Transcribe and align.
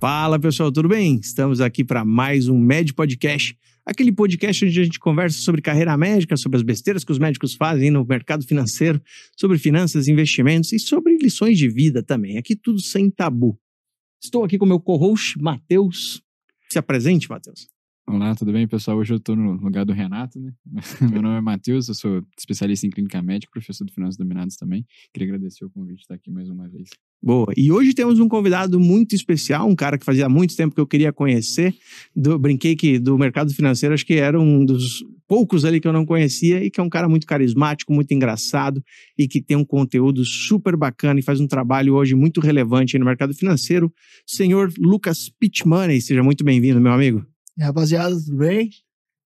Fala 0.00 0.38
pessoal, 0.38 0.72
tudo 0.72 0.88
bem? 0.88 1.20
Estamos 1.22 1.60
aqui 1.60 1.84
para 1.84 2.06
mais 2.06 2.48
um 2.48 2.58
Med 2.58 2.94
Podcast, 2.94 3.54
aquele 3.84 4.10
podcast 4.10 4.64
onde 4.64 4.80
a 4.80 4.84
gente 4.84 4.98
conversa 4.98 5.38
sobre 5.40 5.60
carreira 5.60 5.94
médica, 5.94 6.38
sobre 6.38 6.56
as 6.56 6.62
besteiras 6.62 7.04
que 7.04 7.12
os 7.12 7.18
médicos 7.18 7.52
fazem 7.52 7.90
no 7.90 8.02
mercado 8.02 8.42
financeiro, 8.46 8.98
sobre 9.36 9.58
finanças, 9.58 10.08
investimentos 10.08 10.72
e 10.72 10.78
sobre 10.78 11.18
lições 11.18 11.58
de 11.58 11.68
vida 11.68 12.02
também. 12.02 12.38
Aqui 12.38 12.56
tudo 12.56 12.80
sem 12.80 13.10
tabu. 13.10 13.60
Estou 14.18 14.42
aqui 14.42 14.56
com 14.56 14.64
meu 14.64 14.80
co-host, 14.80 15.38
Matheus. 15.38 16.22
Se 16.70 16.78
apresente, 16.78 17.28
Matheus. 17.28 17.68
Olá, 18.12 18.34
tudo 18.34 18.52
bem, 18.52 18.66
pessoal? 18.66 18.98
Hoje 18.98 19.12
eu 19.12 19.18
estou 19.18 19.36
no 19.36 19.52
lugar 19.52 19.84
do 19.84 19.92
Renato, 19.92 20.40
né? 20.40 20.52
Meu 21.12 21.22
nome 21.22 21.38
é 21.38 21.40
Matheus, 21.40 21.86
eu 21.86 21.94
sou 21.94 22.22
especialista 22.36 22.84
em 22.84 22.90
clínica 22.90 23.22
médica, 23.22 23.52
professor 23.52 23.84
de 23.84 23.92
finanças 23.92 24.16
dominadas 24.16 24.56
também. 24.56 24.84
Queria 25.14 25.28
agradecer 25.28 25.64
o 25.64 25.70
convite 25.70 25.98
de 25.98 26.02
estar 26.02 26.16
aqui 26.16 26.28
mais 26.28 26.50
uma 26.50 26.68
vez. 26.68 26.88
Boa. 27.22 27.52
E 27.56 27.70
hoje 27.70 27.94
temos 27.94 28.18
um 28.18 28.26
convidado 28.26 28.80
muito 28.80 29.14
especial, 29.14 29.68
um 29.68 29.76
cara 29.76 29.96
que 29.96 30.04
fazia 30.04 30.28
muito 30.28 30.56
tempo 30.56 30.74
que 30.74 30.80
eu 30.80 30.88
queria 30.88 31.12
conhecer. 31.12 31.72
Do, 32.14 32.36
brinquei 32.36 32.74
que 32.74 32.98
do 32.98 33.16
mercado 33.16 33.54
financeiro, 33.54 33.94
acho 33.94 34.04
que 34.04 34.14
era 34.14 34.40
um 34.40 34.64
dos 34.64 35.04
poucos 35.28 35.64
ali 35.64 35.78
que 35.78 35.86
eu 35.86 35.92
não 35.92 36.04
conhecia 36.04 36.64
e 36.64 36.68
que 36.68 36.80
é 36.80 36.82
um 36.82 36.88
cara 36.88 37.08
muito 37.08 37.28
carismático, 37.28 37.92
muito 37.92 38.12
engraçado 38.12 38.82
e 39.16 39.28
que 39.28 39.40
tem 39.40 39.56
um 39.56 39.64
conteúdo 39.64 40.24
super 40.24 40.76
bacana 40.76 41.20
e 41.20 41.22
faz 41.22 41.38
um 41.38 41.46
trabalho 41.46 41.94
hoje 41.94 42.16
muito 42.16 42.40
relevante 42.40 42.98
no 42.98 43.04
mercado 43.04 43.32
financeiro. 43.32 43.92
Senhor 44.26 44.72
Lucas 44.76 45.30
Pitmoney, 45.38 46.00
seja 46.00 46.24
muito 46.24 46.42
bem-vindo, 46.42 46.80
meu 46.80 46.92
amigo. 46.92 47.29
E 47.60 47.62
rapaziada, 47.62 48.16
tudo 48.16 48.38
bem? 48.38 48.70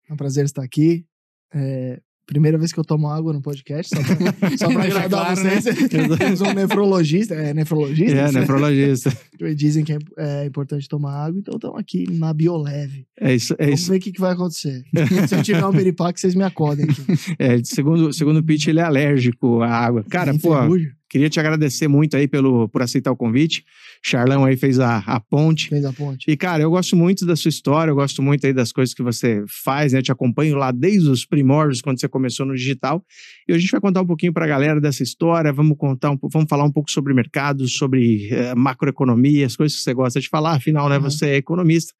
É 0.09 0.13
um 0.13 0.17
prazer 0.17 0.43
estar 0.43 0.63
aqui. 0.63 1.05
É, 1.53 2.01
primeira 2.25 2.57
vez 2.57 2.73
que 2.73 2.79
eu 2.79 2.83
tomo 2.83 3.07
água 3.07 3.31
no 3.31 3.43
podcast, 3.43 3.95
só 3.95 4.01
pra, 4.01 4.57
só 4.57 4.71
pra 4.71 4.81
agradar 4.85 5.09
claro, 5.09 5.35
vocês. 5.35 5.65
né? 5.65 6.17
Temos 6.17 6.41
um 6.41 6.51
nefrologista, 6.51 7.35
é 7.35 7.53
nefrologista? 7.53 8.15
É, 8.15 8.31
nefrologista. 8.31 9.15
Dizem 9.55 9.83
que 9.83 9.93
é, 9.93 9.97
é 10.17 10.45
importante 10.45 10.89
tomar 10.89 11.13
água, 11.13 11.37
então 11.39 11.53
estamos 11.57 11.79
aqui 11.79 12.09
na 12.09 12.33
Bioleve. 12.33 13.05
É 13.19 13.35
isso, 13.35 13.53
é 13.59 13.65
Vamos 13.65 13.81
isso. 13.81 13.91
ver 13.91 13.97
o 13.97 14.01
que, 14.01 14.11
que 14.11 14.19
vai 14.21 14.33
acontecer. 14.33 14.83
Se 15.27 15.35
eu 15.35 15.43
tiver 15.43 15.63
um 15.63 15.71
peripaque, 15.71 16.19
vocês 16.19 16.33
me 16.33 16.43
acordem 16.43 16.85
aqui. 16.85 17.03
É, 17.37 17.63
segundo, 17.63 18.11
segundo 18.11 18.39
o 18.39 18.43
Pete, 18.43 18.71
ele 18.71 18.79
é 18.79 18.83
alérgico 18.83 19.61
à 19.61 19.69
água. 19.69 20.03
Cara, 20.09 20.33
pô, 20.39 20.55
ferrugem. 20.59 20.91
Queria 21.13 21.29
te 21.29 21.39
agradecer 21.39 21.87
muito 21.87 22.17
aí 22.17 22.27
pelo, 22.27 22.67
por 22.69 22.81
aceitar 22.81 23.11
o 23.11 23.15
convite. 23.15 23.63
Charlão 24.03 24.45
aí 24.45 24.57
fez 24.57 24.79
a, 24.79 24.97
a 24.97 25.19
ponte. 25.19 25.69
Fez 25.69 25.85
a 25.85 25.93
ponte. 25.93 26.25
E, 26.27 26.35
cara, 26.35 26.63
eu 26.63 26.71
gosto 26.71 26.95
muito 26.95 27.23
da 27.23 27.35
sua 27.35 27.49
história, 27.49 27.91
eu 27.91 27.95
gosto 27.95 28.19
muito 28.19 28.47
aí 28.47 28.51
das 28.51 28.71
coisas 28.71 28.95
que 28.95 29.03
você 29.03 29.43
faz, 29.47 29.93
né? 29.93 30.01
Te 30.01 30.11
acompanho 30.11 30.55
lá 30.55 30.71
desde 30.71 31.07
os 31.07 31.23
primórdios, 31.23 31.81
quando 31.81 31.99
você 31.99 32.07
começou 32.07 32.47
no 32.47 32.55
digital. 32.55 33.05
E 33.47 33.53
a 33.53 33.59
gente 33.59 33.69
vai 33.69 33.79
contar 33.79 34.01
um 34.01 34.07
pouquinho 34.07 34.33
pra 34.33 34.47
galera 34.47 34.81
dessa 34.81 35.03
história, 35.03 35.53
vamos 35.53 35.77
contar 35.77 36.09
um, 36.09 36.17
vamos 36.31 36.49
falar 36.49 36.63
um 36.63 36.71
pouco 36.71 36.89
sobre 36.89 37.13
mercado, 37.13 37.67
sobre 37.67 38.29
eh, 38.31 38.55
macroeconomia, 38.55 39.45
as 39.45 39.55
coisas 39.55 39.77
que 39.77 39.83
você 39.83 39.93
gosta 39.93 40.19
de 40.19 40.27
falar, 40.27 40.53
afinal, 40.53 40.89
né? 40.89 40.97
Uhum. 40.97 41.03
Você 41.03 41.27
é 41.27 41.35
economista. 41.35 41.93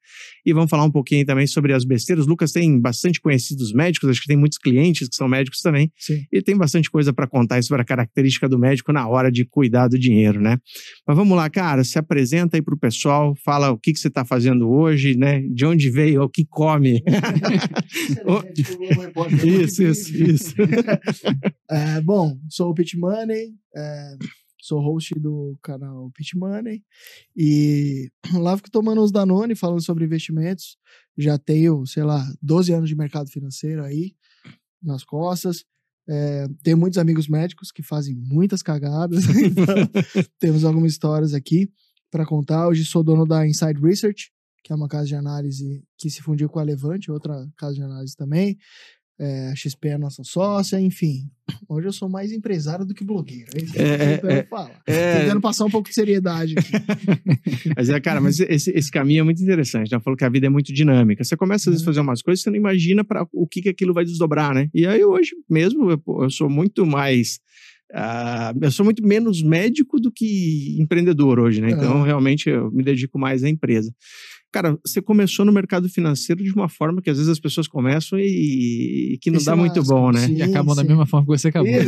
E 0.44 0.52
vamos 0.52 0.68
falar 0.68 0.82
um 0.82 0.90
pouquinho 0.90 1.24
também 1.24 1.46
sobre 1.46 1.72
as 1.72 1.84
besteiras. 1.84 2.26
O 2.26 2.28
Lucas 2.28 2.50
tem 2.50 2.80
bastante 2.80 3.20
conhecidos 3.20 3.72
médicos, 3.72 4.10
acho 4.10 4.20
que 4.20 4.26
tem 4.26 4.36
muitos 4.36 4.58
clientes 4.58 5.08
que 5.08 5.14
são 5.14 5.28
médicos 5.28 5.60
também. 5.60 5.92
Sim. 5.96 6.24
E 6.32 6.42
tem 6.42 6.56
bastante 6.56 6.90
coisa 6.90 7.12
para 7.12 7.28
contar 7.28 7.62
sobre 7.62 7.82
a 7.82 7.84
característica 7.84 8.48
do 8.48 8.58
médico 8.58 8.92
na 8.92 9.03
hora 9.08 9.30
de 9.30 9.44
cuidar 9.44 9.88
do 9.88 9.98
dinheiro, 9.98 10.40
né? 10.40 10.58
Mas 11.06 11.16
vamos 11.16 11.36
lá, 11.36 11.48
cara, 11.50 11.84
se 11.84 11.98
apresenta 11.98 12.56
aí 12.56 12.62
pro 12.62 12.78
pessoal, 12.78 13.34
fala 13.44 13.70
o 13.70 13.78
que, 13.78 13.92
que 13.92 13.98
você 13.98 14.10
tá 14.10 14.24
fazendo 14.24 14.70
hoje, 14.70 15.16
né? 15.16 15.42
De 15.42 15.66
onde 15.66 15.90
veio, 15.90 16.22
o 16.22 16.28
que 16.28 16.44
come. 16.44 17.02
isso, 19.44 19.82
isso, 19.82 20.22
isso. 20.22 20.54
É, 21.70 22.00
bom, 22.02 22.38
sou 22.48 22.70
o 22.70 22.74
Pit 22.74 22.96
Money, 22.96 23.54
é, 23.74 24.16
sou 24.60 24.80
host 24.80 25.14
do 25.18 25.58
canal 25.62 26.10
Pit 26.12 26.36
Money 26.36 26.82
e 27.36 28.10
lá 28.32 28.56
fico 28.56 28.70
tomando 28.70 29.02
uns 29.02 29.12
Danone 29.12 29.54
falando 29.54 29.82
sobre 29.82 30.04
investimentos. 30.04 30.76
Já 31.16 31.38
tenho, 31.38 31.86
sei 31.86 32.02
lá, 32.02 32.24
12 32.42 32.72
anos 32.72 32.88
de 32.88 32.96
mercado 32.96 33.30
financeiro 33.30 33.84
aí 33.84 34.14
nas 34.82 35.04
costas. 35.04 35.64
É, 36.08 36.46
tenho 36.62 36.76
muitos 36.76 36.98
amigos 36.98 37.28
médicos 37.28 37.72
que 37.72 37.82
fazem 37.82 38.14
muitas 38.14 38.62
cagadas, 38.62 39.24
então 39.40 39.74
temos 40.38 40.64
algumas 40.64 40.92
histórias 40.92 41.32
aqui 41.32 41.68
para 42.10 42.26
contar. 42.26 42.68
Hoje 42.68 42.84
sou 42.84 43.02
dono 43.02 43.26
da 43.26 43.46
Inside 43.46 43.80
Research, 43.80 44.30
que 44.62 44.72
é 44.72 44.76
uma 44.76 44.88
casa 44.88 45.06
de 45.06 45.14
análise 45.14 45.82
que 45.98 46.10
se 46.10 46.22
fundiu 46.22 46.48
com 46.48 46.58
a 46.58 46.62
Levante, 46.62 47.10
outra 47.10 47.46
casa 47.56 47.74
de 47.74 47.82
análise 47.82 48.14
também. 48.16 48.56
É, 49.18 49.50
a 49.50 49.54
XP 49.54 49.88
é 49.88 49.92
a 49.94 49.98
nossa 49.98 50.24
sócia, 50.24 50.80
enfim. 50.80 51.30
Hoje 51.68 51.86
eu 51.86 51.92
sou 51.92 52.08
mais 52.08 52.32
empresário 52.32 52.84
do 52.84 52.92
que 52.92 53.04
blogueiro. 53.04 53.48
É 53.54 53.80
É, 53.80 53.94
é, 53.94 54.16
tentando 54.16 54.32
é. 54.32 54.46
É, 54.86 55.20
Tentando 55.20 55.40
passar 55.40 55.64
um 55.64 55.70
pouco 55.70 55.88
de 55.88 55.94
seriedade 55.94 56.54
aqui. 56.58 56.72
mas 57.76 57.88
é, 57.88 58.00
cara, 58.00 58.20
mas 58.20 58.40
esse, 58.40 58.72
esse 58.72 58.90
caminho 58.90 59.20
é 59.20 59.22
muito 59.22 59.40
interessante, 59.40 59.92
né? 59.92 60.00
Falou 60.00 60.16
que 60.16 60.24
a 60.24 60.28
vida 60.28 60.46
é 60.46 60.50
muito 60.50 60.72
dinâmica. 60.72 61.22
Você 61.22 61.36
começa 61.36 61.70
às 61.70 61.74
vezes 61.74 61.82
a 61.82 61.86
fazer 61.86 62.00
umas 62.00 62.22
coisas, 62.22 62.42
você 62.42 62.50
não 62.50 62.56
imagina 62.56 63.04
para 63.04 63.24
o 63.32 63.46
que, 63.46 63.62
que 63.62 63.68
aquilo 63.68 63.94
vai 63.94 64.04
desdobrar, 64.04 64.52
né? 64.52 64.68
E 64.74 64.84
aí 64.84 65.04
hoje 65.04 65.30
mesmo 65.48 65.90
eu, 65.92 66.02
eu 66.22 66.30
sou 66.30 66.50
muito 66.50 66.84
mais. 66.84 67.38
ah, 67.92 68.52
eu 68.60 68.70
sou 68.72 68.84
muito 68.84 69.06
menos 69.06 69.42
médico 69.42 70.00
do 70.00 70.10
que 70.10 70.76
empreendedor 70.80 71.38
hoje, 71.38 71.60
né? 71.60 71.70
Então, 71.70 72.02
realmente, 72.02 72.48
eu 72.48 72.68
me 72.72 72.82
dedico 72.82 73.16
mais 73.16 73.44
à 73.44 73.48
empresa. 73.48 73.94
Cara, 74.54 74.78
você 74.86 75.02
começou 75.02 75.44
no 75.44 75.50
mercado 75.50 75.88
financeiro 75.88 76.40
de 76.40 76.52
uma 76.52 76.68
forma 76.68 77.02
que 77.02 77.10
às 77.10 77.16
vezes 77.16 77.28
as 77.28 77.40
pessoas 77.40 77.66
começam 77.66 78.20
e, 78.20 79.14
e 79.14 79.18
que 79.18 79.28
não 79.28 79.38
E 79.38 79.40
se 79.40 79.46
dá 79.46 79.56
muito 79.56 79.80
lascam, 79.80 79.96
bom, 79.96 80.12
né? 80.12 80.28
E 80.28 80.42
acabam 80.42 80.76
da 80.76 80.84
mesma 80.84 81.04
forma 81.06 81.26
que 81.26 81.32
você 81.36 81.48
acabou. 81.48 81.72
né? 81.72 81.80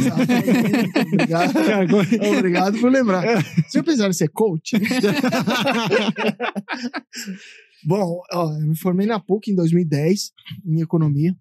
Obrigado. 1.12 1.52
Obrigado 2.36 2.80
por 2.80 2.90
lembrar. 2.90 3.22
Você 3.68 3.84
pensar 3.84 4.08
em 4.08 4.12
ser 4.12 4.30
coach? 4.30 4.72
Bom, 7.86 8.20
ó, 8.32 8.52
eu 8.52 8.66
me 8.66 8.76
formei 8.76 9.06
na 9.06 9.20
PUC 9.20 9.52
em 9.52 9.54
2010, 9.54 10.32
em 10.66 10.80
economia, 10.80 11.36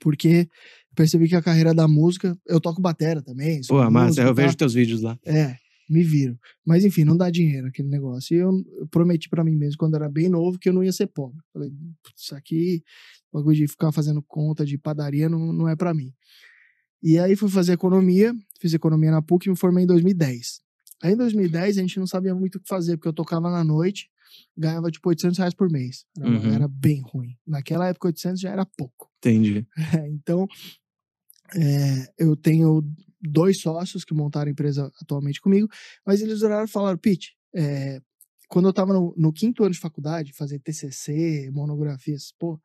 porque 0.00 0.48
percebi 0.96 1.28
que 1.28 1.36
a 1.36 1.42
carreira 1.42 1.72
da 1.72 1.86
música. 1.86 2.36
Eu 2.44 2.60
toco 2.60 2.82
batera 2.82 3.22
também. 3.22 3.60
Pô, 3.68 3.88
mas 3.88 4.16
eu 4.16 4.26
tá? 4.26 4.32
vejo 4.32 4.56
teus 4.56 4.74
vídeos 4.74 5.00
lá. 5.00 5.16
É, 5.24 5.54
me 5.88 6.02
viro. 6.02 6.38
Mas 6.64 6.84
enfim, 6.84 7.04
não 7.04 7.16
dá 7.16 7.30
dinheiro 7.30 7.66
aquele 7.68 7.88
negócio. 7.88 8.34
E 8.34 8.38
eu, 8.38 8.50
eu 8.78 8.86
prometi 8.88 9.28
pra 9.28 9.44
mim 9.44 9.54
mesmo, 9.56 9.76
quando 9.78 9.94
era 9.96 10.08
bem 10.08 10.28
novo, 10.28 10.58
que 10.58 10.68
eu 10.68 10.72
não 10.72 10.82
ia 10.84 10.92
ser 10.92 11.06
pobre. 11.08 11.38
Falei, 11.52 11.70
"Putz, 12.02 12.22
isso 12.24 12.34
aqui, 12.34 12.82
bagulho 13.32 13.56
de 13.56 13.68
ficar 13.68 13.92
fazendo 13.92 14.22
conta 14.22 14.64
de 14.64 14.78
padaria 14.78 15.28
não, 15.28 15.52
não 15.52 15.68
é 15.68 15.76
pra 15.76 15.92
mim. 15.94 16.12
E 17.02 17.18
aí 17.18 17.36
fui 17.36 17.50
fazer 17.50 17.72
economia, 17.74 18.34
fiz 18.58 18.72
economia 18.72 19.10
na 19.10 19.20
PUC 19.20 19.46
e 19.46 19.50
me 19.50 19.56
formei 19.56 19.84
em 19.84 19.86
2010. 19.86 20.60
Aí 21.02 21.12
em 21.12 21.16
2010 21.16 21.76
a 21.76 21.80
gente 21.82 21.98
não 21.98 22.06
sabia 22.06 22.34
muito 22.34 22.56
o 22.56 22.60
que 22.60 22.68
fazer, 22.68 22.96
porque 22.96 23.08
eu 23.08 23.12
tocava 23.12 23.50
na 23.50 23.62
noite, 23.62 24.08
ganhava 24.56 24.90
tipo 24.90 25.08
800 25.10 25.36
reais 25.38 25.52
por 25.54 25.68
mês. 25.70 26.06
Era, 26.18 26.28
Uhum. 26.30 26.52
era 26.54 26.66
bem 26.68 27.02
ruim. 27.02 27.36
Naquela 27.46 27.88
época 27.88 28.08
800 28.08 28.40
já 28.40 28.50
era 28.50 28.64
pouco. 28.64 29.10
Entendi. 29.18 29.66
É, 29.76 29.76
então, 30.08 30.46
é, 31.54 32.08
eu 32.18 32.34
tenho 32.36 32.82
dois 33.24 33.60
sócios 33.60 34.04
que 34.04 34.14
montaram 34.14 34.48
a 34.48 34.52
empresa 34.52 34.90
atualmente 35.00 35.40
comigo, 35.40 35.68
mas 36.06 36.20
eles 36.20 36.42
oraram 36.42 36.64
e 36.64 36.68
falaram, 36.68 36.98
Pete, 36.98 37.34
é, 37.54 38.00
quando 38.48 38.68
eu 38.68 38.72
tava 38.72 38.92
no, 38.92 39.14
no 39.16 39.32
quinto 39.32 39.64
ano 39.64 39.72
de 39.72 39.80
faculdade, 39.80 40.32
fazer 40.32 40.58
TCC, 40.60 41.50
monografias, 41.52 42.32
pô, 42.38 42.60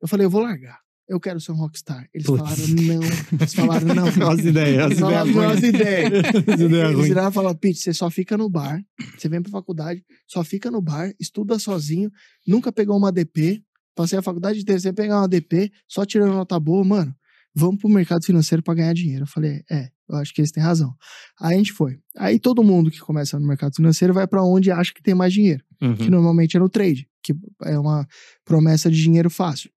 eu 0.00 0.08
falei, 0.08 0.26
eu 0.26 0.30
vou 0.30 0.42
largar. 0.42 0.78
Eu 1.08 1.18
quero 1.18 1.40
ser 1.40 1.50
um 1.50 1.56
rockstar. 1.56 2.08
Eles 2.14 2.24
Putz. 2.24 2.38
falaram, 2.38 2.68
não. 2.68 3.02
Eles 3.32 3.54
falaram, 3.54 3.94
não. 3.94 4.06
As 4.30 4.38
ideias, 4.38 4.86
Eles 4.86 4.98
falaram, 5.00 5.28
ideias 5.28 5.62
ideias. 5.62 6.12
As 6.54 6.60
ideias 6.60 6.90
Eles 6.92 7.08
viraram 7.08 7.30
e 7.30 7.32
falaram, 7.32 7.56
Pete, 7.56 7.78
você 7.80 7.92
só 7.92 8.08
fica 8.08 8.38
no 8.38 8.48
bar, 8.48 8.80
você 9.18 9.28
vem 9.28 9.42
pra 9.42 9.50
faculdade, 9.50 10.04
só 10.26 10.44
fica 10.44 10.70
no 10.70 10.80
bar, 10.80 11.12
estuda 11.18 11.58
sozinho, 11.58 12.12
nunca 12.46 12.70
pegou 12.70 12.96
uma 12.96 13.10
DP, 13.10 13.60
passei 13.92 14.20
a 14.20 14.22
faculdade 14.22 14.60
inteira 14.60 14.80
sem 14.80 14.94
pegar 14.94 15.18
uma 15.18 15.28
DP, 15.28 15.72
só 15.88 16.06
tirando 16.06 16.32
nota 16.32 16.58
boa, 16.60 16.84
mano, 16.84 17.14
vamos 17.54 17.80
pro 17.80 17.88
mercado 17.88 18.24
financeiro 18.24 18.62
pra 18.62 18.74
ganhar 18.74 18.92
dinheiro. 18.94 19.22
Eu 19.24 19.26
falei, 19.26 19.62
é, 19.70 19.88
eu 20.08 20.16
acho 20.16 20.32
que 20.34 20.40
eles 20.40 20.50
têm 20.52 20.62
razão. 20.62 20.94
Aí 21.40 21.54
a 21.54 21.58
gente 21.58 21.72
foi. 21.72 21.98
Aí 22.16 22.38
todo 22.38 22.62
mundo 22.64 22.90
que 22.90 22.98
começa 23.00 23.38
no 23.38 23.46
mercado 23.46 23.74
financeiro 23.74 24.14
vai 24.14 24.26
pra 24.26 24.42
onde 24.42 24.70
acha 24.70 24.92
que 24.94 25.02
tem 25.02 25.14
mais 25.14 25.32
dinheiro, 25.32 25.62
Uhum. 25.80 25.94
que 25.96 26.10
normalmente 26.10 26.56
é 26.56 26.60
no 26.60 26.68
trade, 26.68 27.08
que 27.22 27.34
é 27.64 27.78
uma 27.78 28.06
promessa 28.44 28.90
de 28.90 29.02
dinheiro 29.02 29.30
fácil. 29.30 29.70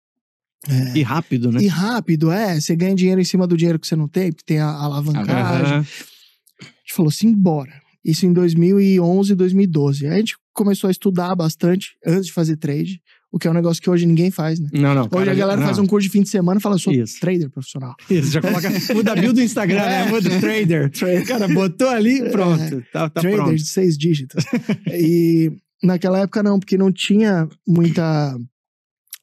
É, 0.69 0.97
E 0.97 1.01
rápido, 1.03 1.51
né? 1.51 1.61
e 1.61 1.67
rápido, 1.67 2.31
é, 2.31 2.59
você 2.59 2.75
ganha 2.75 2.95
dinheiro 2.95 3.19
em 3.19 3.25
cima 3.25 3.45
do 3.45 3.57
dinheiro 3.57 3.77
que 3.79 3.85
você 3.87 3.95
não 3.97 4.07
tem, 4.07 4.31
porque 4.31 4.45
tem 4.45 4.59
a 4.59 4.69
alavancagem, 4.69 5.73
Aham. 5.73 5.79
a 5.79 5.81
gente 5.83 6.93
falou 6.93 7.09
assim, 7.09 7.33
bora. 7.33 7.73
Isso 8.03 8.25
em 8.25 8.33
2011, 8.33 9.33
2012. 9.35 10.07
Aí 10.07 10.13
a 10.13 10.17
gente 10.17 10.35
começou 10.53 10.87
a 10.87 10.91
estudar 10.91 11.35
bastante 11.35 11.95
antes 12.05 12.27
de 12.27 12.33
fazer 12.33 12.57
trade, 12.57 13.01
o 13.33 13.39
que 13.39 13.47
é 13.47 13.51
um 13.51 13.53
negócio 13.53 13.81
que 13.81 13.89
hoje 13.89 14.05
ninguém 14.05 14.29
faz, 14.29 14.59
né? 14.59 14.69
Não, 14.71 14.93
não. 14.93 15.01
Hoje 15.03 15.09
cara, 15.11 15.31
a 15.31 15.35
galera 15.35 15.59
não. 15.59 15.65
faz 15.65 15.79
um 15.79 15.87
curso 15.87 16.07
de 16.07 16.11
fim 16.11 16.21
de 16.21 16.29
semana 16.29 16.59
e 16.59 16.61
fala, 16.61 16.77
sou 16.77 16.93
Isso. 16.93 17.19
trader 17.19 17.49
profissional. 17.49 17.95
Isso, 18.09 18.29
já 18.31 18.39
coloca. 18.39 18.69
Muda 18.93 19.11
a 19.13 19.15
bio 19.15 19.33
do 19.33 19.41
Instagram, 19.41 19.83
né? 19.83 20.05
Muda 20.05 20.29
trader. 20.39 20.91
Cara, 21.25 21.47
botou 21.47 21.89
ali, 21.89 22.29
pronto. 22.29 22.81
Tá, 22.93 23.09
tá 23.09 23.21
trader 23.21 23.39
pronto. 23.39 23.55
de 23.55 23.65
seis 23.67 23.97
dígitos. 23.97 24.45
e 24.87 25.51
naquela 25.81 26.19
época 26.19 26.43
não, 26.43 26.59
porque 26.59 26.77
não 26.77 26.91
tinha 26.91 27.49
muita, 27.67 28.37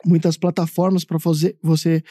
muitas 0.04 0.36
plataformas 0.36 1.04
para 1.04 1.20
fazer 1.20 1.56
você 1.62 2.02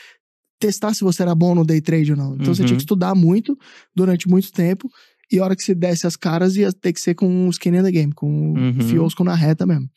testar 0.60 0.94
se 0.94 1.04
você 1.04 1.22
era 1.22 1.36
bom 1.36 1.54
no 1.54 1.66
day 1.66 1.82
trade 1.82 2.12
ou 2.12 2.18
não. 2.18 2.36
Então 2.36 2.54
você 2.56 2.62
Uhum. 2.62 2.68
tinha 2.68 2.78
que 2.78 2.84
estudar 2.84 3.14
muito 3.16 3.58
durante 3.96 4.28
muito 4.28 4.52
tempo 4.52 4.90
E 5.32 5.38
a 5.40 5.44
hora 5.44 5.56
que 5.56 5.62
você 5.64 5.76
desce 5.76 6.08
as 6.08 6.16
caras, 6.16 6.56
ia 6.56 6.72
ter 6.74 6.92
que 6.92 7.00
ser 7.00 7.14
com 7.14 7.46
o 7.46 7.50
skin 7.52 7.70
in 7.76 7.84
the 7.84 7.92
game, 7.92 8.12
com 8.12 8.54
Uhum. 8.54 8.78
o 8.80 8.84
fiosco 8.84 9.24
na 9.24 9.36
reta 9.36 9.64
mesmo. 9.64 9.88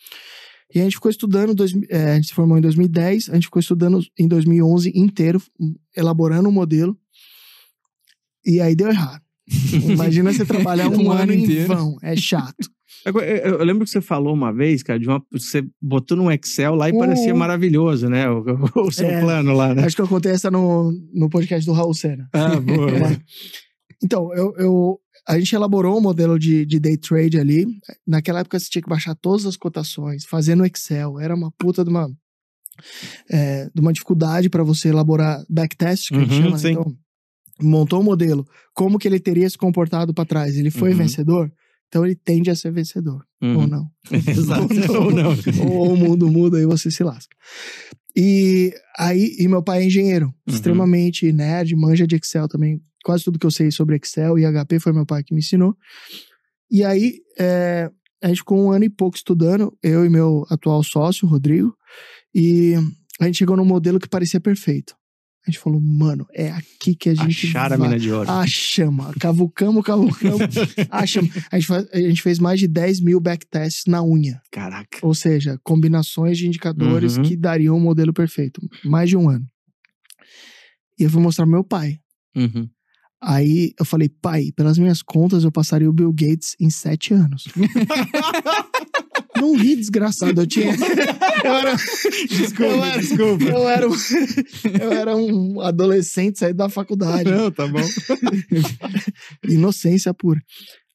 E 0.74 0.80
a 0.80 0.84
gente 0.84 0.94
ficou 0.94 1.10
estudando, 1.10 1.54
dois, 1.54 1.72
é, 1.90 2.12
a 2.12 2.14
gente 2.16 2.28
se 2.28 2.34
formou 2.34 2.56
em 2.56 2.60
2010, 2.62 3.28
a 3.30 3.34
gente 3.34 3.44
ficou 3.44 3.60
estudando 3.60 4.00
em 4.18 4.26
2011 4.26 4.92
inteiro, 4.94 5.40
elaborando 5.96 6.48
um 6.48 6.52
modelo. 6.52 6.96
E 8.44 8.60
aí 8.60 8.74
deu 8.74 8.88
errado. 8.88 9.22
Imagina 9.84 10.32
você 10.32 10.44
trabalhar 10.44 10.88
um, 10.88 10.94
Um 11.06 11.10
ano, 11.12 11.22
ano 11.22 11.32
em 11.34 11.42
inteiro. 11.44 11.68
vão, 11.74 11.96
é 12.02 12.16
chato. 12.16 12.54
Agora, 13.04 13.26
Eu, 13.26 13.58
eu 13.58 13.64
lembro 13.64 13.84
que 13.84 13.90
você 13.90 14.00
falou 14.00 14.32
uma 14.32 14.52
vez, 14.52 14.82
cara, 14.82 14.98
de 14.98 15.08
uma. 15.08 15.20
Você 15.32 15.64
botou 15.80 16.16
num 16.16 16.30
Excel 16.30 16.74
lá 16.76 16.88
e 16.88 16.96
parecia 16.96 17.34
maravilhoso, 17.34 18.08
né? 18.08 18.30
O, 18.30 18.44
o 18.76 18.92
seu 18.92 19.08
É. 19.08 19.20
plano 19.20 19.52
lá, 19.54 19.74
né? 19.74 19.84
Acho 19.84 19.96
que 19.96 20.02
eu 20.02 20.06
contei 20.08 20.30
essa 20.30 20.50
no, 20.52 20.92
no 21.12 21.28
podcast 21.28 21.66
do 21.66 21.72
Raul 21.72 21.94
Senna. 21.94 22.28
Ah, 22.32 22.60
boa. 22.60 22.88
Então, 24.04 24.34
eu, 24.34 24.52
eu- 24.56 24.98
a 25.28 25.38
gente 25.38 25.54
elaborou 25.54 25.96
um 25.98 26.00
modelo 26.00 26.38
de, 26.38 26.64
de 26.66 26.78
day 26.80 26.96
trade 26.96 27.38
ali. 27.38 27.66
Naquela 28.06 28.40
época 28.40 28.58
você 28.58 28.68
tinha 28.68 28.82
que 28.82 28.88
baixar 28.88 29.14
todas 29.14 29.46
as 29.46 29.56
cotações, 29.56 30.24
fazer 30.24 30.54
no 30.54 30.64
Excel. 30.66 31.18
Era 31.20 31.34
uma 31.34 31.50
puta 31.58 31.84
de 31.84 31.90
uma, 31.90 32.08
é, 33.30 33.68
de 33.74 33.80
uma 33.80 33.92
dificuldade 33.92 34.48
para 34.50 34.62
você 34.62 34.88
elaborar 34.88 35.44
backtest, 35.48 36.08
que 36.08 36.14
a 36.16 36.20
gente 36.20 36.32
Uhum, 36.34 36.38
chama. 36.38 36.50
né? 36.52 36.58
sim. 36.58 36.70
Então, 36.72 36.96
montou 37.60 38.00
o 38.00 38.04
modelo. 38.04 38.44
Como 38.74 38.98
que 38.98 39.06
ele 39.06 39.20
teria 39.20 39.48
se 39.48 39.56
comportado 39.58 40.12
para 40.12 40.24
trás? 40.24 40.56
Ele 40.56 40.70
foi 40.70 40.90
Uhum. 40.90 40.96
vencedor? 40.98 41.52
Então 41.88 42.04
ele 42.06 42.16
tende 42.16 42.50
a 42.50 42.56
ser 42.56 42.72
vencedor, 42.72 43.22
ou 43.42 43.48
Uhum. 43.48 43.66
não. 43.66 43.90
Exato. 44.26 44.66
Ou 44.98 45.10
não. 45.12 45.34
ou 45.60 45.92
o 45.92 45.96
mundo 45.96 46.30
muda 46.30 46.58
e 46.60 46.64
você 46.64 46.90
se 46.90 47.04
lasca. 47.04 47.36
E 48.16 48.72
aí, 48.98 49.36
e 49.38 49.46
meu 49.46 49.62
pai 49.62 49.82
é 49.82 49.86
engenheiro, 49.86 50.26
Uhum. 50.26 50.54
extremamente 50.54 51.30
nerd, 51.32 51.74
manja 51.76 52.06
de 52.06 52.16
Excel 52.16 52.48
também. 52.48 52.80
Quase 53.04 53.24
tudo 53.24 53.38
que 53.38 53.46
eu 53.46 53.50
sei 53.50 53.70
sobre 53.70 53.96
Excel 53.96 54.38
e 54.38 54.44
HP 54.44 54.78
foi 54.80 54.92
meu 54.92 55.04
pai 55.06 55.22
que 55.22 55.34
me 55.34 55.40
ensinou. 55.40 55.76
E 56.70 56.82
aí, 56.84 57.18
é, 57.38 57.90
a 58.22 58.28
gente 58.28 58.38
ficou 58.38 58.58
um 58.58 58.70
ano 58.72 58.84
e 58.84 58.90
pouco 58.90 59.16
estudando, 59.16 59.76
eu 59.82 60.04
e 60.04 60.08
meu 60.08 60.46
atual 60.50 60.82
sócio, 60.82 61.26
Rodrigo, 61.28 61.74
e 62.34 62.74
a 63.20 63.26
gente 63.26 63.38
chegou 63.38 63.56
num 63.56 63.64
modelo 63.64 63.98
que 64.00 64.08
parecia 64.08 64.40
perfeito. 64.40 64.94
A 65.46 65.50
gente 65.50 65.58
falou, 65.60 65.80
mano, 65.80 66.24
é 66.32 66.52
aqui 66.52 66.94
que 66.94 67.08
a 67.08 67.14
gente 67.16 67.48
Achar 67.48 67.72
a 67.72 67.76
mina 67.76 67.98
de 67.98 68.12
ouro. 68.12 68.30
Achamos, 68.30 69.12
cavucamos, 69.16 69.84
cavucamos, 69.84 70.38
achamos. 70.88 71.30
A 71.50 71.58
gente, 71.58 71.66
faz- 71.66 71.88
a 71.92 71.98
gente 71.98 72.22
fez 72.22 72.38
mais 72.38 72.60
de 72.60 72.68
10 72.68 73.00
mil 73.00 73.18
backtests 73.18 73.82
na 73.88 74.04
unha. 74.04 74.40
Caraca. 74.52 74.98
Ou 75.02 75.12
seja, 75.16 75.58
combinações 75.64 76.38
de 76.38 76.46
indicadores 76.46 77.16
Uhum. 77.16 77.24
que 77.24 77.36
dariam 77.36 77.76
um 77.76 77.80
modelo 77.80 78.12
perfeito. 78.12 78.60
Mais 78.84 79.10
de 79.10 79.16
um 79.16 79.28
ano. 79.28 79.44
E 80.96 81.02
eu 81.02 81.10
fui 81.10 81.20
mostrar 81.20 81.44
pro 81.44 81.52
meu 81.52 81.64
pai. 81.64 81.98
Uhum. 82.36 82.68
Aí 83.24 83.72
eu 83.78 83.84
falei, 83.84 84.08
pai, 84.08 84.50
pelas 84.56 84.76
minhas 84.76 85.00
contas, 85.00 85.44
eu 85.44 85.52
passaria 85.52 85.88
o 85.88 85.92
Bill 85.92 86.12
Gates 86.12 86.56
em 86.58 86.68
sete 86.70 87.14
anos. 87.14 87.44
Não 89.40 89.56
ri, 89.56 89.76
desgraçado. 89.76 90.40
Eu 90.40 90.46
tinha. 90.46 90.74
Eu 91.44 91.52
era, 91.52 91.74
Desculpa, 92.28 92.62
eu 92.62 92.84
era, 92.84 93.00
desculpa. 93.00 93.44
Eu 93.44 93.68
era, 93.68 93.88
um, 93.88 93.94
eu 94.80 94.92
era 94.92 95.16
um 95.16 95.60
adolescente 95.60 96.38
saído 96.38 96.58
da 96.58 96.68
faculdade. 96.68 97.28
Não, 97.28 97.50
tá 97.50 97.66
bom. 97.66 97.80
Inocência 99.48 100.14
pura. 100.14 100.40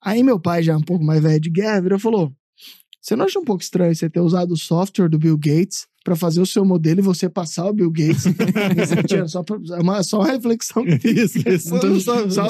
Aí 0.02 0.24
meu 0.24 0.40
pai, 0.40 0.64
já 0.64 0.78
um 0.78 0.82
pouco 0.82 1.04
mais 1.04 1.22
velho 1.22 1.42
de 1.42 1.50
guerra, 1.50 1.82
virou 1.82 1.98
e 1.98 2.02
falou: 2.02 2.32
Você 3.02 3.14
não 3.14 3.26
acha 3.26 3.38
um 3.38 3.44
pouco 3.44 3.62
estranho 3.62 3.94
você 3.94 4.10
ter 4.10 4.22
usado 4.22 4.52
o 4.52 4.58
software 4.58 5.10
do 5.10 5.20
Bill 5.20 5.38
Gates 5.38 5.86
pra 6.08 6.16
fazer 6.16 6.40
o 6.40 6.46
seu 6.46 6.64
modelo 6.64 7.02
e 7.02 7.04
você 7.04 7.28
passar 7.28 7.66
o 7.66 7.74
Bill 7.74 7.92
Gates 7.92 8.24
anos? 9.14 9.30
Só, 9.34 9.44
pra- 9.44 9.58
é 9.76 9.82
uma, 9.82 10.02
só 10.04 10.20
uma 10.22 10.32
reflexão. 10.32 10.86
Isso, 11.04 11.38
isso. 11.46 11.68
Só- 11.68 12.00
só- 12.00 12.30
só- 12.30 12.48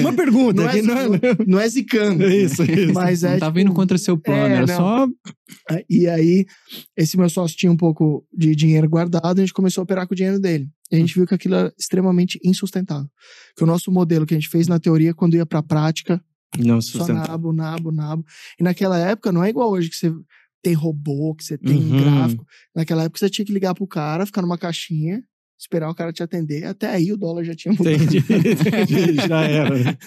Uma 0.00 0.14
pergunta 0.14 0.62
Não 0.62 0.70
é, 0.70 0.80
não 0.80 0.96
é? 0.96 1.08
não, 1.08 1.18
não 1.46 1.60
é 1.60 1.68
zicando. 1.68 2.24
Isso, 2.26 2.62
isso. 2.62 2.94
Mas 2.94 3.22
é. 3.22 3.32
não 3.32 3.38
tava 3.40 3.58
tipo, 3.58 3.68
indo 3.68 3.74
contra 3.74 3.98
seu 3.98 4.16
plano, 4.16 4.46
é, 4.46 4.56
era 4.56 4.66
não. 4.66 4.76
só. 4.76 5.08
E 5.90 6.08
aí, 6.08 6.46
esse 6.96 7.18
meu 7.18 7.28
sócio 7.28 7.54
tinha 7.54 7.70
um 7.70 7.76
pouco 7.76 8.26
de 8.34 8.56
dinheiro 8.56 8.88
guardado, 8.88 9.38
a 9.38 9.42
gente 9.42 9.52
começou 9.52 9.82
a 9.82 9.84
operar 9.84 10.06
com 10.08 10.14
o 10.14 10.16
dinheiro 10.16 10.40
dele. 10.40 10.66
E 10.90 10.96
a 10.96 10.98
gente 10.98 11.14
viu 11.14 11.26
que 11.26 11.34
aquilo 11.34 11.54
era 11.54 11.74
extremamente 11.78 12.40
insustentável. 12.42 13.08
Que 13.58 13.62
o 13.62 13.66
nosso 13.66 13.92
modelo 13.92 14.24
que 14.24 14.32
a 14.32 14.38
gente 14.38 14.48
fez 14.48 14.68
na 14.68 14.78
teoria, 14.80 15.12
quando 15.12 15.34
ia 15.36 15.44
pra 15.44 15.62
prática, 15.62 16.18
Não 16.58 16.80
só 16.80 16.98
sustentável. 17.00 17.30
nabo, 17.30 17.52
nabo, 17.52 17.92
nabo. 17.92 18.24
E 18.58 18.62
naquela 18.64 18.98
época 18.98 19.30
não 19.30 19.44
é 19.44 19.50
igual 19.50 19.70
hoje 19.70 19.90
que 19.90 19.96
você 19.96 20.10
tem 20.62 20.74
robô, 20.74 21.34
que 21.34 21.44
você 21.44 21.56
tem 21.58 21.76
Uhum. 21.76 22.00
gráfico. 22.00 22.44
Naquela 22.74 23.04
época 23.04 23.18
você 23.18 23.30
tinha 23.30 23.44
que 23.44 23.52
ligar 23.52 23.74
pro 23.74 23.86
cara, 23.86 24.26
ficar 24.26 24.42
numa 24.42 24.58
caixinha, 24.58 25.22
esperar 25.58 25.88
o 25.88 25.94
cara 25.94 26.12
te 26.12 26.22
atender. 26.22 26.64
Até 26.64 26.86
aí 26.88 27.10
o 27.12 27.16
dólar 27.16 27.44
já 27.44 27.54
tinha 27.54 27.72
mudado. 27.72 27.94
Entendi, 27.94 28.18
entendi, 28.18 29.14
já 29.28 29.42
era. 29.42 29.74
né? 29.78 29.98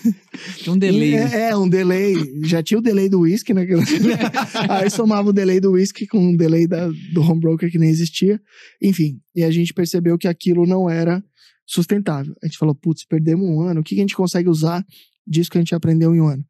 Tinha 0.58 0.74
um 0.74 0.78
delay. 0.78 1.12
né? 1.12 1.32
É, 1.34 1.50
é, 1.50 1.58
um 1.58 1.68
delay. 1.68 2.14
Já 2.44 2.62
tinha 2.62 2.78
o 2.78 2.82
delay 2.82 3.10
do 3.10 3.22
whisky 3.22 3.54
naquele. 3.54 3.82
Aí 4.70 4.90
somava 4.92 5.30
o 5.30 5.34
delay 5.34 5.60
do 5.60 5.72
whisky 5.72 6.06
com 6.06 6.34
o 6.34 6.38
delay 6.38 6.68
da, 6.68 6.88
do 7.14 7.22
home 7.22 7.40
broker 7.40 7.72
que 7.72 7.80
nem 7.80 7.90
existia. 7.90 8.40
Enfim, 8.82 9.20
e 9.36 9.44
a 9.44 9.50
gente 9.50 9.74
percebeu 9.74 10.18
que 10.18 10.28
aquilo 10.28 10.66
não 10.68 10.88
era 10.90 11.24
sustentável. 11.66 12.36
A 12.44 12.46
gente 12.48 12.58
falou, 12.58 12.76
putz, 12.76 13.06
perdemos 13.06 13.48
um 13.48 13.62
ano, 13.62 13.82
o 13.82 13.84
que 13.84 13.96
que 13.96 14.02
a 14.02 14.04
gente 14.04 14.16
consegue 14.16 14.50
usar 14.50 14.86
disso 15.26 15.50
que 15.50 15.58
a 15.58 15.62
gente 15.62 15.74
aprendeu 15.76 16.14
em 16.16 16.22
um 16.22 16.28
ano? 16.28 16.44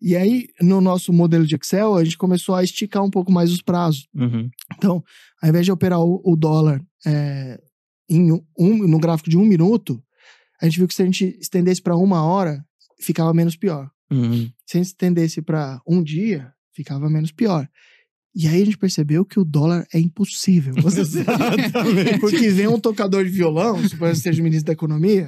E 0.00 0.14
aí, 0.14 0.48
no 0.60 0.80
nosso 0.80 1.12
modelo 1.12 1.46
de 1.46 1.56
Excel, 1.56 1.94
a 1.94 2.04
gente 2.04 2.18
começou 2.18 2.54
a 2.54 2.62
esticar 2.62 3.02
um 3.02 3.10
pouco 3.10 3.32
mais 3.32 3.50
os 3.50 3.62
prazos. 3.62 4.06
Uhum. 4.14 4.50
Então, 4.76 5.02
ao 5.42 5.48
invés 5.48 5.64
de 5.64 5.72
operar 5.72 6.00
o, 6.00 6.20
o 6.24 6.36
dólar 6.36 6.82
é, 7.06 7.60
em 8.08 8.32
um, 8.32 8.86
no 8.86 8.98
gráfico 8.98 9.30
de 9.30 9.38
um 9.38 9.44
minuto, 9.44 10.02
a 10.60 10.66
gente 10.66 10.78
viu 10.78 10.88
que 10.88 10.94
se 10.94 11.02
a 11.02 11.04
gente 11.06 11.36
estendesse 11.40 11.82
para 11.82 11.96
uma 11.96 12.24
hora, 12.24 12.64
ficava 13.00 13.32
menos 13.32 13.56
pior. 13.56 13.90
Uhum. 14.10 14.50
Se 14.66 14.76
a 14.76 14.82
gente 14.82 14.88
estendesse 14.88 15.42
para 15.42 15.80
um 15.86 16.02
dia, 16.02 16.52
ficava 16.74 17.08
menos 17.08 17.32
pior. 17.32 17.68
E 18.38 18.46
aí 18.46 18.60
a 18.60 18.64
gente 18.66 18.76
percebeu 18.76 19.24
que 19.24 19.40
o 19.40 19.44
dólar 19.46 19.86
é 19.94 19.98
impossível. 19.98 20.74
Você 20.82 21.00
Exatamente. 21.00 22.20
porque 22.20 22.50
vem 22.50 22.68
um 22.68 22.78
tocador 22.78 23.24
de 23.24 23.30
violão, 23.30 23.82
suponho 23.88 24.12
que 24.12 24.18
seja 24.18 24.42
o 24.42 24.44
ministro 24.44 24.66
da 24.66 24.74
Economia, 24.74 25.26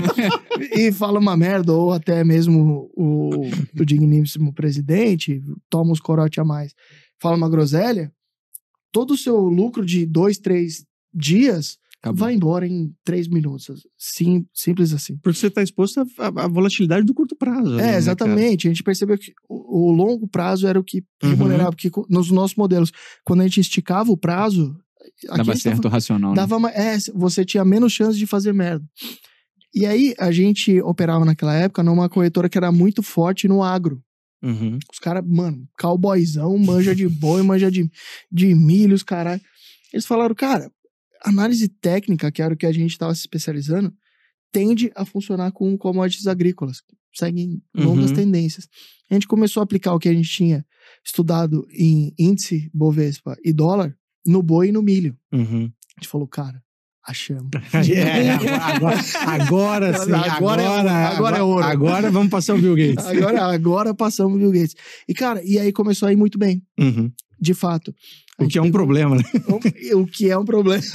e 0.74 0.90
fala 0.90 1.20
uma 1.20 1.36
merda, 1.36 1.74
ou 1.74 1.92
até 1.92 2.24
mesmo 2.24 2.90
o, 2.96 3.42
o 3.78 3.84
digníssimo 3.84 4.54
presidente, 4.54 5.42
toma 5.68 5.92
uns 5.92 6.00
corote 6.00 6.40
a 6.40 6.44
mais, 6.44 6.72
fala 7.20 7.36
uma 7.36 7.50
groselha, 7.50 8.10
todo 8.90 9.12
o 9.12 9.18
seu 9.18 9.36
lucro 9.36 9.84
de 9.84 10.06
dois, 10.06 10.38
três 10.38 10.86
dias 11.12 11.76
Acabou. 12.02 12.18
vai 12.20 12.34
embora 12.34 12.66
em 12.66 12.94
três 13.04 13.28
minutos. 13.28 13.86
Sim, 13.98 14.46
simples 14.54 14.92
assim. 14.94 15.16
Porque 15.22 15.38
você 15.38 15.48
está 15.48 15.62
exposto 15.62 16.00
à, 16.00 16.04
à- 16.44 16.48
volatilidade 16.48 17.04
do 17.04 17.12
curto 17.12 17.36
prazo. 17.36 17.68
ali, 17.74 17.76
né, 17.76 17.82
É, 17.82 17.86
cara? 17.88 17.98
exatamente. 17.98 18.66
a 18.66 18.70
gente 18.70 18.82
percebeu 18.82 19.18
que 19.18 19.32
o, 19.48 19.88
o 19.88 19.92
longo 19.92 20.26
prazo 20.26 20.66
era 20.66 20.80
o 20.80 20.84
que 20.84 21.02
Uhum. 21.22 21.30
remunerava, 21.30 21.70
porque 21.72 21.90
co- 21.90 22.06
nos 22.08 22.30
nossos 22.30 22.56
modelos, 22.56 22.90
quando 23.24 23.40
a 23.40 23.44
gente 23.44 23.60
esticava 23.60 24.10
o 24.10 24.16
prazo, 24.16 24.74
Dava 25.36 25.56
certo 25.56 25.88
racional, 25.88 26.30
né? 26.30 26.36
dava 26.36 26.58
ma- 26.58 26.70
é, 26.70 26.96
você 27.14 27.44
tinha 27.44 27.64
menos 27.64 27.92
chance 27.92 28.18
de 28.18 28.26
fazer 28.26 28.52
merda. 28.54 28.84
E 29.74 29.84
aí 29.86 30.14
a 30.18 30.30
gente 30.32 30.80
operava 30.82 31.24
naquela 31.24 31.54
época 31.54 31.82
numa 31.82 32.08
corretora 32.08 32.48
que 32.48 32.58
era 32.58 32.72
muito 32.72 33.02
forte 33.02 33.46
no 33.46 33.62
agro. 33.62 34.02
Uhum. 34.42 34.78
Os 34.90 34.98
caras, 34.98 35.22
mano, 35.26 35.66
cowboyzão, 35.78 36.56
manja 36.58 36.94
de 36.94 37.06
boi, 37.08 37.42
manja 37.42 37.70
de, 37.70 37.90
de 38.32 38.54
milho, 38.54 38.94
os 38.94 39.02
caras. 39.02 39.40
Eles 39.92 40.06
falaram, 40.06 40.34
cara, 40.34 40.70
análise 41.24 41.68
técnica, 41.68 42.30
que 42.30 42.42
era 42.42 42.54
o 42.54 42.56
que 42.56 42.66
a 42.66 42.72
gente 42.72 42.90
estava 42.90 43.14
se 43.14 43.20
especializando, 43.20 43.92
tende 44.52 44.90
a 44.94 45.04
funcionar 45.04 45.52
com 45.52 45.76
commodities 45.78 46.26
agrícolas. 46.26 46.78
Seguem 47.14 47.62
longas 47.74 48.10
Uhum. 48.10 48.16
tendências. 48.16 48.68
A 49.10 49.14
gente 49.14 49.26
começou 49.26 49.60
a 49.60 49.64
aplicar 49.64 49.92
o 49.94 49.98
que 49.98 50.08
a 50.08 50.14
gente 50.14 50.28
tinha 50.30 50.64
estudado 51.04 51.66
em 51.72 52.12
índice, 52.18 52.70
Bovespa 52.72 53.36
e 53.44 53.52
dólar 53.52 53.94
no 54.24 54.42
boi 54.42 54.68
e 54.68 54.72
no 54.72 54.82
milho. 54.82 55.16
Uhum. 55.32 55.64
A 55.96 56.00
gente 56.00 56.08
falou, 56.08 56.26
cara, 56.28 56.62
achamos. 57.04 57.50
É, 57.94 58.30
agora, 58.30 58.98
agora 59.26 59.98
sim, 60.04 60.12
Agora 60.12 60.62
agora, 60.62 60.90
é- 60.90 61.04
agora 61.16 61.36
é 61.38 61.42
ouro. 61.42 61.64
Agora 61.64 62.10
vamos 62.10 62.30
passar 62.30 62.54
o 62.54 62.58
Bill 62.60 62.76
Gates. 62.76 63.04
Agora, 63.06 63.42
agora 63.44 63.94
passamos 63.94 64.36
o 64.36 64.38
Bill 64.38 64.52
Gates. 64.52 64.76
E, 65.08 65.14
cara, 65.14 65.42
e 65.44 65.58
aí 65.58 65.72
começou 65.72 66.08
a 66.08 66.12
ir 66.12 66.16
muito 66.16 66.38
bem, 66.38 66.62
Uhum. 66.78 67.10
de 67.40 67.54
fato. 67.54 67.94
O 68.40 68.48
que 68.48 68.58
é 68.58 68.62
um 68.62 68.70
problema, 68.70 69.16
né? 69.16 69.22
O, 69.92 69.98
o 70.00 70.06
que 70.06 70.30
é 70.30 70.36
um 70.38 70.44
problema. 70.44 70.82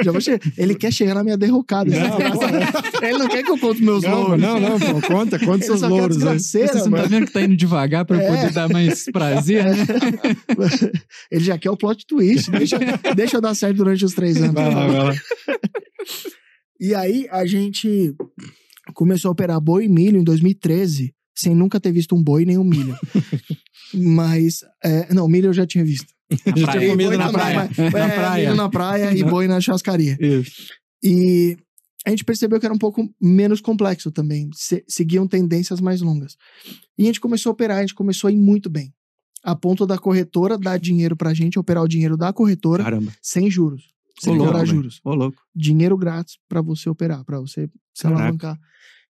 já, 0.00 0.20
já. 0.20 0.38
Ele 0.56 0.74
quer 0.74 0.92
chegar 0.92 1.14
na 1.14 1.24
minha 1.24 1.36
derrocada. 1.36 1.90
Não, 1.90 2.16
desgraçado. 2.18 3.04
Ele 3.04 3.18
não 3.18 3.28
quer 3.28 3.42
que 3.42 3.50
eu 3.50 3.58
conte 3.58 3.82
meus 3.82 4.02
Não, 4.04 4.22
louros. 4.22 4.40
não, 4.40 4.60
não, 4.60 4.78
pô, 4.78 5.00
conta, 5.06 5.38
conta 5.38 5.56
Ele 5.56 5.64
seus 5.64 5.82
louros 5.82 6.16
desgraceira, 6.16 6.72
Você 6.78 6.88
não 6.88 6.98
tá 6.98 7.04
vendo 7.04 7.26
que 7.26 7.32
tá 7.32 7.42
indo 7.42 7.56
devagar 7.56 8.04
pra 8.04 8.16
eu 8.16 8.20
É. 8.22 8.26
poder 8.36 8.52
dar 8.52 8.68
mais 8.68 9.04
prazer, 9.06 9.64
né? 9.64 9.72
Ele 11.30 11.44
já 11.44 11.58
quer 11.58 11.70
o 11.70 11.76
plot 11.76 12.06
twist. 12.06 12.50
Deixa, 12.50 12.78
deixa 13.16 13.36
eu 13.36 13.40
dar 13.40 13.54
certo 13.54 13.76
durante 13.76 14.04
os 14.04 14.14
três 14.14 14.36
anos. 14.36 14.54
Vai 14.54 14.74
lá, 14.74 14.86
vai 14.86 15.04
lá. 15.04 15.14
E 16.80 16.94
aí 16.94 17.26
a 17.30 17.44
gente 17.44 18.14
começou 18.94 19.30
a 19.30 19.32
operar 19.32 19.60
boi 19.60 19.84
e 19.84 19.88
milho 19.88 20.18
em 20.20 20.24
2013, 20.24 21.12
sem 21.36 21.54
nunca 21.54 21.80
ter 21.80 21.92
visto 21.92 22.14
um 22.14 22.22
boi 22.22 22.44
nem 22.44 22.56
um 22.56 22.64
milho. 22.64 22.96
Mas, 23.94 24.60
é, 24.84 25.12
não, 25.12 25.26
milho 25.28 25.46
eu 25.48 25.52
já 25.52 25.66
tinha 25.66 25.84
visto. 25.84 26.06
Na 26.46 26.56
Já 26.56 26.66
praia. 26.66 26.78
tinha 26.80 26.90
comido 26.90 27.08
Boi 27.08 27.16
na 27.16 27.30
praia. 27.32 27.56
mas- 27.56 27.76
Na 27.78 27.84
é, 28.06 28.14
praia. 28.16 28.54
na 28.54 28.68
praia 28.68 29.16
e 29.16 29.24
boi 29.24 29.46
na 29.48 29.60
churrascaria. 29.60 30.16
Isso. 30.20 30.68
E 31.02 31.56
a 32.06 32.10
gente 32.10 32.24
percebeu 32.24 32.58
que 32.60 32.66
era 32.66 32.74
um 32.74 32.78
pouco 32.78 33.08
menos 33.20 33.60
complexo 33.60 34.10
também. 34.10 34.50
Se, 34.54 34.84
seguiam 34.88 35.26
tendências 35.26 35.80
mais 35.80 36.00
longas. 36.00 36.36
E 36.98 37.02
a 37.02 37.06
gente 37.06 37.20
começou 37.20 37.50
a 37.50 37.52
operar, 37.52 37.78
a 37.78 37.80
gente 37.80 37.94
começou 37.94 38.28
a 38.28 38.32
ir 38.32 38.36
muito 38.36 38.68
bem. 38.68 38.92
A 39.42 39.54
ponto 39.54 39.86
da 39.86 39.96
corretora 39.96 40.58
dar 40.58 40.78
dinheiro 40.78 41.16
pra 41.16 41.32
gente, 41.32 41.58
operar 41.58 41.82
o 41.82 41.88
dinheiro 41.88 42.16
da 42.16 42.32
corretora 42.32 42.82
Caramba. 42.84 43.12
sem 43.22 43.50
juros. 43.50 43.84
Sem 44.20 44.36
cobrar 44.36 44.64
juros. 44.64 45.00
Ô, 45.04 45.14
louco. 45.14 45.38
Dinheiro 45.54 45.96
grátis 45.96 46.38
pra 46.48 46.60
você 46.60 46.90
operar, 46.90 47.24
pra 47.24 47.38
você 47.38 47.68
se 47.94 48.02
Caraca. 48.02 48.20
alavancar 48.22 48.58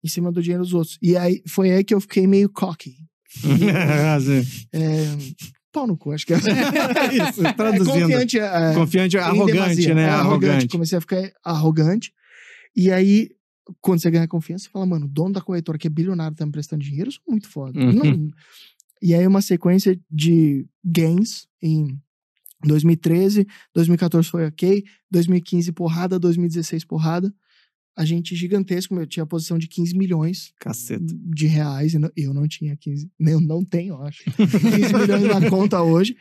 em 0.03 0.07
cima 0.09 0.31
do 0.31 0.41
dinheiro 0.41 0.63
dos 0.63 0.73
outros. 0.73 0.97
E 1.01 1.15
aí 1.15 1.41
foi 1.47 1.71
aí 1.71 1.81
que 1.83 1.93
eu 1.93 2.01
fiquei 2.01 2.27
meio 2.27 2.49
cocky. 2.49 2.95
Assim, 4.15 4.43
É, 4.73 5.17
pau 5.77 5.87
no 5.87 5.95
cu, 5.97 6.11
acho 6.11 6.25
que 6.25 6.33
é. 6.33 6.37
Isso, 7.29 7.45
É, 7.45 7.53
traduzindo. 7.53 8.01
confiante, 8.01 8.39
é, 8.39 8.73
Confiante, 8.73 9.17
arrogante, 9.17 9.51
demasia. 9.53 9.95
né? 9.95 10.03
É, 10.03 10.09
arrogante. 10.09 10.67
Comecei 10.67 10.97
a 10.97 11.01
ficar 11.01 11.31
arrogante. 11.43 12.11
E 12.75 12.91
aí, 12.91 13.29
quando 13.81 14.01
você 14.01 14.09
ganha 14.09 14.27
confiança, 14.27 14.65
você 14.65 14.69
fala, 14.71 14.85
mano, 14.85 15.05
o 15.05 15.09
dono 15.09 15.33
da 15.33 15.41
corretora 15.41 15.77
que 15.77 15.87
é 15.87 15.89
bilionário 15.89 16.35
tá 16.35 16.45
me 16.45 16.51
prestando 16.51 16.83
dinheiro, 16.83 17.09
eu 17.09 17.11
sou 17.13 17.21
muito 17.29 17.47
foda. 17.49 17.79
Uhum. 17.79 17.91
Não- 17.93 18.29
E 19.01 19.13
aí, 19.13 19.25
uma 19.27 19.41
sequência 19.41 19.99
de 20.09 20.65
gains 20.83 21.47
em 21.61 21.99
2013, 22.65 23.45
2014 23.73 24.27
foi 24.29 24.45
ok, 24.47 24.83
2015 25.11 25.71
porrada, 25.71 26.17
2016 26.19 26.83
porrada. 26.85 27.31
A 27.97 28.05
gente 28.05 28.35
gigantesco, 28.35 28.93
eu 28.95 29.07
tinha 29.07 29.23
a 29.23 29.27
posição 29.27 29.57
de 29.57 29.67
15 29.67 29.97
milhões 29.97 30.53
Caceta. 30.59 31.03
de 31.03 31.47
reais, 31.47 31.93
e 31.95 31.99
eu 32.23 32.33
não 32.33 32.47
tinha 32.47 32.77
15, 32.77 33.09
nem- 33.19 33.33
eu 33.33 33.41
não 33.41 33.65
tenho, 33.65 33.95
eu 33.95 34.03
acho, 34.03 34.23
15 34.25 34.93
milhões 34.93 35.23
na 35.23 35.49
conta 35.49 35.81
hoje. 35.81 36.15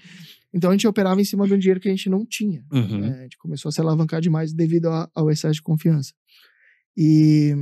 Então 0.55 0.71
a 0.71 0.73
gente 0.73 0.87
operava 0.87 1.21
em 1.21 1.25
cima 1.25 1.47
de 1.47 1.53
um 1.53 1.59
dinheiro 1.59 1.79
que 1.79 1.89
a 1.89 1.91
gente 1.91 2.09
não 2.09 2.25
tinha. 2.25 2.65
Uhum. 2.73 3.01
né? 3.01 3.17
A 3.19 3.23
gente 3.25 3.37
começou 3.37 3.69
a 3.69 3.73
se 3.73 3.81
alavancar 3.81 4.23
demais 4.23 4.55
devido 4.55 4.87
a- 4.89 5.07
ao 5.15 5.31
excesso 5.31 5.55
de 5.57 5.63
confiança. 5.63 6.13
E 6.97 7.55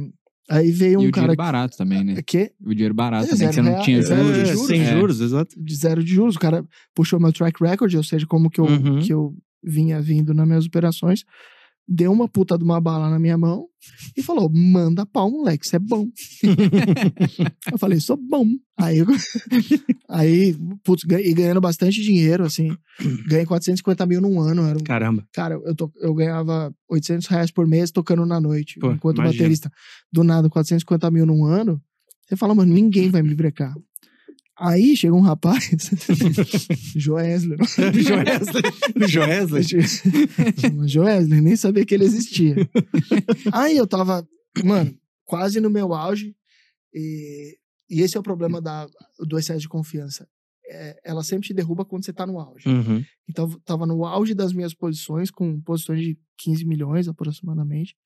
aí 0.49 0.71
veio 0.71 1.02
e 1.02 1.06
um 1.06 1.09
o 1.09 1.11
cara 1.11 1.26
dinheiro 1.26 1.37
barato 1.37 1.76
também, 1.76 2.04
né? 2.04 2.23
que 2.25 2.52
O 2.64 2.73
dinheiro 2.73 2.94
barato 2.94 3.26
É, 3.26 3.30
também, 3.30 3.49
que 3.49 3.54
você 3.54 3.61
zero 3.62 3.64
não 3.66 3.73
real- 3.73 3.85
tinha 3.85 4.02
zero 4.02 4.23
juros. 4.23 4.35
de 4.37 4.40
É, 4.42 4.52
juros, 4.52 4.66
sem 4.68 4.80
É. 4.80 4.92
juros, 4.97 5.21
exato. 5.21 5.54
de 5.64 5.75
zero 5.75 6.04
de 6.04 6.14
juros, 6.14 6.37
o 6.37 6.38
cara 6.38 6.64
puxou 6.94 7.18
meu 7.18 7.33
track 7.33 7.62
record, 7.64 7.92
ou 7.94 8.04
seja, 8.04 8.26
como 8.26 8.49
que 8.49 8.61
eu, 8.61 8.66
Uhum. 8.66 9.00
que 9.00 9.12
eu 9.12 9.35
vinha 9.62 10.00
vindo 10.00 10.33
nas 10.35 10.47
minhas 10.47 10.66
operações, 10.66 11.25
deu 11.86 12.10
uma 12.10 12.28
puta 12.28 12.56
de 12.56 12.64
uma 12.64 12.80
bala 12.80 13.10
na 13.10 13.18
minha 13.18 13.36
mão 13.36 13.66
e 14.16 14.22
falou: 14.22 14.50
manda 14.50 15.04
pau, 15.04 15.30
moleque, 15.30 15.66
isso 15.66 15.76
é 15.76 15.78
bom. 15.78 16.06
eu 17.72 17.78
falei, 17.78 18.00
sou 18.00 18.16
bom. 18.16 18.46
Aí, 18.76 18.98
aí 20.08 20.56
putz, 20.82 21.04
e 21.04 21.34
ganhando 21.34 21.60
bastante 21.60 22.02
dinheiro, 22.02 22.44
assim, 22.44 22.76
ganhei 23.28 23.46
450 23.46 24.06
mil 24.06 24.20
num 24.20 24.40
ano. 24.40 24.62
Era 24.66 24.78
um, 24.78 24.82
Caramba. 24.82 25.26
cara, 25.32 25.54
eu, 25.64 25.74
to, 25.74 25.92
eu 25.96 26.14
ganhava 26.14 26.74
800 26.88 27.26
reais 27.26 27.50
por 27.50 27.66
mês 27.66 27.90
tocando 27.90 28.24
na 28.26 28.40
noite, 28.40 28.78
Pô, 28.78 28.92
enquanto 28.92 29.18
imagina. 29.18 29.38
baterista. 29.38 29.72
Do 30.12 30.24
nada, 30.24 30.48
450 30.48 31.10
mil 31.10 31.26
num 31.26 31.44
ano, 31.44 31.80
você 32.26 32.36
fala, 32.36 32.54
mano, 32.54 32.72
ninguém 32.72 33.10
vai 33.10 33.22
me 33.22 33.34
brecar. 33.34 33.74
Aí 34.56 34.96
chega 34.96 35.14
um 35.14 35.20
rapaz. 35.20 35.70
Joesley. 36.94 37.58
Chama 40.61 40.87
Joesley, 40.87 41.40
nem 41.40 41.56
sabia 41.56 41.84
que 41.84 41.94
ele 41.94 42.04
existia. 42.04 42.54
Aí 43.52 43.76
eu 43.76 43.87
tava, 43.87 44.26
mano, 44.64 44.96
quase 45.25 45.61
no 45.61 45.68
meu 45.70 45.92
auge. 45.92 46.37
E, 46.92 47.58
e 47.90 48.00
esse 48.00 48.16
é 48.16 48.20
o 48.20 48.23
problema 48.23 48.61
da, 48.61 48.87
do 49.18 49.37
excesso 49.38 49.61
de 49.61 49.68
confiança. 49.68 50.28
É, 50.66 51.00
ela 51.04 51.23
sempre 51.23 51.49
te 51.49 51.54
derruba 51.54 51.84
quando 51.84 52.04
você 52.04 52.12
tá 52.12 52.26
no 52.26 52.38
auge. 52.38 52.68
Uhum. 52.68 53.04
Então, 53.28 53.50
tava 53.64 53.87
no 53.87 54.04
auge 54.04 54.34
das 54.34 54.52
minhas 54.52 54.73
posições, 54.73 55.30
com 55.30 55.61
posições 55.61 56.00
de 56.00 56.18
15 56.38 56.64
milhões 56.64 57.08
aproximadamente. 57.08 57.96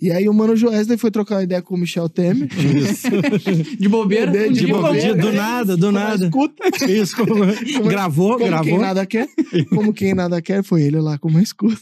E 0.00 0.10
aí 0.10 0.28
o 0.28 0.32
Mano 0.34 0.56
Joesley 0.56 0.96
foi 0.96 1.10
trocar 1.10 1.36
uma 1.36 1.42
ideia 1.42 1.60
com 1.60 1.74
o 1.74 1.78
Michel 1.78 2.08
Temer. 2.08 2.48
Isso. 2.58 3.08
De 3.78 3.88
bobeira, 3.88 4.30
De 4.32 4.48
um 4.48 4.52
dia 4.52 4.74
bobeira, 4.74 5.14
do 5.14 5.32
nada, 5.32 5.76
do 5.76 5.86
Como 5.86 5.98
nada. 5.98 6.24
escuta, 6.24 6.90
Isso, 6.90 7.16
como- 7.16 7.88
gravou, 7.88 8.32
como 8.38 8.46
gravou. 8.46 8.64
quem 8.64 8.78
nada 8.78 9.04
quer. 9.04 9.28
Como 9.68 9.92
quem 9.92 10.14
nada 10.14 10.40
quer, 10.40 10.64
foi 10.64 10.82
ele 10.82 10.98
lá 11.00 11.18
como 11.18 11.38
escuta. 11.38 11.80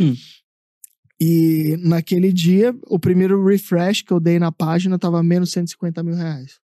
Hum. 0.00 0.14
E 1.20 1.76
naquele 1.80 2.32
dia, 2.32 2.74
o 2.86 2.98
primeiro 2.98 3.44
refresh 3.44 4.02
que 4.02 4.12
eu 4.12 4.20
dei 4.20 4.38
na 4.38 4.52
página 4.52 4.98
tava 4.98 5.20
menos 5.22 5.50
150 5.50 6.02
mil 6.02 6.14
reais. 6.14 6.60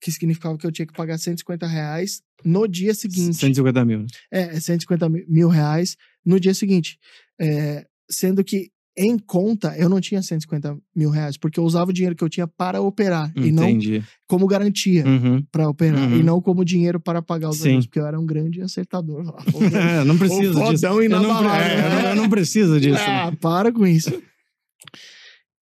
Que 0.00 0.10
significava 0.10 0.56
que 0.56 0.66
eu 0.66 0.72
tinha 0.72 0.86
que 0.86 0.92
pagar 0.94 1.18
150 1.18 1.66
reais 1.66 2.22
no 2.44 2.66
dia 2.66 2.94
seguinte. 2.94 3.36
150 3.36 3.84
mil. 3.84 4.00
né? 4.00 4.06
É, 4.30 4.58
150 4.60 5.08
mi- 5.08 5.24
mil 5.28 5.48
reais 5.48 5.96
no 6.24 6.40
dia 6.40 6.54
seguinte. 6.54 6.98
É, 7.38 7.86
sendo 8.10 8.42
que 8.42 8.70
em 8.98 9.18
conta 9.18 9.76
eu 9.76 9.88
não 9.88 10.00
tinha 10.00 10.22
150 10.22 10.76
mil 10.94 11.10
reais, 11.10 11.36
porque 11.36 11.60
eu 11.60 11.64
usava 11.64 11.90
o 11.90 11.92
dinheiro 11.92 12.16
que 12.16 12.24
eu 12.24 12.28
tinha 12.28 12.46
para 12.46 12.80
operar 12.80 13.30
e 13.36 13.52
não 13.52 13.64
Entendi. 13.68 14.02
como 14.26 14.46
garantia 14.46 15.06
Uhum. 15.06 15.42
para 15.52 15.68
operar 15.68 16.00
Uhum. 16.10 16.18
e 16.18 16.22
não 16.22 16.40
como 16.40 16.64
dinheiro 16.64 16.98
para 16.98 17.20
pagar 17.20 17.50
os 17.50 17.64
alunos, 17.64 17.86
porque 17.86 17.98
eu 18.00 18.06
era 18.06 18.18
um 18.18 18.24
grande 18.26 18.62
acertador. 18.62 19.22
lá. 19.24 19.36
É, 20.00 20.04
não 20.04 20.16
precisa 20.16 20.50
disso. 20.52 20.64
fodão 20.64 21.02
Eu 21.02 21.10
não, 21.10 21.20
inabalável. 21.24 21.60
é, 21.66 22.02
não- 22.02 22.08
eu 22.10 22.16
não 22.16 22.28
preciso 22.30 22.80
disso. 22.80 22.94
né? 22.94 23.06
Ah, 23.28 23.32
para 23.40 23.70
com 23.72 23.86
isso. 23.86 24.10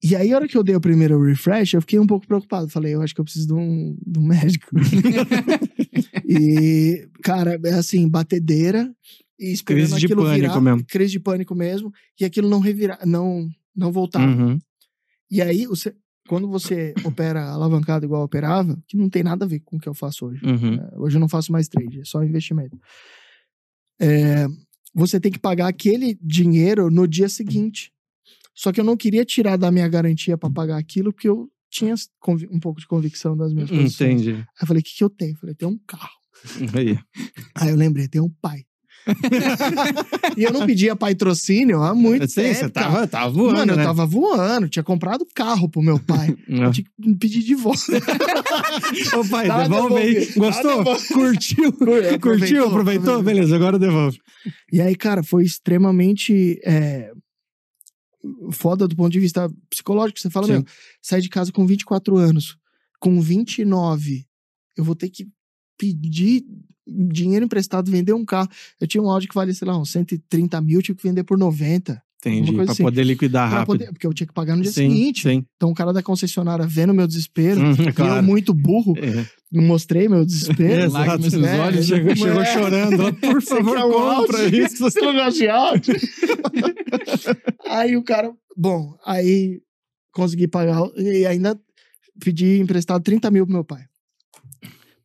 E 0.02 0.14
aí, 0.14 0.32
a 0.32 0.36
hora 0.36 0.46
que 0.46 0.56
eu 0.56 0.62
dei 0.62 0.76
o 0.76 0.80
primeiro 0.80 1.18
refresh, 1.24 1.72
eu 1.72 1.80
fiquei 1.80 1.98
um 1.98 2.06
pouco 2.06 2.26
preocupado. 2.26 2.68
Falei, 2.68 2.94
eu 2.94 3.00
acho 3.00 3.14
que 3.14 3.20
eu 3.22 3.24
preciso 3.24 3.46
de 3.46 3.54
um, 3.54 3.96
de 4.06 4.18
um 4.18 4.22
médico. 4.22 4.66
e, 6.28 7.06
cara, 7.22 7.58
é 7.64 7.70
assim, 7.74 8.08
batedeira 8.08 8.90
e 9.44 9.52
esperando 9.52 9.82
Crise 9.88 9.98
de 10.00 10.06
aquilo 10.06 10.22
pânico 10.22 10.40
virar. 10.48 10.60
mesmo. 10.60 10.84
Crise 10.86 11.12
de 11.12 11.20
pânico 11.20 11.54
mesmo. 11.54 11.92
E 12.20 12.24
aquilo 12.24 12.48
não 12.48 12.60
revirar, 12.60 13.06
não, 13.06 13.48
não 13.74 13.92
voltar. 13.92 14.26
Uhum. 14.26 14.58
E 15.30 15.40
aí, 15.42 15.66
você- 15.66 15.94
quando 16.28 16.48
você 16.48 16.94
opera 17.04 17.50
alavancado 17.50 18.06
igual 18.06 18.22
operava, 18.24 18.82
que 18.88 18.96
não 18.96 19.10
tem 19.10 19.22
nada 19.22 19.44
a 19.44 19.48
ver 19.48 19.60
com 19.60 19.76
o 19.76 19.80
que 19.80 19.88
eu 19.88 19.94
faço 19.94 20.26
hoje. 20.26 20.40
Uhum. 20.44 20.74
É, 20.74 20.90
Hoje 20.98 21.16
eu 21.16 21.20
não 21.20 21.28
faço 21.28 21.52
mais 21.52 21.68
trade, 21.68 22.00
é 22.00 22.04
só 22.04 22.22
investimento. 22.24 22.78
É, 24.00 24.46
você 24.94 25.20
tem 25.20 25.30
que 25.32 25.38
pagar 25.38 25.68
aquele 25.68 26.18
dinheiro 26.22 26.90
no 26.90 27.06
dia 27.06 27.28
seguinte. 27.28 27.92
Só 28.54 28.72
que 28.72 28.80
eu 28.80 28.84
não 28.84 28.96
queria 28.96 29.24
tirar 29.24 29.56
da 29.56 29.70
minha 29.70 29.88
garantia 29.88 30.38
para 30.38 30.50
pagar 30.50 30.78
aquilo, 30.78 31.12
porque 31.12 31.28
eu 31.28 31.50
tinha 31.70 31.94
um 32.50 32.60
pouco 32.60 32.80
de 32.80 32.86
convicção 32.86 33.36
das 33.36 33.52
minhas 33.52 33.68
posições. 33.68 34.20
Entendi. 34.22 34.30
Aí 34.34 34.44
eu 34.62 34.66
falei, 34.66 34.80
o 34.80 34.84
que, 34.84 34.94
que 34.96 35.02
eu 35.04 35.10
tenho? 35.10 35.32
Eu 35.32 35.36
falei, 35.38 35.54
tem 35.56 35.66
um 35.68 35.78
carro. 35.86 36.08
Aí. 36.76 36.96
Aí 37.56 37.70
eu 37.70 37.76
lembrei, 37.76 38.06
tem 38.06 38.20
um 38.20 38.30
pai. 38.30 38.64
e 40.36 40.42
eu 40.42 40.52
não 40.52 40.66
pedia 40.66 40.96
patrocínio 40.96 41.82
há 41.82 41.94
muito 41.94 42.26
Sim, 42.28 42.42
tempo. 42.42 42.54
você 42.58 42.68
tava, 42.68 43.06
tava 43.06 43.30
voando, 43.30 43.56
Mano, 43.56 43.72
eu 43.72 43.76
né? 43.76 43.84
tava 43.84 44.06
voando, 44.06 44.68
tinha 44.68 44.82
comprado 44.82 45.26
carro 45.34 45.68
pro 45.68 45.82
meu 45.82 45.98
pai. 45.98 46.34
Eu 46.48 46.70
tinha 46.70 46.84
que 46.84 47.14
pedir 47.16 47.42
de 47.42 47.54
volta. 47.54 47.80
Ô 49.18 49.28
pai, 49.28 49.46
Tá 49.46 49.62
devolve 49.62 49.96
aí. 49.96 50.32
Gostou? 50.36 50.84
Tá. 50.84 50.96
Curtiu? 51.12 51.72
Curtiu? 51.72 52.14
Aproveitou? 52.14 52.68
Aproveitou? 52.68 53.22
Beleza, 53.22 53.54
agora 53.56 53.78
devolve. 53.78 54.18
E 54.72 54.80
aí, 54.80 54.94
cara, 54.94 55.22
foi 55.22 55.44
extremamente 55.44 56.60
é, 56.64 57.12
foda 58.52 58.86
do 58.88 58.96
ponto 58.96 59.12
de 59.12 59.20
vista 59.20 59.50
psicológico. 59.68 60.18
Você 60.18 60.30
fala, 60.30 60.46
Sim. 60.46 60.52
meu, 60.54 60.64
sai 61.02 61.20
de 61.20 61.28
casa 61.28 61.52
com 61.52 61.66
24 61.66 62.16
anos, 62.16 62.56
com 63.00 63.20
29, 63.20 64.26
eu 64.76 64.84
vou 64.84 64.94
ter 64.94 65.10
que 65.10 65.26
pedir 65.78 66.44
dinheiro 66.86 67.44
emprestado, 67.44 67.90
vender 67.90 68.12
um 68.12 68.24
carro. 68.24 68.48
Eu 68.80 68.86
tinha 68.86 69.02
um 69.02 69.10
Audi 69.10 69.26
que 69.28 69.34
valia, 69.34 69.54
sei 69.54 69.66
lá, 69.66 69.78
uns 69.78 69.90
130 69.90 70.60
mil, 70.60 70.82
tive 70.82 70.98
que 70.98 71.06
vender 71.08 71.24
por 71.24 71.38
90. 71.38 72.02
Entendi. 72.26 72.52
Pra 72.54 72.64
assim. 72.72 72.82
poder 72.82 73.04
liquidar 73.04 73.50
pra 73.50 73.58
rápido. 73.58 73.66
poder- 73.78 73.92
porque 73.92 74.06
eu 74.06 74.14
tinha 74.14 74.26
que 74.26 74.32
pagar 74.32 74.56
no 74.56 74.62
dia 74.62 74.72
sim, 74.72 74.88
seguinte. 74.88 75.28
Sim. 75.28 75.44
Então 75.56 75.70
o 75.70 75.74
cara 75.74 75.92
da 75.92 76.02
concessionária 76.02 76.66
vendo 76.66 76.94
meu 76.94 77.06
desespero, 77.06 77.60
Hum, 77.60 77.74
e 77.78 77.86
eu 77.88 77.92
claro. 77.94 78.22
muito 78.24 78.54
burro, 78.54 78.94
É. 78.96 79.26
mostrei 79.52 80.08
meu 80.08 80.24
desespero. 80.24 80.84
Exato. 80.88 81.18
Nos 81.22 81.34
É, 81.34 81.60
olhos. 81.60 81.86
Chegou, 81.86 82.12
É. 82.12 82.16
chegou 82.16 82.44
chorando. 82.46 83.02
ó, 83.04 83.12
Por 83.20 83.42
favor, 83.42 83.78
compra 83.78 84.44
isso. 84.46 84.78
Você 84.78 85.00
não 85.02 85.12
gosta 85.12 85.32
de 85.38 85.48
Audi? 85.50 85.92
aí 87.68 87.94
o 87.94 88.02
cara, 88.02 88.32
bom, 88.56 88.96
aí 89.04 89.60
consegui 90.12 90.48
pagar 90.48 90.80
e 90.96 91.26
ainda 91.26 91.60
pedi 92.20 92.58
emprestado 92.58 93.02
30 93.02 93.30
mil 93.30 93.44
pro 93.44 93.54
meu 93.54 93.64
pai. 93.64 93.82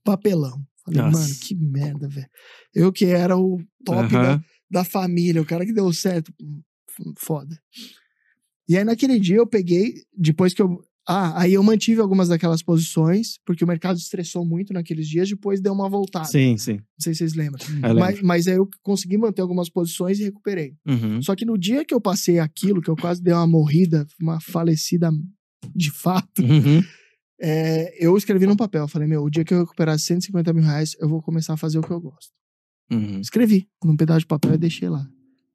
Papelão. 0.05 0.57
Falei, 0.91 1.11
Nossa. 1.11 1.19
mano, 1.23 1.35
que 1.41 1.55
merda, 1.55 2.07
velho. 2.07 2.29
Eu 2.73 2.91
que 2.91 3.05
era 3.05 3.37
o 3.37 3.61
top 3.85 4.11
da, 4.11 4.19
Aham. 4.33 4.43
da 4.69 4.83
família, 4.83 5.41
o 5.41 5.45
cara 5.45 5.65
que 5.65 5.73
deu 5.73 5.91
certo. 5.93 6.33
Foda. 7.17 7.57
E 8.67 8.77
aí 8.77 8.83
naquele 8.83 9.19
dia 9.19 9.37
eu 9.37 9.47
peguei, 9.47 9.95
depois 10.15 10.53
que 10.53 10.61
eu. 10.61 10.83
Ah, 11.07 11.41
aí 11.41 11.53
eu 11.53 11.63
mantive 11.63 11.99
algumas 12.01 12.27
daquelas 12.27 12.61
posições, 12.61 13.39
porque 13.43 13.63
o 13.63 13.67
mercado 13.67 13.97
estressou 13.97 14.45
muito 14.45 14.73
naqueles 14.73 15.07
dias, 15.07 15.27
depois 15.27 15.59
deu 15.59 15.73
uma 15.73 15.89
voltada. 15.89 16.25
Sim, 16.27 16.55
sim. 16.55 16.73
Não 16.75 16.83
sei 16.99 17.13
se 17.13 17.19
vocês 17.19 17.33
lembram. 17.33 17.65
Mas, 17.97 18.21
mas 18.21 18.47
aí 18.47 18.55
eu 18.57 18.69
consegui 18.83 19.17
manter 19.17 19.41
algumas 19.41 19.69
posições 19.69 20.19
e 20.19 20.23
recuperei. 20.25 20.75
Uhum. 20.85 21.19
Só 21.21 21.35
que 21.35 21.45
no 21.45 21.57
dia 21.57 21.83
que 21.83 21.95
eu 21.95 21.99
passei 22.01 22.37
aquilo, 22.37 22.79
que 22.79 22.89
eu 22.89 22.95
quase 22.95 23.23
dei 23.23 23.33
uma 23.33 23.47
morrida, 23.47 24.05
uma 24.21 24.39
falecida 24.39 25.09
de 25.75 25.89
fato, 25.89 26.43
Uhum. 26.43 26.83
É, 27.41 27.95
eu 28.03 28.15
escrevi 28.17 28.45
num 28.45 28.55
papel. 28.55 28.87
Falei, 28.87 29.07
meu, 29.07 29.23
o 29.23 29.29
dia 29.29 29.43
que 29.45 29.53
eu 29.53 29.59
recuperar 29.59 29.97
150 29.97 30.51
mil 30.53 30.63
reais, 30.63 30.95
eu 30.99 31.07
vou 31.07 31.21
começar 31.21 31.53
a 31.53 31.57
fazer 31.57 31.79
o 31.79 31.81
que 31.81 31.91
eu 31.91 31.99
gosto. 32.01 32.31
Uhum. 32.91 33.19
Escrevi 33.19 33.67
num 33.83 33.95
pedaço 33.95 34.21
de 34.21 34.25
papel 34.27 34.53
e 34.55 34.57
deixei 34.57 34.89
lá. 34.89 35.05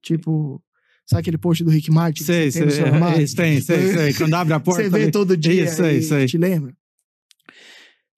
Tipo, 0.02 0.62
Sabe 1.06 1.20
aquele 1.20 1.36
post 1.36 1.62
do 1.62 1.68
Rick 1.70 1.90
Martin? 1.90 2.24
Sei, 2.24 2.50
tem 2.50 2.70
sei. 2.70 2.82
armário? 2.84 3.20
É, 3.20 3.22
isso, 3.22 3.36
tem, 3.36 3.60
sei, 3.60 3.92
sei. 3.92 4.14
Quando 4.14 4.32
abre 4.34 4.54
a 4.54 4.60
porta. 4.60 4.82
Você 4.82 4.88
vê 4.88 5.02
ali- 5.02 5.10
todo 5.12 5.36
dia 5.36 5.64
Isso, 5.64 5.76
sei, 5.76 5.98
e 5.98 6.02
sei. 6.02 6.26
te 6.26 6.38
lembra? 6.38 6.74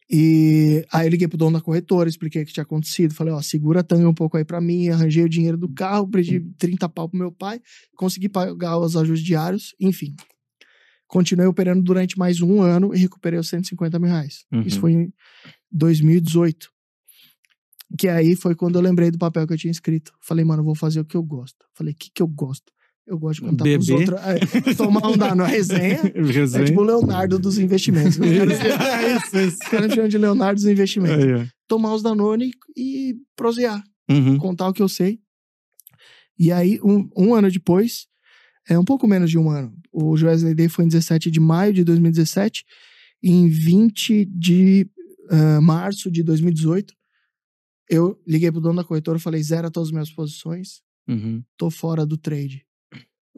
E 0.09 0.87
aí 0.93 1.07
eu 1.07 1.11
liguei 1.11 1.27
pro 1.27 1.37
dono 1.37 1.59
da 1.59 1.61
corretora, 1.61 2.09
expliquei 2.09 2.43
o 2.43 2.47
que 2.47 2.53
tinha 2.53 2.63
acontecido. 2.63 3.13
Falei, 3.13 3.33
ó, 3.35 3.43
segura 3.43 3.81
a 3.81 3.83
tanga 3.83 4.09
um 4.09 4.15
pouco 4.15 4.37
aí 4.37 4.45
pra 4.45 4.61
mim. 4.61 4.89
Arranjei 4.89 5.25
o 5.25 5.29
dinheiro 5.29 5.57
do 5.57 5.69
carro, 5.69 6.09
pedi 6.09 6.41
30 6.59 6.89
pau 6.89 7.09
pro 7.09 7.19
meu 7.19 7.33
pai. 7.33 7.61
Consegui 7.97 8.29
pagar 8.29 8.79
os 8.79 8.97
ajustes 8.97 9.27
diários, 9.27 9.75
enfim. 9.81 10.15
Continuei 11.07 11.47
operando 11.47 11.83
durante 11.83 12.19
mais 12.19 12.41
um 12.41 12.61
ano 12.63 12.95
e 12.95 12.99
recuperei 12.99 13.39
os 13.39 13.49
150 13.49 13.99
mil 13.99 14.09
reais. 14.11 14.45
Uhum. 14.53 14.63
Isso 14.63 14.81
foi 14.81 14.93
em 14.93 15.13
2018. 15.71 16.69
Que 17.99 18.09
aí 18.09 18.35
foi 18.35 18.55
quando 18.57 18.75
eu 18.77 18.83
lembrei 18.83 19.11
do 19.11 19.19
papel 19.19 19.47
que 19.47 19.53
eu 19.53 19.59
tinha 19.59 19.71
escrito. 19.71 20.13
Falei, 20.21 20.45
mano, 20.45 20.65
vou 20.65 20.75
fazer 20.75 20.99
o 21.01 21.05
que 21.05 21.17
eu 21.17 21.23
gosto. 21.23 21.65
Falei, 21.75 21.93
o 21.93 21.97
que, 21.97 22.11
que 22.13 22.21
eu 22.23 22.27
gosto? 22.27 22.73
Eu 23.07 23.17
gosto 23.17 23.41
de 23.41 23.49
contar 23.49 23.63
pros 23.65 23.87
Beber. 23.87 24.13
outros. 24.15 24.21
é, 24.67 24.75
tomar 24.75 25.07
um 25.09 25.17
dano, 25.17 25.45
a 25.45 25.47
resenha. 25.47 26.01
É 26.13 26.21
Resenha. 26.23 26.65
tipo 26.65 26.81
o 26.81 26.85
Leonardo 26.85 27.39
dos 27.39 27.57
investimentos. 27.57 28.19
Os 28.19 29.69
caras- 29.71 29.87
me 29.89 29.95
chamam 29.95 30.09
de 30.09 30.19
Leonardo 30.19 30.57
dos 30.61 30.67
investimentos. 30.69 31.49
Tomar 31.69 31.95
os 31.95 32.03
Danone 32.03 32.51
e 32.77 33.15
prosear, 33.37 33.81
Uhum. 34.11 34.37
contar 34.39 34.69
o 34.69 34.73
que 34.73 34.83
eu 34.83 34.89
sei. 34.89 35.21
E 36.37 36.51
aí, 36.51 36.81
um, 36.83 37.09
um 37.17 37.33
ano 37.35 37.49
depois, 37.51 38.09
é 38.69 38.79
um 38.79 38.85
pouco 38.85 39.07
menos 39.07 39.31
de 39.31 39.39
um 39.39 39.49
ano. 39.51 39.73
O 39.93 40.11
Wesley 40.13 40.55
Day 40.55 40.69
foi 40.69 40.85
em 40.85 40.89
17 40.89 41.31
de 41.31 41.41
maio 41.41 41.73
de 41.73 41.85
2017. 41.85 42.65
E 43.23 43.31
em 43.31 43.49
20 43.49 44.25
de 44.27 44.89
ah, 45.31 45.61
março 45.61 46.11
de 46.11 46.23
2018, 46.23 46.95
eu 47.89 48.21
liguei 48.27 48.51
pro 48.51 48.61
dono 48.61 48.77
da 48.77 48.85
corretora 48.85 49.19
e 49.19 49.21
falei: 49.21 49.43
zera 49.43 49.71
todas 49.71 49.89
as 49.89 49.93
minhas 49.93 50.11
posições, 50.11 50.81
Uhum. 51.09 51.43
tô 51.57 51.71
fora 51.71 52.05
do 52.05 52.17
trade. 52.17 52.66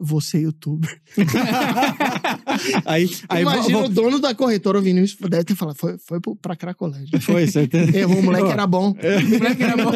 Você, 0.01 0.39
youtuber. 0.39 1.01
aí, 2.85 3.09
aí 3.27 3.41
Imagina 3.41 3.79
o 3.79 3.89
dono 3.89 4.19
da 4.19 4.33
corretora 4.33 4.77
ouvindo 4.77 4.99
isso, 4.99 5.17
deve 5.29 5.43
ter 5.43 5.55
falado: 5.55 5.75
foi, 5.77 5.97
foi 5.97 6.19
pra 6.41 6.55
Cracolândia. 6.55 7.19
Foi, 7.21 7.47
certeza. 7.47 7.95
Errou, 7.97 8.19
o 8.19 8.23
moleque 8.23 8.49
era 8.51 8.65
bom. 8.67 8.91
O 8.91 9.29
moleque 9.37 9.63
era 9.63 9.75
bom. 9.77 9.91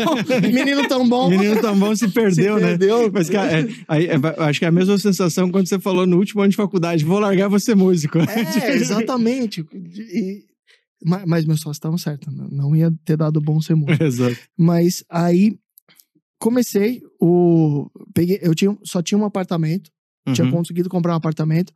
Menino 0.54 0.88
tão 0.88 1.08
bom. 1.08 1.30
Menino 1.30 1.62
tão 1.62 1.78
bom 1.78 1.96
se 1.96 2.08
perdeu, 2.10 2.56
Se 2.58 2.62
né? 2.62 2.70
perdeu. 2.70 3.12
Mas, 3.12 3.30
cara, 3.30 3.62
é, 3.62 3.68
aí, 3.88 4.08
é, 4.08 4.16
acho 4.44 4.60
que 4.60 4.66
é 4.66 4.68
a 4.68 4.72
mesma 4.72 4.98
sensação 4.98 5.50
quando 5.52 5.68
você 5.68 5.80
falou 5.80 6.06
no 6.06 6.18
último 6.18 6.42
ano 6.42 6.50
de 6.52 6.58
faculdade: 6.58 7.06
vou 7.06 7.20
largar 7.20 7.48
você 7.50 7.74
músico. 7.76 8.18
É, 8.20 8.76
exatamente. 8.76 9.66
E- 9.74 10.44
ma- 11.06 11.24
mas 11.26 11.46
meus 11.46 11.60
sócios 11.60 11.78
estavam 11.78 11.98
certos. 11.98 12.34
Não 12.34 12.48
não 12.50 12.76
ia 12.76 12.92
ter 13.06 13.18
dado 13.18 13.40
bom 13.42 13.62
ser 13.62 13.76
músico. 13.76 14.04
Exato. 14.04 14.38
Mas 14.58 15.04
aí 15.10 15.56
comecei 16.40 17.02
o. 17.22 17.88
Peguei, 18.14 18.40
eu 18.42 18.54
tinha, 18.54 18.76
só 18.84 19.02
tinha 19.02 19.18
um 19.18 19.26
apartamento. 19.26 19.90
Tinha 20.32 20.46
Uhum. 20.46 20.52
conseguido 20.52 20.88
comprar 20.88 21.14
um 21.14 21.18
apartamento 21.18 21.74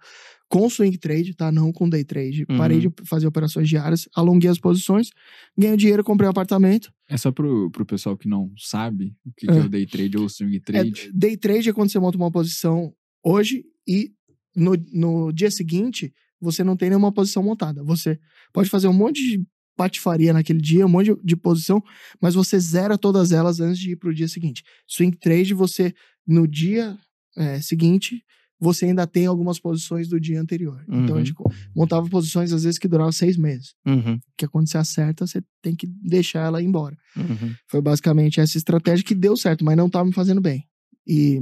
com 0.48 0.70
swing 0.70 0.98
trade, 0.98 1.34
tá? 1.36 1.52
Não 1.52 1.74
com 1.74 1.90
day 1.90 2.06
trade. 2.06 2.46
Uhum. 2.50 2.58
Parei 2.58 2.80
de 2.80 2.90
fazer 3.06 3.28
operações 3.28 3.68
diárias, 3.68 4.08
alonguei 4.16 4.50
as 4.50 4.58
posições, 4.58 5.10
ganhei 5.58 5.76
dinheiro, 5.76 6.04
comprei 6.04 6.28
um 6.28 6.32
apartamento. 6.32 6.90
É 7.10 7.18
só 7.18 7.32
pro, 7.32 7.70
pro 7.72 7.86
pessoal 7.86 8.16
que 8.18 8.30
não 8.30 8.52
sabe 8.58 9.14
o 9.26 9.32
que, 9.36 9.48
que 9.48 9.52
É. 9.52 9.58
é 9.58 9.62
o 9.66 9.70
day 9.70 9.86
trade 9.86 10.18
ou 10.18 10.26
o 10.26 10.30
swing 10.30 10.56
É, 10.56 10.60
trade. 10.62 11.12
day 11.14 11.36
trade 11.36 11.70
é 11.70 11.74
quando 11.74 11.90
você 11.92 12.00
monta 12.00 12.18
uma 12.18 12.32
posição 12.32 12.94
hoje 13.26 13.66
e 13.86 14.12
no, 14.56 14.74
no 14.94 15.32
dia 15.34 15.52
seguinte 15.52 16.14
você 16.40 16.64
não 16.64 16.78
tem 16.78 16.90
nenhuma 16.90 17.12
posição 17.12 17.44
montada. 17.44 17.84
Você 17.84 18.18
pode 18.54 18.70
fazer 18.70 18.88
um 18.88 18.94
monte 18.94 19.22
de 19.22 19.44
patifaria 19.76 20.32
naquele 20.34 20.60
dia, 20.62 20.86
um 20.86 20.90
monte 20.90 21.14
de, 21.14 21.22
de 21.24 21.36
posição, 21.36 21.84
mas 22.22 22.34
você 22.34 22.58
zera 22.60 22.98
todas 22.98 23.32
elas 23.32 23.60
antes 23.60 23.78
de 23.80 23.92
ir 23.92 23.96
pro 23.98 24.14
dia 24.14 24.28
seguinte. 24.28 24.64
Swing 24.88 25.16
trade, 25.18 25.54
você, 25.54 25.94
no 26.26 26.48
dia 26.48 26.98
é, 27.38 27.62
seguinte, 27.62 28.22
você 28.60 28.86
ainda 28.86 29.06
tem 29.06 29.28
algumas 29.28 29.60
posições 29.60 30.08
do 30.08 30.20
dia 30.20 30.42
anterior. 30.42 30.84
Então 30.90 31.16
a 31.16 31.20
Uhum. 31.20 31.26
gente 31.26 31.34
co- 31.34 31.52
montava 31.76 32.10
posições, 32.10 32.52
às 32.52 32.64
vezes, 32.64 32.80
que 32.80 32.88
duravam 32.88 33.12
seis 33.12 33.38
meses. 33.38 33.76
Uhum. 33.86 34.20
Que 34.36 34.48
quando 34.48 34.68
você 34.68 34.78
acerta, 34.80 35.28
você 35.28 35.44
tem 35.62 35.76
que 35.76 35.86
deixar 35.86 36.40
ela 36.48 36.62
ir 36.62 36.66
embora. 36.66 36.98
Uhum. 37.16 37.54
Foi 37.70 37.82
basicamente 37.82 38.40
essa 38.40 38.58
estratégia 38.58 39.06
que 39.06 39.14
deu 39.14 39.38
certo, 39.38 39.64
mas 39.64 39.78
não 39.78 39.90
tava 39.90 40.06
me 40.06 40.14
fazendo 40.14 40.42
bem. 40.42 40.66
E 41.06 41.42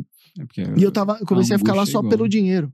É 0.57 0.79
e 0.79 0.83
eu 0.83 0.91
tava, 0.91 1.17
eu 1.21 1.25
comecei 1.25 1.55
a 1.55 1.59
ficar 1.59 1.73
lá 1.73 1.83
angústia 1.83 2.01
só 2.01 2.05
é 2.05 2.09
pelo 2.09 2.27
dinheiro. 2.27 2.71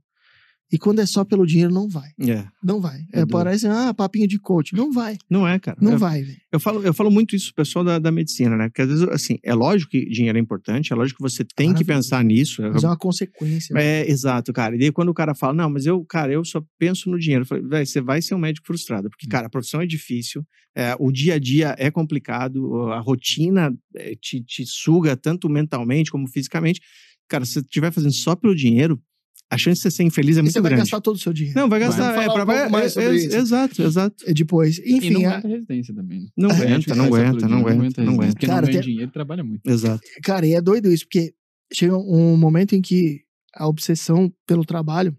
E 0.72 0.78
quando 0.78 1.00
é 1.00 1.06
só 1.06 1.26
pelo 1.26 1.46
dinheiro, 1.46 1.74
não 1.74 1.90
vai. 1.90 2.10
É. 2.20 2.46
Não 2.64 2.80
vai. 2.80 3.02
É 3.14 3.22
É, 3.22 3.26
parece, 3.26 3.68
ah, 3.68 3.94
papinho 3.94 4.28
de 4.28 4.40
coach. 4.40 4.74
Não 4.74 4.92
vai. 4.92 5.18
Não 5.30 5.48
é, 5.48 5.60
cara. 5.60 5.78
Não 5.82 5.94
É- 5.94 5.98
vai, 5.98 6.24
velho. 6.24 6.38
Eu 6.52 6.60
falo, 6.60 6.82
eu 6.84 6.94
falo 6.94 7.12
muito 7.12 7.36
isso 7.36 7.54
pessoal 7.54 7.84
da, 7.84 8.00
da 8.00 8.12
medicina, 8.12 8.56
né? 8.56 8.70
Porque 8.70 8.82
às 8.82 8.88
vezes, 8.90 9.04
assim, 9.10 9.38
é 9.44 9.54
lógico 9.54 9.92
que 9.92 10.06
dinheiro 10.10 10.38
é 10.38 10.42
importante, 10.42 10.92
é 10.92 10.96
lógico 10.96 11.18
que 11.18 11.30
você 11.30 11.44
tem 11.44 11.74
que 11.74 11.84
pensar 11.84 12.24
nisso. 12.24 12.62
É, 12.64 12.70
Mas 12.70 12.84
é 12.84 12.88
uma 12.88 12.98
consequência. 12.98 13.74
é, 13.78 14.10
exato, 14.10 14.52
cara. 14.54 14.76
E 14.76 14.80
daí 14.80 14.92
quando 14.92 15.10
o 15.10 15.14
cara 15.14 15.34
fala, 15.36 15.54
não, 15.54 15.70
mas 15.70 15.86
eu, 15.86 16.04
cara, 16.06 16.32
eu 16.32 16.44
só 16.46 16.64
penso 16.80 17.10
no 17.10 17.20
dinheiro. 17.20 17.44
Eu 17.44 17.48
falei, 17.48 17.64
velho, 17.66 17.86
você 17.86 18.02
vai 18.02 18.22
ser 18.22 18.36
um 18.36 18.40
médico 18.40 18.66
frustrado, 18.68 19.10
porque, 19.10 19.28
cara, 19.28 19.48
a 19.48 19.50
profissão 19.50 19.82
é 19.82 19.86
difícil, 19.86 20.46
é, 20.76 20.96
o 21.00 21.12
dia 21.12 21.34
a 21.36 21.40
dia 21.40 21.76
é 21.78 21.92
complicado, 21.92 22.84
a 22.92 23.00
rotina 23.00 23.74
é, 23.96 24.16
te, 24.16 24.42
te 24.42 24.66
suga 24.66 25.18
tanto 25.18 25.50
mentalmente 25.50 26.10
como 26.12 26.28
fisicamente. 26.28 26.80
Cara, 27.28 27.46
se 27.46 27.54
você 27.54 27.60
estiver 27.60 27.92
fazendo 27.92 28.14
só 28.14 28.36
pelo 28.36 28.56
dinheiro, 28.56 29.02
a 29.52 29.58
chance 29.58 29.80
de 29.80 29.84
você 29.84 29.92
ser 29.92 30.04
infeliz 30.04 30.38
é 30.38 30.40
e 30.40 30.44
muito 30.44 30.54
você 30.54 30.62
vai 30.62 30.70
grande. 30.72 30.84
gastar 30.84 31.02
todo 31.02 31.16
o 31.16 31.20
seu 31.20 31.34
dinheiro. 31.34 31.60
Não, 31.60 31.68
vai 31.70 31.80
Vai. 31.80 31.90
gastar. 31.90 32.04
Vamos 32.14 32.24
É, 32.24 32.26
falar 32.28 32.46
pra, 32.46 32.54
um 32.56 32.58
pouco 32.58 32.72
mais 32.72 32.86
é- 32.86 32.90
sobre 32.90 33.10
é- 33.10 33.16
isso. 33.26 33.36
Exato, 33.38 33.82
exato. 33.84 34.16
E 34.30 34.34
Depois, 34.34 34.78
E 34.80 34.94
enfim, 34.96 35.10
não 35.12 35.26
a- 35.26 35.32
aguenta 35.34 35.48
resistência 35.50 35.94
também. 35.94 36.22
né? 36.22 36.28
Não 36.38 36.50
aguenta, 36.50 36.96
não 36.96 37.06
aguenta, 37.06 37.48
não 37.48 37.58
aguenta, 37.60 38.04
não 38.04 38.14
aguenta. 38.14 38.32
Porque 38.34 38.48
Cara, 38.48 38.62
não 38.62 38.68
ganha 38.70 38.82
tem- 38.82 38.92
dinheiro 38.92 39.12
trabalha 39.12 39.44
muito. 39.44 39.70
Exato. 39.70 40.02
cara, 40.24 40.48
e 40.48 40.54
é 40.54 40.62
doido 40.62 40.92
isso, 40.92 41.06
porque 41.06 41.34
chega 41.74 41.96
um 41.98 42.36
momento 42.38 42.74
em 42.76 42.82
que 42.82 43.22
a 43.54 43.68
obsessão 43.68 44.32
pelo 44.48 44.64
trabalho 44.66 45.16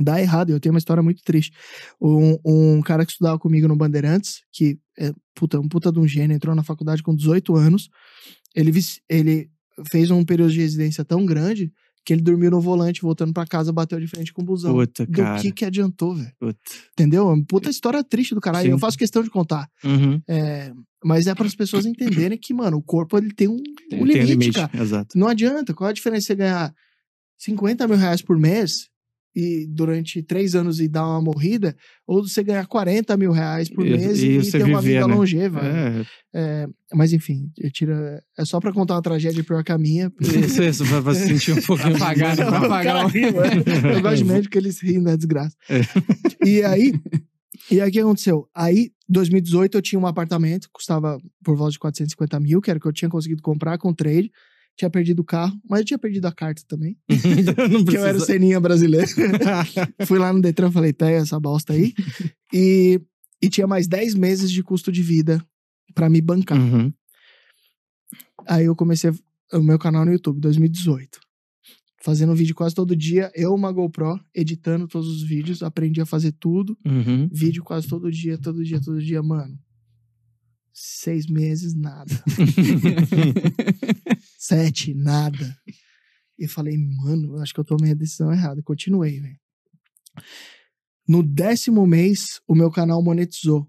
dá 0.00 0.20
errado. 0.20 0.50
Eu 0.50 0.60
tenho 0.60 0.74
uma 0.74 0.78
história 0.78 1.02
muito 1.02 1.22
triste. 1.22 1.52
Um, 2.00 2.36
um 2.44 2.82
cara 2.82 3.06
que 3.06 3.12
estudava 3.12 3.38
comigo 3.38 3.66
no 3.68 3.76
Bandeirantes, 3.76 4.40
que 4.52 4.78
é 4.98 5.12
puta, 5.34 5.58
um 5.60 5.68
puta 5.68 5.90
de 5.90 5.98
um 5.98 6.06
gênio, 6.06 6.34
entrou 6.34 6.54
na 6.54 6.62
faculdade 6.62 7.02
com 7.02 7.14
18 7.14 7.54
anos. 7.56 7.88
Ele, 8.54 8.70
ele 9.08 9.50
fez 9.90 10.10
um 10.10 10.24
período 10.24 10.52
de 10.52 10.60
residência 10.60 11.04
tão 11.04 11.24
grande 11.24 11.72
que 12.04 12.12
ele 12.12 12.22
dormiu 12.22 12.50
no 12.50 12.60
volante, 12.60 13.00
voltando 13.00 13.32
pra 13.32 13.46
casa, 13.46 13.72
bateu 13.72 13.98
de 13.98 14.06
frente 14.06 14.32
com 14.32 14.42
o 14.42 14.44
busão. 14.44 14.74
Puta, 14.74 15.06
do 15.06 15.12
cara. 15.12 15.40
que 15.40 15.50
que 15.52 15.64
adiantou, 15.64 16.14
velho? 16.14 16.32
Entendeu? 16.92 17.28
É 17.28 17.32
uma 17.32 17.44
puta 17.44 17.70
história 17.70 18.04
triste 18.04 18.34
do 18.34 18.40
caralho. 18.40 18.66
Sim. 18.66 18.72
Eu 18.72 18.78
faço 18.78 18.98
questão 18.98 19.22
de 19.22 19.30
contar. 19.30 19.68
Uhum. 19.82 20.20
É, 20.28 20.70
mas 21.02 21.26
é 21.26 21.34
para 21.34 21.46
as 21.46 21.54
pessoas 21.54 21.86
entenderem 21.86 22.36
que, 22.38 22.52
mano, 22.52 22.76
o 22.76 22.82
corpo 22.82 23.16
ele 23.16 23.32
tem 23.32 23.48
um, 23.48 23.56
Tem- 23.88 24.02
um 24.02 24.06
Tem 24.06 24.22
limite, 24.22 24.52
cara. 24.58 24.70
Exato. 24.82 25.18
Não 25.18 25.28
adianta. 25.28 25.72
Qual 25.72 25.88
a 25.88 25.92
diferença 25.92 26.20
de 26.20 26.26
você 26.26 26.34
ganhar 26.34 26.74
50 27.38 27.86
mil 27.88 27.96
reais 27.96 28.22
por 28.22 28.38
mês 28.38 28.88
e 29.34 29.66
durante 29.68 30.22
três 30.22 30.54
anos 30.54 30.78
e 30.80 30.86
dar 30.88 31.04
uma 31.06 31.20
morrida, 31.20 31.74
ou 32.06 32.22
você 32.26 32.42
ganhar 32.42 32.66
40 32.66 33.16
mil 33.16 33.32
reais 33.32 33.68
por 33.68 33.84
E- 33.86 33.90
mês 33.90 34.22
e 34.22 34.28
e, 34.28 34.36
você 34.44 34.58
ter 34.58 34.64
uma 34.64 34.80
viver, 34.80 34.94
vida 35.00 35.08
né? 35.08 35.14
longeva. 35.14 35.60
É, 35.62 36.04
É, 36.36 36.66
mas 36.92 37.12
enfim, 37.12 37.50
eu 37.58 37.70
tira, 37.70 38.22
é 38.38 38.44
só 38.44 38.58
pra 38.60 38.72
contar 38.72 38.94
uma 38.94 39.02
tragédia 39.02 39.42
pior 39.44 39.62
que 39.64 39.72
a 39.72 39.78
minha. 39.78 40.12
isso, 40.20 40.62
isso, 40.62 40.84
pra 40.86 41.02
pra 41.02 41.14
se 41.14 41.26
sentir 41.26 41.52
um 41.52 41.62
pouquinho 41.62 41.94
Apagar, 41.96 42.36
né? 42.36 42.44
Pra 42.44 42.60
O 42.60 42.64
apagar 42.64 43.06
é. 43.14 43.96
Eu 43.96 44.02
gosto 44.02 44.16
de 44.18 44.24
médico 44.24 44.52
que 44.52 44.58
eles 44.58 44.80
riem 44.82 45.02
da 45.02 45.16
desgraça. 45.16 45.56
É. 45.70 45.80
E 46.48 46.62
aí, 46.62 46.92
e 47.70 47.80
aí 47.80 47.88
o 47.88 47.92
que 47.92 48.00
aconteceu? 48.00 48.46
Aí, 48.54 48.90
2018, 49.08 49.78
eu 49.78 49.82
tinha 49.82 49.98
um 49.98 50.06
apartamento, 50.06 50.68
custava 50.72 51.18
por 51.44 51.56
volta 51.56 51.72
de 51.72 51.78
450 51.78 52.38
mil, 52.40 52.60
que 52.60 52.70
era 52.70 52.78
o 52.78 52.80
que 52.80 52.88
eu 52.88 52.92
tinha 52.92 53.08
conseguido 53.08 53.42
comprar 53.42 53.78
com 53.78 53.92
trade. 53.94 54.30
Tinha 54.76 54.90
perdido 54.90 55.20
o 55.20 55.24
carro, 55.24 55.56
mas 55.68 55.80
eu 55.80 55.86
tinha 55.86 55.98
perdido 55.98 56.26
a 56.26 56.32
carta 56.32 56.62
também. 56.66 56.96
Que 57.88 57.96
eu 57.96 58.04
era 58.04 58.18
o. 58.18 58.20
Seninha 58.20 58.60
brasileiro. 58.60 59.06
Fui 60.06 60.18
lá 60.18 60.32
no 60.32 60.40
Detran 60.40 60.70
falei, 60.70 60.92
pega 60.92 61.18
essa 61.18 61.38
bosta 61.38 61.72
aí. 61.72 61.94
E, 62.52 63.00
e 63.40 63.48
tinha 63.48 63.66
mais 63.66 63.86
10 63.86 64.14
meses 64.14 64.50
de 64.50 64.62
custo 64.62 64.90
de 64.90 65.02
vida 65.02 65.44
pra 65.94 66.10
me 66.10 66.20
bancar. 66.20 66.58
Uhum. 66.58 66.92
Aí 68.46 68.64
eu 68.66 68.74
comecei 68.74 69.12
o 69.52 69.62
meu 69.62 69.78
canal 69.78 70.04
no 70.04 70.12
YouTube, 70.12 70.40
2018. 70.40 71.20
Fazendo 72.02 72.34
vídeo 72.34 72.54
quase 72.54 72.74
todo 72.74 72.94
dia. 72.94 73.32
Eu, 73.34 73.54
uma 73.54 73.72
GoPro, 73.72 74.20
editando 74.34 74.86
todos 74.86 75.08
os 75.08 75.22
vídeos. 75.22 75.62
Aprendi 75.62 76.00
a 76.00 76.06
fazer 76.06 76.32
tudo. 76.32 76.76
Uhum. 76.84 77.30
Vídeo 77.32 77.64
quase 77.64 77.88
todo 77.88 78.10
dia, 78.10 78.36
todo 78.36 78.62
dia, 78.62 78.78
todo 78.78 79.00
dia. 79.00 79.22
Mano, 79.22 79.58
seis 80.70 81.26
meses, 81.26 81.74
nada. 81.74 82.12
Sete, 84.46 84.92
nada. 84.92 85.56
E 86.38 86.46
falei, 86.46 86.76
mano, 86.76 87.36
eu 87.36 87.38
acho 87.38 87.54
que 87.54 87.60
eu 87.60 87.64
tomei 87.64 87.92
a 87.92 87.94
decisão 87.94 88.30
errada. 88.30 88.62
Continuei, 88.62 89.18
velho. 89.18 89.38
No 91.08 91.22
décimo 91.22 91.86
mês, 91.86 92.42
o 92.46 92.54
meu 92.54 92.70
canal 92.70 93.02
monetizou. 93.02 93.66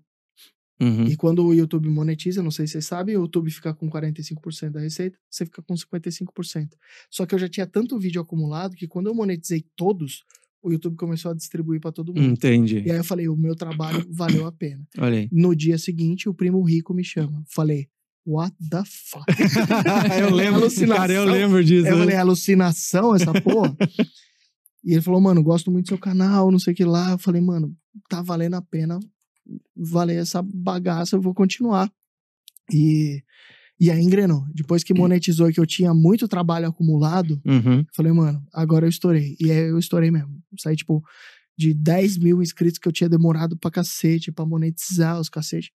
Uhum. 0.82 1.06
E 1.06 1.16
quando 1.16 1.46
o 1.46 1.54
YouTube 1.54 1.88
monetiza, 1.88 2.44
não 2.44 2.52
sei 2.52 2.68
se 2.68 2.74
vocês 2.74 2.88
sabem, 2.88 3.16
o 3.16 3.22
YouTube 3.22 3.50
fica 3.52 3.74
com 3.74 3.90
45% 3.90 4.72
da 4.72 4.82
receita, 4.82 5.18
você 5.30 5.46
fica 5.46 5.62
com 5.62 5.76
55%. 5.76 6.72
Só 7.10 7.26
que 7.26 7.34
eu 7.34 7.40
já 7.40 7.48
tinha 7.48 7.66
tanto 7.66 7.98
vídeo 7.98 8.22
acumulado 8.22 8.76
que 8.76 8.86
quando 8.86 9.08
eu 9.08 9.16
monetizei 9.16 9.66
todos, 9.78 10.26
o 10.62 10.74
YouTube 10.74 10.98
começou 10.98 11.32
a 11.32 11.34
distribuir 11.34 11.80
para 11.80 11.94
todo 11.94 12.14
mundo. 12.14 12.34
Entendi. 12.34 12.84
E 12.86 12.92
aí 12.92 12.98
eu 12.98 13.04
falei, 13.06 13.30
o 13.30 13.38
meu 13.38 13.56
trabalho 13.56 14.06
valeu 14.12 14.46
a 14.46 14.52
pena. 14.52 14.86
Olha 14.98 15.20
aí. 15.20 15.30
No 15.32 15.56
dia 15.56 15.78
seguinte, 15.78 16.28
o 16.28 16.34
primo 16.34 16.62
rico 16.64 16.94
me 16.94 17.04
chama. 17.04 17.42
Falei, 17.48 17.88
what 18.26 18.56
the 18.70 18.84
fuck? 18.86 19.26
eu 20.20 20.30
lembro, 20.34 20.62
Alucinação. 20.62 20.96
cara, 20.98 21.14
eu 21.14 21.26
lembro 21.26 21.64
disso. 21.64 21.88
Eu 21.88 21.98
falei, 21.98 22.16
é 22.16 22.20
alucinação 22.20 23.14
essa 23.16 23.34
porra? 23.42 23.76
e 24.84 24.94
ele 24.94 25.02
falou, 25.02 25.22
mano, 25.22 25.44
gosto 25.44 25.72
muito 25.72 25.86
do 25.86 25.90
seu 25.90 25.98
canal, 25.98 26.52
não 26.52 26.60
sei 26.60 26.74
o 26.74 26.76
que 26.76 26.84
lá. 26.86 27.12
Eu 27.12 27.18
falei, 27.18 27.42
mano, 27.42 27.76
tá 28.10 28.22
valendo 28.22 28.56
a 28.56 28.62
pena 28.62 29.00
valer 29.76 30.18
essa 30.18 30.42
bagaça, 30.42 31.16
eu 31.16 31.22
vou 31.22 31.34
continuar. 31.34 31.92
E, 32.74 33.22
e 33.80 33.92
aí 33.92 34.02
engrenou. 34.02 34.44
Depois 34.54 34.84
que 34.84 34.94
monetizou, 34.94 35.52
que 35.52 35.60
eu 35.60 35.66
tinha 35.66 35.94
muito 35.94 36.28
trabalho 36.28 36.68
acumulado, 36.68 37.40
Uhum. 37.46 37.86
falei, 37.96 38.12
mano, 38.12 38.44
agora 38.54 38.86
eu 38.86 38.90
estourei. 38.90 39.36
E 39.40 39.52
aí 39.52 39.70
eu 39.70 39.78
estourei 39.78 40.10
mesmo. 40.10 40.42
Saí, 40.60 40.76
tipo, 40.76 41.04
de 41.58 41.74
10 41.74 42.18
mil 42.18 42.42
inscritos 42.42 42.80
que 42.80 42.88
eu 42.88 42.92
tinha 42.92 43.08
demorado 43.10 43.56
pra 43.58 43.70
cacete, 43.72 44.32
pra 44.32 44.46
monetizar 44.46 45.20
os 45.20 45.30
cacete, 45.30 45.72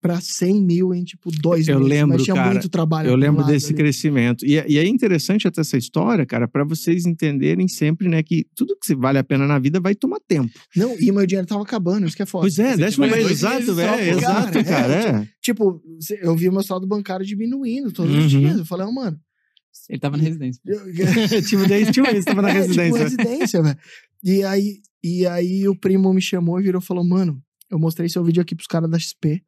pra 0.00 0.20
100 0.20 0.62
mil 0.62 0.94
em, 0.94 1.04
tipo, 1.04 1.30
dois 1.30 1.68
Eu 1.68 1.76
meses. 1.78 1.90
lembro, 1.90 2.14
Mas 2.16 2.24
tinha 2.24 2.34
cara, 2.34 2.50
muito 2.52 2.68
trabalho 2.68 3.10
Eu 3.10 3.16
lembro 3.16 3.44
desse 3.44 3.66
ali. 3.66 3.74
crescimento. 3.74 4.46
E, 4.46 4.56
é- 4.56 4.64
e 4.68 4.78
é 4.78 4.86
interessante 4.86 5.46
até 5.46 5.60
essa 5.60 5.76
história, 5.76 6.24
cara, 6.24 6.48
para 6.48 6.64
vocês 6.64 7.04
entenderem 7.06 7.68
sempre, 7.68 8.08
né, 8.08 8.22
que 8.22 8.46
tudo 8.54 8.74
que 8.82 8.94
vale 8.94 9.18
a 9.18 9.24
pena 9.24 9.46
na 9.46 9.58
vida 9.58 9.78
vai 9.78 9.94
tomar 9.94 10.18
tempo. 10.26 10.50
Não, 10.74 10.96
e 10.98 11.12
meu 11.12 11.26
dinheiro 11.26 11.46
tava 11.46 11.62
acabando, 11.62 12.06
isso 12.06 12.16
que 12.16 12.22
é 12.22 12.26
foda. 12.26 12.42
Pois 12.44 12.58
é, 12.58 12.76
décimo 12.76 13.06
mês, 13.06 13.30
exato, 13.30 13.74
velho, 13.74 14.12
pô. 14.12 14.18
exato, 14.18 14.52
Cara, 14.52 14.64
cara. 14.64 14.94
é, 14.94 15.22
é. 15.22 15.28
Tipo, 15.42 15.82
eu 16.22 16.34
vi 16.36 16.48
o 16.48 16.52
meu 16.52 16.62
saldo 16.62 16.86
bancário 16.86 17.26
diminuindo 17.26 17.92
todos 17.92 18.14
Uhum. 18.14 18.24
os 18.24 18.30
dias. 18.30 18.58
Eu 18.58 18.64
falei, 18.64 18.86
oh, 18.86 18.92
mano. 18.92 19.18
Ele 19.88 19.98
tava 20.00 20.16
na 20.16 20.22
residência. 20.22 20.60
tipo, 21.48 21.66
desde 21.66 21.92
tinha 21.92 22.04
um 22.04 22.10
mês, 22.12 22.24
tava 22.24 22.42
na 22.42 22.50
É, 22.50 22.52
residência. 22.52 23.08
Tipo, 23.08 23.22
residência, 23.22 23.62
velho. 23.62 23.78
E 24.24 24.42
aí, 24.44 24.76
e 25.02 25.26
aí 25.26 25.68
o 25.68 25.74
primo 25.76 26.12
me 26.12 26.20
chamou 26.20 26.58
e 26.60 26.62
virou 26.62 26.80
e 26.80 26.84
falou: 26.84 27.04
Mano, 27.04 27.40
eu 27.70 27.78
mostrei 27.78 28.08
seu 28.08 28.22
vídeo 28.24 28.40
aqui 28.42 28.54
pros 28.54 28.66
caras 28.66 28.90
da 28.90 28.98
XP. 28.98 29.42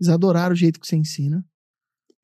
Eles 0.00 0.12
adoraram 0.12 0.52
o 0.52 0.56
jeito 0.56 0.80
que 0.80 0.86
você 0.86 0.96
ensina. 0.96 1.44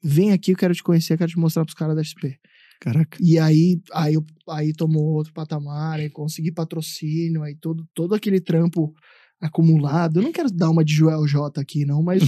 Vem 0.02 0.32
aqui, 0.32 0.52
eu 0.52 0.56
quero 0.56 0.74
te 0.74 0.82
conhecer, 0.82 1.14
eu 1.14 1.18
quero 1.18 1.30
te 1.30 1.38
mostrar 1.38 1.64
pros 1.64 1.74
caras 1.74 1.96
da 1.96 2.02
XP. 2.02 2.38
Caraca. 2.80 3.18
E 3.20 3.38
aí, 3.38 3.80
aí, 3.92 4.14
aí 4.48 4.72
tomou 4.72 5.14
outro 5.14 5.32
patamar, 5.32 5.98
aí 5.98 6.08
consegui 6.08 6.52
patrocínio, 6.52 7.42
aí 7.42 7.56
todo, 7.56 7.86
todo 7.92 8.14
aquele 8.14 8.40
trampo 8.40 8.94
acumulado. 9.40 10.18
Eu 10.18 10.22
não 10.24 10.32
quero 10.32 10.50
dar 10.50 10.68
uma 10.70 10.84
de 10.84 10.92
Joel 10.92 11.26
J 11.26 11.60
aqui, 11.60 11.84
não, 11.84 12.02
mas 12.02 12.22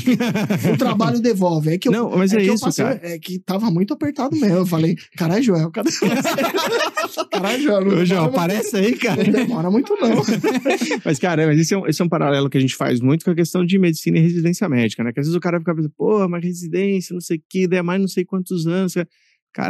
o 0.72 0.76
trabalho 0.78 1.18
devolve. 1.22 1.70
É 1.70 1.78
que 1.78 1.88
eu, 1.88 1.92
Não, 1.92 2.16
mas 2.16 2.32
é, 2.32 2.40
que 2.40 2.46
eu 2.46 2.54
isso, 2.54 2.64
passei- 2.64 2.84
cara. 2.84 3.00
É 3.02 3.18
que 3.18 3.38
tava 3.38 3.70
muito 3.70 3.92
apertado 3.92 4.36
mesmo. 4.36 4.58
Eu 4.58 4.66
falei, 4.66 4.96
caralho, 5.16 5.42
Joel, 5.42 5.70
cadê 5.70 5.90
você? 5.90 6.06
caralho, 7.30 7.62
Joel, 7.62 7.84
não 7.84 7.98
Ô, 8.00 8.04
demora 8.04 8.24
aparece 8.26 8.76
aí, 8.76 8.96
cara. 8.96 9.24
Não 9.24 9.32
demora 9.32 9.70
muito, 9.70 9.94
não. 10.00 10.10
Mas, 11.04 11.18
cara, 11.18 11.46
mas 11.46 11.58
esse 11.58 11.74
é, 11.74 11.78
um, 11.78 11.86
esse 11.86 12.00
é 12.00 12.04
um 12.04 12.08
paralelo 12.08 12.48
que 12.48 12.58
a 12.58 12.60
gente 12.60 12.74
faz 12.76 13.00
muito 13.00 13.24
com 13.24 13.30
a 13.30 13.34
questão 13.34 13.64
de 13.64 13.78
medicina 13.78 14.18
e 14.18 14.20
residência 14.20 14.68
médica, 14.68 15.02
né? 15.02 15.12
Que 15.12 15.20
às 15.20 15.26
vezes 15.26 15.36
o 15.36 15.40
cara 15.40 15.58
fica 15.58 15.74
pensando, 15.74 15.92
pô, 15.96 16.28
mas 16.28 16.44
residência, 16.44 17.14
não 17.14 17.20
sei 17.20 17.38
o 17.38 17.42
quê, 17.48 17.66
daí 17.66 17.78
é 17.78 17.82
mais 17.82 18.00
não 18.00 18.08
sei 18.08 18.24
quantos 18.24 18.66
anos. 18.66 18.94
Cara, 18.94 19.08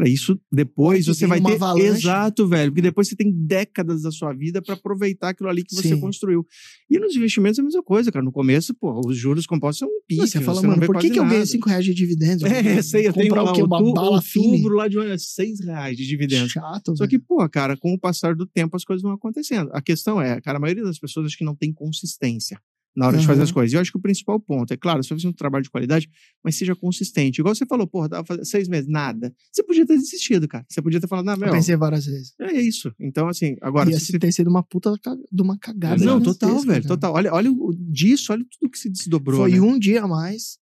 isso 0.07 0.39
depois 0.53 1.07
Pode 1.07 1.17
você 1.19 1.27
vai 1.27 1.41
ter. 1.41 1.53
avalanche. 1.55 1.87
Exato, 1.87 2.47
velho. 2.47 2.71
Porque 2.71 2.83
depois 2.83 3.09
você 3.09 3.17
tem 3.17 3.33
décadas 3.33 4.03
da 4.03 4.11
sua 4.11 4.33
vida 4.35 4.61
pra 4.61 4.75
aproveitar 4.75 5.31
aquilo 5.31 5.49
ali 5.49 5.65
que 5.65 5.75
você 5.75 5.89
Sim. 5.89 6.01
construiu. 6.01 6.47
E 6.91 6.99
nos 6.99 7.17
investimentos 7.17 7.59
é 7.59 7.63
a 7.63 7.65
mesma 7.65 7.83
coisa, 7.83 8.13
cara. 8.13 8.25
No 8.25 8.31
começo, 8.31 8.75
pô, 8.75 9.01
os 9.07 9.17
juros 9.17 9.47
compostos 9.47 9.79
são 9.81 9.89
um 9.89 10.01
pique. 10.07 10.21
Não, 10.21 10.27
você 10.27 10.41
fala, 10.41 10.61
não 10.63 10.71
mano, 10.71 10.87
por 10.87 10.99
que, 10.99 11.11
que 11.11 11.19
eu 11.19 11.25
nada. 11.25 11.47
5 11.47 11.69
reais 11.69 11.85
de 11.85 11.95
dividendos? 11.95 12.45
É, 12.45 12.83
sei, 12.83 13.07
eu 13.09 13.13
tenho 13.13 13.35
lá 13.35 13.45
o 13.51 13.53
quê? 13.55 13.63
Uma 13.63 13.79
outu- 13.81 13.95
bala 13.95 14.11
outubro 14.17 14.75
lá 14.77 14.87
de 14.89 14.99
um 14.99 15.03
ano, 15.03 15.19
6 15.19 15.61
reais 15.65 15.97
de 15.97 16.07
dividendos. 16.07 16.53
Chato, 16.53 16.97
Só 16.97 17.05
velho. 17.05 17.11
que, 17.11 17.19
pô, 17.19 17.49
cara, 17.49 17.77
com 17.77 17.93
o 17.95 17.99
passar 17.99 18.35
do 18.35 18.45
tempo 18.47 18.77
as 18.77 18.85
coisas 18.85 19.03
vão 19.03 19.13
acontecendo. 19.13 19.71
A 19.73 19.81
questão 19.81 20.21
é, 20.21 20.41
cara, 20.41 20.59
a 20.59 20.61
maioria 20.61 20.85
das 20.85 20.99
pessoas 20.99 21.27
acho 21.27 21.39
que 21.39 21.45
não 21.45 21.55
tem 21.57 21.73
consistência 21.73 22.61
na 22.97 23.07
hora 23.07 23.17
de 23.19 23.27
fazer 23.27 23.43
as 23.43 23.53
coisas. 23.53 23.73
E 23.73 23.77
eu 23.77 23.81
acho 23.81 23.93
que 23.93 23.99
o 23.99 24.01
principal 24.01 24.39
ponto 24.41 24.73
é, 24.73 24.77
claro, 24.77 25.03
você 25.03 25.11
vai 25.11 25.19
fazer 25.19 25.29
um 25.29 25.33
trabalho 25.33 25.63
de 25.65 25.71
qualidade, 25.71 26.09
mas 26.45 26.57
seja 26.57 26.75
consistente. 26.75 27.41
Igual 27.41 27.55
você 27.55 27.65
falou, 27.67 27.87
porra, 27.87 28.09
dava 28.09 28.25
fazer 28.27 28.45
seis 28.45 28.69
meses, 28.69 28.89
nada. 28.89 29.33
Você 29.53 29.63
podia 29.63 29.87
ter 29.87 29.97
desistido, 29.97 30.49
cara. 30.49 30.65
Você 30.69 30.83
podia 30.83 31.01
ter 31.01 31.07
falado, 31.07 31.27
não, 31.27 31.35
Eu 31.35 31.39
meu, 31.39 31.51
pensei 31.53 31.77
várias 31.77 32.05
vezes. 32.07 32.35
é 32.41 32.53
isso. 32.61 32.93
Então, 32.99 33.29
assim, 33.29 33.57
agora... 33.63 33.89
Ia 33.91 33.99
se 33.99 34.07
se 34.07 34.13
você- 34.13 34.19
ter 34.19 34.33
sido 34.33 34.49
uma 34.51 34.63
puta 34.63 34.93
de 35.31 35.43
uma 35.43 35.59
cagada. 35.59 36.05
Não, 36.05 36.21
total, 36.21 36.59
velho, 36.61 36.67
cara. 36.67 36.83
total. 36.89 37.15
Olha, 37.15 37.33
olha 37.33 37.51
o 37.51 37.73
disso, 37.79 38.33
olha 38.33 38.45
tudo 38.59 38.71
que 38.71 38.79
se 38.79 38.91
desdobrou, 38.91 39.41
Foi 39.41 39.53
né? 39.53 39.61
um 39.61 39.79
dia 39.79 40.03
a 40.03 40.09
mais, 40.09 40.59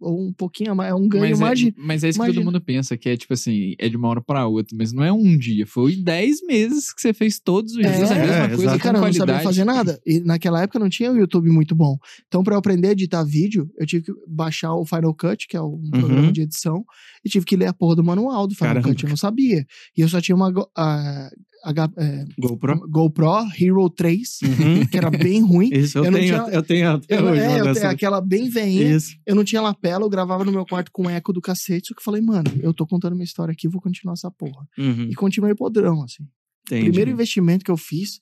ou 0.00 0.26
um 0.28 0.32
pouquinho 0.32 0.72
a 0.72 0.74
mais, 0.74 0.90
é 0.90 0.94
um 0.94 1.08
ganho 1.08 1.22
Mas 1.30 1.38
mais 1.38 1.52
é, 1.60 1.64
de... 1.64 1.74
mas 1.76 2.02
é 2.04 2.08
isso 2.08 2.18
que 2.18 2.24
imagina. 2.24 2.42
todo 2.44 2.52
mundo 2.52 2.60
pensa, 2.64 2.96
que 2.96 3.08
é 3.08 3.16
tipo 3.16 3.32
assim, 3.32 3.74
é 3.78 3.88
de 3.88 3.96
uma 3.96 4.08
hora 4.08 4.20
pra 4.20 4.46
outra, 4.46 4.76
mas 4.76 4.92
não 4.92 5.04
é 5.04 5.12
um 5.12 5.36
dia, 5.38 5.66
foi 5.66 5.94
10 5.96 6.44
meses 6.46 6.92
que 6.92 7.00
você 7.00 7.12
fez 7.14 7.38
todos 7.38 7.72
os 7.74 7.78
É, 7.84 7.92
dias 7.96 8.10
a 8.10 8.14
mesma 8.16 8.34
é, 8.34 8.48
coisa. 8.56 8.76
E, 8.76 8.78
cara, 8.78 8.98
eu 8.98 9.02
não 9.02 9.12
sabia 9.12 9.40
fazer 9.40 9.64
nada. 9.64 10.00
E 10.04 10.20
naquela 10.20 10.62
época 10.62 10.78
não 10.78 10.88
tinha 10.88 11.12
o 11.12 11.16
YouTube 11.16 11.48
muito 11.50 11.74
bom. 11.74 11.96
Então, 12.26 12.42
pra 12.42 12.54
eu 12.54 12.58
aprender 12.58 12.88
a 12.88 12.92
editar 12.92 13.22
vídeo, 13.24 13.70
eu 13.78 13.86
tive 13.86 14.04
que 14.06 14.12
baixar 14.26 14.74
o 14.74 14.84
Final 14.84 15.14
Cut, 15.14 15.46
que 15.46 15.56
é 15.56 15.62
um 15.62 15.80
programa 15.90 16.32
de 16.32 16.42
edição, 16.42 16.84
e 17.24 17.28
tive 17.28 17.46
que 17.46 17.56
ler 17.56 17.66
a 17.66 17.72
porra 17.72 17.96
do 17.96 18.04
manual 18.04 18.46
do 18.46 18.54
Final 18.54 18.74
Caramba. 18.74 18.88
Cut. 18.88 19.04
Eu 19.04 19.10
não 19.10 19.16
sabia. 19.16 19.64
E 19.96 20.00
eu 20.00 20.08
só 20.08 20.20
tinha 20.20 20.34
uma 20.34 20.52
a- 20.76 21.30
H- 21.64 21.92
é, 21.98 22.24
GoPro. 22.38 22.80
GoPro 22.88 23.26
Hero 23.60 23.90
3, 23.90 24.38
Uhum. 24.42 24.86
que 24.86 24.96
era 24.96 25.10
bem 25.10 25.42
ruim. 25.42 25.68
Isso, 25.74 25.98
eu, 25.98 26.04
Eu 26.06 26.10
não 26.10 26.18
tenho, 26.18 26.34
tinha- 26.44 26.54
eu 26.54 26.62
tenho 26.62 26.90
até 26.90 27.18
Eu, 27.18 27.24
hoje 27.24 27.40
é, 27.42 27.60
eu 27.60 27.72
tenho 27.74 27.88
aquela 27.90 28.20
bem 28.20 28.48
veinha. 28.48 28.96
Isso. 28.96 29.14
Eu 29.26 29.34
não 29.34 29.44
tinha 29.44 29.60
lapela, 29.60 30.04
eu 30.04 30.10
gravava 30.10 30.44
no 30.44 30.52
meu 30.52 30.64
quarto 30.64 30.90
com 30.92 31.08
eco 31.10 31.32
do 31.32 31.40
cacete. 31.40 31.88
Só 31.88 31.94
que 31.94 32.00
eu 32.00 32.04
falei, 32.04 32.22
mano, 32.22 32.50
eu 32.62 32.72
tô 32.72 32.86
contando 32.86 33.12
minha 33.14 33.24
história 33.24 33.52
aqui, 33.52 33.68
vou 33.68 33.80
continuar 33.80 34.14
essa 34.14 34.30
porra. 34.30 34.66
Uhum. 34.78 35.08
E 35.10 35.14
continuei 35.14 35.54
podrão, 35.54 36.02
assim. 36.02 36.24
Entendi. 36.66 36.82
O 36.82 36.84
primeiro 36.86 37.10
investimento 37.10 37.64
que 37.64 37.70
eu 37.70 37.76
fiz 37.76 38.20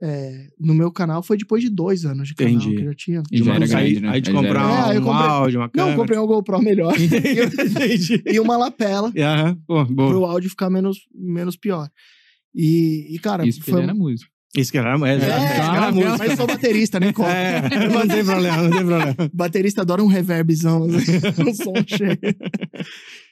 é, 0.00 0.46
no 0.60 0.72
meu 0.74 0.92
canal 0.92 1.22
foi 1.24 1.36
depois 1.36 1.60
de 1.60 1.68
dois 1.68 2.04
anos 2.04 2.28
de 2.28 2.34
canal, 2.36 2.52
Entendi. 2.54 2.76
que 2.76 2.82
eu 2.82 2.86
já 2.86 2.94
tinha. 2.94 3.22
E 3.32 3.42
já 3.42 3.54
era 3.54 3.64
Aí- 3.64 3.68
grande, 3.68 4.00
né? 4.00 4.08
Aí 4.10 4.20
de 4.20 4.30
comprar 4.32 4.60
É, 4.70 4.90
aí 4.90 4.96
eu 4.96 5.02
um 5.02 5.04
comprei- 5.04 5.26
áudio, 5.28 5.58
uma 5.60 5.64
Não, 5.66 5.70
câmera. 5.72 5.92
eu 5.92 5.96
comprei 5.96 6.18
um 6.20 6.26
GoPro 6.26 6.62
melhor 6.62 6.94
Entendi. 7.00 8.22
e 8.24 8.38
uma 8.40 8.56
lapela 8.56 9.12
Aham, 9.18 9.58
pô, 9.66 9.84
boa. 9.84 10.08
pro 10.10 10.24
áudio 10.24 10.50
ficar 10.50 10.70
menos, 10.70 10.98
menos 11.14 11.56
pior. 11.56 11.88
E, 12.54 13.14
e 13.14 13.18
cara, 13.18 13.46
Isso 13.46 13.60
que 13.60 13.70
foi... 13.70 13.80
ele 13.80 13.84
era 13.84 13.94
músico. 13.94 14.30
Isso 14.56 14.72
que 14.72 14.78
era, 14.78 14.90
é, 14.90 15.12
É, 15.12 15.16
isso 15.16 15.26
que 15.26 15.32
era 15.32 15.66
cara, 15.66 15.92
música. 15.92 16.16
mas 16.16 16.36
sou 16.36 16.46
baterista, 16.46 16.98
nem 16.98 17.12
conta. 17.12 17.30
É, 17.30 17.60
não 17.88 18.08
tem 18.08 18.24
problema, 18.24 18.62
não 18.62 18.70
tem 18.70 18.86
problema. 18.86 19.16
Baterista 19.32 19.82
adora 19.82 20.02
um 20.02 20.06
reverbzão, 20.06 20.84
assim, 20.84 21.12
um 21.46 21.54
som 21.54 21.74
cheio. 21.86 22.18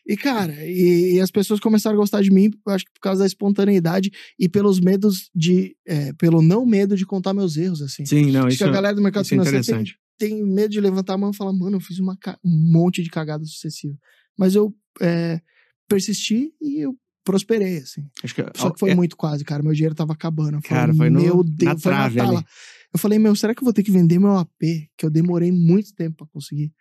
E, 0.06 0.16
cara, 0.16 0.54
e, 0.64 1.14
e 1.14 1.20
as 1.20 1.30
pessoas 1.30 1.58
começaram 1.58 1.96
a 1.96 1.98
gostar 1.98 2.22
de 2.22 2.30
mim, 2.30 2.50
eu 2.66 2.72
acho 2.72 2.84
que 2.84 2.92
por 2.92 3.00
causa 3.00 3.20
da 3.20 3.26
espontaneidade 3.26 4.10
e 4.38 4.48
pelos 4.48 4.78
medos 4.78 5.30
de. 5.34 5.74
é, 5.86 6.12
pelo 6.12 6.42
não 6.42 6.66
medo 6.66 6.94
de 6.94 7.06
contar 7.06 7.32
meus 7.32 7.56
erros, 7.56 7.80
assim. 7.80 8.04
Sim, 8.04 8.30
não, 8.30 8.40
acho 8.40 8.48
isso, 8.50 8.58
que 8.58 8.64
a 8.64 8.72
galera 8.72 8.94
do 8.94 9.02
mercado 9.02 9.24
é 9.24 9.28
financeiro 9.28 9.64
tem, 9.64 9.84
tem 10.18 10.46
medo 10.46 10.70
de 10.70 10.80
levantar 10.80 11.14
a 11.14 11.18
mão 11.18 11.30
e 11.30 11.36
falar, 11.36 11.52
mano, 11.52 11.76
eu 11.76 11.80
fiz 11.80 11.98
uma 11.98 12.16
um 12.44 12.72
monte 12.72 13.02
de 13.02 13.08
cagada 13.08 13.44
sucessiva. 13.44 13.96
Mas 14.38 14.54
eu 14.54 14.72
é, 15.00 15.40
persisti 15.88 16.52
e 16.60 16.84
eu 16.84 16.94
prosperei, 17.26 17.78
assim. 17.78 18.06
Acho 18.22 18.34
que, 18.34 18.42
Só 18.54 18.70
que 18.70 18.78
foi 18.80 18.90
é, 18.90 18.94
muito 18.94 19.16
quase, 19.16 19.44
cara. 19.44 19.62
Meu 19.62 19.72
dinheiro 19.74 19.94
tava 19.94 20.12
acabando. 20.14 20.56
Eu 20.58 20.62
Cara, 20.62 20.94
falei, 20.94 20.96
foi 20.96 21.10
no- 21.10 21.20
meu 21.20 21.36
na 21.38 21.42
Deus, 21.44 21.82
foi 21.82 21.92
na 21.92 21.98
trave 21.98 22.16
tala. 22.18 22.38
ali. 22.38 22.46
Eu 22.94 22.98
falei, 22.98 23.18
meu, 23.18 23.34
será 23.36 23.54
que 23.54 23.60
eu 23.60 23.64
vou 23.64 23.72
ter 23.74 23.82
que 23.82 23.90
vender 23.90 24.18
meu 24.18 24.36
AP? 24.38 24.88
Que 24.96 25.04
eu 25.04 25.10
demorei 25.10 25.50
muito 25.52 25.92
tempo 25.94 26.16
pra 26.18 26.26
conseguir. 26.28 26.72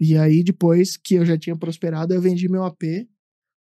E 0.00 0.16
aí, 0.16 0.42
depois 0.42 0.96
que 0.96 1.14
eu 1.14 1.26
já 1.26 1.36
tinha 1.38 1.54
prosperado, 1.56 2.12
eu 2.14 2.20
vendi 2.20 2.48
meu 2.48 2.64
AP. 2.64 2.82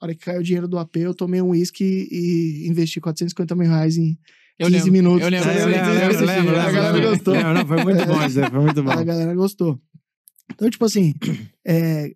A 0.02 0.06
hora 0.06 0.14
que 0.14 0.26
caiu 0.26 0.42
o 0.42 0.44
dinheiro 0.44 0.68
do 0.68 0.78
AP, 0.78 0.98
eu 0.98 1.14
tomei 1.14 1.42
um 1.42 1.50
uísque 1.50 2.08
e 2.12 2.68
investi 2.68 3.00
450 3.00 3.56
mil 3.56 3.70
reais 3.70 3.98
em 3.98 4.18
Eu 4.60 4.68
15 4.68 4.72
lembro, 4.78 4.92
minutos. 4.92 5.22
eu 5.24 5.30
lembro, 5.30 5.50
É, 5.50 5.62
eu 5.64 5.68
lembro, 5.68 5.90
eu 6.20 6.26
lembro, 6.26 6.60
A 6.60 6.72
galera 6.72 7.00
gostou. 7.10 7.34
Não, 7.36 7.54
não, 7.54 7.66
foi 7.68 7.84
muito 7.84 8.06
bom, 8.06 8.30
Zé, 8.30 8.50
foi 8.50 8.60
muito 8.60 8.84
bom. 8.84 8.92
A 8.92 9.04
galera 9.04 9.34
gostou. 9.34 9.80
Então, 10.54 10.70
tipo 10.70 10.84
assim, 10.86 11.14
é, 11.66 12.14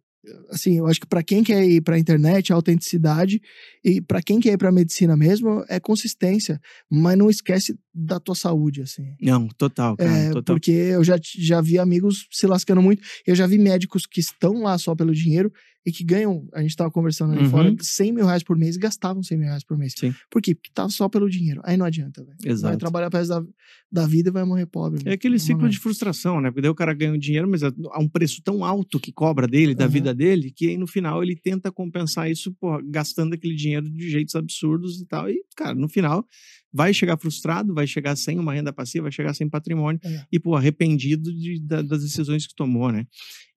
assim, 0.50 0.78
eu 0.78 0.88
acho 0.88 1.00
que 1.00 1.08
pra 1.08 1.24
quem 1.24 1.44
quer 1.44 1.64
ir 1.64 1.82
internet, 1.98 2.52
a 2.52 2.56
autenticidade, 2.56 3.42
e 3.84 4.02
pra 4.02 4.22
quem 4.22 4.40
quer 4.40 4.54
ir 4.54 4.58
pra 4.58 4.72
medicina 4.72 5.16
mesmo, 5.16 5.64
é 5.70 5.80
consistência. 5.80 6.60
Mas 6.90 7.18
não 7.18 7.30
esquece 7.30 7.78
da 7.98 8.20
tua 8.20 8.36
saúde, 8.36 8.82
assim. 8.84 9.16
Não, 9.22 9.48
total, 9.58 9.98
cara, 9.98 10.10
É, 10.12 10.32
total. 10.32 10.56
porque 10.56 10.72
eu 10.72 11.04
já, 11.04 11.18
já 11.40 11.60
vi 11.62 11.80
amigos 11.80 12.28
se 12.32 12.46
lascando 12.46 12.82
muito. 12.82 13.02
Eu 13.26 13.36
já 13.36 13.48
vi 13.48 13.58
médicos 13.58 14.06
que 14.06 14.20
estão 14.20 14.62
lá 14.62 14.78
só 14.78 14.96
pelo 14.96 15.14
dinheiro 15.14 15.52
e 15.86 15.92
que 15.92 16.04
ganham, 16.04 16.46
a 16.54 16.62
gente 16.62 16.76
tava 16.76 16.92
conversando 16.92 17.32
ali 17.32 17.44
Uhum. 17.44 17.50
fora, 17.50 17.74
100 17.80 18.12
mil 18.12 18.26
reais 18.26 18.44
por 18.44 18.58
mês 18.58 18.76
e 18.76 18.80
gastavam 18.80 19.24
100 19.24 19.38
mil 19.38 19.48
reais 19.48 19.64
por 19.64 19.78
mês. 19.78 19.94
Sim. 19.98 20.14
Por 20.30 20.42
quê? 20.42 20.54
Porque 20.54 20.70
tava 20.74 20.90
só 20.90 21.08
pelo 21.08 21.30
dinheiro. 21.30 21.62
Aí 21.64 21.78
não 21.78 21.86
adianta, 21.86 22.24
velho. 22.26 22.60
Vai 22.60 22.76
trabalhar 22.76 23.10
pro 23.10 23.18
resto 23.20 23.30
da, 23.30 24.02
da 24.02 24.06
vida 24.06 24.28
e 24.30 24.32
vai 24.34 24.44
morrer 24.44 24.66
pobre. 24.66 25.02
É 25.06 25.14
aquele 25.14 25.40
ciclo 25.40 25.70
de 25.70 25.80
frustração, 25.80 26.42
né? 26.42 26.50
Porque 26.50 26.62
daí 26.62 26.70
o 26.70 26.76
cara 26.76 26.94
ganha 26.94 27.14
o 27.14 27.18
dinheiro, 27.18 27.48
mas 27.50 27.64
há 27.64 27.72
um 28.02 28.10
preço 28.10 28.42
tão 28.44 28.66
alto 28.66 29.00
que 29.00 29.14
cobra 29.14 29.48
dele, 29.48 29.74
da 29.74 29.86
Aham. 29.86 29.92
vida 29.94 30.14
dele, 30.14 30.52
que 30.52 30.68
aí 30.68 30.78
no 30.78 30.88
final 30.88 31.24
ele 31.24 31.38
tenta 31.38 31.72
compensar 31.72 32.30
isso, 32.30 32.54
porra, 32.60 32.82
gastando 32.86 33.34
aquele 33.34 33.56
dinheiro 33.56 33.90
de 33.90 34.10
jeitos 34.10 34.36
absurdos 34.36 35.00
e 35.00 35.06
tal. 35.06 35.30
E, 35.30 35.42
cara, 35.56 35.74
no 35.74 35.88
final 35.88 36.26
vai 36.74 36.94
chegar 36.94 37.18
frustrado, 37.18 37.74
vai 37.74 37.88
chegar 37.88 38.16
sem 38.16 38.38
uma 38.38 38.54
renda 38.54 38.72
passiva, 38.74 39.04
vai 39.04 39.12
chegar 39.12 39.34
sem 39.34 39.50
patrimônio 39.50 40.00
É. 40.04 40.26
e, 40.32 40.40
pô, 40.40 40.56
arrependido 40.56 41.34
de- 41.34 41.60
da- 41.62 41.82
das 41.82 42.02
decisões 42.04 42.46
que 42.46 42.54
tomou, 42.56 42.92
né? 42.92 43.06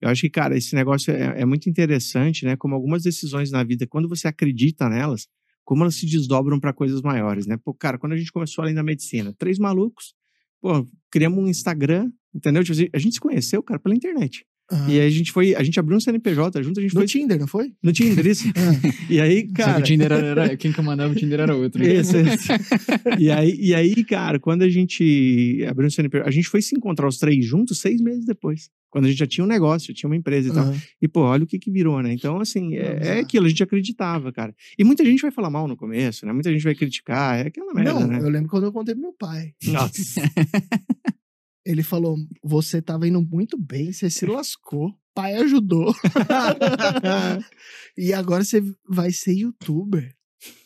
Eu 0.01 0.09
acho 0.09 0.21
que, 0.21 0.29
cara, 0.29 0.57
esse 0.57 0.73
negócio 0.75 1.11
é, 1.13 1.41
é 1.41 1.45
muito 1.45 1.69
interessante, 1.69 2.45
né? 2.45 2.55
Como 2.55 2.73
algumas 2.73 3.03
decisões 3.03 3.51
na 3.51 3.63
vida, 3.63 3.85
quando 3.85 4.07
você 4.09 4.27
acredita 4.27 4.89
nelas, 4.89 5.27
como 5.63 5.83
elas 5.83 5.95
se 5.95 6.05
desdobram 6.05 6.59
para 6.59 6.73
coisas 6.73 7.01
maiores, 7.01 7.45
né? 7.45 7.57
Pô, 7.63 7.73
cara, 7.73 7.97
quando 7.97 8.13
a 8.13 8.17
gente 8.17 8.31
começou 8.31 8.63
além 8.63 8.73
da 8.73 8.83
medicina, 8.83 9.33
três 9.37 9.59
malucos, 9.59 10.13
pô, 10.61 10.87
criamos 11.11 11.37
um 11.39 11.47
Instagram, 11.47 12.11
entendeu? 12.33 12.63
Tipo 12.63 12.73
assim, 12.73 12.89
a 12.93 12.97
gente 12.99 13.13
se 13.13 13.19
conheceu, 13.19 13.61
cara, 13.61 13.79
pela 13.79 13.93
internet. 13.95 14.45
Ah, 14.71 14.85
E 14.89 14.99
aí 14.99 15.05
a 15.07 15.09
gente 15.09 15.31
foi, 15.31 15.53
a 15.53 15.61
gente 15.63 15.79
abriu 15.79 15.97
um 15.97 15.99
CNPJ 15.99 16.63
junto, 16.63 16.79
a 16.79 16.83
gente 16.83 16.93
no 16.93 17.01
foi 17.01 17.07
Tinder, 17.07 17.37
não 17.39 17.47
foi? 17.47 17.73
no 17.83 17.91
Tinder, 17.91 18.25
isso. 18.25 18.47
Ah, 18.55 18.91
E 19.09 19.19
aí, 19.19 19.41
Só 19.41 19.47
que 19.47 19.53
cara. 19.53 19.79
o 19.79 19.83
Tinder 19.83 20.11
era, 20.11 20.55
Quem 20.57 20.71
que 20.71 20.81
mandava 20.81 21.11
o 21.11 21.15
Tinder 21.15 21.39
era 21.41 21.55
outro. 21.55 21.83
né? 21.83 21.93
Isso, 21.93 22.15
isso. 22.17 22.47
e, 23.19 23.29
aí, 23.29 23.55
e 23.59 23.75
aí, 23.75 24.03
cara, 24.05 24.39
quando 24.39 24.61
a 24.63 24.69
gente 24.69 25.63
abriu 25.69 25.87
um 25.87 25.91
CNPJ, 25.91 26.27
a 26.27 26.31
gente 26.31 26.47
foi 26.47 26.61
se 26.61 26.75
encontrar 26.75 27.07
os 27.07 27.17
três 27.17 27.45
juntos 27.45 27.79
seis 27.79 27.99
meses 28.01 28.25
depois. 28.25 28.69
Quando 28.89 29.05
a 29.05 29.07
gente 29.07 29.19
já 29.19 29.27
tinha 29.27 29.43
um 29.45 29.47
negócio, 29.47 29.87
já 29.87 29.93
tinha 29.93 30.09
uma 30.09 30.17
empresa 30.17 30.49
e 30.49 30.53
tal. 30.53 30.65
ah. 30.67 30.75
E, 31.01 31.07
pô, 31.07 31.21
olha 31.21 31.43
o 31.45 31.47
que 31.47 31.57
que 31.57 31.71
virou, 31.71 32.01
né? 32.01 32.11
Então, 32.13 32.41
assim, 32.41 32.75
é, 32.75 32.99
é 33.01 33.19
aquilo, 33.19 33.45
a 33.45 33.49
gente 33.49 33.63
acreditava, 33.63 34.33
cara. 34.33 34.53
E 34.77 34.83
muita 34.83 35.05
gente 35.05 35.21
vai 35.21 35.31
falar 35.31 35.49
mal 35.49 35.65
no 35.65 35.77
começo, 35.77 36.25
né? 36.25 36.33
Muita 36.33 36.51
gente 36.51 36.63
vai 36.63 36.75
criticar, 36.75 37.37
é 37.39 37.47
aquela 37.47 37.73
merda, 37.73 37.93
Não, 37.93 38.05
né? 38.07 38.19
eu 38.21 38.29
lembro 38.29 38.49
quando 38.49 38.65
eu 38.65 38.71
contei 38.73 38.93
pro 38.93 39.01
meu 39.03 39.13
pai. 39.13 39.53
Nossa. 39.65 40.21
Ele 41.65 41.83
falou: 41.83 42.17
você 42.43 42.81
tava 42.81 43.07
indo 43.07 43.21
muito 43.21 43.57
bem, 43.57 43.91
você 43.91 44.09
se 44.09 44.25
lascou. 44.25 44.93
Pai 45.13 45.35
ajudou. 45.35 45.93
e 47.97 48.13
agora 48.13 48.43
você 48.43 48.61
vai 48.87 49.11
ser 49.11 49.33
youtuber. 49.33 50.13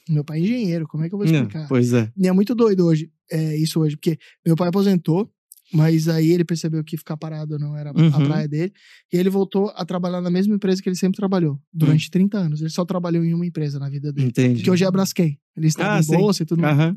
Meu 0.07 0.23
pai 0.23 0.39
é 0.39 0.41
engenheiro, 0.43 0.87
como 0.87 1.03
é 1.03 1.09
que 1.09 1.15
eu 1.15 1.19
vou 1.19 1.27
Não, 1.27 1.33
explicar? 1.33 1.67
pois 1.67 1.91
é. 1.93 2.11
E 2.15 2.27
é 2.27 2.31
muito 2.31 2.53
doido 2.55 2.85
hoje, 2.85 3.11
é, 3.31 3.57
isso 3.57 3.79
hoje, 3.79 3.95
porque 3.97 4.17
meu 4.45 4.55
pai 4.55 4.69
aposentou, 4.69 5.29
mas 5.73 6.07
aí 6.07 6.29
ele 6.31 6.45
percebeu 6.45 6.83
que 6.83 6.95
ficar 6.95 7.17
parado 7.17 7.57
não 7.57 7.75
era 7.75 7.89
a 7.89 7.93
Uhum. 7.99 8.23
praia 8.25 8.47
dele, 8.47 8.71
e 9.11 9.17
ele 9.17 9.29
voltou 9.29 9.69
a 9.75 9.83
trabalhar 9.83 10.21
na 10.21 10.29
mesma 10.29 10.55
empresa 10.55 10.81
que 10.81 10.87
ele 10.87 10.95
sempre 10.95 11.17
trabalhou, 11.17 11.59
durante 11.73 12.09
30 12.11 12.37
anos. 12.37 12.61
Ele 12.61 12.69
só 12.69 12.85
trabalhou 12.85 13.25
em 13.25 13.33
uma 13.33 13.45
empresa 13.45 13.79
na 13.79 13.89
vida 13.89 14.13
dele, 14.13 14.27
Entendi. 14.27 14.63
que 14.63 14.69
hoje 14.71 14.83
é 14.83 14.87
a 14.87 14.91
Braskem. 14.91 15.37
Ele 15.57 15.67
está 15.67 15.95
Ah, 15.95 15.99
em 15.99 16.03
sim. 16.03 16.15
bolsa 16.15 16.43
e 16.43 16.45
tudo 16.45 16.61
mais. 16.61 16.95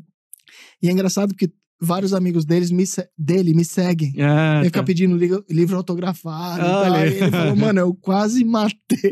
E 0.81 0.87
é 0.87 0.91
engraçado 0.91 1.29
porque 1.33 1.51
vários 1.81 2.13
amigos 2.13 2.43
deles 2.45 2.69
me 2.71 2.83
dele 3.17 3.53
me 3.53 3.63
seguem. 3.63 4.13
Ah, 4.19 4.55
Ele 4.61 4.63
tá. 4.71 4.79
fica 4.79 4.83
pedindo 4.83 5.15
li- 5.15 5.43
livro 5.49 5.77
autografado. 5.77 6.63
Olha. 6.65 6.97
Aí 6.99 7.17
ele 7.17 7.31
falou, 7.31 7.55
mano, 7.55 7.79
eu 7.79 7.93
quase 7.93 8.43
matei 8.43 9.11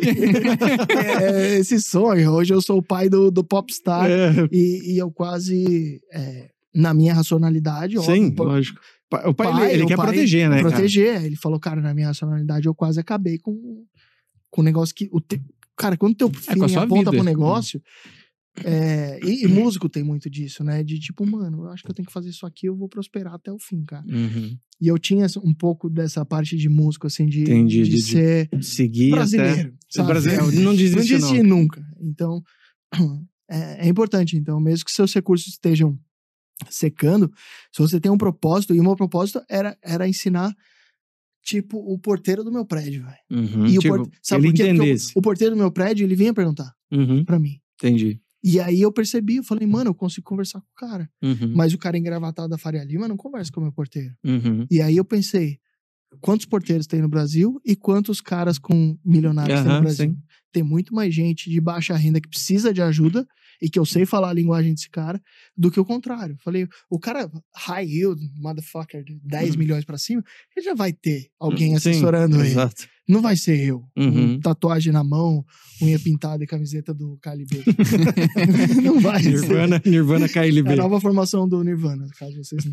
é, 1.21 1.57
esse 1.59 1.79
sonho. 1.81 2.31
Hoje 2.31 2.53
eu 2.53 2.61
sou 2.61 2.77
o 2.79 2.83
pai 2.83 3.09
do, 3.09 3.31
do 3.31 3.43
popstar. 3.43 4.09
É, 4.09 4.31
E, 4.51 4.93
e 4.93 4.97
eu 4.97 5.11
quase, 5.11 5.99
é, 6.11 6.49
na 6.73 6.93
minha 6.93 7.13
racionalidade, 7.13 7.99
sim, 8.03 8.27
óbvio, 8.27 8.43
lógico. 8.43 8.79
O 9.25 9.33
pai, 9.33 9.51
pai, 9.51 9.65
ele, 9.65 9.73
ele 9.75 9.83
o 9.83 9.87
quer 9.87 9.95
pai 9.95 10.07
proteger, 10.07 10.49
né? 10.49 10.57
cara? 10.57 10.69
proteger. 10.69 11.23
Ele 11.25 11.35
falou, 11.37 11.59
cara, 11.59 11.79
na 11.81 11.93
minha 11.93 12.07
racionalidade 12.07 12.65
eu 12.67 12.75
quase 12.75 12.99
acabei 12.99 13.37
com 13.37 13.83
com 14.49 14.61
um 14.61 14.63
negócio 14.63 14.93
que. 14.95 15.07
O 15.11 15.19
te- 15.21 15.41
Cara, 15.77 15.95
quando 15.95 16.15
teu 16.15 16.27
a 16.27 16.33
filho 16.53 16.67
sua 16.69 16.83
aponta 16.83 17.11
vida. 17.11 17.11
pro 17.11 17.23
negócio. 17.23 17.79
É, 18.65 19.19
e, 19.23 19.43
e 19.43 19.47
músico 19.47 19.87
tem 19.89 20.03
muito 20.03 20.29
disso, 20.29 20.63
né? 20.63 20.83
De 20.83 20.99
tipo, 20.99 21.25
mano, 21.25 21.63
eu 21.65 21.67
acho 21.69 21.83
que 21.83 21.89
eu 21.89 21.93
tenho 21.95 22.05
que 22.07 22.13
fazer 22.13 22.29
isso 22.29 22.45
aqui, 22.45 22.67
eu 22.67 22.75
vou 22.75 22.87
prosperar 22.89 23.33
até 23.35 23.51
o 23.51 23.59
fim, 23.59 23.83
cara. 23.83 24.03
Uhum. 24.07 24.57
E 24.81 24.87
eu 24.87 24.97
tinha 24.97 25.25
um 25.43 25.53
pouco 25.53 25.89
dessa 25.89 26.25
parte 26.25 26.55
de 26.57 26.69
músico, 26.69 27.07
assim, 27.07 27.25
de, 27.27 27.41
Entendi, 27.41 27.83
de, 27.83 27.89
de- 27.89 27.95
de 27.97 28.01
ser 28.01 28.49
Seguir 28.61 29.11
brasileiro. 29.11 29.73
até... 29.93 30.03
Brasileiro, 30.03 30.51
não 30.61 30.75
desiste, 30.75 30.95
não. 30.95 31.03
desistir 31.19 31.43
nunca. 31.43 31.83
Então, 31.99 32.41
é, 33.49 33.85
é 33.85 33.89
importante. 33.89 34.37
Então, 34.37 34.59
mesmo 34.59 34.85
que 34.85 34.91
seus 34.91 35.13
recursos 35.13 35.47
estejam 35.47 35.97
secando, 36.69 37.31
se 37.71 37.81
você 37.81 37.99
tem 37.99 38.11
um 38.11 38.17
propósito, 38.17 38.73
e 38.73 38.79
o 38.79 38.83
meu 38.83 38.95
propósito 38.95 39.41
era, 39.49 39.77
era 39.83 40.07
ensinar, 40.07 40.53
tipo, 41.43 41.77
o 41.77 41.97
porteiro 41.99 42.43
do 42.43 42.51
meu 42.51 42.65
prédio, 42.65 43.03
velho. 43.03 43.17
Uhum. 43.31 43.65
E 43.67 43.77
o 43.77 43.81
Tipo, 43.81 44.11
sabe 44.21 44.47
ele 44.47 44.57
por 44.57 44.83
quê? 44.83 44.93
O-. 45.15 45.19
O, 45.19 45.21
porteiro 45.21 45.55
do 45.55 45.59
meu 45.59 45.71
prédio, 45.71 46.03
ele 46.05 46.15
vinha 46.15 46.33
perguntar 46.33 46.71
Uhum. 46.91 47.23
pra 47.25 47.39
mim. 47.39 47.59
Entendi. 47.75 48.19
E 48.43 48.59
aí 48.59 48.81
eu 48.81 48.91
percebi, 48.91 49.37
eu 49.37 49.43
falei, 49.43 49.67
mano, 49.67 49.89
eu 49.89 49.95
consigo 49.95 50.25
conversar 50.25 50.61
com 50.61 50.67
o 50.67 50.75
cara. 50.75 51.09
Uhum. 51.21 51.53
Mas 51.55 51.73
o 51.73 51.77
cara 51.77 51.97
engravatado 51.97 52.47
da 52.47 52.57
Faria 52.57 52.83
Lima 52.83 53.07
não 53.07 53.17
conversa 53.17 53.51
com 53.51 53.59
o 53.59 53.63
meu 53.63 53.71
porteiro. 53.71 54.13
Uhum. 54.23 54.65
E 54.69 54.81
aí 54.81 54.95
eu 54.95 55.03
pensei, 55.03 55.59
quantos 56.21 56.45
porteiros 56.45 56.87
tem 56.87 57.01
no 57.01 57.09
Brasil 57.09 57.59
e 57.65 57.75
quantos 57.75 58.21
caras 58.21 58.57
com 58.57 58.97
milionários 59.03 59.59
tem 59.59 59.69
Aham, 59.69 59.77
no 59.77 59.81
Brasil? 59.81 60.11
sim. 60.11 60.17
Tem 60.51 60.63
muito 60.63 60.93
mais 60.93 61.13
gente 61.13 61.49
de 61.49 61.59
baixa 61.59 61.95
renda 61.95 62.21
que 62.21 62.29
precisa 62.29 62.73
de 62.73 62.81
ajuda 62.81 63.27
e 63.61 63.69
que 63.69 63.79
eu 63.79 63.85
sei 63.85 64.05
falar 64.05 64.29
a 64.29 64.33
linguagem 64.33 64.73
desse 64.73 64.89
cara 64.89 65.21
do 65.55 65.71
que 65.71 65.79
o 65.79 65.85
contrário. 65.85 66.37
Falei, 66.43 66.67
o 66.89 66.99
cara 66.99 67.29
high 67.55 67.85
yield, 67.87 68.21
motherfucker, 68.35 69.03
de 69.03 69.19
10 69.23 69.51
Uhum. 69.51 69.57
milhões 69.59 69.85
pra 69.85 69.97
cima, 69.97 70.23
ele 70.55 70.65
já 70.65 70.73
vai 70.75 70.93
ter 70.93 71.29
alguém 71.39 71.69
Sim, 71.71 71.75
assessorando 71.75 72.39
ele. 72.39 72.49
Exato. 72.49 72.87
Não 73.07 73.21
vai 73.21 73.37
ser 73.37 73.57
eu. 73.65 73.83
Uhum. 73.97 74.37
Tatuagem 74.39 74.91
na 74.91 75.01
mão, 75.03 75.45
unha 75.81 75.97
pintada 75.97 76.43
e 76.43 76.47
camiseta 76.47 76.93
do 76.93 77.17
Calibre. 77.21 77.63
não 78.83 78.99
vai 78.99 79.23
ser. 79.23 79.29
Nirvana, 79.29 79.81
Nirvana 79.85 80.27
KLB. 80.29 80.69
É 80.71 80.73
a 80.73 80.75
nova 80.75 80.99
formação 80.99 81.47
do 81.47 81.63
Nirvana, 81.63 82.07
caso 82.19 82.35
vocês 82.43 82.65
não 82.65 82.71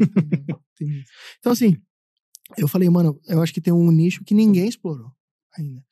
tenham. 0.77 1.05
Então, 1.39 1.53
assim, 1.53 1.77
eu 2.59 2.67
falei, 2.67 2.91
mano, 2.91 3.19
eu 3.29 3.41
acho 3.43 3.55
que 3.55 3.61
tem 3.61 3.73
um 3.73 3.91
nicho 3.93 4.25
que 4.25 4.35
ninguém 4.35 4.69
explorou 4.69 5.11
ainda. 5.57 5.83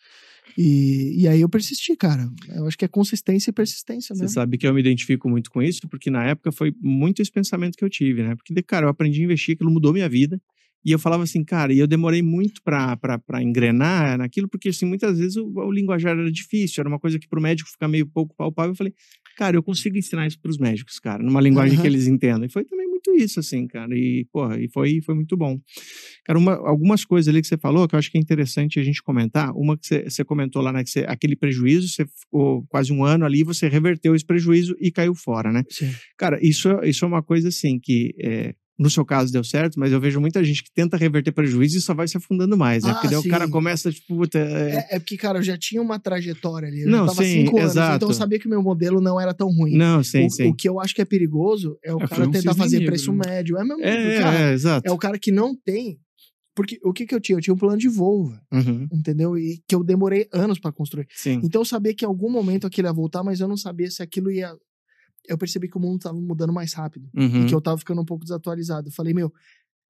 E, 0.57 1.23
e 1.23 1.29
aí 1.29 1.41
eu 1.41 1.49
persisti, 1.49 1.97
cara. 1.97 2.29
Eu 2.55 2.67
acho 2.67 2.77
que 2.77 2.85
é 2.85 2.89
consistência 2.89 3.51
e 3.51 3.53
persistência 3.53 4.15
Você 4.15 4.23
mesmo. 4.23 4.35
sabe 4.35 4.59
que 4.59 4.67
eu 4.67 4.75
me 4.75 4.81
identifico 4.81 5.29
muito 5.29 5.51
com 5.51 5.63
isso, 5.63 5.89
porque 5.89 6.11
na 6.11 6.25
época 6.25 6.53
foi 6.53 6.75
muito 6.81 7.23
esse 7.23 7.31
pensamento 7.31 7.77
que 7.77 7.85
eu 7.85 7.91
tive, 7.91 8.23
né? 8.23 8.35
Porque, 8.35 8.61
cara, 8.63 8.87
eu 8.87 8.91
aprendi 8.91 9.21
a 9.21 9.25
investir, 9.25 9.55
aquilo 9.55 9.71
mudou 9.71 9.93
minha 9.93 10.09
vida. 10.09 10.41
E 10.85 10.91
eu 10.91 10.99
falava 10.99 11.23
assim, 11.23 11.45
cara, 11.45 11.73
e 11.73 11.79
eu 11.79 11.87
demorei 11.87 12.23
muito 12.23 12.61
pra 12.63 12.99
engrenar 13.41 14.19
naquilo, 14.19 14.49
porque, 14.49 14.71
assim, 14.71 14.85
muitas 14.85 15.17
vezes 15.17 15.37
o, 15.37 15.47
o 15.47 15.71
linguajar 15.71 16.19
era 16.19 16.31
difícil, 16.31 16.81
era 16.81 16.89
uma 16.89 16.99
coisa 16.99 17.21
que 17.21 17.29
pro 17.29 17.41
médico 17.41 17.71
fica 17.71 17.87
meio 17.87 18.05
pouco 18.05 18.35
palpável. 18.35 18.73
Eu 18.73 18.77
falei, 18.77 18.93
cara, 19.37 19.57
eu 19.57 19.63
consigo 19.63 19.97
ensinar 19.97 20.27
isso 20.27 20.41
pros 20.41 20.59
médicos, 20.59 20.99
cara, 20.99 21.23
numa 21.23 21.41
linguagem 21.41 21.75
Aham. 21.75 21.83
que 21.83 21.87
eles 21.89 22.09
entendam. 22.09 22.45
E 22.45 22.49
foi 22.49 22.65
também 22.65 22.82
muito 23.07 23.23
isso, 23.23 23.41
assim, 23.41 23.67
cara. 23.67 23.97
E, 23.97 24.27
porra, 24.33 24.61
e 24.61 24.69
foi, 24.69 25.01
foi 25.03 25.15
muito 25.15 25.37
bom. 25.37 25.59
Cara, 26.25 26.39
uma- 26.39 26.55
algumas 26.69 27.05
coisas 27.05 27.29
ali 27.29 27.41
que 27.43 27.49
você 27.49 27.59
falou 27.59 27.87
que 27.89 27.95
eu 27.95 27.99
acho 27.99 28.11
que 28.11 28.19
é 28.19 28.21
interessante 28.21 28.79
a 28.79 28.83
gente 28.83 29.03
comentar. 29.03 29.51
Uma 29.57 29.77
que 29.77 29.87
você, 29.87 30.05
você 30.05 30.25
comentou 30.25 30.63
lá, 30.63 30.73
né? 30.73 30.83
Que 30.85 30.91
você, 30.91 31.05
aquele 31.09 31.37
prejuízo, 31.37 31.89
você 31.89 32.07
ficou 32.07 32.65
quase 32.69 32.93
um 32.93 33.05
ano 33.05 33.25
ali, 33.25 33.43
você 33.43 33.69
reverteu 33.69 34.15
esse 34.15 34.25
prejuízo 34.25 34.75
e 34.81 34.91
caiu 34.91 35.15
fora, 35.15 35.51
né? 35.53 35.63
Sim. 35.69 35.91
Cara, 36.17 36.39
isso, 36.43 36.69
é- 36.69 36.89
isso 36.89 37.05
é 37.05 37.09
uma 37.09 37.23
coisa 37.23 37.49
assim 37.49 37.79
que. 37.81 38.15
é, 38.21 38.55
no 38.83 38.91
seu 38.91 39.05
caso 39.05 39.33
deu 39.33 39.43
certo, 39.45 39.79
mas 39.79 39.93
eu 39.93 40.01
vejo 40.01 40.21
muita 40.21 40.43
gente 40.45 40.63
que 40.63 40.71
tenta 40.75 40.97
reverter 40.97 41.33
prejuízo 41.33 41.79
e 41.79 41.81
só 41.81 41.95
vai 41.95 42.07
se 42.09 42.17
afundando 42.17 42.57
mais, 42.57 42.83
né? 42.85 42.91
Ah, 42.91 42.95
Porque 42.95 43.09
daí 43.09 43.17
o 43.17 43.29
cara 43.29 43.47
sim. 43.47 43.51
começa, 43.51 43.91
tipo, 43.93 44.17
puta, 44.17 44.39
é, 44.39 44.87
É, 44.91 44.97
é 44.97 44.99
porque, 44.99 45.17
cara, 45.17 45.39
eu 45.39 45.43
já 45.43 45.57
tinha 45.57 45.81
uma 45.81 45.99
trajetória 45.99 46.69
ali. 46.69 46.83
Eu 46.83 46.89
Não, 46.89 47.01
já 47.01 47.07
tava 47.07 47.23
sim, 47.25 47.45
cinco 47.45 47.59
anos, 47.59 47.71
exato. 47.73 47.97
então 47.97 48.09
eu 48.09 48.15
sabia 48.15 48.39
que 48.39 48.47
o 48.47 48.51
meu 48.51 48.63
modelo 48.63 49.01
não 49.01 49.21
era 49.21 49.33
tão 49.33 49.49
ruim. 49.49 49.77
Não, 49.77 50.03
sim, 50.03 50.27
o, 50.27 50.31
sim. 50.31 50.49
o 50.49 50.55
que 50.55 50.69
eu 50.69 50.81
acho 50.81 50.95
que 50.95 51.01
é 51.01 51.05
perigoso 51.05 51.79
é 51.85 51.95
o 51.95 52.03
É, 52.03 52.07
cara 52.09 52.27
um 52.27 52.31
tentar 52.31 52.55
fazer 52.55 52.79
negro, 52.79 52.93
preço 52.93 53.13
né? 53.13 53.23
médio. 53.27 53.57
É 53.59 53.65
mesmo, 53.65 53.83
É, 53.85 54.19
cara. 54.21 54.39
é, 54.39 54.53
exato. 54.53 54.89
É 54.89 54.93
o 54.93 54.99
cara 54.99 55.19
que 55.19 55.31
não 55.33 55.55
tem. 55.57 55.99
Porque 56.55 56.79
o 56.85 56.93
que 56.93 57.07
que 57.07 57.15
eu 57.15 57.21
tinha? 57.21 57.39
Eu 57.39 57.41
tinha 57.41 57.55
um 57.55 57.57
plano 57.57 57.79
de 57.79 57.89
voo, 57.89 58.31
Uhum, 58.53 58.87
entendeu? 58.93 59.39
E 59.39 59.63
que 59.67 59.75
eu 59.75 59.83
demorei 59.83 60.29
anos 60.33 60.59
pra 60.59 60.71
construir. 60.71 61.07
sim. 61.15 61.41
Então 61.43 61.63
eu 61.63 61.65
sabia 61.65 61.95
que 61.95 62.05
em 62.05 62.09
algum 62.09 62.31
momento 62.31 62.67
aquilo 62.67 62.89
ia 62.89 62.93
voltar, 62.93 63.23
mas 63.23 63.41
eu 63.41 63.49
não 63.49 63.57
sabia 63.57 63.91
se 63.91 64.03
aquilo 64.03 64.31
ia. 64.31 64.53
Eu 65.29 65.39
percebi 65.39 65.69
que 65.69 65.77
o 65.77 65.81
mundo 65.81 66.01
tava 66.01 66.19
mudando 66.21 66.53
mais 66.53 66.73
rápido 66.73 67.09
Uhum. 67.15 67.43
e 67.45 67.47
que 67.47 67.55
eu 67.55 67.61
tava 67.61 67.79
ficando 67.79 68.01
um 68.01 68.05
pouco 68.05 68.25
desatualizado. 68.25 68.89
Eu 68.89 68.93
falei, 68.93 69.15
meu, 69.15 69.33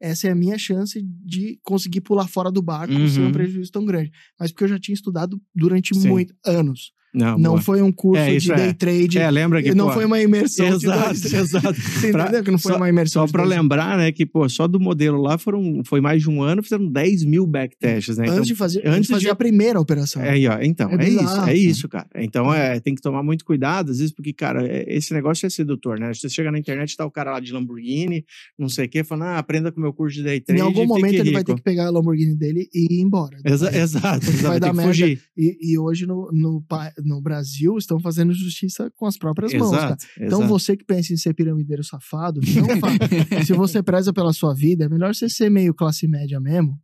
essa 0.01 0.29
é 0.29 0.31
a 0.31 0.35
minha 0.35 0.59
chance 0.59 1.01
de 1.25 1.59
conseguir 1.63 2.01
pular 2.01 2.27
fora 2.29 2.51
do 2.51 2.61
barco 2.61 2.93
sem 3.09 3.23
um 3.23 3.27
Uhum. 3.27 3.33
prejuízo 3.33 3.71
tão 3.71 3.85
grande. 3.85 4.11
Mas 4.39 4.51
porque 4.51 4.65
eu 4.65 4.69
já 4.69 4.79
tinha 4.79 4.95
estudado 4.95 5.41
durante 5.55 5.95
Sim. 5.97 6.09
muito 6.09 6.35
anos. 6.45 6.93
Não, 7.15 7.37
não 7.37 7.61
foi 7.61 7.83
um 7.83 7.93
curso 7.93 8.23
É, 8.23 8.37
de 8.39 8.51
é. 8.51 8.55
day 8.57 8.73
trade. 8.73 9.19
É, 9.19 9.31
lembra 9.31 9.63
que. 9.63 9.75
não 9.75 9.89
pô, 9.89 9.93
foi 9.93 10.05
uma 10.07 10.21
imersão. 10.21 10.67
Exato, 10.67 11.09
dois- 11.21 11.25
exato. 11.35 11.75
Você 11.81 12.11
Pra- 12.11 12.23
entendeu 12.23 12.43
que 12.45 12.51
não 12.51 12.59
foi 12.59 12.73
só- 12.73 12.79
uma 12.79 12.89
imersão. 12.89 13.27
Só 13.27 13.37
dois- 13.37 13.49
lembrar, 13.49 13.99
né, 13.99 14.11
que, 14.13 14.25
pô, 14.25 14.49
só 14.49 14.67
do 14.67 14.81
modelo 14.81 15.21
lá 15.21 15.37
foram, 15.37 15.83
foi 15.85 16.01
mais 16.01 16.23
de 16.23 16.31
um 16.31 16.43
ano, 16.43 16.63
fizeram 16.63 16.87
10 16.91 17.25
mil 17.25 17.47
backtests, 17.47 18.17
né? 18.17 18.29
Antes 18.31 18.47
de 18.47 18.55
fazer, 18.55 18.79
antes 18.79 18.91
antes 18.93 19.07
de 19.09 19.13
fazer 19.13 19.25
de- 19.27 19.31
a 19.31 19.35
primeira 19.35 19.79
operação. 19.79 20.23
É 20.23 20.33
ó. 20.49 20.59
Então, 20.63 20.91
É 20.91 21.05
é, 21.05 21.09
isso, 21.09 21.41
é 21.51 21.55
isso, 21.55 21.89
cara. 21.89 22.09
Então, 22.17 22.53
é, 22.53 22.81
tem 22.81 22.95
que 22.95 23.03
tomar 23.03 23.23
muito 23.23 23.45
cuidado, 23.45 23.91
às 23.91 23.99
vezes, 23.99 24.13
porque, 24.15 24.33
cara, 24.33 24.67
é- 24.67 24.85
esse 24.89 25.13
negócio 25.13 25.45
é 25.47 25.51
sedutor, 25.51 25.99
né? 26.01 26.13
Você 26.15 26.29
chega 26.29 26.51
na 26.51 26.59
internet, 26.59 26.97
tá 26.97 27.05
o 27.05 27.11
cara 27.11 27.33
lá 27.33 27.41
de 27.41 27.53
Lamborghini, 27.53 28.25
não 28.59 28.69
sei 28.71 28.87
o 28.87 28.89
quê, 28.89 29.05
falando, 29.05 29.25
ah, 29.25 29.39
aprenda 29.39 29.71
com 29.71 29.79
o 29.79 29.83
meu 29.83 29.93
curso 29.93 30.17
de 30.17 30.23
day 30.23 30.41
trade 30.41 30.61
em 30.61 30.65
algum 30.65 30.85
e 30.85 30.87
momento 30.87 31.15
ele 31.15 31.31
vai 31.31 31.41
rico. 31.41 31.45
ter 31.53 31.55
que 31.57 31.63
pegar 31.63 31.87
a 31.87 31.91
Lamborghini 31.91 32.35
dele 32.35 32.69
e 32.73 32.87
ir 32.95 33.03
embora. 33.03 33.37
Exa- 33.45 33.71
Vai- 33.71 33.81
exato, 33.83 34.03
vai 34.27 34.35
exato, 34.35 34.43
vai 34.49 34.61
dar 34.61 34.73
merda. 34.73 34.89
fugir. 34.91 35.21
E, 35.37 35.73
e 35.73 35.79
hoje 35.79 36.07
no, 36.07 36.31
no, 36.33 36.63
no 37.05 37.21
Brasil 37.21 37.77
estão 37.77 37.99
fazendo 38.01 38.33
justiça 38.33 38.91
com 38.97 39.07
as 39.07 39.17
próprias 39.17 39.53
mãos, 39.55 39.71
cara. 39.71 39.87
Exato, 39.87 40.07
Então 40.17 40.39
exato. 40.41 40.49
você 40.49 40.77
que 40.77 40.85
pensa 40.85 41.13
em 41.13 41.17
ser 41.17 41.35
piramideiro 41.35 41.85
safado, 41.85 42.41
não 42.41 42.81
faça. 42.81 42.99
Se 43.47 43.53
você 43.53 43.83
preza 43.83 44.13
pela 44.13 44.33
sua 44.33 44.55
vida, 44.55 44.85
é 44.85 44.89
melhor 44.89 45.15
você 45.15 45.29
ser 45.29 45.51
meio 45.51 45.75
classe 45.75 46.07
média 46.07 46.41
mesmo 46.41 46.79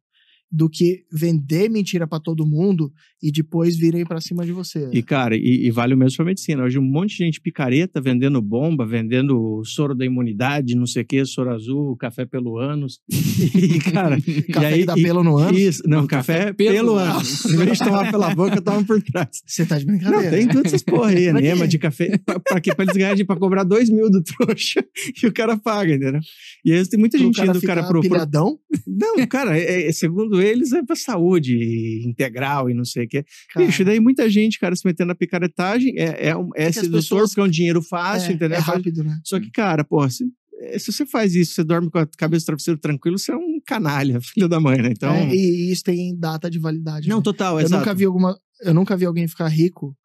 do 0.51 0.69
que 0.69 1.05
vender 1.13 1.69
mentira 1.69 2.07
pra 2.07 2.19
todo 2.19 2.47
mundo 2.47 2.91
e 3.23 3.31
depois 3.31 3.77
virem 3.77 4.05
pra 4.05 4.21
cima 4.21 4.47
de 4.47 4.53
você. 4.53 4.89
E, 4.93 5.03
cara, 5.03 5.37
e, 5.37 5.67
e 5.67 5.71
vale 5.71 5.93
o 5.93 5.97
mesmo 5.97 6.17
pra 6.17 6.25
medicina. 6.25 6.63
Hoje 6.65 6.79
um 6.79 6.83
monte 6.83 7.11
de 7.19 7.25
gente 7.25 7.41
picareta 7.41 8.01
vendendo 8.01 8.41
bomba, 8.41 8.87
vendendo 8.87 9.61
soro 9.65 9.95
da 9.95 10.07
imunidade, 10.07 10.75
não 10.75 10.87
sei 10.87 11.03
o 11.03 11.07
quê, 11.07 11.25
soro 11.27 11.51
azul, 11.53 11.97
café 11.97 12.25
pelo 12.25 12.57
ânus. 12.59 13.01
E, 13.59 13.79
cara, 13.81 14.19
Café 14.53 14.71
e 14.71 14.75
aí, 14.75 14.81
que 14.81 14.87
dá 14.87 14.95
e- 14.99 15.03
pelo 15.03 15.23
no 15.25 15.37
ano, 15.37 15.57
Isso, 15.59 15.83
não, 15.87 16.07
café, 16.07 16.53
pelo, 16.53 16.95
ânus. 16.97 17.45
Em 17.47 17.57
vez 17.57 17.79
de 17.79 17.85
tomar 17.85 18.11
pela 18.11 18.35
boca, 18.35 18.61
toma 18.61 18.85
por 18.85 19.03
trás. 19.03 19.29
você 19.47 19.65
tá 19.67 19.79
de 19.79 19.87
Não, 19.87 19.95
brincadeira. 19.97 20.31
tem 20.37 20.49
todas 20.49 20.67
essas 20.67 20.83
porra 20.83 21.11
aí, 21.11 21.27
enema 21.27 21.63
quê? 21.63 21.67
de 21.69 21.79
café. 21.79 22.19
Pra, 22.25 22.39
pra 22.41 22.61
quê? 22.61 22.75
Pra 22.75 22.85
eles 22.85 22.97
ganharem, 22.97 23.25
pra 23.25 23.37
cobrar 23.37 23.65
dois 23.65 23.89
mil 23.91 24.11
do 24.11 24.23
trouxa 24.23 24.85
e 25.23 25.27
o 25.27 25.33
cara 25.33 25.57
paga, 25.57 25.95
entendeu? 25.95 26.21
E 26.65 26.73
aí 26.73 26.87
tem 26.89 26.99
muita 26.99 27.19
gente 27.19 27.37
cara 27.37 27.51
indo, 27.51 27.61
cara, 27.63 27.83
ficar 27.83 27.89
pro, 27.89 28.01
pro- 28.01 28.59
Não, 28.87 29.27
cara, 29.27 29.59
é, 29.59 29.89
é 29.89 29.93
segundo 29.93 30.38
eles, 30.41 30.73
é 30.73 30.83
pra 30.83 30.97
saúde 30.97 32.03
integral 32.07 32.69
e 32.71 32.75
não 32.75 32.85
sei 32.85 33.05
o 33.05 33.09
quê. 33.09 33.25
Cara, 33.53 33.67
Bicho, 33.67 33.85
daí 33.85 34.01
muita 34.01 34.29
gente, 34.29 34.59
cara, 34.59 34.75
se 34.77 34.87
metendo 34.87 35.09
na 35.09 35.15
picaretagem, 35.15 35.93
é, 35.97 36.29
é, 36.29 36.37
um, 36.37 36.51
é 36.57 36.67
as 36.67 36.75
sedutor 36.75 37.01
pessoas- 37.01 37.31
porque 37.31 37.41
é 37.41 37.45
um 37.45 37.49
dinheiro 37.51 37.83
fácil, 37.83 38.31
é, 38.31 38.35
entendeu? 38.35 38.57
É 38.59 38.61
rápido, 38.61 39.03
né? 39.05 39.19
Só 39.25 39.39
que, 39.41 39.51
cara, 39.51 39.85
porra, 39.85 40.11
se, 40.11 40.25
eh, 40.61 40.79
se 40.79 40.93
você 40.93 41.07
faz 41.07 41.35
isso, 41.35 41.55
você 41.55 41.65
dorme 41.65 41.91
com 41.91 41.99
a 41.99 42.07
cabeça 42.07 42.45
do 42.45 42.47
travesseiro 42.47 42.81
tranquilo, 42.81 43.19
você 43.19 43.33
é 43.33 43.37
um 43.37 43.61
canalha, 43.67 44.21
filho 44.23 44.49
da 44.49 44.61
mãe, 44.61 44.81
né? 44.83 44.91
Então. 44.91 45.13
É, 45.13 45.35
e, 45.35 45.69
e 45.69 45.73
isso 45.73 45.83
tem 45.85 46.17
data 46.19 46.51
de 46.51 46.59
validade. 46.59 47.09
não, 47.09 47.19
né? 47.19 47.23
total, 47.23 47.59
eu 47.59 47.67
exato. 47.67 47.81
nunca 47.81 47.95
vi 47.95 48.05
alguma. 48.05 48.39
Eu 48.63 48.75
nunca 48.75 48.97
vi 48.97 49.05
alguém 49.05 49.29
ficar 49.29 49.47
rico 49.47 49.97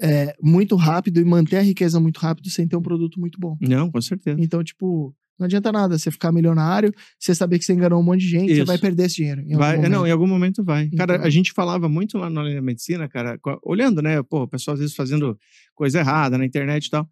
é, 0.00 0.34
muito 0.42 0.74
rápido 0.76 1.20
e 1.20 1.24
manter 1.24 1.56
a 1.56 1.62
riqueza 1.62 2.00
muito 2.00 2.18
rápido 2.18 2.50
sem 2.50 2.66
ter 2.66 2.76
um 2.76 2.82
produto 2.82 3.20
muito 3.20 3.38
bom. 3.38 3.56
Não, 3.60 3.90
com 3.90 4.00
certeza. 4.00 4.36
Então, 4.40 4.62
tipo, 4.64 5.14
não 5.38 5.46
adianta 5.46 5.72
nada 5.72 5.98
você 5.98 6.10
ficar 6.10 6.30
milionário, 6.32 6.92
você 7.18 7.34
saber 7.34 7.58
que 7.58 7.64
você 7.64 7.72
enganou 7.72 8.00
um 8.00 8.02
monte 8.04 8.20
de 8.20 8.28
gente, 8.28 8.48
você 8.50 8.58
Isso. 8.58 8.66
vai 8.66 8.78
perder 8.78 9.04
esse 9.06 9.16
dinheiro. 9.16 9.40
em 9.40 9.44
algum 9.54 9.58
Vai, 9.58 9.74
é, 9.76 9.76
não, 9.76 9.82
momento. 9.98 10.06
em 10.06 10.10
algum 10.12 10.26
momento 10.26 10.64
vai. 10.64 10.88
Cara, 10.90 11.14
Então- 11.16 11.26
a 11.26 11.30
gente 11.30 11.52
falava 11.52 11.88
muito 11.88 12.18
lá 12.18 12.30
na 12.30 12.60
medicina, 12.62 13.08
cara, 13.08 13.38
olhando, 13.62 14.00
né? 14.00 14.22
Pô, 14.22 14.42
o 14.42 14.48
pessoal 14.48 14.74
às 14.74 14.80
vezes 14.80 14.94
fazendo 14.94 15.38
coisa 15.74 15.98
errada 16.00 16.38
na 16.38 16.44
internet 16.44 16.86
e 16.86 16.90
tal. 16.90 17.08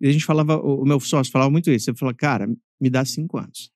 E 0.00 0.08
a 0.08 0.12
gente 0.12 0.24
falava, 0.24 0.56
o 0.58 0.84
meu 0.84 1.00
sócio 1.00 1.32
falava 1.32 1.50
muito 1.50 1.70
isso. 1.70 1.88
Ele 1.90 1.96
falou, 1.98 2.14
cara, 2.14 2.46
me 2.80 2.90
dá 2.90 3.04
cinco 3.04 3.38
anos. 3.38 3.70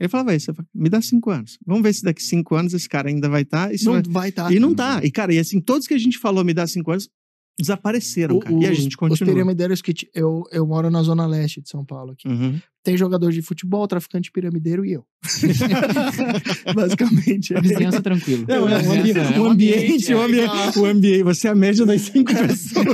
Ele 0.00 0.08
falava 0.08 0.34
isso, 0.34 0.46
falava, 0.52 0.68
me 0.74 0.88
dá 0.88 1.00
cinco 1.00 1.30
anos. 1.30 1.58
Vamos 1.64 1.82
ver 1.84 1.92
se 1.92 2.02
daqui 2.02 2.20
cinco 2.22 2.56
anos 2.56 2.74
esse 2.74 2.88
cara 2.88 3.08
ainda 3.08 3.28
vai 3.28 3.42
estar. 3.42 3.70
Não 3.84 4.02
vai 4.08 4.30
estar. 4.30 4.52
E 4.52 4.58
não 4.58 4.74
tá. 4.74 5.00
E, 5.04 5.10
cara, 5.10 5.32
e 5.32 5.38
assim, 5.38 5.60
todos 5.60 5.86
que 5.86 5.94
a 5.94 5.98
gente 5.98 6.18
falou, 6.18 6.44
me 6.44 6.52
dá 6.52 6.66
cinco 6.66 6.90
anos, 6.90 7.08
desapareceram, 7.58 8.38
cara. 8.40 8.54
e 8.56 8.66
a 8.66 8.72
gente 8.72 8.88
Os 8.88 8.94
continua. 8.96 9.32
piramideiros 9.32 9.80
que. 9.82 9.92
t- 9.94 10.10
Eu, 10.14 10.42
eu 10.50 10.66
moro 10.66 10.90
na 10.90 11.02
zona 11.02 11.26
leste 11.26 11.60
de 11.60 11.68
São 11.68 11.84
Paulo 11.84 12.12
aqui. 12.12 12.26
Uhum. 12.28 12.58
Tem 12.82 12.96
jogador 12.96 13.30
de 13.30 13.40
futebol, 13.42 13.86
traficante 13.86 14.30
piramideiro 14.32 14.84
e 14.84 14.92
eu. 14.94 15.04
Basicamente. 16.74 17.54
é. 17.54 17.60
Vizinhança 17.60 18.00
tranquilo. 18.02 18.44
Não, 18.48 18.56
é 18.56 18.60
um, 18.60 18.68
É, 18.68 18.98
ambi- 18.98 19.12
é 19.12 19.40
um 19.40 19.44
ambiente, 19.50 20.12
é. 20.12 20.16
um 20.16 20.22
ambiente, 20.22 20.78
ambiente. 20.84 21.22
Você 21.22 21.48
é 21.48 21.50
a 21.50 21.54
média 21.54 21.86
das 21.86 22.00
cinco 22.02 22.32
pessoas 22.34 22.86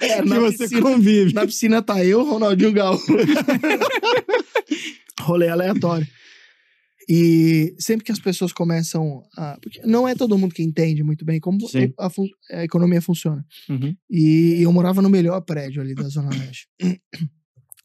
É, 0.00 0.20
que 0.22 0.28
você 0.28 0.58
piscina, 0.64 0.82
convive. 0.82 1.32
na 1.32 1.46
piscina 1.46 1.82
tá 1.82 2.04
eu, 2.04 2.22
Ronaldinho 2.24 2.72
Gaúcho. 2.72 3.06
Rolê 5.20 5.48
aleatório. 5.48 6.06
E 7.08 7.74
sempre 7.78 8.04
que 8.04 8.12
as 8.12 8.18
pessoas 8.18 8.52
começam 8.52 9.22
a. 9.36 9.58
Porque 9.60 9.80
não 9.84 10.08
é 10.08 10.14
todo 10.14 10.38
mundo 10.38 10.54
que 10.54 10.62
entende 10.62 11.02
muito 11.02 11.24
bem 11.24 11.38
como 11.38 11.58
a, 11.98 12.10
a 12.52 12.64
economia 12.64 13.02
funciona. 13.02 13.44
Uhum. 13.68 13.94
E 14.10 14.62
eu 14.62 14.72
morava 14.72 15.02
no 15.02 15.10
melhor 15.10 15.40
prédio 15.42 15.82
ali 15.82 15.94
da 15.94 16.08
Zona 16.08 16.30
Leste. 16.30 16.68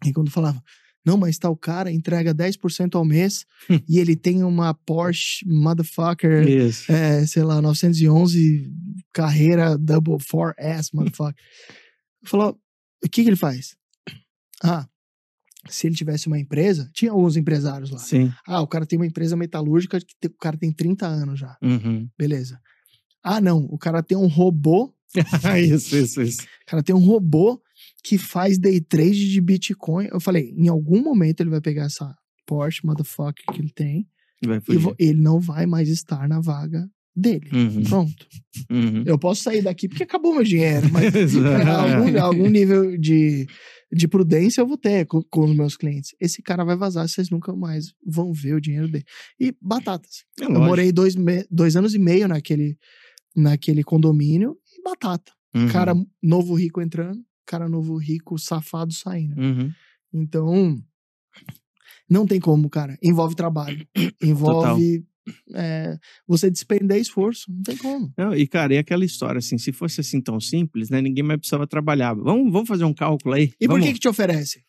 E 0.06 0.14
quando 0.14 0.32
falava, 0.32 0.64
não, 1.06 1.18
mas 1.18 1.38
tal 1.38 1.56
cara 1.58 1.92
entrega 1.92 2.34
10% 2.34 2.96
ao 2.96 3.04
mês 3.04 3.46
e 3.88 4.00
ele 4.00 4.16
tem 4.16 4.44
uma 4.44 4.74
Porsche 4.74 5.46
motherfucker, 5.46 6.48
Isso. 6.48 6.92
é, 6.92 7.26
sei 7.26 7.44
lá, 7.44 7.62
911 7.62 8.72
carreira 9.14 9.78
double 9.78 10.18
4S 10.18 10.90
motherfucker. 10.94 11.44
Falou, 12.24 12.58
o 13.04 13.10
que 13.10 13.24
que 13.24 13.30
ele 13.30 13.36
faz? 13.36 13.76
Ah, 14.64 14.88
se 15.68 15.88
ele 15.88 15.96
tivesse 15.96 16.28
uma 16.28 16.40
empresa, 16.40 16.90
tinha 16.94 17.12
alguns 17.12 17.36
empresários 17.36 17.90
lá. 17.90 18.00
Sim. 18.00 18.32
Ah, 18.48 18.62
o 18.62 18.68
cara 18.68 18.86
tem 18.86 18.98
uma 18.98 19.06
empresa 19.06 19.36
metalúrgica 19.36 20.00
que 20.00 20.28
o 20.28 20.38
cara 20.38 20.58
tem 20.58 20.72
30 20.72 21.06
anos 21.06 21.40
já. 21.40 21.58
Uhum. 21.62 22.08
Beleza. 22.18 22.60
Ah, 23.24 23.42
não, 23.42 23.66
o 23.66 23.78
cara 23.78 24.02
tem 24.02 24.18
um 24.18 24.28
robô 24.28 24.94
isso, 25.60 25.96
isso, 25.96 26.22
isso. 26.22 26.48
Cara, 26.68 26.84
tem 26.84 26.96
um 26.96 27.04
robô 27.04 27.62
que 28.04 28.18
faz 28.18 28.58
day 28.58 28.80
trade 28.80 29.30
de 29.30 29.42
Bitcoin. 29.42 30.08
Eu 30.12 30.20
falei, 30.20 30.54
em 30.56 30.68
algum 30.68 31.02
momento 31.02 31.42
ele 31.42 31.50
vai 31.50 31.62
pegar 31.62 31.86
essa 31.86 32.16
Porsche 32.46 32.86
motherfucker 32.86 33.44
que 33.54 33.60
ele 33.60 33.72
tem 33.72 34.08
e 34.42 35.08
ele 35.08 35.20
não 35.20 35.40
vai 35.40 35.66
mais 35.66 35.90
estar 35.90 36.28
na 36.28 36.40
vaga 36.40 36.90
dele. 37.16 37.50
Uhum. 37.52 37.84
Pronto. 37.84 38.28
Uhum. 38.70 39.04
Eu 39.06 39.18
posso 39.18 39.44
sair 39.44 39.62
daqui 39.62 39.88
porque 39.88 40.04
acabou 40.04 40.34
meu 40.36 40.44
dinheiro, 40.44 40.88
mas 40.92 41.14
algum, 41.68 42.20
algum 42.22 42.50
nível 42.50 42.98
de, 42.98 43.46
de 43.92 44.08
prudência 44.08 44.62
eu 44.62 44.68
vou 44.68 44.78
ter 44.78 45.06
com, 45.06 45.22
com 45.24 45.46
os 45.46 45.56
meus 45.56 45.76
clientes. 45.76 46.12
Esse 46.20 46.42
cara 46.42 46.64
vai 46.64 46.76
vazar, 46.76 47.08
vocês 47.08 47.30
nunca 47.30 47.54
mais 47.56 47.94
vão 48.06 48.32
ver 48.32 48.54
o 48.56 48.62
dinheiro 48.62 48.88
dele. 48.88 49.06
E 49.40 49.54
batatas. 49.62 50.24
É 50.40 50.44
Eu 50.46 50.50
lógico. 50.50 50.66
morei 50.68 50.92
dois, 50.92 51.16
me- 51.16 51.46
dois 51.52 51.76
anos 51.76 51.94
e 51.94 52.00
meio 52.00 52.28
naquele, 52.28 52.78
naquele 53.36 53.84
condomínio 53.84 54.56
e 54.78 54.82
batata. 54.84 55.32
Uhum. 55.56 55.68
Cara 55.70 55.94
novo 56.22 56.54
rico 56.54 56.82
entrando, 56.82 57.22
cara 57.46 57.68
novo 57.68 57.98
rico 57.98 58.38
safado 58.38 58.94
saindo. 58.94 59.40
Uhum. 59.42 59.72
Então, 60.14 60.76
não 62.10 62.26
tem 62.26 62.40
como, 62.40 62.70
cara. 62.70 62.98
Envolve 63.04 63.36
trabalho. 63.36 63.86
Envolve 64.22 65.06
é, 65.54 65.98
você 66.28 66.50
despender 66.50 66.98
esforço. 67.00 67.46
Não 67.52 67.62
tem 67.64 67.78
como. 67.78 68.12
Não, 68.18 68.36
e, 68.36 68.48
cara, 68.48 68.74
e 68.74 68.78
aquela 68.78 69.06
história, 69.06 69.40
assim, 69.40 69.58
se 69.58 69.72
fosse 69.72 70.02
assim 70.02 70.22
tão 70.22 70.40
simples, 70.40 70.90
né? 70.90 71.02
Ninguém 71.02 71.24
mais 71.24 71.40
precisava 71.40 71.66
trabalhar. 71.68 72.14
Vamos, 72.14 72.52
vamos 72.52 72.68
fazer 72.68 72.84
um 72.84 72.94
cálculo 72.94 73.36
aí? 73.36 73.52
E 73.60 73.68
por 73.68 73.74
Vamos- 73.74 73.88
que 73.88 73.94
que 73.94 74.00
te 74.00 74.08
oferece? 74.08 74.64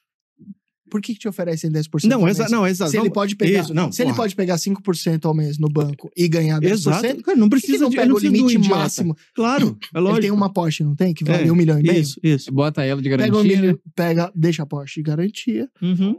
Por 0.91 1.01
que 1.01 1.13
que 1.15 1.21
te 1.21 1.29
oferecem 1.29 1.71
10% 1.71 2.09
Não, 2.11 2.19
ao 2.19 2.25
mês? 2.25 2.51
não, 2.51 2.67
exato. 2.67 2.91
Se 2.91 2.99
ele 2.99 3.11
pode 3.11 3.37
pegar, 3.37 3.61
Isso, 3.61 3.73
não, 3.73 3.93
se 3.93 4.03
ele 4.03 4.09
porra. 4.11 4.23
pode 4.25 4.35
pegar 4.35 4.57
5% 4.59 5.25
ao 5.25 5.33
mês 5.33 5.57
no 5.57 5.69
banco 5.69 6.11
e 6.17 6.27
ganhar 6.27 6.59
10%, 6.61 6.73
Exato. 6.73 7.23
Cara, 7.23 7.37
não 7.39 7.49
por 7.49 7.55
que 7.57 7.61
que 7.61 7.67
precisa 7.69 7.85
não 7.85 7.91
de, 7.91 7.97
pega 7.97 8.09
não 8.09 8.17
o 8.17 8.19
precisa 8.19 8.43
um 8.45 8.49
limite 8.49 8.69
máximo? 8.69 9.17
Claro, 9.33 9.79
é 9.95 10.01
lógico. 10.01 10.19
Ele 10.19 10.23
tem 10.27 10.31
uma 10.33 10.53
Porsche, 10.53 10.83
não 10.83 10.97
tem? 10.97 11.15
Que 11.15 11.23
vale 11.23 11.47
É, 11.49 11.53
um 11.53 11.55
milhão 11.55 11.79
e 11.79 11.83
meio? 11.85 12.01
Isso, 12.01 12.19
isso. 12.25 12.51
Bota 12.53 12.83
ela 12.85 13.01
de 13.01 13.09
Pega, 13.09 13.19
garantia. 13.29 13.41
um 13.41 13.45
né? 13.45 13.61
milhão, 13.61 13.79
pega, 13.95 14.33
deixa 14.35 14.65
a 14.65 14.67
Porsche 14.67 14.97
de 15.01 15.03
garantia 15.05 15.69
Uhum. 15.81 16.17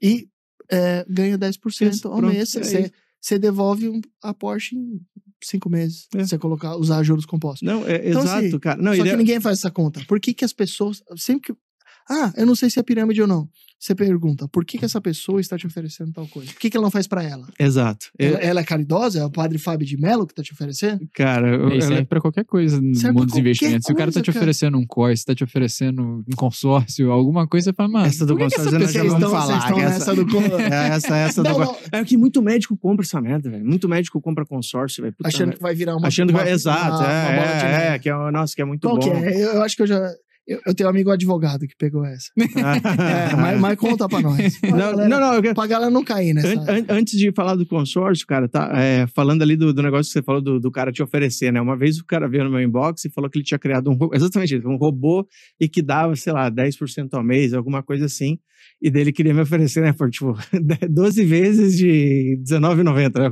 e 0.00 0.28
é, 0.70 1.04
ganha 1.08 1.36
10% 1.36 1.90
Isso, 1.92 2.06
ao 2.06 2.16
pronto, 2.18 2.32
mês. 2.32 2.54
é 2.54 2.62
Você. 2.62 2.92
Você 3.22 3.38
devolve 3.38 3.88
um- 3.88 4.00
a 4.22 4.34
Porsche 4.34 4.76
em 4.76 5.00
cinco 5.42 5.70
meses. 5.70 6.08
É. 6.14 6.22
Se 6.24 6.30
você 6.30 6.38
colocar, 6.38 6.76
usar 6.76 7.02
juros 7.02 7.24
compostos. 7.24 7.62
Não, 7.66 7.86
é 7.86 8.08
Então, 8.08 8.22
exato, 8.22 8.46
assim, 8.46 8.58
cara. 8.58 8.82
Não, 8.82 8.94
Só 8.94 9.02
que 9.02 9.08
é- 9.08 9.16
ninguém 9.16 9.40
faz 9.40 9.58
essa 9.58 9.70
conta. 9.70 10.04
Por 10.06 10.18
que, 10.20 10.34
que 10.34 10.44
as 10.44 10.52
pessoas. 10.52 11.02
Sempre 11.16 11.52
que. 11.54 11.60
Ah, 12.08 12.32
eu 12.36 12.44
não 12.46 12.54
sei 12.54 12.68
se 12.70 12.78
é 12.78 12.82
pirâmide 12.82 13.20
ou 13.22 13.28
não. 13.28 13.48
Você 13.78 13.96
pergunta, 13.96 14.46
por 14.46 14.64
que, 14.64 14.78
que 14.78 14.84
essa 14.84 15.00
pessoa 15.00 15.40
está 15.40 15.58
te 15.58 15.66
oferecendo 15.66 16.12
tal 16.12 16.24
coisa? 16.28 16.52
Por 16.52 16.60
que, 16.60 16.70
que 16.70 16.76
ela 16.76 16.84
não 16.84 16.90
faz 16.90 17.08
pra 17.08 17.20
ela? 17.24 17.48
Exato. 17.58 18.06
É- 18.16 18.26
Ela, 18.26 18.38
ela 18.38 18.60
é 18.60 18.64
caridosa? 18.64 19.18
É 19.18 19.24
o 19.24 19.30
padre 19.30 19.58
Fábio 19.58 19.84
de 19.84 19.96
Mello 19.96 20.24
que 20.24 20.32
tá 20.32 20.40
te 20.40 20.52
oferecendo? 20.52 21.00
cara, 21.12 21.48
eu- 21.48 21.68
É, 21.68 21.76
isso 21.78 21.86
ela- 21.88 21.96
serve 21.96 22.04
pra 22.04 22.20
qualquer 22.20 22.44
coisa 22.44 22.80
no 22.80 22.94
Serve 22.94 23.18
mundo 23.18 23.26
dos 23.30 23.36
investimentos. 23.38 23.86
Se 23.86 23.92
o 23.92 23.96
cara 23.96 24.12
tá 24.12 24.14
coisa, 24.14 24.22
te 24.22 24.26
cara. 24.32 24.38
oferecendo 24.38 24.78
um 24.78 24.86
COI, 24.86 25.16
se 25.16 25.24
tá 25.24 25.34
te 25.34 25.42
oferecendo 25.42 26.00
um 26.02 26.36
consórcio, 26.36 27.10
alguma 27.10 27.44
coisa, 27.48 27.72
fala, 27.72 27.88
mano, 27.88 28.06
Essa 28.06 28.24
do 28.24 28.34
essa 28.40 28.44
consórcio 28.56 28.78
nós 28.78 28.92
já 28.92 29.00
pessoa- 29.02 29.02
vamos 29.04 29.14
estão, 29.14 29.30
falar, 29.30 29.60
vocês 29.60 29.82
essa- 29.82 30.14
nessa 30.14 30.14
do. 30.14 30.60
é 30.60 30.88
essa, 30.94 31.16
essa 31.16 31.42
Não, 31.42 31.52
do... 31.54 31.58
não, 31.64 31.76
É 31.90 32.04
que 32.04 32.16
muito 32.16 32.40
médico 32.40 32.76
compra 32.76 33.04
essa 33.04 33.20
merda, 33.20 33.50
velho. 33.50 33.64
Muito 33.64 33.88
médico 33.88 34.20
compra 34.20 34.46
consórcio, 34.46 35.02
velho. 35.02 35.14
Achando 35.24 35.40
merda. 35.48 35.56
que 35.56 35.62
vai 35.62 35.74
virar 35.74 35.96
uma. 35.96 36.06
Achando 36.06 36.28
que 36.32 36.38
vai. 36.38 36.52
Exato, 36.52 36.98
uma- 37.02 37.12
é, 37.12 37.22
uma 37.28 37.42
bola 37.42 37.58
de 37.58 37.64
é, 37.66 37.94
é, 37.94 37.98
que 37.98 38.08
é, 38.08 38.30
nossa, 38.30 38.54
que 38.54 38.62
é 38.62 38.64
muito 38.64 38.86
Qual 38.86 38.96
bom. 38.96 39.02
que 39.02 39.10
é? 39.10 39.34
Eu, 39.44 39.54
eu 39.54 39.62
acho 39.62 39.74
que 39.74 39.82
eu 39.82 39.86
já. 39.88 40.08
Eu, 40.46 40.60
eu 40.66 40.74
tenho 40.74 40.88
um 40.88 40.90
amigo 40.90 41.10
advogado 41.10 41.66
que 41.66 41.74
pegou 41.78 42.04
essa. 42.04 42.28
É, 42.62 43.36
mas, 43.36 43.60
mas 43.60 43.78
conta 43.78 44.08
pra 44.08 44.20
nós. 44.20 44.58
Pra 44.58 44.70
Não, 44.70 44.78
galera- 44.78 45.08
não, 45.08 45.20
não, 45.20 45.34
eu 45.34 45.42
quero- 45.42 45.54
Pra 45.54 45.66
galera 45.66 45.90
não 45.90 46.04
cair 46.04 46.34
nessa. 46.34 46.48
An- 46.48 46.64
an- 46.78 46.86
antes 46.88 47.18
de 47.18 47.32
falar 47.32 47.54
do 47.54 47.64
consórcio, 47.66 48.26
cara, 48.26 48.48
tá 48.48 48.70
é, 48.74 49.06
falando 49.08 49.42
ali 49.42 49.56
do, 49.56 49.72
do 49.72 49.82
negócio 49.82 50.06
que 50.12 50.18
você 50.18 50.22
falou 50.22 50.40
do, 50.42 50.58
do 50.58 50.70
cara 50.70 50.90
te 50.92 51.02
oferecer, 51.02 51.52
né? 51.52 51.60
Uma 51.60 51.76
vez 51.76 51.98
o 51.98 52.04
cara 52.04 52.28
veio 52.28 52.44
no 52.44 52.50
meu 52.50 52.60
inbox 52.60 53.04
e 53.04 53.10
falou 53.10 53.30
que 53.30 53.38
ele 53.38 53.44
tinha 53.44 53.58
criado 53.58 53.90
um 53.90 53.96
exatamente 54.12 54.56
isso, 54.56 54.68
um 54.68 54.76
robô 54.76 55.26
e 55.60 55.68
que 55.68 55.80
dava, 55.82 56.14
sei 56.16 56.32
lá, 56.32 56.50
10% 56.50 57.08
ao 57.12 57.22
mês, 57.22 57.52
alguma 57.54 57.82
coisa 57.82 58.06
assim. 58.06 58.38
E 58.80 58.90
dele 58.90 59.12
queria 59.12 59.34
me 59.34 59.40
oferecer, 59.40 59.80
né? 59.80 59.92
Por 59.92 60.08
tipo, 60.10 60.36
12 60.90 61.24
vezes 61.24 61.76
de 61.76 62.36
R$19,90. 62.48 63.20
Né? 63.20 63.28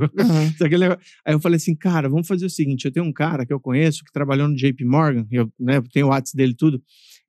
Negócio? 0.61 0.97
Aí 1.25 1.33
eu 1.33 1.39
falei 1.39 1.55
assim, 1.57 1.75
cara, 1.75 2.09
vamos 2.09 2.27
fazer 2.27 2.45
o 2.45 2.49
seguinte: 2.49 2.85
eu 2.85 2.91
tenho 2.91 3.05
um 3.05 3.13
cara 3.13 3.45
que 3.45 3.53
eu 3.53 3.59
conheço 3.59 4.03
que 4.03 4.11
trabalhou 4.11 4.47
no 4.47 4.55
JP 4.55 4.83
Morgan, 4.85 5.25
eu 5.31 5.49
né, 5.59 5.81
tenho 5.93 6.07
o 6.07 6.09
WhatsApp 6.09 6.35
dele 6.37 6.53
tudo. 6.57 6.81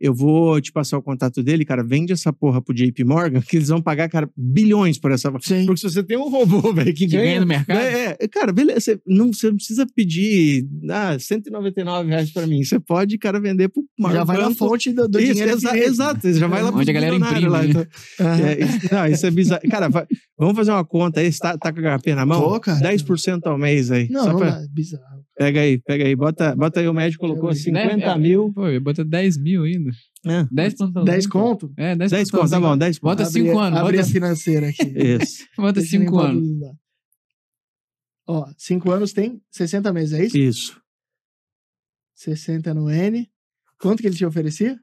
Eu 0.05 0.13
vou 0.13 0.61
te 0.61 0.73
passar 0.73 0.99
o 0.99 1.03
contato 1.03 1.43
dele, 1.45 1.65
cara. 1.65 1.85
Vende 1.85 2.13
essa 2.13 2.33
porra 2.33 2.61
pro 2.61 2.75
JP 2.75 3.05
Morgan, 3.05 3.41
que 3.41 3.57
eles 3.57 3.69
vão 3.69 3.81
pagar, 3.81 4.09
cara, 4.09 4.29
bilhões 4.37 4.99
por 4.99 5.13
essa. 5.13 5.33
Sim. 5.41 5.65
Porque 5.65 5.81
se 5.81 5.89
você 5.89 6.03
tem 6.03 6.17
um 6.19 6.29
robô, 6.29 6.61
velho, 6.75 6.93
que, 6.93 7.07
Que 7.07 7.17
ganha 7.17 7.41
no 7.41 7.47
mercado? 7.47 7.79
É, 7.79 8.17
é, 8.19 8.27
cara, 8.29 8.53
beleza. 8.53 8.81
Você 8.81 9.01
não, 9.07 9.33
você 9.33 9.49
não 9.49 9.55
precisa 9.57 9.87
pedir 9.95 10.67
ah, 10.91 11.17
199 11.19 12.09
reais 12.09 12.33
pra 12.33 12.47
mim. 12.49 12.65
Você 12.65 12.81
pode, 12.81 13.17
cara, 13.17 13.39
vender 13.41 13.69
pro 13.69 13.85
maior 13.97 14.17
Já 14.17 14.25
vai 14.25 14.39
na 14.39 14.51
fonte 14.55 14.93
do, 14.93 15.07
do 15.07 15.21
Isso, 15.21 15.35
dinheiro. 15.35 15.53
exa- 15.57 15.79
exato, 15.79 16.33
já 16.33 16.49
vai 16.49 16.63
lá 16.63 16.69
Onde 16.71 16.77
pros 16.79 16.89
a 16.89 16.93
galera 16.93 17.13
bilionários 17.13 17.53
lá. 17.53 17.59
imprime, 17.65 17.79
né? 17.81 17.87
então. 18.17 18.27
Aham. 18.27 18.47
É, 18.49 18.61
isso, 18.61 18.95
não, 18.95 19.07
isso 19.07 19.27
é 19.27 19.31
bizarro. 19.31 19.63
Cara, 19.71 19.89
vai- 19.89 20.07
vamos 20.37 20.57
fazer 20.57 20.73
uma 20.73 20.85
conta 20.85 21.21
aí. 21.21 21.31
Você 21.33 21.39
tá, 21.39 21.57
tá 21.57 21.73
com 21.73 21.79
a 21.81 21.99
HP 21.99 22.15
na 22.17 22.27
mão? 22.27 22.41
Tô, 22.41 22.59
cara. 22.61 22.81
10% 22.81 23.41
ao 23.47 23.57
mês 23.57 23.91
aí. 23.93 24.09
Não, 24.11 24.27
não 24.27 24.37
pra- 24.39 24.51
dá. 24.51 24.67
Bizarro. 24.73 25.22
Pega 25.45 25.61
aí, 25.61 25.79
pega 25.79 26.05
aí. 26.05 26.15
Bota, 26.15 26.55
bota 26.55 26.79
aí, 26.81 26.87
o 26.89 26.95
médico 26.95 27.21
colocou 27.27 27.49
Né? 27.49 27.55
50 27.57 28.05
É, 28.07 28.19
mil. 28.19 28.53
Pô, 28.53 28.69
eu 28.69 28.81
botei 28.81 29.05
10 29.05 29.37
mil 29.39 29.65
ainda. 29.65 29.91
É, 30.25 30.47
10 30.51 30.75
plantãozinho. 30.75 31.05
10 31.13 31.27
conto? 31.27 31.73
É, 31.77 31.97
10 31.97 32.11
10 32.13 32.31
conto, 32.31 32.51
tá 32.51 32.61
bom, 32.61 32.79
10 32.79 32.99
conto. 32.99 33.11
Bota 33.11 33.23
Abri- 33.25 33.43
5 33.43 33.59
anos. 33.59 33.79
Abri 33.81 33.97
Bota, 33.97 34.09
a 34.09 34.13
financeira 34.13 34.69
aqui. 34.69 34.83
Isso, 34.97 35.47
bota 35.59 35.81
Deixa 35.81 35.97
eu 35.97 36.01
5 36.01 36.13
limpar 36.13 36.31
anos. 36.31 36.77
Ó, 38.29 38.49
5 38.57 38.91
anos 38.93 39.13
tem 39.13 39.43
60 39.51 39.93
meses, 39.93 40.13
é 40.13 40.25
isso? 40.25 40.39
isso. 40.39 40.81
60 42.15 42.73
no 42.73 42.89
N. 42.89 43.29
Quanto 43.81 44.01
que 44.01 44.07
ele 44.07 44.15
te 44.17 44.25
oferecia? 44.25 44.79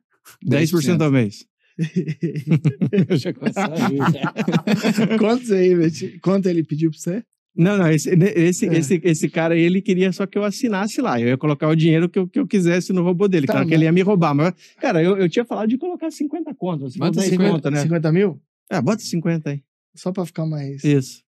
10% 0.45 1.01
ao 1.01 1.09
mês. 1.11 1.45
Eu 3.09 3.15
já 3.17 3.31
cara. 3.33 5.17
Quantos 5.17 5.49
aí, 5.51 5.73
Beti? 5.73 6.19
Quanto 6.19 6.47
ele 6.47 6.63
pediu 6.65 6.91
pra 6.91 6.99
você? 6.99 7.23
Não, 7.59 7.77
não, 7.77 7.89
esse, 7.91 8.09
esse, 8.11 8.67
É. 8.69 8.77
esse, 8.77 9.01
esse 9.03 9.29
cara, 9.29 9.57
ele 9.57 9.81
queria 9.81 10.11
só 10.13 10.25
que 10.25 10.37
eu 10.37 10.45
assinasse 10.45 11.01
lá. 11.01 11.19
Eu 11.19 11.27
ia 11.27 11.37
colocar 11.37 11.67
o 11.67 11.75
dinheiro 11.75 12.07
que 12.07 12.17
eu, 12.17 12.25
que 12.27 12.39
eu 12.39 12.47
quisesse 12.47 12.93
no 12.93 13.03
robô 13.03 13.27
dele. 13.27 13.45
Tá, 13.47 13.53
claro 13.53 13.65
que 13.67 13.71
mas- 13.71 13.77
ele 13.79 13.85
ia 13.85 13.91
me 13.91 14.01
roubar. 14.01 14.33
Mas, 14.33 14.53
cara, 14.79 15.03
eu, 15.03 15.17
eu 15.17 15.27
tinha 15.29 15.43
falado 15.43 15.67
de 15.67 15.77
colocar 15.77 16.09
50 16.09 16.55
contas. 16.55 16.95
Bota 16.95 17.19
10 17.19 17.31
50, 17.31 17.51
contas, 17.51 17.71
né? 17.73 17.81
50 17.83 18.11
mil? 18.13 18.41
É, 18.69 18.81
bota 18.81 19.01
50 19.01 19.49
aí. 19.49 19.61
Só 19.93 20.11
pra 20.13 20.25
ficar 20.25 20.45
mais 20.45 20.83
Isso. 20.85 21.21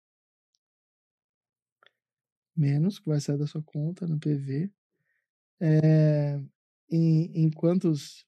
menos, 2.55 2.99
que 2.99 3.07
vai 3.09 3.19
sair 3.19 3.37
da 3.37 3.47
sua 3.47 3.63
conta 3.63 4.05
no 4.05 4.19
PV. 4.19 4.69
É, 5.61 6.39
em, 6.91 7.45
em 7.45 7.49
quantos. 7.49 8.25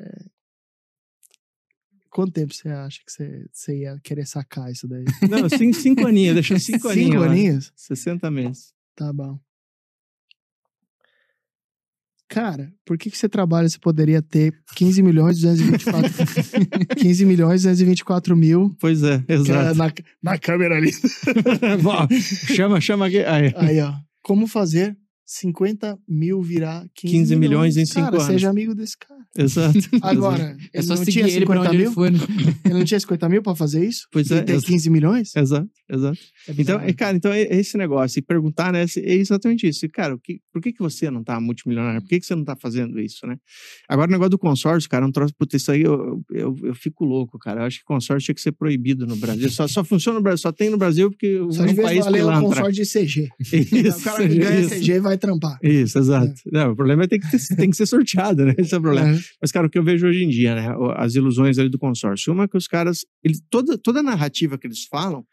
é, 0.00 0.24
quanto 2.18 2.32
tempo 2.32 2.52
você 2.52 2.68
acha 2.68 2.98
que 3.06 3.12
você, 3.12 3.46
você 3.52 3.78
ia 3.82 3.96
querer 4.02 4.26
sacar 4.26 4.72
isso 4.72 4.88
daí? 4.88 5.04
Não, 5.30 5.48
cinco, 5.48 5.76
cinco 5.76 6.04
aninhos, 6.04 6.34
deixa 6.34 6.58
cinco 6.58 6.88
aninhos. 6.88 7.12
Cinco 7.12 7.22
aninhos? 7.22 7.72
60 7.76 8.30
meses. 8.32 8.72
Tá 8.96 9.12
bom. 9.12 9.38
Cara, 12.28 12.74
por 12.84 12.98
que, 12.98 13.08
que 13.08 13.16
você 13.16 13.28
trabalha? 13.28 13.68
Você 13.68 13.78
poderia 13.78 14.20
ter 14.20 14.52
15 14.74 15.00
milhões 15.00 15.38
224 15.38 16.96
15 16.96 17.22
milhões 17.24 17.62
224 17.62 18.36
mil 18.36 18.76
Pois 18.80 19.04
é, 19.04 19.24
é 19.28 19.34
exato. 19.34 19.78
na, 19.78 19.92
na 20.20 20.38
câmera 20.38 20.74
ali. 20.74 20.90
Bom, 21.80 22.08
chama, 22.20 22.80
chama 22.80 23.06
aqui. 23.06 23.20
Aí. 23.20 23.54
Aí, 23.54 23.80
ó. 23.80 23.94
Como 24.22 24.48
fazer 24.48 24.98
50 25.32 25.98
mil 26.08 26.40
virar 26.40 26.86
15, 26.94 27.14
15 27.14 27.36
milhões 27.36 27.76
em 27.76 27.84
cinco 27.84 28.00
cara, 28.00 28.14
anos. 28.16 28.26
seja 28.28 28.48
amigo 28.48 28.74
desse 28.74 28.96
cara. 28.96 29.20
Exato. 29.36 29.78
Agora, 30.00 30.56
É 30.72 30.80
só 30.80 30.94
não 30.94 31.04
seguir 31.04 31.12
tinha 31.12 31.26
ele 31.28 31.44
pra 31.44 31.56
50 31.56 31.68
onde 31.68 31.76
mil? 31.76 31.86
ele 31.86 31.94
for, 31.94 32.10
né? 32.10 32.18
Ele 32.64 32.74
não 32.78 32.84
tinha 32.84 32.98
50 32.98 33.28
mil 33.28 33.42
pra 33.42 33.54
fazer 33.54 33.84
isso? 33.86 34.06
Pois 34.10 34.30
E 34.30 34.34
é, 34.34 34.42
tem 34.42 34.54
ex- 34.54 34.64
15 34.64 34.88
milhões? 34.90 35.36
Exato, 35.36 35.68
exato. 35.90 36.18
É 36.48 36.52
Então, 36.56 36.80
é, 36.80 36.92
cara, 36.94 37.16
então 37.16 37.30
é 37.32 37.42
esse 37.42 37.76
negócio. 37.76 38.18
E 38.18 38.22
perguntar, 38.22 38.72
né? 38.72 38.86
É 38.96 39.14
exatamente 39.14 39.68
isso. 39.68 39.84
E, 39.84 39.88
Cara, 39.88 40.14
o 40.14 40.18
que, 40.18 40.40
por 40.52 40.62
que, 40.62 40.72
que 40.72 40.80
você 40.80 41.10
não 41.10 41.22
tá 41.22 41.38
multimilionário? 41.40 42.00
Por 42.00 42.08
que, 42.08 42.20
que 42.20 42.26
você 42.26 42.34
não 42.34 42.44
tá 42.44 42.56
fazendo 42.56 42.98
isso, 42.98 43.26
né? 43.26 43.36
Agora, 43.88 44.08
o 44.08 44.12
negócio 44.12 44.30
do 44.30 44.38
consórcio, 44.38 44.88
cara, 44.88 45.04
é 45.04 45.08
um 45.08 45.12
troço, 45.12 45.34
puta, 45.38 45.56
isso 45.56 45.70
aí 45.70 45.82
eu, 45.82 46.22
eu, 46.30 46.56
eu 46.62 46.74
fico 46.74 47.04
louco, 47.04 47.38
cara. 47.38 47.60
Eu 47.60 47.64
acho 47.66 47.78
que 47.80 47.84
consórcio 47.84 48.24
tinha 48.26 48.34
que 48.34 48.40
ser 48.40 48.52
proibido 48.52 49.06
no 49.06 49.16
Brasil. 49.16 49.50
Só, 49.50 49.66
só 49.68 49.84
funciona 49.84 50.18
no 50.18 50.22
Brasil, 50.22 50.38
só 50.38 50.52
tem 50.52 50.70
no 50.70 50.78
Brasil 50.78 51.10
porque 51.10 51.38
Só 51.50 51.64
é 51.64 51.66
de 51.66 51.72
um 51.72 51.76
vez 51.76 51.88
país 51.88 52.04
valer 52.06 52.22
o 52.22 52.26
pilantra. 52.26 52.48
consórcio 52.48 52.72
de 52.72 52.90
CG. 52.90 53.28
Isso, 53.40 53.98
o 54.00 54.02
cara 54.02 54.28
que 54.28 54.34
ganha 54.38 54.60
isso. 54.60 54.70
CG 54.74 55.00
vai 55.00 55.17
trampar. 55.18 55.58
Isso, 55.62 55.98
exato. 55.98 56.34
Não, 56.50 56.72
o 56.72 56.76
problema 56.76 57.04
é 57.04 57.06
ter 57.06 57.18
que, 57.18 57.30
ter, 57.30 57.38
tem 57.56 57.70
que 57.70 57.76
ser 57.76 57.86
sorteado, 57.86 58.44
né? 58.44 58.54
Esse 58.56 58.74
é 58.74 58.78
o 58.78 58.80
problema. 58.80 59.10
É. 59.10 59.18
Mas, 59.40 59.52
cara, 59.52 59.66
o 59.66 59.70
que 59.70 59.78
eu 59.78 59.84
vejo 59.84 60.06
hoje 60.06 60.24
em 60.24 60.28
dia, 60.28 60.54
né? 60.54 60.74
As 60.96 61.14
ilusões 61.14 61.58
ali 61.58 61.68
do 61.68 61.78
consórcio. 61.78 62.32
Uma 62.32 62.44
é 62.44 62.48
que 62.48 62.56
os 62.56 62.66
caras. 62.66 63.04
Eles, 63.22 63.42
toda, 63.50 63.76
toda 63.76 64.00
a 64.00 64.02
narrativa 64.02 64.56
que 64.56 64.66
eles 64.66 64.84
falam 64.84 65.24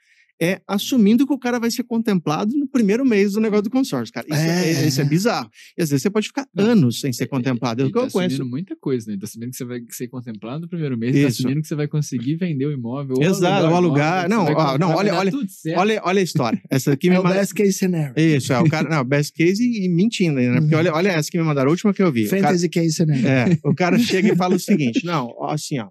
é 0.42 0.60
assumindo 0.68 1.26
que 1.26 1.32
o 1.34 1.40
cara 1.40 1.60
vai 1.60 1.72
ser 1.72 1.84
contemplado 1.84 2.56
no 2.58 2.68
primeiro 2.68 3.06
mês 3.06 3.34
do 3.34 3.40
negócio 3.40 3.64
do 3.64 3.70
consórcio, 3.70 4.14
cara. 4.14 4.28
Isso 4.30 4.38
é, 4.40 4.68
É. 4.84 4.88
isso 4.88 5.00
é 5.02 5.06
bizarro. 5.06 5.50
E 5.78 5.82
às 5.82 5.90
vezes 5.90 6.04
você 6.04 6.10
pode 6.10 6.28
ficar 6.28 6.46
Não. 6.54 6.66
anos 6.66 7.00
sem 7.00 7.14
ser 7.14 7.28
contemplado. 7.28 7.82
É 7.82 7.84
o 7.84 7.88
Ele 7.88 7.94
que 7.94 8.00
tá 8.00 8.06
eu 8.06 8.12
conheço. 8.12 8.36
assumindo 8.36 8.50
muita 8.52 8.76
coisa, 8.76 9.10
né? 9.12 9.18
Tá 9.18 9.26
assumindo 9.26 9.52
que 9.52 9.58
você 9.58 9.66
vai 9.66 9.80
ser 9.90 10.08
contemplado 10.10 10.62
no 10.62 10.68
primeiro 10.68 10.98
mês, 10.98 11.14
tá 11.14 11.20
Isso. 11.20 11.28
assumindo 11.42 11.62
que 11.62 11.68
você 11.68 11.76
vai 11.76 11.88
conseguir 11.88 12.36
vender 12.36 12.66
o 12.66 12.72
imóvel. 12.74 13.16
Exato, 13.22 13.68
ou 13.68 13.76
alugar. 13.76 14.26
imóvel, 14.30 14.54
Não, 14.54 14.62
ó, 14.62 14.78
não, 14.78 14.90
olha- 14.96 15.16
olha-. 15.16 15.32
Olha, 15.78 16.02
olha 16.04 16.20
a 16.20 16.24
história. 16.24 16.62
Essa 16.70 16.92
aqui 16.94 17.10
me 17.10 17.16
É 17.16 17.20
o 17.20 17.24
mandaram. 17.24 17.42
best 17.42 17.54
case 17.54 17.74
scenario. 17.74 18.14
Isso, 18.18 18.52
é 18.52 18.60
o 18.60 18.70
cara. 18.70 18.90
Não, 18.90 19.04
best 19.06 19.32
case 19.34 19.64
e, 19.64 19.86
e 19.86 19.90
mentindo 19.90 20.40
ainda, 20.40 20.54
né? 20.56 20.60
Porque 20.62 20.74
Uhum. 20.76 20.80
olha, 20.82 20.94
olha 20.94 21.10
essa 21.10 21.30
que 21.32 21.38
me 21.38 21.44
mandaram, 21.44 21.70
a 21.70 21.72
última 21.72 21.94
que 21.94 22.04
eu 22.04 22.12
vi. 22.12 22.26
O 22.26 22.30
cara- 22.30 22.42
Fantasy 22.44 22.68
case 22.70 22.92
scenario. 22.92 23.26
É, 23.28 23.58
o 23.64 23.74
cara 23.74 23.98
chega 23.98 24.34
e 24.34 24.36
fala 24.36 24.56
o 24.56 24.60
seguinte: 24.60 25.06
não, 25.06 25.34
ó, 25.38 25.52
assim, 25.52 25.80
ó. 25.80 25.88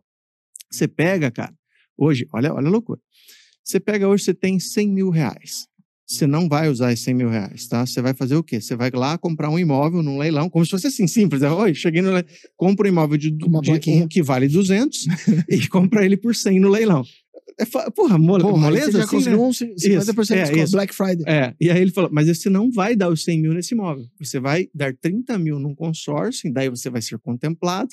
Você 0.71 0.87
pega, 0.89 1.31
cara, 1.31 1.53
hoje, 1.97 2.27
olha, 2.33 2.53
olha 2.53 2.67
a 2.67 2.71
loucura. 2.71 3.01
Você 3.65 3.81
pega 3.81 4.07
hoje, 4.07 4.25
você 4.25 4.35
tem 4.35 4.61
100 4.61 4.89
mil 4.89 5.11
reais. 5.11 5.67
Você 6.07 6.27
não 6.27 6.49
vai 6.49 6.69
usar 6.69 6.93
esses 6.93 7.05
100 7.07 7.15
mil 7.15 7.31
reais, 7.31 7.67
tá? 7.67 7.85
Você 7.87 8.03
vai 8.03 8.13
fazer 8.13 8.37
o 8.37 8.43
quê? 8.43 8.61
Você 8.61 8.77
vai 8.77 8.91
lá 8.93 9.17
comprar 9.17 9.49
um 9.49 9.59
imóvel 9.59 10.03
num 10.03 10.19
leilão, 10.19 10.51
como 10.51 10.65
se 10.65 10.71
fosse 10.71 10.89
assim, 10.89 11.07
simples. 11.07 11.41
né? 11.41 11.51
Oi, 11.51 11.75
cheguei 11.75 12.03
no 12.03 12.09
leilão, 12.09 12.29
compra 12.57 12.87
um 12.87 12.91
imóvel 12.91 13.17
de, 13.17 13.31
de 13.31 13.45
um 13.91 14.07
que 14.07 14.23
vale 14.23 14.47
200 14.47 15.07
e 15.49 15.67
compra 15.69 16.05
ele 16.05 16.19
por 16.19 16.35
100 16.35 16.61
no 16.61 16.69
leilão. 16.69 17.03
É, 17.59 17.65
porra, 17.91 18.19
mole, 18.19 18.43
Porra, 18.43 18.59
moleza 18.59 18.87
você 18.87 18.99
já 18.99 19.05
assim, 19.05 19.17
conseguiu 19.17 19.39
né? 19.39 19.45
um 19.45 19.51
50% 19.51 19.75
de 19.75 20.43
Isso, 20.43 20.53
é, 20.53 20.63
isso. 20.65 20.73
Black 20.73 20.95
Friday. 20.95 21.25
É, 21.27 21.55
e 21.61 21.71
aí 21.71 21.81
ele 21.81 21.93
falou, 21.93 22.11
mas 22.13 22.27
você 22.27 22.51
não 22.51 22.71
vai 22.71 22.97
dar 22.97 23.09
os 23.09 23.23
100 23.23 23.41
mil 23.41 23.55
nesse 23.55 23.75
imóvel. 23.75 24.05
Você 24.19 24.41
vai 24.41 24.69
dar 24.75 24.95
30 24.95 25.39
mil 25.39 25.59
num 25.59 25.75
consórcio, 25.75 26.49
e 26.49 26.53
daí 26.53 26.69
você 26.69 26.91
vai 26.91 27.01
ser 27.01 27.19
contemplado. 27.19 27.91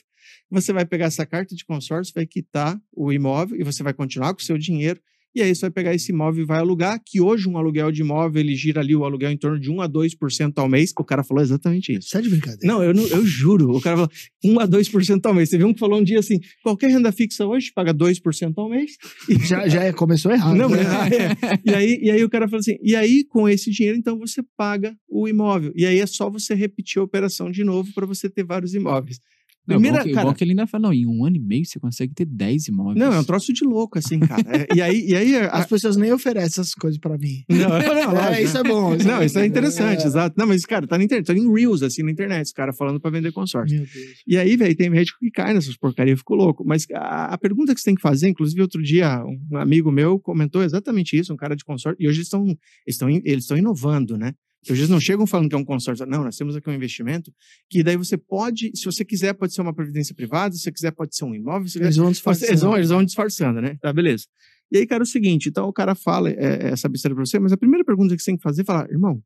Você 0.49 0.74
vai 0.74 0.86
pegar 0.86 1.05
essa 1.05 1.26
carta 1.26 1.55
de 1.55 1.63
consórcio, 1.63 2.13
vai 2.13 2.26
quitar 2.26 2.80
o 2.91 3.13
imóvel 3.13 3.59
e 3.59 3.63
você 3.63 3.84
vai 3.84 3.93
continuar 3.93 4.34
com 4.34 4.41
o 4.41 4.43
seu 4.43 4.57
dinheiro. 4.57 4.99
E 5.34 5.41
aí 5.41 5.53
você 5.55 5.61
vai 5.61 5.71
pegar 5.71 5.93
esse 5.95 6.11
imóvel 6.11 6.43
e 6.43 6.45
vai 6.45 6.59
alugar, 6.59 6.99
que 7.05 7.21
hoje 7.21 7.47
um 7.47 7.57
aluguel 7.57 7.91
de 7.91 8.01
imóvel, 8.01 8.41
ele 8.41 8.53
gira 8.55 8.82
ali 8.82 8.95
o 8.95 9.05
aluguel 9.05 9.32
em 9.32 9.38
torno 9.38 9.59
de 9.59 9.69
1 9.71 9.82
a 9.82 9.88
2% 9.88 10.53
ao 10.57 10.67
mês. 10.67 10.91
O 10.97 11.03
cara 11.05 11.23
falou 11.23 11.41
exatamente 11.41 11.91
isso. 11.93 12.07
Isso 12.07 12.17
é 12.17 12.21
de 12.21 12.29
brincadeira. 12.29 12.65
Não, 12.67 12.84
eu, 12.84 12.93
não- 12.93 13.07
eu 13.07 13.25
juro. 13.25 13.71
O 13.71 13.82
cara 13.82 13.95
falou 13.95 14.11
1 14.43 14.59
a 14.59 14.67
2% 14.67 15.25
ao 15.25 15.34
mês. 15.34 15.49
Você 15.49 15.57
viu 15.57 15.67
um 15.67 15.73
que 15.73 15.79
falou 15.79 15.99
um 15.99 16.03
dia 16.03 16.19
assim: 16.19 16.39
qualquer 16.63 16.89
renda 16.91 17.11
fixa 17.11 17.45
hoje 17.45 17.71
paga 17.73 17.93
2% 17.93 18.53
ao 18.57 18.69
mês. 18.69 18.91
E 19.29 19.36
Já, 19.45 19.67
já 19.67 19.84
é- 19.84 19.93
começou 19.93 20.32
errado. 20.32 20.55
não, 20.57 20.69
né? 20.69 20.84
mas- 20.84 21.11
é. 21.13 21.59
e, 21.65 21.73
aí, 21.73 21.99
e 22.03 22.11
aí 22.11 22.23
o 22.23 22.29
cara 22.29 22.47
fala 22.47 22.59
assim: 22.59 22.75
e 22.84 22.95
aí 22.95 23.23
com 23.23 23.47
esse 23.47 23.71
dinheiro, 23.71 23.97
então 23.97 24.17
você 24.19 24.41
paga 24.57 24.93
o 25.09 25.27
imóvel. 25.27 25.71
E 25.75 25.86
aí 25.86 25.99
é 25.99 26.05
só 26.05 26.29
você 26.29 26.53
repetir 26.53 26.99
a 26.99 27.03
operação 27.03 27.49
de 27.49 27.63
novo 27.63 27.89
para 27.93 28.05
você 28.05 28.29
ter 28.29 28.43
vários 28.43 28.73
imóveis. 28.73 29.19
Não, 29.68 29.76
Primeira, 29.76 29.99
bom 29.99 30.03
que, 30.03 30.12
cara, 30.14 30.28
bom 30.28 30.34
que 30.34 30.43
ele 30.43 30.51
ainda 30.51 30.66
fala, 30.66 30.84
não, 30.88 30.93
em 30.93 31.05
um 31.05 31.24
ano 31.24 31.36
e 31.36 31.39
meio 31.39 31.64
você 31.64 31.80
consegue 31.80 32.14
ter 32.16 32.26
10 32.26 32.68
imóveis. 32.68 32.97
não, 32.97 33.14
é 33.14 33.20
um 33.20 33.24
troço 33.24 33.53
de 33.53 33.64
louco, 33.64 33.99
assim, 33.99 34.20
cara. 34.20 34.41
É, 34.47 34.68
e 34.76 34.82
aí, 34.82 35.05
e 35.07 35.16
aí 35.16 35.36
a- 35.38 35.49
As 35.49 35.68
pessoas 35.68 35.95
nem 35.95 36.12
oferecem 36.12 36.62
essas 36.62 36.74
coisas 36.74 36.99
pra 36.99 37.16
mim. 37.18 37.43
não, 37.47 37.57
não, 37.70 37.70
lógico, 38.14 38.34
É, 38.34 38.41
isso 38.43 38.57
é 38.57 38.64
bom. 38.64 38.95
Não, 38.97 39.24
isso 39.24 39.38
é 39.38 39.45
interessante, 39.45 40.03
É. 40.03 40.07
exato. 40.07 40.36
Não, 40.38 40.47
mas, 40.47 40.66
cara, 40.66 40.88
tá 40.88 40.97
na 40.97 41.03
internet, 41.03 41.28
tá 41.28 41.34
em 41.34 41.53
Reels, 41.53 41.84
assim, 41.84 42.01
na 42.01 42.12
internet, 42.12 42.47
os 42.47 42.51
caras 42.51 42.76
falando 42.76 42.99
para 42.99 43.12
vender 43.12 43.32
consórcio. 43.32 43.78
Meu 43.78 43.86
Deus. 43.86 44.24
E 44.28 44.36
aí, 44.38 44.57
velho, 44.57 44.76
tem 44.76 44.93
gente 44.95 45.18
que 45.20 45.30
cai 45.30 45.53
nessas 45.53 45.78
porcarias, 45.78 46.18
ficou 46.18 46.36
louco. 46.36 46.64
Mas 46.66 46.86
a, 46.93 47.34
a 47.34 47.38
pergunta 47.38 47.74
que 47.76 47.80
você 47.80 47.86
tem 47.86 47.95
que 47.95 48.01
fazer, 48.01 48.30
inclusive, 48.30 48.62
outro 48.62 48.82
dia, 48.82 49.24
um 49.51 49.57
amigo 49.57 49.91
meu 49.91 50.20
comentou 50.20 50.64
exatamente 50.64 51.16
isso, 51.18 51.32
um 51.34 51.38
cara 51.38 51.55
de 51.55 51.64
consórcio, 51.64 51.97
e 51.99 52.07
hoje 52.07 52.18
eles 52.18 52.28
estão 52.28 52.45
eles 52.45 52.57
estão 52.88 53.09
eles 53.09 53.43
estão 53.43 53.57
inovando, 53.57 54.18
né? 54.18 54.34
Hoje 54.70 54.82
eles 54.82 54.89
não 54.89 54.99
chegam 54.99 55.26
falando 55.26 55.49
que 55.49 55.55
é 55.55 55.57
um 55.57 55.66
consórcio. 55.66 56.05
Não, 56.05 56.24
nós 56.24 56.38
temos 56.38 56.55
aqui 56.55 56.70
um 56.70 56.74
investimento 56.74 57.34
que 57.70 57.82
daí 57.82 57.97
você 57.97 58.16
pode, 58.16 58.72
se 58.76 58.86
você 58.86 59.03
quiser, 59.03 59.34
pode 59.34 59.53
ser 59.53 59.62
uma 59.62 59.74
previdência 59.74 60.14
privada, 60.14 60.53
se 60.53 60.62
você 60.62 60.72
quiser, 60.72 60.91
pode 60.91 61.16
ser 61.16 61.26
um 61.26 61.34
imóvel, 61.34 61.68
se 61.68 61.80
Eles 61.80 61.95
vão 61.95 62.07
Eles 62.07 62.18
disfarçando. 62.18 62.59
vão, 62.59 62.78
eles 62.78 62.89
vão 62.89 63.03
disfarçando, 63.03 63.62
né? 63.62 63.78
Tá, 63.82 63.91
beleza. 63.91 64.26
E 64.72 64.78
aí, 64.78 64.88
cara, 64.88 65.01
é 65.01 65.05
o 65.05 65.07
seguinte, 65.07 65.49
então 65.49 65.68
o 65.68 65.74
cara 65.74 65.95
fala 65.95 66.30
é, 66.30 66.70
essa 66.70 66.88
besteira 66.88 67.16
pra 67.16 67.26
você, 67.26 67.39
mas 67.39 67.51
a 67.51 67.57
primeira 67.57 67.84
pergunta 67.84 68.16
que 68.16 68.22
você 68.22 68.32
tem 68.32 68.38
que 68.38 68.43
fazer 68.43 68.62
é 68.62 68.66
falar, 68.66 68.89
irmão, 68.89 69.22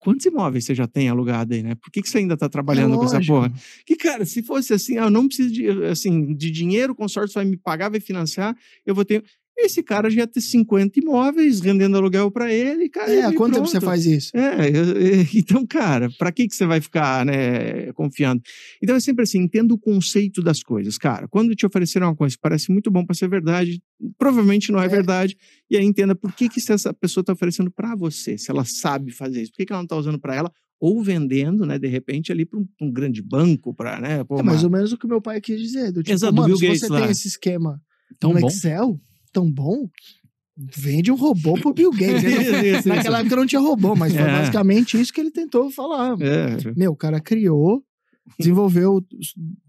quantos 0.00 0.24
imóveis 0.24 0.64
você 0.64 0.74
já 0.74 0.86
tem 0.86 1.08
alugado 1.08 1.52
aí, 1.52 1.62
né? 1.62 1.74
Por 1.74 1.90
que, 1.90 2.00
que 2.00 2.08
você 2.08 2.18
ainda 2.18 2.36
tá 2.36 2.48
trabalhando 2.48 2.96
com 2.96 3.04
essa 3.04 3.20
porra? 3.26 3.52
Que, 3.84 3.96
cara, 3.96 4.24
se 4.24 4.42
fosse 4.42 4.72
assim, 4.72 4.96
ah, 4.96 5.04
eu 5.06 5.10
não 5.10 5.26
preciso 5.26 5.52
de, 5.52 5.68
assim, 5.86 6.34
de 6.34 6.50
dinheiro, 6.50 6.92
o 6.92 6.96
consórcio 6.96 7.34
vai 7.34 7.44
me 7.44 7.56
pagar, 7.56 7.90
vai 7.90 8.00
financiar, 8.00 8.56
eu 8.86 8.94
vou 8.94 9.04
ter... 9.04 9.22
Esse 9.60 9.82
cara 9.82 10.08
já 10.08 10.20
ia 10.20 10.26
ter 10.26 10.40
50 10.40 11.00
imóveis 11.00 11.60
rendendo 11.60 11.96
aluguel 11.96 12.30
pra 12.30 12.52
ele, 12.52 12.88
cara. 12.88 13.12
É, 13.12 13.22
há 13.24 13.32
quanto 13.34 13.54
tempo 13.54 13.66
você 13.66 13.80
faz 13.80 14.06
isso? 14.06 14.30
É, 14.36 14.68
então, 15.34 15.66
cara, 15.66 16.08
para 16.16 16.30
que 16.30 16.46
que 16.46 16.54
você 16.54 16.64
vai 16.64 16.80
ficar, 16.80 17.26
né, 17.26 17.92
confiando? 17.92 18.40
Então 18.82 18.94
é 18.94 19.00
sempre 19.00 19.24
assim, 19.24 19.38
entenda 19.40 19.74
o 19.74 19.78
conceito 19.78 20.40
das 20.42 20.62
coisas, 20.62 20.96
cara. 20.96 21.26
Quando 21.26 21.56
te 21.56 21.66
ofereceram 21.66 22.06
uma 22.08 22.14
coisa 22.14 22.36
que 22.36 22.40
parece 22.40 22.70
muito 22.70 22.88
bom 22.90 23.04
para 23.04 23.16
ser 23.16 23.28
verdade, 23.28 23.82
provavelmente 24.16 24.70
não 24.70 24.80
é, 24.80 24.84
É. 24.86 24.88
verdade. 24.88 25.36
E 25.68 25.76
aí 25.76 25.84
entenda 25.84 26.14
por 26.14 26.32
que 26.32 26.48
que 26.48 26.60
essa 26.70 26.94
pessoa 26.94 27.22
está 27.22 27.32
oferecendo 27.32 27.70
para 27.70 27.96
você, 27.96 28.38
se 28.38 28.50
ela 28.50 28.64
sabe 28.64 29.10
fazer 29.10 29.42
isso, 29.42 29.50
por 29.52 29.56
que, 29.58 29.66
que 29.66 29.72
ela 29.72 29.80
não 29.80 29.86
está 29.86 29.96
usando 29.96 30.18
para 30.20 30.34
ela 30.36 30.52
ou 30.80 31.02
vendendo, 31.02 31.66
né, 31.66 31.76
de 31.80 31.88
repente 31.88 32.30
ali 32.30 32.44
para 32.46 32.60
um, 32.60 32.68
um 32.80 32.92
grande 32.92 33.20
banco, 33.20 33.74
para, 33.74 34.00
né, 34.00 34.22
pô, 34.22 34.34
É 34.38 34.42
uma- 34.42 34.52
mais 34.52 34.62
ou 34.62 34.70
menos 34.70 34.92
o 34.92 34.96
que 34.96 35.08
meu 35.08 35.20
pai 35.20 35.40
quis 35.40 35.60
dizer. 35.60 35.90
Do 35.90 36.02
tipo, 36.04 36.14
Exato, 36.14 36.32
mano, 36.32 36.56
se 36.56 36.68
você 36.68 36.86
lá. 36.88 37.00
tem 37.00 37.10
esse 37.10 37.26
esquema 37.26 37.82
Tão 38.20 38.32
no 38.32 38.40
bom. 38.40 38.46
Excel 38.46 39.00
tão 39.32 39.50
bom, 39.50 39.88
vende 40.56 41.10
um 41.12 41.16
robô 41.16 41.54
pro 41.54 41.72
Bill 41.72 41.90
Gates. 41.90 42.22
Isso, 42.24 42.66
isso, 42.78 42.88
Naquela 42.88 43.20
época 43.20 43.36
não 43.36 43.46
tinha 43.46 43.60
robô, 43.60 43.94
mas 43.94 44.12
foi 44.12 44.22
É. 44.22 44.32
basicamente 44.38 45.00
isso 45.00 45.12
que 45.12 45.20
ele 45.20 45.30
tentou 45.30 45.70
falar. 45.70 46.16
É, 46.20 46.56
Meu, 46.76 46.92
o 46.92 46.96
cara 46.96 47.20
criou, 47.20 47.82
desenvolveu 48.38 49.04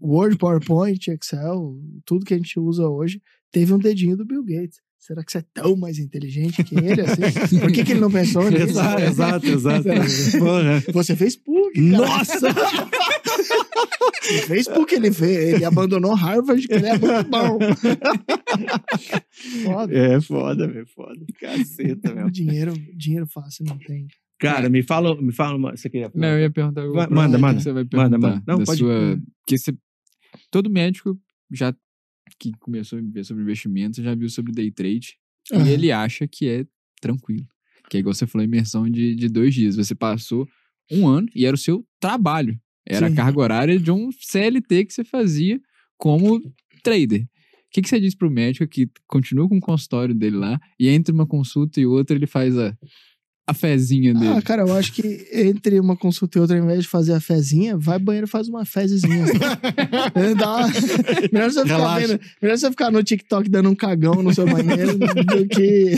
Word, 0.00 0.36
PowerPoint, 0.36 1.08
Excel, 1.10 1.78
tudo 2.04 2.24
que 2.24 2.34
a 2.34 2.36
gente 2.36 2.58
usa 2.58 2.88
hoje, 2.88 3.20
teve 3.52 3.72
um 3.72 3.78
dedinho 3.78 4.16
do 4.16 4.24
Bill 4.24 4.42
Gates. 4.44 4.80
Será 5.00 5.24
que 5.24 5.32
você 5.32 5.38
é 5.38 5.44
tão 5.54 5.74
mais 5.76 5.98
inteligente 5.98 6.62
que 6.62 6.74
ele 6.76 7.00
assim? 7.00 7.58
Por 7.58 7.72
que, 7.72 7.82
que 7.84 7.92
ele 7.92 8.00
não 8.00 8.10
pensou 8.10 8.42
nisso? 8.50 8.64
exato, 8.64 9.00
exato, 9.02 9.46
exato. 9.46 9.88
Porra. 10.38 10.82
Você 10.92 11.16
fez 11.16 11.36
PUC, 11.36 11.90
cara. 11.90 12.06
Nossa! 12.06 12.48
Ele 14.28 14.42
fez 14.42 14.68
PUC, 14.68 14.94
ele, 14.94 15.10
fez, 15.12 15.54
ele 15.54 15.64
abandonou 15.64 16.12
Harvard, 16.14 16.66
que 16.68 16.74
ele 16.74 16.86
é 16.86 16.98
muito 16.98 17.30
bom. 17.30 17.58
Foda. 19.64 19.94
É 19.96 20.20
foda, 20.20 20.68
velho, 20.68 20.86
foda. 20.86 21.18
Caceta, 21.40 22.14
meu. 22.14 22.30
Dinheiro, 22.30 22.74
dinheiro 22.94 23.26
fácil 23.26 23.64
não 23.66 23.78
tem. 23.78 24.06
Cara, 24.38 24.68
me 24.68 24.82
fala, 24.82 25.20
me 25.20 25.32
fala 25.32 25.56
uma. 25.56 25.76
Você 25.76 25.88
queria 25.88 26.10
Não, 26.14 26.28
eu 26.28 26.40
ia 26.40 26.50
perguntar. 26.50 26.82
Manda, 26.86 27.36
você, 27.36 27.38
manda. 27.38 27.60
Você 27.60 27.72
vai 27.72 27.82
Manda, 27.84 27.90
perguntar 27.90 28.18
manda. 28.18 28.42
Não, 28.46 28.58
da 28.58 28.64
pode- 28.64 28.78
sua... 28.78 29.18
Porque 29.40 29.58
você... 29.58 29.74
Todo 30.50 30.70
médico 30.70 31.18
já 31.50 31.74
que 32.40 32.52
começou 32.58 32.98
a 32.98 33.02
ver 33.02 33.24
sobre 33.24 33.42
investimentos 33.42 34.02
já 34.02 34.14
viu 34.14 34.28
sobre 34.28 34.52
day 34.52 34.70
trade 34.70 35.16
Aham. 35.52 35.68
e 35.68 35.70
ele 35.70 35.92
acha 35.92 36.26
que 36.26 36.48
é 36.48 36.66
tranquilo. 37.00 37.46
Que 37.88 37.98
é 37.98 38.00
igual 38.00 38.14
você 38.14 38.26
falou, 38.26 38.44
imersão 38.44 38.88
de, 38.88 39.14
de 39.14 39.28
dois 39.28 39.54
dias. 39.54 39.76
Você 39.76 39.94
passou 39.94 40.48
um 40.90 41.06
ano 41.06 41.28
e 41.34 41.44
era 41.44 41.54
o 41.54 41.58
seu 41.58 41.86
trabalho. 42.00 42.58
Era 42.86 43.08
Sim. 43.08 43.12
a 43.12 43.16
carga 43.16 43.40
horária 43.40 43.78
de 43.78 43.90
um 43.90 44.10
CLT 44.10 44.86
que 44.86 44.94
você 44.94 45.04
fazia 45.04 45.60
como 45.98 46.40
trader. 46.82 47.22
O 47.22 47.72
que, 47.72 47.82
que 47.82 47.88
você 47.88 48.00
diz 48.00 48.14
pro 48.14 48.30
médico 48.30 48.66
que 48.66 48.88
continua 49.06 49.48
com 49.48 49.58
o 49.58 49.60
consultório 49.60 50.14
dele 50.14 50.36
lá 50.36 50.58
e 50.78 50.88
entre 50.88 51.14
uma 51.14 51.26
consulta 51.26 51.80
e 51.80 51.86
outra 51.86 52.16
ele 52.16 52.26
faz 52.26 52.58
a, 52.58 52.76
a 53.46 53.54
fezinha 53.54 54.14
dele? 54.14 54.28
Ah, 54.36 54.42
cara, 54.42 54.62
eu 54.62 54.72
acho 54.76 54.92
que 54.92 55.26
entre 55.32 55.80
uma 55.80 55.96
consulta 55.96 56.38
e 56.38 56.40
outra, 56.40 56.56
ao 56.56 56.62
invés 56.64 56.82
de 56.82 56.88
fazer 56.88 57.14
a 57.14 57.20
fezinha, 57.20 57.76
vai 57.76 57.98
banheiro 57.98 58.26
e 58.26 58.30
faz 58.30 58.46
uma 58.48 58.64
fezezinha. 58.64 59.24
É, 60.14 60.34
Dá 60.38 60.56
uma- 60.58 60.68
melhor, 61.32 61.50
você 61.50 61.62
ficar 61.62 61.76
Relaxa. 61.76 62.06
vendo, 62.06 62.20
melhor 62.40 62.58
você 62.58 62.70
ficar 62.70 62.90
no 62.92 63.02
TikTok 63.02 63.48
dando 63.50 63.68
um 63.70 63.74
cagão 63.74 64.22
no 64.22 64.32
seu 64.32 64.44
banheiro 64.46 64.96
do 64.98 65.48
que 65.48 65.96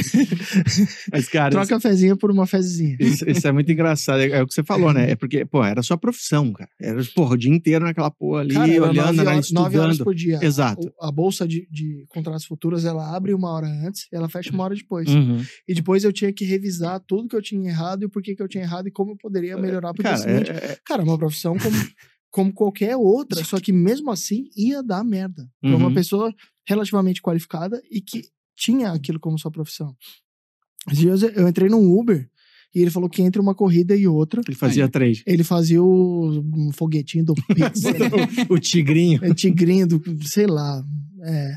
Mas, 1.12 1.28
cara, 1.28 1.50
troca 1.50 1.76
a 1.76 1.80
fezinha 1.80 2.16
por 2.16 2.30
uma 2.30 2.46
fezezinha. 2.46 2.96
Isso, 2.98 3.28
isso 3.28 3.46
é 3.46 3.52
muito 3.52 3.70
engraçado. 3.70 4.20
É, 4.20 4.28
é 4.30 4.42
o 4.42 4.46
que 4.46 4.54
você 4.54 4.62
falou, 4.62 4.92
né? 4.92 5.10
É 5.10 5.16
porque, 5.16 5.44
pô, 5.44 5.62
era 5.64 5.82
sua 5.82 5.96
profissão, 5.98 6.52
cara. 6.52 6.70
Era, 6.80 7.02
porra, 7.14 7.34
o 7.34 7.38
dia 7.38 7.52
inteiro 7.52 7.84
naquela 7.84 8.10
porra 8.10 8.40
ali, 8.40 8.54
Cara, 8.54 8.70
olhando, 8.70 8.94
nove 8.94 9.12
né, 9.22 9.30
horas, 9.30 9.50
nove 9.52 9.78
horas 9.78 9.92
estudando. 9.92 10.04
por 10.04 10.14
dia. 10.14 10.38
Exato. 10.42 10.86
O- 10.98 11.06
A 11.06 11.12
bolsa 11.12 11.46
de, 11.46 11.66
de 11.70 12.04
contratos 12.08 12.44
futuros, 12.44 12.84
ela 12.84 13.14
abre 13.14 13.34
uma 13.34 13.50
hora 13.50 13.66
antes 13.66 14.06
e 14.12 14.16
ela 14.16 14.28
fecha 14.28 14.50
uma 14.52 14.64
hora 14.64 14.74
depois. 14.74 15.08
Uhum. 15.08 15.42
E 15.68 15.74
depois 15.74 16.04
eu 16.04 16.12
tinha 16.12 16.32
que 16.32 16.44
revisar 16.44 17.00
tudo 17.06 17.28
que 17.32 17.36
eu 17.36 17.42
tinha 17.42 17.68
errado 17.70 18.04
e 18.04 18.08
por 18.08 18.22
que 18.22 18.34
que 18.36 18.42
eu 18.42 18.48
tinha 18.48 18.62
errado 18.64 18.86
e 18.86 18.90
como 18.90 19.12
eu 19.12 19.16
poderia 19.16 19.56
melhorar 19.56 19.92
pro 19.92 20.02
dia 20.02 20.12
Cara, 20.12 20.22
seguinte. 20.22 20.50
é, 20.50 20.72
é- 20.72 20.78
Cara, 20.84 21.02
uma 21.02 21.18
profissão 21.18 21.56
como, 21.58 21.76
como 22.30 22.52
qualquer 22.52 22.96
outra, 22.96 23.42
só 23.44 23.58
que 23.58 23.72
mesmo 23.72 24.10
assim 24.10 24.44
ia 24.56 24.82
dar 24.82 25.02
merda. 25.04 25.48
Pra 25.60 25.76
uma 25.76 25.88
Uhum. 25.88 25.94
pessoa 25.94 26.32
relativamente 26.66 27.20
qualificada 27.22 27.80
e 27.90 28.00
que 28.00 28.22
tinha 28.56 28.92
aquilo 28.92 29.18
como 29.18 29.38
sua 29.38 29.50
profissão. 29.50 29.94
Eu- 31.36 31.48
entrei 31.48 31.68
num 31.68 31.96
Uber 31.98 32.28
e 32.74 32.80
ele 32.80 32.90
falou 32.90 33.08
que 33.08 33.22
entre 33.22 33.40
uma 33.40 33.54
corrida 33.54 33.94
e 33.94 34.06
outra, 34.08 34.40
ele 34.46 34.56
fazia 34.56 34.88
trade. 34.88 35.22
ele 35.26 35.44
fazia 35.44 35.82
o 35.82 36.40
um 36.40 36.72
foguetinho 36.72 37.24
do 37.24 37.34
Pixar, 37.54 37.94
o 38.50 38.58
tigrinho. 38.58 39.20
é, 39.24 39.32
tigrinho 39.34 39.86
do, 39.86 40.02
sei 40.26 40.46
lá. 40.46 40.82
é. 41.24 41.54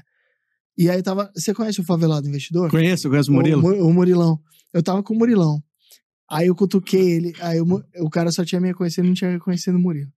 E 0.78 0.90
aí 0.90 1.02
tava. 1.02 1.32
Você 1.34 1.54
conhece 1.54 1.80
o 1.80 1.86
favelado 1.86 2.28
investidor? 2.28 2.70
Conheço, 2.70 3.10
conheço 3.10 3.32
o 3.32 3.34
Murilo. 3.34 3.64
O, 3.66 3.88
o 3.88 3.94
Murilão. 3.94 4.38
Eu 4.76 4.84
tava 4.84 5.02
com 5.02 5.14
o 5.14 5.18
Murilão. 5.18 5.64
Aí 6.30 6.48
eu 6.48 6.56
cutuquei 6.56 7.10
ele. 7.12 7.34
Aí 7.40 7.62
o, 7.62 7.66
Mu- 7.66 7.84
o 8.00 8.10
cara 8.10 8.32
só 8.32 8.44
tinha 8.44 8.60
me 8.60 8.74
conhecido, 8.74 9.08
não 9.08 9.14
tinha 9.14 9.40
conhecido 9.40 9.78
o 9.78 9.80
Murilo. 9.82 10.12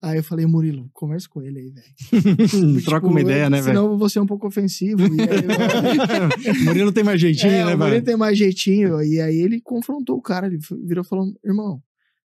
Aí 0.00 0.16
eu 0.16 0.22
falei, 0.22 0.46
Murilo, 0.46 0.88
conversa 0.92 1.28
com 1.28 1.42
ele 1.42 1.58
aí, 1.58 1.70
velho. 1.70 1.94
Porque, 2.72 2.84
Troca 2.84 3.00
tipo, 3.00 3.08
uma 3.08 3.20
ideia, 3.20 3.50
né, 3.50 3.56
velho? 3.60 3.64
Senão 3.76 3.90
eu 3.92 3.98
vou 3.98 4.08
ser 4.08 4.20
um 4.20 4.26
pouco 4.26 4.46
ofensivo. 4.46 5.02
E 5.02 5.20
aí, 5.20 6.62
Murilo 6.64 6.92
tem 6.92 7.02
mais 7.04 7.20
jeitinho, 7.20 7.50
é, 7.52 7.64
né, 7.64 7.74
o 7.74 7.78
Murilo 7.78 7.90
velho? 7.90 8.04
tem 8.04 8.16
mais 8.16 8.38
jeitinho. 8.38 9.02
E 9.02 9.20
aí 9.20 9.36
ele 9.36 9.60
confrontou 9.60 10.16
o 10.16 10.22
cara. 10.22 10.46
Ele 10.46 10.58
virou 10.86 11.04
e 11.04 11.06
falou: 11.06 11.26
irmão, 11.44 11.82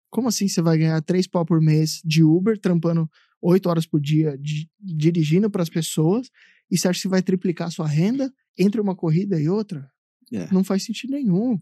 como 0.10 0.28
assim 0.28 0.48
você 0.48 0.62
vai 0.62 0.78
ganhar 0.78 1.02
três 1.02 1.28
pau 1.28 1.44
por 1.46 1.60
mês 1.60 2.00
de 2.06 2.24
Uber, 2.24 2.58
trampando 2.60 3.10
oito 3.42 3.68
horas 3.68 3.86
por 3.88 4.00
dia, 4.00 4.38
di- 4.40 4.70
dirigindo 4.80 5.50
pras 5.50 5.68
pessoas, 5.70 6.30
e 6.72 6.78
você 6.78 6.88
acha 6.88 7.02
que 7.02 7.08
vai 7.08 7.22
triplicar 7.24 7.68
a 7.68 7.72
sua 7.72 7.88
renda 7.88 8.32
entre 8.58 8.80
uma 8.80 8.96
corrida 8.96 9.40
e 9.40 9.50
outra? 9.50 9.90
É. 10.32 10.48
Não 10.52 10.64
faz 10.64 10.84
sentido 10.84 11.12
nenhum. 11.12 11.60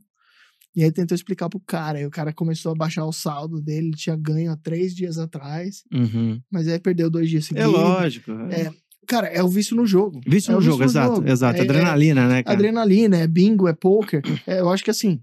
E 0.75 0.83
aí 0.83 0.91
tentou 0.91 1.15
explicar 1.15 1.49
pro 1.49 1.59
cara, 1.59 1.99
e 1.99 2.05
o 2.05 2.09
cara 2.09 2.31
começou 2.31 2.71
a 2.71 2.75
baixar 2.75 3.05
o 3.05 3.11
saldo 3.11 3.61
dele, 3.61 3.87
ele 3.87 3.95
tinha 3.97 4.15
ganho 4.15 4.51
há 4.51 4.55
três 4.55 4.95
dias 4.95 5.17
atrás, 5.17 5.83
Uhum. 5.93 6.39
mas 6.49 6.67
aí 6.67 6.79
perdeu 6.79 7.09
dois 7.09 7.29
dias 7.29 7.43
É 7.45 7.47
seguidos. 7.47 7.71
lógico. 7.73 8.31
É, 8.51 8.71
Cara, 9.07 9.27
é 9.27 9.43
o 9.43 9.49
vício 9.49 9.75
no 9.75 9.85
jogo. 9.85 10.21
Vício 10.25 10.51
É 10.51 10.53
no 10.53 10.59
o 10.59 10.61
jogo, 10.61 10.83
exato, 10.83 11.15
jogo. 11.15 11.27
exato. 11.29 11.57
É- 11.57 11.61
Adrenalina, 11.63 12.27
né, 12.29 12.43
cara? 12.43 12.55
Adrenalina, 12.55 13.17
é 13.17 13.27
bingo, 13.27 13.67
é 13.67 13.73
poker. 13.73 14.21
É, 14.47 14.59
eu 14.61 14.69
acho 14.69 14.83
que 14.83 14.91
assim, 14.91 15.19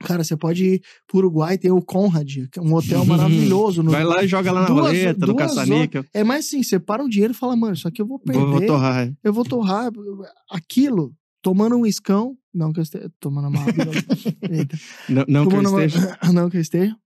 cara, 0.00 0.24
você 0.24 0.34
pode 0.36 0.64
ir 0.64 0.82
pro 1.06 1.18
Uruguai, 1.18 1.56
tem 1.58 1.70
o 1.70 1.80
Conrad, 1.82 2.48
que 2.50 2.58
é 2.58 2.62
um 2.62 2.74
hotel 2.74 3.04
maravilhoso. 3.54 3.82
No 3.82 3.90
Vai 3.92 4.02
lá 4.02 4.24
e 4.24 4.26
joga 4.26 4.50
lá 4.50 4.62
na 4.62 4.66
Duas- 4.66 4.86
roleta, 4.86 5.26
no 5.26 5.36
caça-níquel. 5.36 6.04
É 6.12 6.24
mais 6.24 6.46
assim, 6.46 6.62
você 6.62 6.80
para 6.80 7.04
um 7.04 7.08
dinheiro 7.08 7.32
e 7.32 7.36
fala, 7.36 7.54
mano, 7.54 7.74
isso 7.74 7.86
aqui 7.86 8.00
eu 8.02 8.06
vou 8.06 8.18
perder. 8.18 8.40
Vou, 8.40 8.50
vou 8.52 8.66
torrar. 8.66 9.12
Eu 9.22 9.32
vou 9.32 9.44
torrar 9.44 9.92
aquilo, 10.50 11.12
tomando 11.42 11.76
um 11.76 11.84
iscão. 11.84 12.36
Não 12.54 12.72
que 12.72 12.80
eu 12.80 12.82
esteja 12.82 13.10
tomando 13.18 13.48
uma 13.48 13.60
Eita. 14.50 14.78
Não, 15.08 15.24
não 15.28 15.48
que 15.48 15.54
eu 15.56 15.60
uma- 15.60 15.84
esteja. 15.84 16.18
Não 16.32 16.48
que 16.50 16.56
eu 16.56 16.60
esteja. 16.60 16.96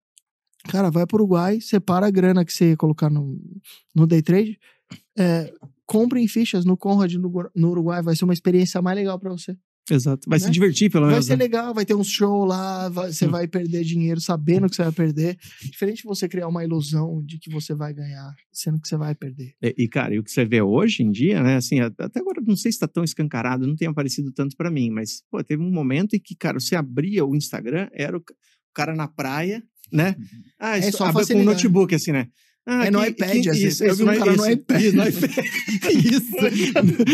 Cara, 0.68 0.90
vai 0.90 1.06
pro 1.06 1.16
Uruguai, 1.18 1.60
separa 1.60 2.06
a 2.06 2.10
grana 2.10 2.44
que 2.44 2.52
você 2.52 2.70
ia 2.70 2.76
colocar 2.76 3.08
no, 3.08 3.40
no 3.94 4.04
day 4.06 4.20
trade, 4.20 4.58
é, 5.16 5.52
compre 5.86 6.20
em 6.20 6.26
fichas 6.26 6.64
no 6.64 6.76
Conrad 6.76 7.14
no, 7.14 7.30
no 7.54 7.70
Uruguai, 7.70 8.02
vai 8.02 8.16
ser 8.16 8.24
uma 8.24 8.34
experiência 8.34 8.82
mais 8.82 8.96
legal 8.96 9.16
pra 9.18 9.30
você. 9.30 9.56
Exato. 9.90 10.28
Vai 10.28 10.38
se 10.40 10.46
né? 10.46 10.50
divertir, 10.52 10.90
pelo 10.90 11.04
Vai 11.04 11.12
menos. 11.14 11.26
ser 11.26 11.36
né? 11.36 11.44
legal, 11.44 11.72
vai 11.72 11.84
ter 11.86 11.94
um 11.94 12.02
show 12.02 12.44
lá, 12.44 12.88
vai- 12.88 13.12
você 13.12 13.26
Hum. 13.26 13.30
vai 13.30 13.46
perder 13.46 13.84
dinheiro 13.84 14.20
sabendo 14.20 14.68
que 14.68 14.76
você 14.76 14.82
vai 14.82 14.92
perder. 14.92 15.38
Diferente 15.62 15.98
de 15.98 16.04
você 16.04 16.28
criar 16.28 16.48
uma 16.48 16.64
ilusão 16.64 17.22
de 17.24 17.38
que 17.38 17.50
você 17.50 17.74
vai 17.74 17.94
ganhar, 17.94 18.34
sendo 18.52 18.80
que 18.80 18.88
você 18.88 18.96
vai 18.96 19.14
perder. 19.14 19.54
E, 19.62 19.74
e, 19.84 19.88
cara, 19.88 20.14
e 20.14 20.18
o 20.18 20.24
que 20.24 20.30
você 20.30 20.44
vê 20.44 20.60
hoje 20.60 21.02
em 21.02 21.10
dia, 21.10 21.42
né? 21.42 21.56
Assim, 21.56 21.78
até 21.80 22.18
agora 22.20 22.40
não 22.44 22.56
sei 22.56 22.72
se 22.72 22.78
tá 22.78 22.88
tão 22.88 23.04
escancarado, 23.04 23.66
não 23.66 23.76
tem 23.76 23.86
aparecido 23.88 24.32
tanto 24.32 24.56
pra 24.56 24.70
mim, 24.70 24.90
mas, 24.90 25.22
pô, 25.30 25.42
teve 25.44 25.62
um 25.62 25.70
momento 25.70 26.14
em 26.16 26.20
que, 26.20 26.34
cara, 26.34 26.58
você 26.58 26.74
abria 26.74 27.24
o 27.24 27.36
Instagram, 27.36 27.88
era 27.92 28.16
o, 28.16 28.20
ca- 28.20 28.34
o 28.34 28.72
cara 28.74 28.94
na 28.94 29.06
praia, 29.08 29.62
né? 29.92 30.16
Ah, 30.58 30.76
É 30.78 30.90
só 30.90 31.04
abre 31.04 31.24
com 31.26 31.34
um 31.40 31.44
notebook, 31.44 31.94
assim, 31.94 32.10
né? 32.10 32.26
Ah, 32.68 32.86
É 32.86 32.90
no 32.90 33.00
que- 33.00 33.08
iPad, 33.10 33.30
que- 33.42 33.48
às 33.48 33.58
vezes. 33.58 33.74
isso, 33.74 33.84
Eu 33.84 33.94
vi 33.94 34.02
um 34.02 34.06
no- 34.06 34.18
cara 34.18 34.32
no 34.32 34.42
isso, 34.42 34.50
iPad. 34.50 34.82
Isso, 34.82 34.96
no 34.96 35.02
iPad. 35.08 35.44
isso. 36.04 36.36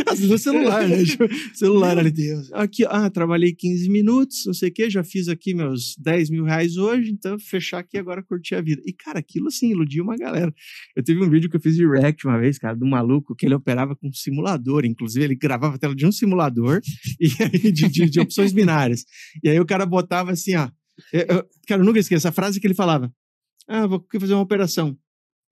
Às 0.08 0.18
vezes 0.18 0.30
no 0.30 0.38
celular, 0.38 0.88
né? 0.88 1.04
Tipo, 1.04 1.24
celular 1.54 1.90
Meu 1.96 1.98
ali. 2.00 2.10
Deus. 2.10 2.50
Aqui, 2.54 2.84
ah, 2.86 3.10
trabalhei 3.10 3.52
15 3.54 3.88
minutos, 3.90 4.44
não 4.46 4.54
sei 4.54 4.70
o 4.70 4.72
quê, 4.72 4.88
já 4.88 5.04
fiz 5.04 5.28
aqui 5.28 5.54
meus 5.54 5.94
10 5.98 6.30
mil 6.30 6.44
reais 6.44 6.76
hoje, 6.78 7.10
então 7.10 7.38
fechar 7.38 7.80
aqui 7.80 7.98
agora 7.98 8.22
curtir 8.22 8.54
a 8.54 8.62
vida. 8.62 8.80
E, 8.86 8.92
cara, 8.94 9.18
aquilo 9.18 9.48
assim, 9.48 9.70
iludiu 9.70 10.04
uma 10.04 10.16
galera. 10.16 10.52
Eu 10.96 11.02
teve 11.02 11.22
um 11.22 11.28
vídeo 11.28 11.50
que 11.50 11.56
eu 11.56 11.60
fiz 11.60 11.76
de 11.76 11.86
react 11.86 12.26
uma 12.26 12.38
vez, 12.38 12.58
cara, 12.58 12.74
de 12.74 12.84
um 12.84 12.88
maluco 12.88 13.34
que 13.36 13.44
ele 13.44 13.54
operava 13.54 13.94
com 13.94 14.08
um 14.08 14.12
simulador, 14.12 14.86
inclusive 14.86 15.24
ele 15.24 15.34
gravava 15.34 15.74
a 15.74 15.78
tela 15.78 15.94
de 15.94 16.06
um 16.06 16.12
simulador 16.12 16.80
e 17.20 17.28
aí 17.42 17.70
de, 17.70 17.88
de- 17.88 18.08
de 18.08 18.20
opções 18.20 18.52
binárias. 18.52 19.04
E 19.44 19.48
aí 19.50 19.60
o 19.60 19.66
cara 19.66 19.84
botava 19.84 20.30
assim, 20.32 20.54
ó. 20.56 20.70
Eu, 21.12 21.20
eu- 21.36 21.44
cara, 21.68 21.82
eu 21.82 21.84
nunca 21.84 21.98
esqueço 21.98 22.26
a 22.26 22.32
frase 22.32 22.58
que 22.58 22.66
ele 22.66 22.74
falava. 22.74 23.12
Ah, 23.68 23.86
vou 23.86 24.02
fazer 24.18 24.32
uma 24.32 24.42
operação. 24.42 24.96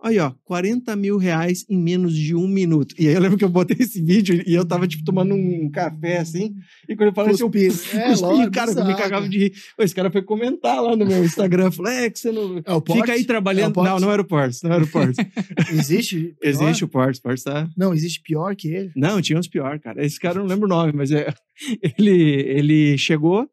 Aí, 0.02 0.18
ó, 0.18 0.32
40 0.44 0.96
mil 0.96 1.18
reais 1.18 1.66
em 1.68 1.78
menos 1.78 2.14
de 2.14 2.34
um 2.34 2.48
minuto. 2.48 2.94
E 2.98 3.06
aí 3.06 3.14
eu 3.14 3.20
lembro 3.20 3.36
que 3.36 3.44
eu 3.44 3.48
botei 3.48 3.76
esse 3.78 4.02
vídeo 4.02 4.42
e 4.46 4.54
eu 4.54 4.64
tava, 4.64 4.88
tipo, 4.88 5.04
tomando 5.04 5.34
um 5.34 5.70
café, 5.70 6.18
assim, 6.18 6.54
e 6.88 6.96
quando 6.96 7.08
eu 7.08 7.14
falei 7.14 7.34
assim, 7.34 7.42
eu 7.42 7.50
Cuspindo. 7.50 8.00
É, 8.00 8.08
cuspi, 8.08 8.24
lógico, 8.24 8.52
cara, 8.52 8.72
eu 8.72 8.84
me 8.86 8.96
cagava 8.96 9.28
de 9.28 9.38
rir. 9.38 9.52
Esse 9.78 9.94
cara 9.94 10.10
foi 10.10 10.22
comentar 10.22 10.82
lá 10.82 10.96
no 10.96 11.04
meu 11.04 11.24
Instagram, 11.24 11.70
falou, 11.70 11.92
é, 11.92 12.08
que 12.08 12.18
você 12.18 12.32
não... 12.32 12.62
É 12.64 12.72
o 12.72 12.80
Fica 12.80 13.12
aí 13.12 13.24
trabalhando. 13.24 13.78
É 13.78 13.82
o 13.82 13.84
não, 13.84 14.00
não 14.00 14.12
era 14.12 14.22
o 14.22 14.24
Ports, 14.24 14.62
não 14.62 14.72
era 14.72 14.84
o 14.84 14.86
Ports. 14.86 15.16
Existe? 15.70 16.34
Existe 16.42 16.84
o 16.84 16.88
Ports, 16.88 17.18
o 17.18 17.22
Ports 17.22 17.44
tá... 17.44 17.68
Não, 17.76 17.92
existe 17.92 18.20
pior 18.22 18.54
que 18.56 18.68
ele. 18.68 18.90
Não, 18.96 19.20
tinha 19.20 19.38
uns 19.38 19.48
pior, 19.48 19.78
cara. 19.78 20.04
Esse 20.04 20.18
cara 20.18 20.36
eu 20.36 20.42
não 20.42 20.48
lembro 20.48 20.66
o 20.66 20.68
nome, 20.68 20.92
mas 20.94 21.10
é... 21.10 21.32
Ele, 21.98 22.10
ele 22.10 22.98
chegou 22.98 23.46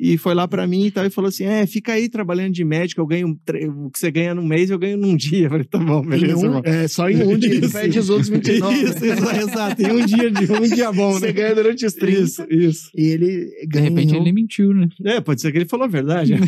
e 0.00 0.16
foi 0.16 0.32
lá 0.34 0.46
pra 0.46 0.66
mim 0.66 0.86
e 0.86 0.90
tal, 0.90 1.04
e 1.04 1.10
falou 1.10 1.28
assim, 1.28 1.44
é, 1.44 1.66
fica 1.66 1.92
aí 1.92 2.08
trabalhando 2.08 2.52
de 2.52 2.64
médico, 2.64 3.00
eu 3.00 3.06
ganho... 3.06 3.38
O 3.84 3.90
que 3.90 3.98
você 3.98 4.10
ganha 4.10 4.34
num 4.34 4.46
mês, 4.46 4.70
eu 4.70 4.78
ganho 4.78 4.96
num 4.96 5.16
dia. 5.16 5.46
Eu 5.46 5.50
falei, 5.50 5.64
tá 5.64 5.78
bom, 5.78 6.02
beleza, 6.06 6.36
um- 6.36 6.44
irmão. 6.44 6.62
é, 6.64 6.86
só 6.86 7.10
em 7.10 7.22
um 7.22 7.36
dia. 7.38 7.50
Ele 7.50 7.64
Isso. 7.66 7.72
perde 7.72 7.98
os 7.98 8.08
outros 8.10 8.28
29. 8.28 8.74
Isso, 8.76 9.00
né? 9.00 9.08
exa- 9.12 9.36
exato. 9.42 9.82
Em 9.82 9.92
um 9.92 10.06
dia, 10.06 10.30
de, 10.30 10.52
um 10.52 10.60
dia 10.74 10.92
bom, 10.92 11.12
Você 11.12 11.26
né? 11.26 11.32
ganha 11.32 11.54
durante 11.54 11.84
os 11.84 11.92
30. 11.94 12.20
Isso, 12.22 12.46
isso. 12.50 12.90
E 12.96 13.02
ele 13.06 13.46
De 13.62 13.66
ganha. 13.66 13.88
repente 13.90 14.14
ele 14.14 14.32
mentiu, 14.32 14.72
né? 14.72 14.88
É, 15.04 15.20
pode 15.20 15.40
ser 15.40 15.50
que 15.52 15.58
ele 15.58 15.66
falou 15.68 15.86
a 15.86 15.88
verdade. 15.88 16.32
né? 16.34 16.46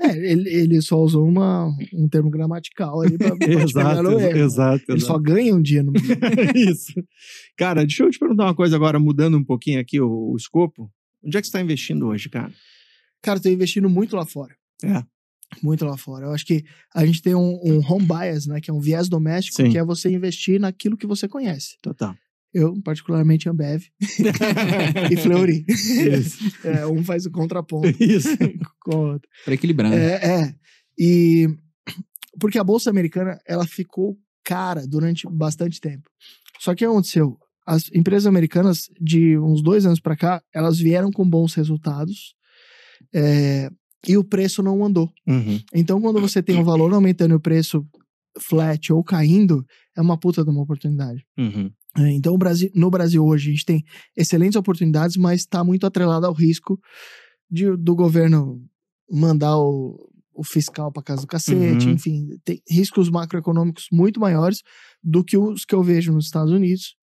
É, 0.00 0.32
ele, 0.32 0.48
ele 0.48 0.80
só 0.82 0.96
usou 1.00 1.26
uma, 1.26 1.68
um 1.94 2.08
termo 2.08 2.30
gramatical 2.30 3.00
ali 3.00 3.18
pra, 3.18 3.34
exato, 3.48 4.02
no 4.02 4.20
erro. 4.20 4.38
exato, 4.38 4.84
Ele 4.88 5.00
só 5.00 5.06
exato. 5.14 5.20
ganha 5.22 5.54
um 5.54 5.60
dia 5.62 5.82
no 5.82 5.92
Isso. 6.54 6.92
Cara, 7.56 7.82
deixa 7.84 8.04
eu 8.04 8.10
te 8.10 8.18
perguntar 8.18 8.44
uma 8.44 8.54
coisa 8.54 8.76
agora, 8.76 8.98
mudando 8.98 9.36
um 9.36 9.44
pouquinho 9.44 9.80
aqui 9.80 10.00
o, 10.00 10.32
o 10.32 10.36
escopo. 10.36 10.90
Onde 11.24 11.36
é 11.36 11.40
que 11.40 11.46
você 11.46 11.50
está 11.50 11.60
investindo 11.60 12.06
hoje, 12.06 12.28
cara? 12.28 12.50
Cara, 13.22 13.38
eu 13.38 13.42
tô 13.42 13.48
investindo 13.48 13.88
muito 13.88 14.16
lá 14.16 14.26
fora. 14.26 14.54
É. 14.82 15.02
Muito 15.62 15.84
lá 15.84 15.96
fora. 15.96 16.26
Eu 16.26 16.32
acho 16.32 16.44
que 16.46 16.64
a 16.94 17.04
gente 17.04 17.22
tem 17.22 17.34
um, 17.34 17.60
um 17.62 17.80
home 17.86 18.06
bias, 18.06 18.46
né? 18.46 18.60
Que 18.60 18.70
é 18.70 18.74
um 18.74 18.80
viés 18.80 19.08
doméstico, 19.08 19.56
Sim. 19.56 19.70
que 19.70 19.78
é 19.78 19.84
você 19.84 20.10
investir 20.10 20.60
naquilo 20.60 20.96
que 20.96 21.06
você 21.06 21.28
conhece. 21.28 21.76
Total. 21.82 22.16
Eu, 22.54 22.74
particularmente, 22.82 23.48
Ambev 23.48 23.84
e 25.10 25.16
Fleury. 25.16 25.64
Isso. 25.68 26.42
É, 26.64 26.86
um 26.86 27.02
faz 27.02 27.26
o 27.26 27.30
contraponto 27.30 27.88
Isso. 28.02 28.28
com 28.80 28.96
o 28.96 29.12
outro. 29.12 29.28
Pra 29.44 29.54
equilibrar, 29.54 29.90
né? 29.90 29.96
É, 29.96 30.40
é. 30.42 30.54
E 30.98 31.48
porque 32.38 32.58
a 32.58 32.64
bolsa 32.64 32.90
americana 32.90 33.38
ela 33.46 33.66
ficou 33.66 34.18
cara 34.44 34.86
durante 34.86 35.26
bastante 35.30 35.80
tempo. 35.80 36.10
Só 36.58 36.72
que 36.72 36.84
o 36.84 36.88
que 36.88 36.92
aconteceu? 36.92 37.38
As 37.66 37.90
empresas 37.94 38.26
americanas 38.26 38.90
de 39.00 39.38
uns 39.38 39.62
dois 39.62 39.86
anos 39.86 40.00
para 40.00 40.16
cá, 40.16 40.42
elas 40.52 40.78
vieram 40.78 41.10
com 41.10 41.28
bons 41.28 41.54
resultados 41.54 42.34
é, 43.14 43.70
e 44.06 44.16
o 44.16 44.24
preço 44.24 44.62
não 44.62 44.84
andou. 44.84 45.10
Uhum. 45.26 45.60
Então, 45.74 46.00
quando 46.00 46.20
você 46.20 46.42
tem 46.42 46.58
o 46.60 46.64
valor 46.64 46.92
aumentando 46.92 47.32
e 47.32 47.36
o 47.36 47.40
preço 47.40 47.86
flat 48.40 48.92
ou 48.92 49.02
caindo, 49.04 49.64
é 49.96 50.00
uma 50.00 50.18
puta 50.18 50.42
de 50.42 50.50
uma 50.50 50.62
oportunidade. 50.62 51.24
Uhum. 51.38 51.70
É, 51.98 52.10
Então, 52.12 52.36
Brasil, 52.38 52.70
no 52.74 52.90
Brasil 52.90 53.24
hoje, 53.24 53.50
a 53.50 53.52
gente 53.52 53.64
tem 53.64 53.84
excelentes 54.16 54.56
oportunidades, 54.56 55.16
mas 55.16 55.40
está 55.42 55.62
muito 55.62 55.86
atrelado 55.86 56.26
ao 56.26 56.32
risco 56.32 56.80
de, 57.50 57.76
do 57.76 57.94
governo 57.94 58.60
mandar 59.10 59.58
o, 59.58 59.98
o 60.34 60.42
fiscal 60.42 60.90
para 60.90 61.02
casa 61.02 61.20
do 61.20 61.26
cacete, 61.26 61.86
Uhum. 61.86 61.92
enfim, 61.92 62.28
tem 62.44 62.60
riscos 62.68 63.10
macroeconômicos 63.10 63.86
muito 63.92 64.18
maiores 64.18 64.62
do 65.02 65.22
que 65.22 65.36
os 65.36 65.64
que 65.64 65.74
eu 65.74 65.82
vejo 65.82 66.12
nos 66.12 66.24
Estados 66.24 66.52
Unidos 66.52 66.96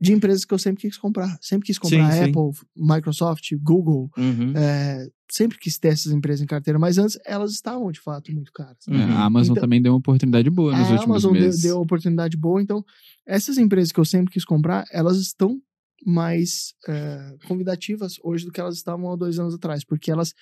de 0.00 0.12
empresas 0.12 0.44
que 0.44 0.54
eu 0.54 0.58
sempre 0.58 0.82
quis 0.82 0.96
comprar. 0.96 1.36
Sempre 1.40 1.66
quis 1.66 1.78
comprar 1.78 2.12
Sim, 2.12 2.24
sim. 2.24 2.30
Apple, 2.30 2.66
Microsoft, 2.76 3.50
Google, 3.60 4.10
Uhum. 4.16 4.52
é, 4.56 5.08
sempre 5.30 5.58
quis 5.58 5.76
ter 5.78 5.88
essas 5.88 6.12
empresas 6.12 6.40
em 6.42 6.46
carteira, 6.46 6.78
mas 6.78 6.98
antes 6.98 7.18
elas 7.26 7.52
estavam 7.52 7.90
de 7.90 8.00
fato 8.00 8.32
muito 8.32 8.52
caras. 8.52 8.78
É, 8.88 8.92
Uhum. 8.92 9.12
A 9.16 9.24
Amazon 9.24 9.52
Então- 9.52 9.60
também 9.62 9.82
deu 9.82 9.92
uma 9.92 9.98
oportunidade 9.98 10.48
boa 10.50 10.70
nos 10.72 10.88
a 10.88 10.92
últimos 10.92 11.04
Amazon 11.24 11.32
deu, 11.32 11.42
meses. 11.42 11.62
deu 11.62 11.80
oportunidade 11.80 12.36
boa, 12.36 12.62
então 12.62 12.84
essas 13.26 13.58
empresas 13.58 13.90
que 13.92 13.98
eu 14.00 14.04
sempre 14.04 14.32
quis 14.32 14.44
comprar, 14.44 14.84
elas 14.92 15.18
estão 15.18 15.60
mais 16.06 16.74
é, 16.88 17.36
convidativas 17.46 18.14
hoje 18.22 18.44
do 18.44 18.52
que 18.52 18.60
elas 18.60 18.76
estavam 18.76 19.10
há 19.12 19.16
dois 19.16 19.38
anos 19.38 19.54
atrás, 19.54 19.84
porque 19.84 20.10
elas, 20.10 20.32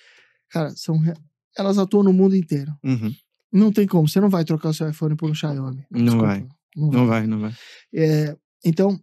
cara, 0.51 0.69
são 0.75 0.99
elas 1.57 1.79
atuam 1.79 2.03
no 2.03 2.13
mundo 2.13 2.35
inteiro. 2.35 2.71
Uhum. 2.83 3.11
Não 3.51 3.71
tem 3.71 3.87
como, 3.87 4.07
você 4.07 4.19
não 4.21 4.29
vai 4.29 4.45
trocar 4.45 4.69
o 4.69 4.73
seu 4.73 4.87
iPhone 4.87 5.15
por 5.15 5.29
um 5.31 5.33
Xiaomi. 5.33 5.83
Não 5.89 6.03
Desculpa, 6.03 6.27
vai. 6.27 6.47
Não 6.75 6.89
vai. 6.91 6.99
Não 6.99 7.07
vai, 7.07 7.27
não 7.27 7.39
vai. 7.39 7.53
É, 7.95 8.37
então, 8.63 8.99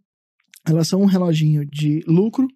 elas 0.67 0.89
são 0.89 1.03
um 1.03 1.07
reloginho 1.07 1.65
de 1.65 2.03
lucro 2.07 2.49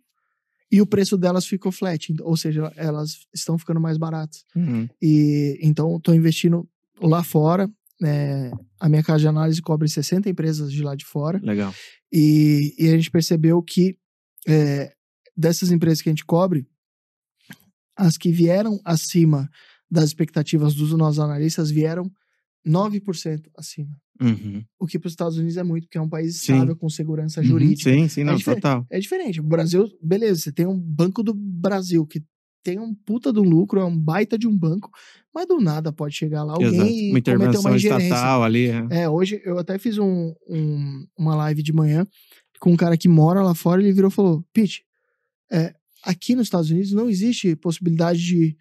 e 0.71 0.81
o 0.81 0.87
preço 0.87 1.17
delas 1.17 1.47
ficou 1.47 1.73
flat, 1.73 2.15
ou 2.21 2.37
seja, 2.37 2.73
elas 2.77 3.27
estão 3.35 3.59
ficando 3.59 3.81
mais 3.81 3.97
baratas. 3.97 4.45
Uhum. 4.55 4.89
E 5.01 5.59
então 5.63 5.97
estou 5.97 6.15
investindo 6.15 6.69
lá 7.01 7.23
fora. 7.23 7.71
né, 8.01 8.51
a 8.79 8.89
minha 8.89 9.03
casa 9.03 9.21
de 9.21 9.29
análise 9.29 9.61
cobre 9.61 9.89
60 9.89 10.29
empresas 10.29 10.73
de 10.73 10.83
lá 10.83 10.95
de 10.95 11.05
fora. 11.05 11.41
Legal. 11.43 11.75
E, 12.13 12.75
e 12.79 12.89
a 12.89 12.97
gente 12.97 13.11
percebeu 13.11 13.63
que 13.63 13.97
é, 14.47 14.93
dessas 15.37 15.71
empresas 15.71 16.03
que 16.03 16.09
a 16.09 16.13
gente 16.13 16.25
cobre, 16.25 16.67
as 17.97 18.17
que 18.17 18.31
vieram 18.31 18.81
acima 18.85 19.49
das 19.91 20.05
expectativas 20.05 20.75
dos 20.75 20.93
nossos 20.93 21.19
analistas 21.19 21.71
vieram 21.71 22.11
9% 22.67 23.51
acima. 23.57 23.97
Uhum. 24.21 24.65
O 24.81 24.87
que 24.87 24.99
para 24.99 25.07
os 25.07 25.13
Estados 25.13 25.37
Unidos 25.39 25.57
é 25.57 25.63
muito, 25.63 25.85
porque 25.85 25.99
é 25.99 26.01
um 26.01 26.09
país 26.09 26.41
Sim. 26.41 26.55
estável, 26.55 26.77
com 26.77 26.89
segurança 26.89 27.41
Uhum, 27.41 27.47
jurídica. 27.47 27.91
Sim, 27.91 28.09
sim, 28.09 28.25
não, 28.25 28.35
diferente. 28.37 28.63
total. 28.63 28.87
É 28.91 28.99
diferente. 28.99 29.41
O 29.41 29.45
Brasil, 29.45 29.89
beleza, 30.03 30.41
você 30.43 30.53
tem 30.53 30.67
um 30.67 30.79
Banco 30.79 31.23
do 31.23 31.33
Brasil 31.35 32.07
que 32.07 32.23
tem 32.63 32.79
um 32.79 32.93
puta 32.95 33.33
de 33.33 33.39
um 33.39 33.45
lucro, 33.49 33.81
é 33.81 33.85
um 33.85 33.97
baita 33.97 34.37
de 34.37 34.47
um 34.47 34.57
banco, 34.57 34.91
mas 35.35 35.47
do 35.47 35.61
nada 35.61 35.93
pode 35.93 36.15
chegar 36.15 36.43
lá 36.45 36.55
alguém 36.55 36.69
Exato. 36.75 36.91
e 36.91 36.93
Uma 37.11 37.21
cometer 37.21 37.31
intervenção 37.31 37.71
uma 37.71 37.77
estatal 37.77 38.43
ali. 38.43 38.67
é. 38.67 38.87
É, 39.03 39.09
hoje 39.09 39.41
eu 39.45 39.59
até 39.59 39.79
fiz 39.79 39.97
um, 39.99 40.35
um- 40.49 41.07
uma 41.17 41.35
live 41.37 41.63
de 41.63 41.73
manhã 41.73 42.07
com 42.61 42.73
um 42.73 42.77
cara 42.77 42.97
que 42.97 43.09
mora 43.09 43.41
lá 43.43 43.55
fora, 43.55 43.81
ele 43.81 43.93
virou 43.93 44.11
e 44.11 44.15
falou, 44.15 44.45
Pete, 44.53 44.85
é, 45.51 45.73
aqui 46.05 46.35
nos 46.35 46.47
Estados 46.49 46.71
Unidos 46.71 46.93
não 46.93 47.09
existe 47.09 47.55
possibilidade 47.57 48.19
de 48.21 48.57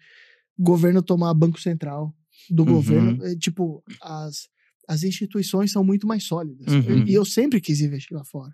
governo 0.58 1.02
tomar 1.02 1.34
banco 1.34 1.60
central 1.60 2.14
do 2.48 2.62
Uhum. 2.62 2.72
governo. 2.74 3.24
É, 3.24 3.34
tipo, 3.36 3.82
as, 4.00 4.48
as 4.88 5.02
instituições 5.02 5.70
são 5.70 5.84
muito 5.84 6.06
mais 6.06 6.24
sólidas. 6.24 6.66
Uhum. 6.72 7.04
E 7.06 7.12
eu 7.12 7.24
sempre 7.24 7.60
quis 7.60 7.80
investir 7.80 8.16
lá 8.16 8.24
fora. 8.24 8.52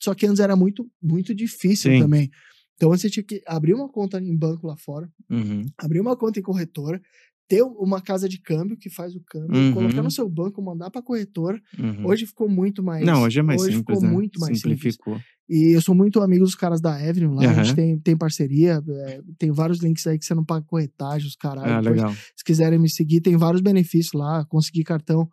Só 0.00 0.14
que 0.14 0.26
antes 0.26 0.40
era 0.40 0.56
muito, 0.56 0.90
muito 1.02 1.34
difícil 1.34 1.92
Sim. 1.92 2.00
também. 2.00 2.30
Então 2.74 2.90
antes 2.90 3.02
você 3.02 3.10
tinha 3.10 3.22
que 3.22 3.42
abrir 3.46 3.74
uma 3.74 3.88
conta 3.88 4.18
em 4.18 4.36
banco 4.36 4.66
lá 4.66 4.76
fora, 4.76 5.08
Uhum. 5.30 5.64
abrir 5.78 6.00
uma 6.00 6.16
conta 6.16 6.40
em 6.40 6.42
corretora, 6.42 7.00
ter 7.46 7.62
uma 7.62 8.00
casa 8.00 8.26
de 8.28 8.40
câmbio 8.40 8.76
que 8.76 8.88
faz 8.88 9.14
o 9.14 9.20
câmbio, 9.20 9.54
Uhum. 9.54 9.72
colocar 9.74 10.02
no 10.02 10.10
seu 10.10 10.28
banco, 10.28 10.62
mandar 10.62 10.90
para 10.90 11.02
corretora. 11.02 11.60
Uhum. 11.78 12.06
Hoje 12.06 12.26
ficou 12.26 12.48
muito 12.48 12.82
mais. 12.82 13.04
Não, 13.04 13.22
hoje 13.22 13.38
é 13.38 13.42
mais 13.42 13.60
hoje 13.62 13.76
simples, 13.76 13.98
ficou 13.98 14.08
né? 14.08 14.14
muito 14.14 14.40
mais 14.40 14.58
simples. 14.58 14.80
Simplificou. 14.80 15.20
E 15.48 15.76
eu 15.76 15.82
sou 15.82 15.94
muito 15.94 16.22
amigo 16.22 16.42
dos 16.42 16.54
caras 16.54 16.80
da 16.80 16.94
Avenue 16.94 17.34
lá. 17.34 17.50
A 17.50 17.62
gente 17.62 17.74
tem, 17.76 17.98
tem 17.98 18.16
parceria, 18.16 18.82
é, 18.88 19.20
tem 19.38 19.52
vários 19.52 19.78
links 19.78 20.06
aí 20.06 20.18
que 20.18 20.24
você 20.24 20.34
não 20.34 20.42
paga 20.44 20.64
corretagem, 20.64 21.28
os 21.28 21.36
caras. 21.36 21.62
Ah. 21.64 22.10
Se 22.34 22.42
quiserem 22.42 22.78
me 22.78 22.88
seguir, 22.88 23.20
tem 23.20 23.36
vários 23.36 23.60
benefícios 23.60 24.14
lá. 24.14 24.42
Consegui 24.46 24.82
cartão. 24.82 25.28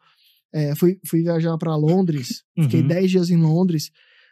É, 0.53 0.75
fui, 0.75 0.99
fui 1.07 1.21
viajar 1.21 1.57
para 1.57 1.75
Londres, 1.75 2.43
fiquei 2.61 2.81
Uhum. 2.81 2.87
10 2.87 3.11
dias 3.11 3.29
em 3.29 3.37
Londres. 3.37 3.89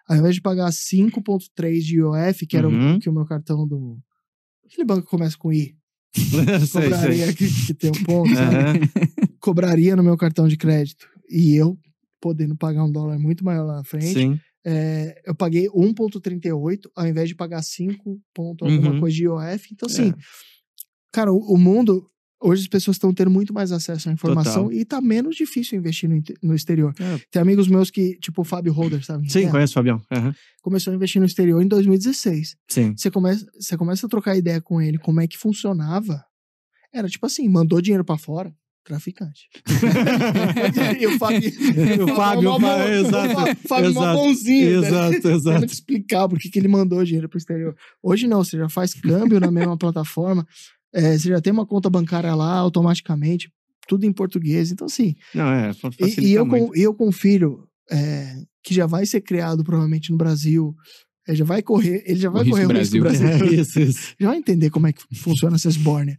Ao 0.07 0.17
invés 0.17 0.35
de 0.35 0.41
pagar 0.41 0.71
5,3 0.71 1.79
de 1.83 1.97
IOF, 1.97 2.45
que 2.47 2.57
era 2.57 2.67
o 2.67 2.71
Uhum. 2.71 2.99
que 2.99 3.09
o 3.09 3.13
meu 3.13 3.25
cartão 3.25 3.67
do. 3.67 3.97
Aquele 4.65 4.83
banco 4.85 5.03
que 5.03 5.09
começa 5.09 5.37
com 5.37 5.51
I, 5.53 5.75
sei, 6.67 6.83
cobraria 6.83 7.25
sei. 7.27 7.33
que, 7.35 7.65
que 7.67 7.73
tem 7.73 7.89
um 7.91 8.03
ponto? 8.03 8.31
Aham. 8.37 8.73
cobraria 9.39 9.95
no 9.95 10.03
meu 10.03 10.17
cartão 10.17 10.47
de 10.47 10.57
crédito. 10.57 11.07
E 11.29 11.55
eu, 11.55 11.77
podendo 12.19 12.55
pagar 12.57 12.83
um 12.83 12.91
dólar 12.91 13.17
muito 13.19 13.43
maior 13.45 13.65
lá 13.65 13.75
na 13.77 13.83
frente, 13.83 14.13
Sim. 14.13 14.39
é, 14.65 15.21
eu 15.25 15.33
paguei 15.35 15.67
1,38 15.69 16.89
ao 16.95 17.07
invés 17.07 17.29
de 17.29 17.35
pagar 17.35 17.61
5 17.63 18.19
ponto 18.33 18.65
alguma 18.65 18.91
Uhum. 18.91 18.99
coisa 18.99 19.15
de 19.15 19.23
IOF. 19.23 19.69
Então, 19.71 19.87
assim, 19.87 20.09
É. 20.09 20.13
cara, 21.11 21.31
o, 21.31 21.37
o 21.53 21.57
mundo. 21.57 22.09
Hoje 22.41 22.61
as 22.61 22.67
pessoas 22.69 22.95
estão 22.95 23.13
tendo 23.13 23.29
muito 23.29 23.53
mais 23.53 23.71
acesso 23.71 24.07
à 24.09 24.13
informação 24.13 24.63
Total. 24.63 24.79
e 24.79 24.85
tá 24.85 25.01
menos 25.01 25.35
difícil 25.35 25.77
investir 25.77 26.09
no, 26.09 26.21
no 26.41 26.55
exterior. 26.55 26.93
É. 26.99 27.19
Tem 27.29 27.41
amigos 27.41 27.67
meus 27.67 27.91
que, 27.91 28.17
tipo 28.19 28.41
o 28.41 28.45
Fábio 28.45 28.71
Holder, 28.71 29.03
sabe? 29.05 29.29
Sim, 29.29 29.45
É, 29.45 29.49
conheço, 29.51 29.73
Fabião. 29.73 30.01
Aham. 30.09 30.33
começou 30.61 30.91
a 30.93 30.95
investir 30.95 31.19
no 31.19 31.25
exterior 31.25 31.61
em 31.61 31.67
2016. 31.67 32.55
Sim. 32.69 32.93
Você 32.95 33.11
começa, 33.11 33.45
você 33.59 33.75
começa 33.75 34.05
a 34.05 34.09
trocar 34.09 34.37
ideia 34.37 34.61
com 34.61 34.81
ele, 34.81 34.97
como 34.97 35.19
é 35.19 35.27
que 35.27 35.37
funcionava. 35.37 36.23
Era 36.93 37.09
tipo 37.09 37.25
assim, 37.25 37.47
mandou 37.49 37.81
dinheiro 37.81 38.05
pra 38.05 38.17
fora, 38.17 38.53
traficante. 38.85 39.49
e 40.99 41.07
o 41.07 41.17
Fábio, 41.19 41.51
O 42.03 42.15
Fábio, 42.15 42.49
mó 42.51 42.59
bom- 42.59 42.83
exato, 42.83 43.33
o 43.33 43.35
Fá- 43.35 43.55
Fábio 43.67 43.93
mó 43.93 44.01
exato, 44.01 44.17
bonzinho, 44.17 44.81
né? 44.81 44.87
Exato, 44.87 45.21
Tendo 45.21 45.35
exato. 45.35 45.65
que 45.67 45.73
explicar 45.73 46.27
por 46.29 46.39
que 46.39 46.57
ele 46.57 46.67
mandou 46.67 47.03
dinheiro 47.03 47.27
pro 47.29 47.37
exterior. 47.37 47.75
Hoje 48.01 48.27
não, 48.27 48.43
você 48.43 48.57
já 48.57 48.69
faz 48.69 48.93
câmbio 48.93 49.39
na 49.39 49.51
mesma 49.51 49.77
plataforma, 49.77 50.47
é, 50.93 51.17
você 51.17 51.29
já 51.29 51.41
tem 51.41 51.53
uma 51.53 51.65
conta 51.65 51.89
bancária 51.89 52.33
lá 52.35 52.53
automaticamente, 52.57 53.49
tudo 53.87 54.05
em 54.05 54.13
português. 54.13 54.71
Então, 54.71 54.85
assim, 54.87 55.15
Não, 55.33 55.49
é, 55.51 55.71
e, 55.99 56.27
e 56.27 56.31
eu, 56.33 56.45
muito. 56.45 56.67
com, 56.67 56.75
eu 56.75 56.93
com 56.93 57.07
um 57.07 57.11
filho 57.11 57.67
é, 57.91 58.35
que 58.63 58.73
já 58.73 58.85
vai 58.85 59.05
ser 59.05 59.21
criado 59.21 59.63
provavelmente 59.63 60.11
no 60.11 60.17
Brasil, 60.17 60.73
é, 61.27 61.35
já 61.35 61.45
vai 61.45 61.61
correr, 61.61 62.03
ele 62.05 62.19
já 62.19 62.29
vai 62.29 62.43
risco 62.43 62.57
correr 62.57 62.65
o 62.73 62.77
risco 62.77 62.99
Brasil. 62.99 63.27
Brasil. 63.37 63.57
É, 63.57 63.61
isso, 63.61 63.79
isso. 63.79 64.15
Já 64.19 64.27
vai 64.29 64.37
entender 64.37 64.69
como 64.69 64.87
é 64.87 64.93
que 64.93 65.01
funciona 65.15 65.55
essa 65.55 65.69
esbórnia. 65.69 66.17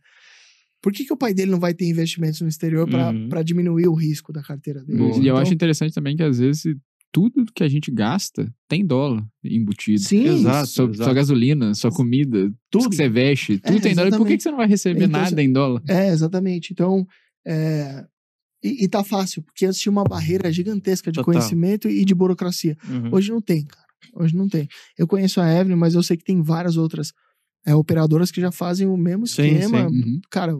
Por 0.83 0.93
que, 0.93 1.05
que 1.05 1.13
o 1.13 1.17
pai 1.17 1.35
dele 1.35 1.51
não 1.51 1.61
vai 1.61 1.75
ter 1.75 1.85
investimentos 1.87 2.41
no 2.41 2.49
exterior 2.49 2.89
para 2.89 3.11
Uhum. 3.11 3.29
pra 3.29 3.43
diminuir 3.43 3.87
o 3.87 3.95
risco 3.95 4.33
da 4.33 4.43
carteira 4.43 4.83
dele? 4.83 4.99
Boa. 4.99 5.11
E 5.11 5.17
eu 5.19 5.23
Então, 5.25 5.37
acho 5.37 5.53
interessante 5.53 5.93
também 5.93 6.17
que 6.17 6.23
às 6.23 6.39
vezes 6.39 6.75
tudo 7.13 7.45
que 7.55 7.63
a 7.65 7.69
gente 7.69 7.91
gasta 7.91 8.53
tem 8.69 8.87
dólar 8.87 9.27
embutido. 9.43 10.01
Sim, 10.01 10.25
Exato. 10.27 10.67
Sua, 10.69 10.95
sua 10.95 11.15
gasolina, 11.15 11.75
sua 11.75 11.91
comida, 11.91 12.53
tudo 12.71 12.89
que 12.91 12.97
você 12.97 13.09
veste, 13.09 13.59
tudo 13.59 13.79
É, 13.79 13.81
tem 13.81 13.95
dólar. 13.95 14.17
Por 14.17 14.27
que, 14.27 14.37
que 14.37 14.43
você 14.43 14.51
não 14.51 14.59
vai 14.59 14.69
receber 14.69 15.05
Então, 15.05 15.21
nada 15.21 15.43
em 15.43 15.53
dólar? 15.53 15.83
É, 15.89 16.09
exatamente. 16.09 16.73
Então, 16.73 17.07
é, 17.47 18.05
e, 18.63 18.85
e 18.85 18.89
tá 18.89 19.03
fácil, 19.03 19.43
porque 19.43 19.67
antes 19.67 19.81
tinha 19.81 19.91
uma 19.91 20.05
barreira 20.05 20.53
gigantesca 20.53 21.11
de 21.11 21.17
Total. 21.17 21.33
conhecimento 21.35 21.89
e 21.89 22.05
de 22.05 22.15
burocracia. 22.15 22.77
Uhum. 22.89 23.13
Hoje 23.13 23.31
não 23.31 23.41
tem, 23.41 23.65
cara. 23.65 23.87
Hoje 24.15 24.37
não 24.37 24.49
tem. 24.49 24.69
Eu 24.99 25.07
conheço 25.07 25.41
a 25.41 25.53
Evelyn, 25.53 25.77
mas 25.77 25.95
eu 25.95 26.03
sei 26.03 26.17
que 26.17 26.25
tem 26.25 26.43
várias 26.43 26.77
outras 26.77 27.13
é, 27.67 27.75
operadoras 27.75 28.31
que 28.31 28.41
já 28.41 28.51
fazem 28.53 28.87
o 28.87 28.97
mesmo 28.97 29.27
Sim, 29.27 29.43
esquema. 29.55 29.89
sim. 29.89 29.97
Uhum. 29.97 30.21
Cara, 30.31 30.53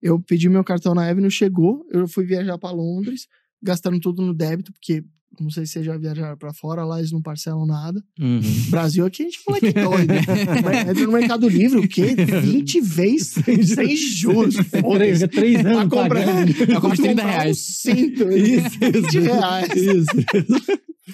eu 0.00 0.20
pedi 0.20 0.48
meu 0.48 0.64
cartão 0.64 0.94
na 0.94 1.08
Avenue, 1.08 1.30
chegou, 1.30 1.86
eu 1.90 2.08
fui 2.08 2.24
viajar 2.24 2.58
para 2.58 2.74
Londres, 2.74 3.26
gastando 3.62 4.00
tudo 4.00 4.20
no 4.22 4.34
débito, 4.34 4.72
porque 4.72 5.04
não 5.40 5.50
sei 5.50 5.64
se 5.66 5.72
vocês 5.72 5.84
já 5.86 5.96
viajaram 5.96 6.36
para 6.36 6.52
fora, 6.52 6.84
lá 6.84 6.98
eles 6.98 7.10
não 7.12 7.20
parcelam 7.22 7.66
nada. 7.66 8.02
Uhum. 8.20 8.40
Brasil 8.70 9.04
aqui 9.06 9.22
a 9.22 9.24
gente 9.26 9.38
fala 9.42 9.58
que 9.60 9.66
é 9.66 9.72
doido. 9.72 10.12
Mas 10.64 10.88
Entra 10.88 11.06
no 11.06 11.12
Mercado 11.12 11.48
Livre, 11.48 11.78
o 11.78 11.88
quê? 11.88 12.14
20 12.14 12.80
vezes 12.80 13.34
sem 13.74 13.96
juros. 13.96 14.56
Foda-se. 14.56 15.28
três 15.28 15.62
Pra 15.62 15.88
comprar, 15.88 16.48
Eu 16.68 16.80
compro 16.80 16.96
de 16.96 17.02
30 17.02 17.22
comprar 17.22 17.30
reais. 17.40 17.58
Cinto, 17.58 18.30
Isso, 18.30 18.78
20 18.80 19.04
isso. 19.06 19.20
reais. 19.20 19.68
Isso. 19.76 20.06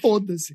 Foda-se. 0.02 0.54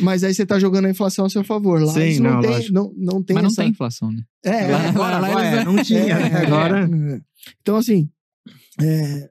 Mas 0.00 0.22
aí 0.22 0.34
você 0.34 0.44
tá 0.44 0.58
jogando 0.58 0.84
a 0.86 0.90
inflação 0.90 1.24
a 1.24 1.30
seu 1.30 1.42
favor. 1.42 1.80
Lá 1.82 1.92
Sim, 1.92 2.20
não, 2.20 2.34
não, 2.34 2.40
tem, 2.42 2.70
não, 2.70 2.92
não 2.96 3.22
tem 3.22 3.34
Mas 3.34 3.42
não 3.44 3.50
essa... 3.50 3.62
tem 3.62 3.70
inflação, 3.70 4.10
né? 4.12 4.22
É, 4.44 4.66
Lá- 4.66 4.88
agora, 4.88 5.18
lá 5.18 5.28
Agora, 5.28 5.46
eles- 5.46 5.58
é, 5.60 5.64
não 5.64 5.82
tinha, 5.82 6.04
né? 6.18 6.30
É, 6.32 6.36
Agora. 6.46 6.86
é. 6.86 7.20
Então, 7.62 7.76
assim, 7.76 8.08
é, 8.80 9.30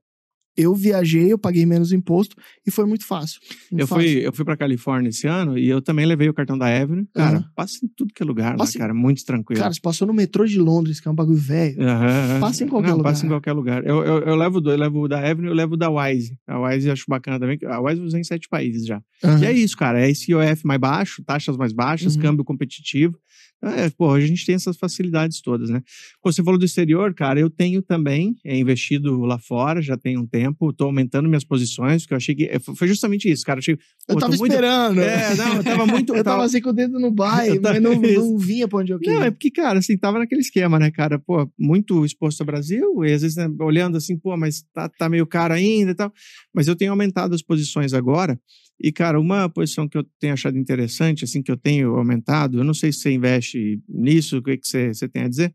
eu 0.56 0.74
viajei, 0.76 1.32
eu 1.32 1.38
paguei 1.38 1.66
menos 1.66 1.92
imposto 1.92 2.36
e 2.66 2.72
foi 2.72 2.86
muito 2.86 3.06
fácil. 3.06 3.40
Muito 3.72 3.82
Eu 3.82 3.88
fácil. 3.88 4.04
fui, 4.04 4.28
eu 4.28 4.34
fui 4.34 4.46
pra 4.46 4.56
Califórnia 4.58 5.10
esse 5.10 5.28
ano 5.28 5.58
e 5.58 5.68
eu 5.68 5.82
também 5.82 6.06
levei 6.06 6.30
o 6.30 6.34
cartão 6.34 6.58
da 6.58 6.68
Avenue. 6.68 7.08
Cara, 7.14 7.38
Aham. 7.38 7.46
passa 7.56 7.86
em 7.86 7.88
tudo 7.96 8.14
que 8.14 8.22
é 8.22 8.26
lugar 8.26 8.56
Passa 8.56 8.78
lá, 8.78 8.84
cara. 8.84 8.94
Muito 8.94 9.24
tranquilo. 9.26 9.60
Cara, 9.62 9.74
você 9.74 9.82
passou 9.82 10.08
no 10.08 10.14
metrô 10.14 10.46
de 10.46 10.60
Londres, 10.60 11.00
que 11.00 11.08
é 11.08 11.12
um 11.12 11.16
bagulho 11.16 11.38
velho. 11.38 11.82
Aham. 11.82 12.40
Passa 12.40 12.64
em 12.64 12.68
qualquer 12.68 12.90
Não, 12.90 12.98
lugar. 12.98 13.10
Passa 13.12 13.26
em 13.26 13.30
qualquer 13.30 13.52
lugar. 13.54 13.86
Eu, 13.86 14.04
eu, 14.04 14.20
eu 14.22 14.36
levo 14.36 14.62
do, 14.62 14.72
eu 14.72 14.78
levo 14.78 15.02
o 15.02 15.08
da 15.08 15.20
Avenue, 15.20 15.48
eu 15.50 15.56
levo 15.56 15.74
o 15.74 15.78
da 15.78 15.90
Wise. 15.90 16.38
A 16.48 16.60
Wise 16.60 16.88
eu 16.88 16.94
acho 16.94 17.06
bacana 17.08 17.40
também. 17.40 17.58
A 17.66 17.80
Wise 17.82 18.02
usei 18.02 18.22
em 18.22 18.24
sete 18.24 18.48
países 18.48 18.86
já. 18.86 19.02
Aham. 19.24 19.40
E 19.42 19.46
é 19.46 19.52
isso, 19.52 19.76
cara. 19.78 20.00
É 20.06 20.10
esse 20.10 20.32
IOF 20.32 20.66
mais 20.66 20.80
baixo, 20.80 21.24
taxas 21.24 21.58
mais 21.58 21.74
baixas, 21.74 22.16
Uhum. 22.16 22.22
câmbio 22.22 22.44
competitivo. 22.46 23.18
É, 23.64 23.90
pô, 23.90 24.12
a 24.12 24.20
gente 24.20 24.46
tem 24.46 24.56
essas 24.56 24.76
facilidades 24.76 25.42
todas, 25.42 25.70
né? 25.70 25.82
Pô, 26.22 26.32
você 26.32 26.44
falou 26.44 26.60
do 26.60 26.66
exterior, 26.66 27.14
cara, 27.14 27.40
eu 27.40 27.50
tenho 27.50 27.82
também 27.82 28.36
é, 28.44 28.58
investido 28.58 29.22
lá 29.22 29.40
fora, 29.40 29.82
já 29.82 29.96
tem 29.96 30.18
um 30.18 30.26
tempo, 30.28 30.74
tô 30.74 30.84
aumentando 30.86 31.30
minhas 31.30 31.46
posições, 31.46 32.02
porque 32.04 32.14
eu 32.14 32.18
achei 32.18 32.36
que. 32.36 32.44
é, 32.46 32.60
Foi 32.60 32.88
justamente 32.88 33.32
isso, 33.32 33.46
cara. 33.46 33.60
Eu, 33.60 33.62
achei, 33.62 33.78
Eu 34.10 34.18
tava 34.18 34.36
muito- 34.36 34.52
esperando. 34.52 35.00
É, 35.00 35.36
não, 35.36 35.56
eu 35.56 35.64
tava 35.64 35.86
muito. 35.86 36.14
Eu 36.14 36.24
tava 36.24 36.44
assim 36.44 36.62
com 36.62 36.70
o 36.70 36.74
dedo 36.74 37.00
no 37.00 37.10
bairro, 37.16 37.60
mas 37.62 37.82
não, 37.82 37.96
não 38.00 38.38
vinha 38.38 38.68
pra 38.68 38.80
onde 38.80 38.92
eu 38.92 39.00
queria. 39.00 39.16
Não, 39.20 39.24
é 39.26 39.32
porque, 39.32 39.50
cara, 39.50 39.80
assim, 39.80 39.98
tava 39.98 40.20
naquele 40.20 40.42
esquema, 40.42 40.78
né, 40.78 40.92
cara? 40.92 41.18
Pô, 41.18 41.50
muito 41.58 42.06
exposto 42.06 42.42
ao 42.42 42.46
Brasil, 42.46 43.04
e 43.06 43.12
às 43.14 43.22
vezes 43.22 43.38
né, 43.38 43.50
olhando 43.60 43.98
assim, 43.98 44.18
pô, 44.18 44.36
mas 44.38 44.64
tá, 44.74 44.90
tá 44.90 45.08
meio 45.10 45.26
caro 45.26 45.54
ainda 45.54 45.92
e 45.92 45.96
tal. 45.96 46.12
Mas 46.54 46.68
eu 46.68 46.76
tenho 46.76 46.92
aumentado 46.92 47.34
as 47.34 47.42
posições 47.42 47.94
agora. 47.94 48.38
E, 48.80 48.92
cara, 48.92 49.20
uma 49.20 49.48
posição 49.50 49.88
que 49.88 49.98
eu 49.98 50.04
tenho 50.20 50.34
achado 50.34 50.58
interessante, 50.58 51.24
assim, 51.24 51.42
que 51.42 51.52
eu 51.52 51.58
tenho 51.58 51.96
aumentado, 51.96 52.58
eu 52.58 52.64
não 52.64 52.74
sei 52.74 52.92
se 52.92 53.00
você 53.00 53.12
investe 53.12 53.82
nisso, 53.88 54.38
o 54.38 54.44
que, 54.44 54.58
que 54.58 54.68
você, 54.68 54.94
você 54.94 55.08
tem 55.08 55.24
a 55.24 55.30
dizer. 55.30 55.54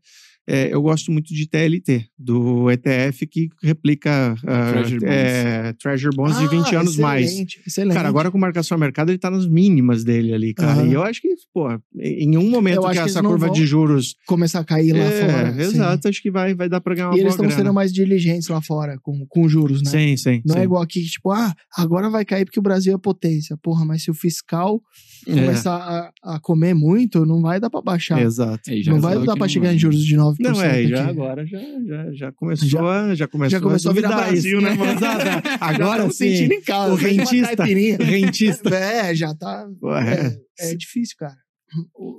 É, 0.51 0.73
eu 0.73 0.81
gosto 0.81 1.11
muito 1.11 1.31
de 1.31 1.47
TLT, 1.47 2.07
do 2.17 2.71
ETF 2.71 3.27
que 3.27 3.49
replica 3.61 4.33
ah, 4.47 4.71
Treasury 4.71 4.99
Bonds. 4.99 5.13
é, 5.13 5.73
Treasury 5.73 6.15
Bonds 6.15 6.39
de 6.39 6.47
20 6.47 6.75
anos 6.75 6.97
mais. 6.97 7.27
Ah, 7.27 7.29
Excelente, 7.29 7.61
excelente. 7.67 7.93
Cara, 7.93 8.09
agora 8.09 8.31
com 8.31 8.37
marcação 8.39 8.75
ao 8.75 8.79
mercado, 8.79 9.11
ele 9.11 9.19
tá 9.19 9.29
nas 9.29 9.45
mínimas 9.47 10.03
dele 10.03 10.33
ali, 10.33 10.55
cara. 10.55 10.71
Aham. 10.71 10.87
E 10.87 10.93
eu 10.93 11.03
acho 11.03 11.21
que, 11.21 11.35
pô, 11.53 11.67
em 11.95 12.35
um 12.35 12.49
momento 12.49 12.81
que 12.81 12.93
que 12.93 12.97
essa 12.97 13.21
curva 13.21 13.51
de 13.51 13.63
juros. 13.63 14.15
Começar 14.25 14.61
a 14.61 14.63
cair 14.63 14.93
lá 14.93 15.03
é, 15.03 15.21
fora. 15.21 15.53
sim. 15.53 15.59
Exato, 15.61 16.07
acho 16.07 16.21
que 16.21 16.31
vai, 16.31 16.55
vai 16.55 16.67
dar 16.67 16.81
pra 16.81 16.95
ganhar 16.95 17.09
uma 17.09 17.17
E 17.17 17.19
eles 17.19 17.33
estão 17.33 17.51
sendo 17.51 17.71
mais 17.71 17.93
diligentes 17.93 18.47
lá 18.47 18.59
fora, 18.59 18.97
com, 19.03 19.25
com 19.27 19.47
juros, 19.47 19.83
né? 19.83 19.91
Sim, 19.91 20.17
sim. 20.17 20.41
Não 20.43 20.55
sim. 20.55 20.61
é 20.61 20.63
igual 20.63 20.81
aqui, 20.81 21.03
que, 21.03 21.09
tipo, 21.09 21.29
ah, 21.31 21.53
agora 21.77 22.09
vai 22.09 22.25
cair 22.25 22.45
porque 22.45 22.59
o 22.59 22.63
Brasil 22.63 22.95
é 22.95 22.97
potência. 22.97 23.55
Porra, 23.57 23.85
mas 23.85 24.01
se 24.01 24.09
o 24.09 24.15
fiscal 24.15 24.81
É, 25.27 25.31
começar 25.31 26.11
a, 26.23 26.35
a 26.35 26.39
comer 26.39 26.73
muito, 26.73 27.23
não 27.23 27.39
vai 27.39 27.59
dar 27.59 27.69
pra 27.69 27.81
baixar. 27.81 28.19
Exato. 28.19 28.63
Não 28.87 28.99
vai 28.99 29.23
dar 29.23 29.35
não 29.35 29.47
chegar 29.47 29.73
em 29.73 29.77
juros 29.77 30.03
de 30.03 30.15
9%. 30.17 30.38
Não, 30.39 30.61
é, 30.61 30.83
já 30.87 31.01
aqui. 31.01 31.09
agora 31.09 31.45
já, 31.45 31.59
já, 31.59 32.11
já 32.13 32.31
começou, 32.31 32.67
Já- 32.67 32.81
a, 32.81 33.15
já 33.15 33.27
começou, 33.27 33.49
já 33.49 33.61
começou 33.61 33.91
a 33.91 33.93
virar 33.93 34.15
Brasil, 34.15 34.59
isso. 34.59 34.61
né, 34.61 34.73
mano? 34.75 34.99
Já 34.99 35.41
Agora 35.59 36.03
sim. 36.09 36.15
sentindo 36.35 36.53
em 36.53 36.61
casa. 36.61 36.93
o 36.93 36.95
uma 36.95 37.01
rentista. 37.07 37.63
Rentista. 38.03 38.69
É, 38.75 39.13
já 39.15 39.35
tá. 39.35 39.67
É. 40.05 40.39
É, 40.67 40.71
é 40.71 40.75
difícil, 40.75 41.15
cara. 41.17 41.37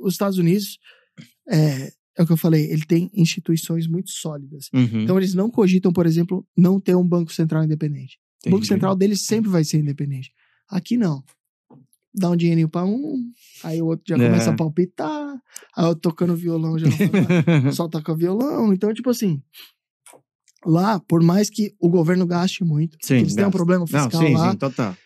Os 0.02 0.12
Estados 0.14 0.38
Unidos, 0.38 0.78
é, 1.48 1.90
é 2.18 2.22
o 2.22 2.26
que 2.26 2.32
eu 2.32 2.36
falei, 2.36 2.70
ele 2.70 2.84
tem 2.84 3.10
instituições 3.14 3.86
muito 3.86 4.10
sólidas. 4.10 4.68
Uhum. 4.74 5.02
Então 5.02 5.16
eles 5.18 5.34
não 5.34 5.50
cogitam, 5.50 5.92
por 5.92 6.06
exemplo, 6.06 6.46
não 6.56 6.78
ter 6.80 6.94
um 6.94 7.06
banco 7.06 7.32
central 7.32 7.64
independente. 7.64 8.18
O 8.46 8.50
banco 8.50 8.58
Entendi. 8.58 8.68
central 8.68 8.94
deles 8.96 9.22
sempre 9.22 9.50
vai 9.50 9.64
ser 9.64 9.78
independente. 9.78 10.30
Aqui 10.68 10.96
não. 10.96 11.22
Dá 12.12 12.30
um 12.30 12.36
dinheirinho 12.36 12.68
pra 12.68 12.84
um, 12.84 13.30
aí 13.62 13.80
o 13.80 13.86
outro 13.86 14.04
já 14.08 14.16
É. 14.16 14.26
começa 14.26 14.50
a 14.50 14.56
palpitar, 14.56 15.40
aí 15.76 15.86
eu 15.86 15.94
tocando 15.94 16.34
violão 16.34 16.78
já 16.78 16.86
não 16.88 16.96
só 17.72 17.88
toca 17.88 18.14
violão. 18.16 18.72
Então, 18.72 18.92
tipo 18.92 19.10
assim, 19.10 19.40
lá, 20.64 20.98
por 21.00 21.22
mais 21.22 21.48
que 21.48 21.74
o 21.78 21.88
governo 21.88 22.26
gaste 22.26 22.64
muito, 22.64 22.96
Sim, 23.00 23.18
eles 23.18 23.34
têm 23.34 23.44
um 23.46 23.50
problema 23.50 23.84
Não, 23.90 24.04
fiscal 24.10 24.26
sim, 24.26 24.34
lá, 24.34 24.50
sim, 24.52 24.58
total. 24.58 24.96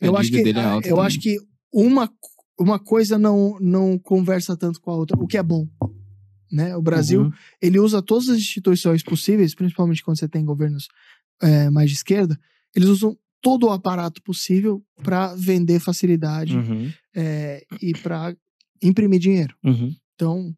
eu 0.00 0.16
A 0.16 0.20
acho 0.20 0.30
que, 0.30 0.38
é 0.40 0.42
eu 0.42 0.80
também. 0.82 1.04
acho 1.04 1.20
que 1.20 1.36
uma, 1.72 2.10
uma 2.58 2.78
coisa 2.78 3.18
não, 3.18 3.58
não 3.60 3.98
conversa 3.98 4.56
tanto 4.56 4.80
com 4.80 4.90
a 4.90 4.96
outra, 4.96 5.18
o 5.18 5.26
que 5.26 5.36
é 5.36 5.42
bom. 5.42 5.66
Né? 6.52 6.76
O 6.76 6.82
Brasil, 6.82 7.22
Uhum. 7.22 7.32
ele 7.60 7.80
usa 7.80 8.00
todas 8.00 8.28
as 8.28 8.38
instituições 8.38 9.02
possíveis, 9.02 9.54
principalmente 9.56 10.04
quando 10.04 10.18
você 10.18 10.28
tem 10.28 10.44
governos 10.44 10.86
é, 11.42 11.68
mais 11.68 11.90
de 11.90 11.96
esquerda, 11.96 12.38
eles 12.76 12.88
usam 12.88 13.18
todo 13.44 13.66
o 13.66 13.70
aparato 13.70 14.22
possível 14.22 14.82
para 15.02 15.34
vender 15.34 15.78
facilidade 15.78 16.56
Uhum. 16.56 16.90
é, 17.14 17.62
e 17.82 17.92
para 17.92 18.34
imprimir 18.82 19.20
dinheiro. 19.20 19.54
Uhum. 19.62 19.94
Então, 20.14 20.56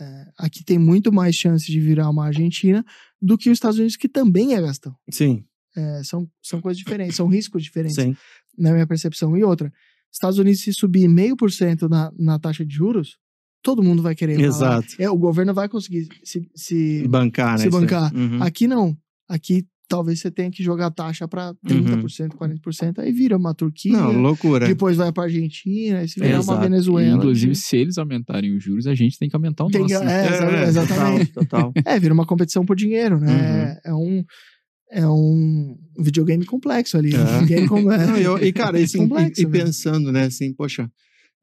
é, 0.00 0.26
aqui 0.38 0.64
tem 0.64 0.78
muito 0.78 1.12
mais 1.12 1.36
chance 1.36 1.70
de 1.70 1.78
virar 1.78 2.08
uma 2.08 2.24
Argentina 2.24 2.82
do 3.20 3.36
que 3.36 3.50
os 3.50 3.56
Estados 3.56 3.78
Unidos, 3.78 3.96
que 3.96 4.08
também 4.08 4.54
é 4.54 4.60
gastão. 4.62 4.96
Sim, 5.10 5.44
É, 5.76 6.02
são, 6.04 6.26
são 6.42 6.60
coisas 6.60 6.78
diferentes, 6.78 7.16
são 7.16 7.28
riscos 7.28 7.62
diferentes 7.62 7.96
sim. 7.96 8.16
na 8.58 8.72
minha 8.72 8.86
percepção. 8.86 9.36
E 9.36 9.44
outra, 9.44 9.70
Estados 10.10 10.38
Unidos 10.38 10.62
se 10.62 10.72
subir 10.72 11.08
meio 11.08 11.36
por 11.36 11.50
cento 11.52 11.86
na, 11.88 12.38
taxa 12.38 12.64
de 12.64 12.74
juros, 12.74 13.18
todo 13.62 13.82
mundo 13.82 14.02
vai 14.02 14.14
querer. 14.14 14.40
Exato. 14.40 14.88
É, 14.98 15.08
o 15.10 15.16
governo 15.18 15.52
vai 15.54 15.68
conseguir 15.68 16.08
se, 16.24 16.48
se- 16.54 17.06
Bancar, 17.08 17.58
né? 17.58 17.64
se 17.64 17.70
bancar. 17.70 18.14
Uhum. 18.14 18.42
Aqui 18.42 18.66
não. 18.66 18.96
Aqui 19.28 19.66
talvez 19.92 20.20
você 20.20 20.30
tenha 20.30 20.50
que 20.50 20.62
jogar 20.62 20.86
a 20.86 20.90
taxa 20.90 21.28
para 21.28 21.52
30%, 21.66 22.30
40%, 22.36 22.98
aí 23.00 23.12
vira 23.12 23.36
uma 23.36 23.54
Turquia, 23.54 23.92
Não, 23.92 24.10
loucura. 24.12 24.66
depois 24.66 24.96
vai 24.96 25.12
para 25.12 25.24
Argentina, 25.24 25.98
aí 25.98 26.08
se 26.08 26.18
virar 26.18 26.36
uma 26.36 26.40
Exato. 26.40 26.60
Venezuela. 26.62 27.16
Inclusive, 27.18 27.54
se 27.54 27.76
eles 27.76 27.98
aumentarem 27.98 28.56
os 28.56 28.64
juros, 28.64 28.86
a 28.86 28.94
gente 28.94 29.18
tem 29.18 29.28
que 29.28 29.36
aumentar 29.36 29.64
o 29.64 29.68
Tem 29.70 29.84
que- 29.84 29.92
nosso. 29.92 30.04
né? 30.04 30.26
é, 30.26 30.32
exa- 30.32 30.62
exatamente. 30.82 31.32
Total, 31.32 31.70
total. 31.70 31.72
É, 31.86 31.98
vira 32.00 32.14
uma 32.14 32.24
competição 32.24 32.64
por 32.64 32.74
dinheiro, 32.74 33.18
né? 33.20 33.78
Uhum. 33.86 33.92
É 33.92 33.94
um 33.94 34.24
é 34.94 35.06
um 35.08 35.76
videogame 35.98 36.44
complexo 36.44 36.96
ali. 36.98 37.14
É. 37.14 37.40
Ninguém 37.40 37.66
com- 37.66 37.90
é. 37.90 38.06
Não, 38.06 38.16
e, 38.18 38.22
eu- 38.24 38.38
e, 38.42 38.52
cara, 38.52 38.78
assim, 38.78 38.98
complexo, 39.08 39.40
e, 39.40 39.44
e 39.44 39.46
né? 39.46 39.52
pensando, 39.58 40.10
né, 40.12 40.24
assim, 40.24 40.52
poxa, 40.54 40.90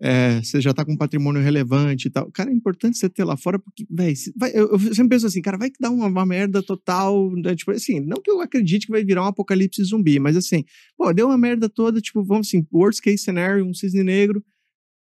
é, 0.01 0.41
você 0.41 0.61
já 0.61 0.73
tá 0.73 0.85
com 0.85 0.93
um 0.93 0.97
patrimônio 0.97 1.41
relevante 1.41 2.07
e 2.07 2.11
tal. 2.11 2.31
Cara, 2.31 2.49
é 2.49 2.53
importante 2.53 2.97
você 2.97 3.09
ter 3.09 3.23
lá 3.23 3.35
fora, 3.35 3.59
porque, 3.59 3.85
velho, 3.89 4.15
eu, 4.53 4.71
eu 4.71 4.79
sempre 4.79 5.09
penso 5.09 5.27
assim, 5.27 5.41
cara, 5.41 5.57
vai 5.57 5.69
que 5.69 5.79
dá 5.79 5.89
uma, 5.89 6.07
uma 6.07 6.25
merda 6.25 6.63
total, 6.63 7.31
né, 7.35 7.55
tipo 7.55 7.71
assim, 7.71 7.99
não 7.99 8.21
que 8.21 8.31
eu 8.31 8.41
acredite 8.41 8.85
que 8.85 8.91
vai 8.91 9.03
virar 9.03 9.23
um 9.23 9.27
apocalipse 9.27 9.83
zumbi, 9.83 10.19
mas 10.19 10.37
assim, 10.37 10.63
pô, 10.97 11.11
deu 11.13 11.27
uma 11.27 11.37
merda 11.37 11.67
toda, 11.67 11.99
tipo, 11.99 12.23
vamos 12.23 12.47
assim, 12.47 12.65
worst 12.71 13.01
case 13.01 13.17
scenario, 13.19 13.65
um 13.65 13.73
cisne 13.73 14.03
negro. 14.03 14.43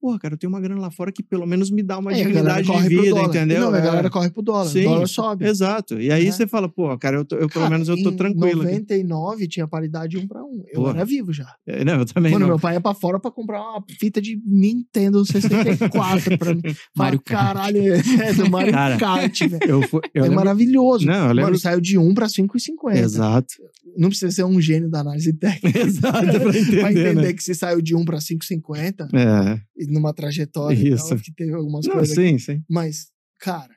Pô, 0.04 0.18
cara, 0.18 0.34
eu 0.34 0.38
tenho 0.38 0.52
uma 0.52 0.60
grana 0.60 0.78
lá 0.82 0.90
fora 0.90 1.10
que 1.10 1.22
pelo 1.22 1.46
menos 1.46 1.70
me 1.70 1.82
dá 1.82 1.96
uma 1.98 2.12
É, 2.12 2.16
dignidade 2.16 2.70
de 2.70 2.88
vida, 2.90 3.22
entendeu? 3.22 3.60
Não, 3.62 3.72
a 3.72 3.78
É. 3.78 3.80
galera 3.80 4.10
corre 4.10 4.28
pro 4.28 4.42
dólar. 4.42 4.66
Sim, 4.66 4.82
o 4.82 4.90
dólar 4.90 5.06
sobe. 5.08 5.46
Exato. 5.46 5.98
E 5.98 6.12
aí 6.12 6.26
É. 6.26 6.30
você 6.30 6.46
fala, 6.46 6.68
pô, 6.68 6.94
cara, 6.98 7.16
eu, 7.16 7.24
tô- 7.24 7.36
eu 7.36 7.48
pelo 7.48 7.64
Cara, 7.64 7.70
menos 7.70 7.88
eu 7.88 7.96
tô 8.02 8.10
em 8.10 8.16
tranquilo. 8.16 8.60
aqui. 8.60 8.72
99 8.72 9.48
tinha 9.48 9.66
paridade 9.66 10.18
1 10.18 10.28
para 10.28 10.44
1. 10.44 10.62
Eu 10.70 10.80
Porra. 10.82 10.90
era 10.96 11.04
vivo 11.06 11.32
já. 11.32 11.46
É, 11.66 11.82
Não, 11.86 12.00
eu 12.00 12.04
também 12.04 12.32
Mano, 12.32 12.42
não. 12.42 12.48
meu 12.48 12.60
pai 12.60 12.74
ia 12.74 12.82
pra 12.82 12.92
fora 12.92 13.18
pra 13.18 13.30
comprar 13.30 13.62
uma 13.62 13.82
fita 13.98 14.20
de 14.20 14.38
Nintendo 14.44 15.24
64 15.24 16.36
pra 16.36 16.54
mim. 16.54 16.60
Mario 16.94 17.20
Caralho, 17.22 17.94
é 17.94 18.32
do 18.34 18.50
Mario 18.50 18.72
Cara, 18.72 18.98
Kart, 18.98 19.40
velho. 19.40 19.58
Eu, 19.66 19.82
fui, 19.88 20.00
eu 20.12 20.20
É 20.20 20.22
lembro- 20.28 20.36
maravilhoso. 20.36 21.06
Não, 21.06 21.14
eu 21.14 21.26
lembro. 21.28 21.44
Mano, 21.44 21.58
saiu 21.58 21.80
de 21.80 21.96
1 21.96 22.12
pra 22.12 22.28
5,50. 22.28 22.98
Exato. 22.98 23.54
Não 23.96 24.08
precisa 24.08 24.30
ser 24.32 24.44
um 24.44 24.60
gênio 24.60 24.88
da 24.90 25.00
análise 25.00 25.32
técnica 25.32 25.78
Exato, 25.86 26.26
pra 26.26 26.48
entender, 26.48 26.80
pra 26.80 26.90
entender 26.92 27.14
né? 27.14 27.32
que 27.32 27.42
se 27.42 27.54
saiu 27.54 27.80
de 27.82 27.94
1 27.94 28.04
pra 28.04 28.18
5,50 28.18 29.08
É, 29.14 29.60
e 29.76 29.86
numa 29.86 30.12
trajetória 30.12 30.76
Isso. 30.94 31.08
tal, 31.08 31.18
que 31.18 31.32
teve 31.32 31.52
algumas 31.52 31.86
não, 31.86 31.94
coisas. 31.94 32.14
sim, 32.14 32.38
sim. 32.38 32.62
Mas, 32.68 33.08
cara, 33.40 33.70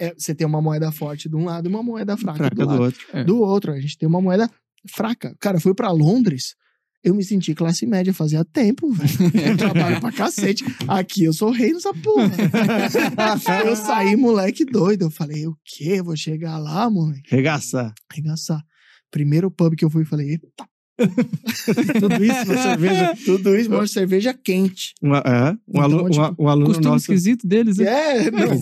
é, 0.00 0.14
você 0.14 0.34
tem 0.34 0.46
uma 0.46 0.62
moeda 0.62 0.90
forte 0.92 1.28
de 1.28 1.36
um 1.36 1.44
lado 1.44 1.68
e 1.68 1.72
uma 1.72 1.82
moeda 1.82 2.16
fraca, 2.16 2.38
Fraca 2.38 2.54
do 2.56 2.66
do 2.66 2.82
outro. 2.82 3.24
do 3.26 3.40
outro. 3.40 3.72
A 3.72 3.80
gente 3.80 3.98
tem 3.98 4.08
uma 4.08 4.20
moeda 4.20 4.48
fraca. 4.94 5.34
Cara, 5.40 5.56
eu 5.56 5.60
fui 5.60 5.74
pra 5.74 5.90
Londres, 5.90 6.54
eu 7.02 7.14
me 7.14 7.24
senti 7.24 7.54
classe 7.54 7.84
média 7.86 8.12
fazia 8.14 8.44
tempo, 8.44 8.90
velho. 8.92 9.10
Eu 9.50 9.56
trabalho 9.56 10.00
pra 10.00 10.12
cacete. 10.12 10.64
Aqui 10.86 11.24
eu 11.24 11.32
sou 11.32 11.50
rei 11.50 11.72
nessa 11.72 11.92
porra. 11.94 12.30
eu 13.66 13.76
saí 13.76 14.16
moleque 14.16 14.64
doido. 14.64 15.02
Eu 15.06 15.10
falei, 15.10 15.46
o 15.46 15.56
quê? 15.64 16.02
Vou 16.02 16.16
chegar 16.16 16.58
lá, 16.58 16.88
moleque. 16.90 17.28
Regaçar. 17.34 17.92
Arregaçar. 18.10 18.62
Primeiro 19.10 19.50
pub 19.50 19.74
que 19.74 19.84
eu 19.84 19.90
fui, 19.90 20.04
falei, 20.04 20.30
eita. 20.30 20.48
Tudo 22.00 22.24
isso 22.24 22.44
na 22.46 22.56
cerveja. 22.62 23.14
Tudo 23.24 23.56
isso, 23.56 23.70
mano, 23.70 23.86
cerveja 23.86 24.34
quente. 24.34 24.94
Um, 25.02 25.14
é, 25.14 25.52
um, 25.52 25.58
Então, 25.68 25.82
alu, 25.82 26.10
tipo, 26.10 26.42
um, 26.42 26.44
um 26.44 26.48
aluno 26.48 26.66
Costume 26.66 26.86
nosso. 26.86 27.04
esquisito 27.04 27.46
deles, 27.46 27.76
né? 27.78 27.86
É, 28.26 28.30
não, 28.32 28.60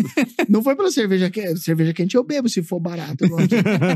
não 0.48 0.62
foi 0.62 0.76
pela 0.76 0.90
cerveja 0.90 1.30
quente. 1.30 1.60
Cerveja 1.60 1.94
quente 1.94 2.14
eu 2.14 2.22
bebo 2.22 2.46
se 2.48 2.62
for 2.62 2.78
barato. 2.78 3.24
eu 3.24 3.30
gosto. 3.30 3.54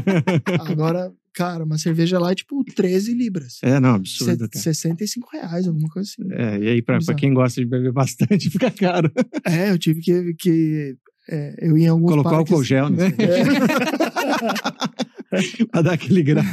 Agora, 0.70 1.12
cara, 1.34 1.64
uma 1.64 1.76
cerveja 1.76 2.18
lá 2.18 2.32
é 2.32 2.34
tipo 2.34 2.64
13 2.64 3.12
libras. 3.12 3.59
É, 3.62 3.78
não, 3.78 3.96
absurdo, 3.96 4.44
Se- 4.44 4.51
cara. 4.51 4.62
65 4.62 5.28
reais, 5.32 5.66
alguma 5.68 5.88
coisa 5.90 6.09
assim. 6.11 6.32
É, 6.32 6.59
e 6.64 6.68
aí, 6.68 6.82
pra, 6.82 6.98
pra 6.98 7.14
quem 7.14 7.34
gosta 7.34 7.61
de 7.61 7.66
beber 7.66 7.92
bastante, 7.92 8.48
fica 8.51 8.70
caro. 8.70 9.12
É, 9.44 9.70
eu 9.70 9.78
tive 9.78 10.01
que. 10.01 10.34
que 10.38 10.96
é, 11.28 11.55
eu 11.68 11.76
ia 11.78 11.84
em 11.84 11.88
alguns 11.88 12.11
Colocar 12.11 12.30
parques- 12.30 12.51
álcool 12.53 12.64
gel, 12.64 12.88
né? 12.88 13.09
É, 13.18 13.99
pra 15.71 15.83
dar 15.83 15.93
aquele 15.93 16.23
grau. 16.23 16.45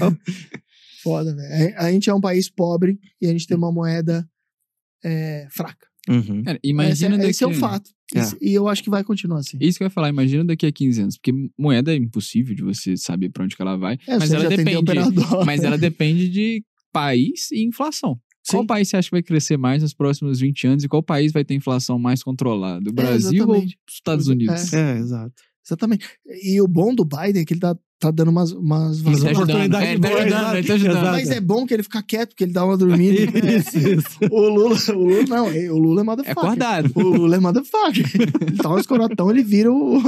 foda, 1.04 1.36
velho. 1.36 1.76
A, 1.78 1.86
a 1.86 1.92
gente 1.92 2.10
é 2.10 2.14
um 2.14 2.22
país 2.22 2.50
pobre 2.50 3.00
e 3.22 3.28
a 3.28 3.32
gente 3.32 3.48
tem 3.48 3.58
uma 3.58 3.72
moeda 3.72 4.28
é, 5.04 5.48
fraca. 5.50 5.88
Uhum. 6.10 6.44
Cara, 6.44 6.60
imagina 6.64 6.94
esse, 6.94 7.06
é, 7.06 7.18
daqui... 7.18 7.30
esse 7.30 7.44
é 7.44 7.48
o 7.48 7.54
fato. 7.54 7.90
É. 8.16 8.20
Esse- 8.20 8.38
e 8.42 8.54
eu 8.54 8.68
acho 8.68 8.82
que 8.82 8.90
vai 8.90 9.04
continuar 9.04 9.40
assim. 9.40 9.58
Isso 9.60 9.78
que 9.78 9.84
eu 9.84 9.88
ia 9.88 9.92
falar, 9.92 10.10
imagina 10.10 10.44
daqui 10.46 10.66
a 10.66 10.72
15 10.72 11.02
anos. 11.02 11.18
Porque 11.18 11.34
moeda 11.58 11.94
é 11.94 11.98
impossível 11.98 12.56
de 12.56 12.64
você 12.64 12.96
saber 12.96 13.30
pra 13.30 13.44
onde 13.44 13.56
que 13.56 13.62
ela 13.62 13.78
vai. 13.78 13.98
É, 14.08 14.18
mas 14.18 14.32
ela 14.32 14.48
depende. 14.48 14.92
Mas 15.46 15.64
ela 15.64 15.78
depende 15.78 16.30
de 16.30 16.64
país 16.94 17.52
e 17.52 17.64
inflação. 17.64 18.20
Qual 18.50 18.64
Sim. 18.64 18.68
país 18.68 18.88
você 18.88 18.96
acha 18.96 19.10
que 19.10 19.16
vai 19.16 19.22
crescer 19.22 19.58
mais 19.58 19.82
nos 19.82 19.94
próximos 19.94 20.40
20 20.40 20.68
anos 20.68 20.84
e 20.86 20.88
qual 20.88 21.04
país 21.04 21.34
vai 21.34 21.44
ter 21.44 21.54
inflação 21.54 22.00
mais 22.00 22.24
controlada? 22.24 22.90
O 22.90 22.94
Brasil 22.94 23.44
ou 23.46 23.56
exatamente. 23.56 23.78
os 23.86 23.94
Estados 23.94 24.28
Unidos? 24.28 24.74
É. 24.74 24.96
É, 24.96 24.98
exato. 25.00 25.34
Exatamente. 25.68 26.06
E 26.44 26.62
o 26.62 26.68
bom 26.68 26.96
do 26.96 27.04
Biden 27.06 27.42
é 27.42 27.46
que 27.46 27.54
ele 27.54 27.60
tá 27.62 27.76
tá 28.00 28.12
dando 28.12 28.30
umas, 28.30 28.52
umas 28.52 29.02
Mas 29.02 29.24
Ele 29.24 29.34
tá 29.34 29.40
ajudando, 29.42 29.60
é, 29.60 29.70
tá 29.70 29.80
ajudando, 29.80 30.56
ele 30.56 30.68
tá 30.68 30.74
ajudando. 30.76 31.04
Mas 31.06 31.32
é 31.32 31.42
bom 31.42 31.66
que 31.66 31.74
ele 31.74 31.82
fica 31.82 32.04
quieto, 32.04 32.30
porque 32.30 32.44
ele 32.44 32.54
dá 32.54 32.64
uma 32.64 32.78
dormida. 32.78 33.22
Isso, 33.58 33.76
isso. 33.76 34.20
o 34.32 34.40
Lula, 34.50 34.78
o 34.90 35.04
Lula 35.04 35.24
não, 35.28 35.50
é- 35.50 35.72
o 35.72 35.78
Lula 35.80 36.02
é 36.02 36.04
É 36.04 36.06
motherfucker. 36.06 36.44
acordado. 36.44 36.92
O 36.96 37.02
Lula 37.02 37.36
é 37.38 37.40
motherfucker. 37.40 38.06
Ele 38.48 38.58
tá 38.58 38.70
um 38.72 38.78
escorotão, 38.78 39.32
ele 39.32 39.42
vira 39.42 39.72
o, 39.74 39.98
o- 39.98 40.02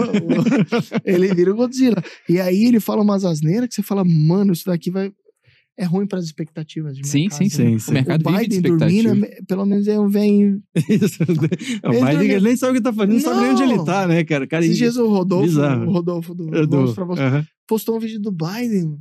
Ele 1.03 1.33
vira 1.33 1.51
o 1.51 1.55
Godzilla. 1.55 1.97
E 2.29 2.39
aí 2.39 2.65
ele 2.65 2.79
fala 2.79 3.01
umas 3.01 3.25
asneiras 3.25 3.67
que 3.69 3.73
você 3.75 3.81
fala, 3.81 4.03
mano, 4.05 4.53
isso 4.53 4.65
daqui 4.67 4.91
vai. 4.91 5.11
É 5.81 5.85
ruim 5.85 6.05
pras 6.05 6.25
expectativas 6.25 6.97
de 6.97 7.07
Sim, 7.07 7.21
mercado, 7.21 7.37
sim, 7.37 7.43
né? 7.45 7.49
sim. 7.49 7.57
Sim, 7.57 7.79
sim. 7.79 7.91
O 7.91 7.93
mercado 7.93 8.27
o 8.27 8.31
vive 8.31 8.47
de 8.49 8.55
Biden 8.61 8.77
dormindo, 8.77 9.25
é- 9.25 9.39
pelo 9.47 9.65
menos 9.65 9.87
é 9.87 9.97
um 9.97 10.09
velho. 10.09 10.61
Isso. 10.89 11.19
O 11.83 11.93
Ele 11.93 12.05
Biden 12.17 12.41
nem 12.41 12.55
sabe 12.57 12.71
o 12.73 12.75
que 12.75 12.81
tá 12.81 12.91
fazendo, 12.91 13.13
não, 13.13 13.19
sabe 13.21 13.39
nem 13.41 13.51
onde 13.51 13.63
ele 13.63 13.85
tá, 13.85 14.05
né, 14.05 14.23
cara? 14.25 14.45
cara 14.45 14.65
Esses 14.65 14.77
dias 14.77 14.97
o 14.97 15.07
Rodolfo, 15.07 15.45
bizarro. 15.47 15.87
o 15.87 15.91
Rodolfo 15.93 16.35
do 16.35 16.53
eu 16.53 16.67
dou. 16.67 16.81
Vamos 16.81 16.95
pra 16.95 17.05
você, 17.05 17.21
Aham. 17.21 17.45
postou 17.65 17.95
um 17.95 17.99
vídeo 17.99 18.19
do 18.19 18.29
Biden. 18.29 18.97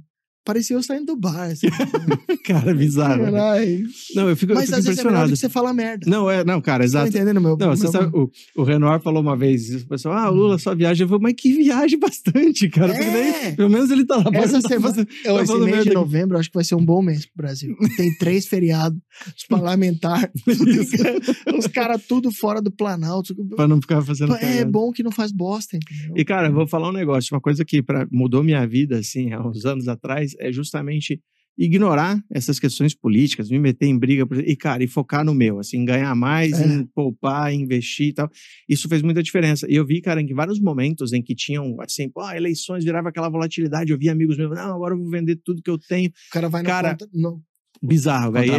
Parecia 0.49 0.75
eu 0.77 0.83
saindo 0.83 1.05
do 1.05 1.15
bar. 1.17 1.51
Assim. 1.51 1.67
Cara, 2.43 2.73
bizarro. 2.75 3.19
né? 3.25 3.31
Caralho. 3.33 3.87
Não, 4.15 4.31
eu 4.31 4.35
fico, 4.35 4.53
eu 4.53 4.57
Mas 4.57 4.65
fico 4.65 4.79
às 4.79 4.85
vezes 4.87 5.01
é 5.01 5.05
melhor 5.05 5.27
do 5.27 5.33
que 5.35 5.37
você 5.37 5.49
falar 5.51 5.75
merda. 5.75 6.09
Não, 6.09 6.31
é, 6.31 6.43
não, 6.43 6.59
cara, 6.63 6.79
Tá 6.79 6.85
exato. 6.87 7.09
entendendo, 7.09 7.39
meu? 7.39 7.55
Não, 7.61 7.69
você 7.77 7.83
meu- 7.83 7.93
sabe, 7.93 8.17
o, 8.17 8.31
o 8.57 8.63
Renoir 8.63 8.99
falou 9.01 9.21
uma 9.21 9.37
vez, 9.37 9.83
o 9.83 9.87
pessoal, 9.87 10.15
ah, 10.17 10.29
Lula 10.31 10.59
só 10.59 10.75
viaja. 10.75 11.05
Eu 11.05 11.09
falei, 11.09 11.23
mas 11.25 11.35
que 11.37 11.53
viagem 11.53 11.99
bastante, 11.99 12.67
cara. 12.71 12.95
Porque 12.95 13.11
daí, 13.11 13.29
É. 13.49 13.53
pelo 13.53 13.69
menos 13.69 13.91
ele 13.91 14.07
tá 14.07 14.17
lá. 14.17 14.25
Essa 14.33 14.63
tá 14.63 14.69
semana, 14.71 14.89
fazendo- 14.89 15.09
eu, 15.23 15.35
tá 15.37 15.43
esse 15.43 15.59
mês 15.59 15.85
de 15.85 15.93
novembro, 15.93 16.37
eu 16.37 16.41
acho 16.41 16.49
que 16.49 16.55
vai 16.55 16.65
ser 16.65 16.77
um 16.77 16.85
bom 16.85 17.03
mês 17.03 17.27
pro 17.27 17.35
Brasil. 17.45 17.77
Tem 17.99 18.17
três 18.17 18.47
feriados, 18.47 18.99
os 19.37 19.45
parlamentares, 19.47 20.31
os 21.59 21.67
caras 21.67 22.03
tudo 22.09 22.31
fora 22.33 22.63
do 22.63 22.71
Planalto. 22.71 23.35
Pra 23.55 23.69
não 23.69 23.81
ficar 23.81 24.01
fazendo 24.03 24.35
É 24.37 24.65
bom 24.65 24.91
que 24.93 25.03
não 25.03 25.11
faz 25.13 25.31
bosta, 25.33 25.77
entendeu? 25.77 26.15
E, 26.17 26.25
cara, 26.25 26.49
eu 26.49 26.53
vou 26.55 26.67
falar 26.67 26.89
um 26.89 26.93
negócio. 26.93 27.35
Uma 27.35 27.41
coisa 27.41 27.65
que 27.65 27.83
pra, 27.83 28.07
mudou 28.11 28.43
minha 28.43 28.67
vida, 28.67 28.99
assim, 28.99 29.33
há 29.33 29.47
uns 29.47 29.65
anos 29.67 29.89
atrás, 29.89 30.35
é 30.41 30.53
justamente 30.53 31.21
ignorar 31.61 32.23
essas 32.33 32.61
questões 32.61 32.95
políticas, 32.95 33.51
me 33.51 33.59
meter 33.59 33.87
em 33.87 33.99
briga, 33.99 34.25
e, 34.47 34.55
cara, 34.55 34.85
e 34.85 34.87
focar 34.87 35.25
no 35.25 35.35
meu, 35.35 35.59
assim, 35.59 35.85
ganhar 35.85 36.15
mais, 36.15 36.53
É. 36.53 36.65
em 36.65 36.85
poupar, 36.95 37.53
investir 37.53 38.09
e 38.09 38.13
tal. 38.13 38.31
Isso 38.69 38.89
fez 38.89 39.03
muita 39.03 39.21
diferença. 39.25 39.67
E 39.69 39.75
eu 39.75 39.85
vi, 39.85 40.01
cara, 40.01 40.21
em 40.23 40.33
vários 40.33 40.61
momentos 40.61 41.13
em 41.13 41.21
que 41.21 41.35
tinham, 41.35 41.75
assim, 41.81 42.09
pô, 42.09 42.31
eleições 42.31 42.85
virava 42.85 43.09
aquela 43.09 43.29
volatilidade, 43.29 43.91
eu 43.91 43.99
vi 43.99 44.09
amigos 44.09 44.37
meus, 44.39 44.51
não, 44.55 44.77
agora 44.77 44.95
eu 44.95 44.99
vou 44.99 45.11
vender 45.11 45.35
tudo 45.45 45.61
que 45.61 45.71
eu 45.71 45.79
tenho. 45.79 46.09
O 46.11 46.33
cara 46.33 46.49
vai 46.49 46.63
no 46.63 46.69
Cara, 46.69 46.91
conta- 46.91 47.09
no- 47.13 47.43
Bizarro, 47.81 48.33
velho. 48.33 48.55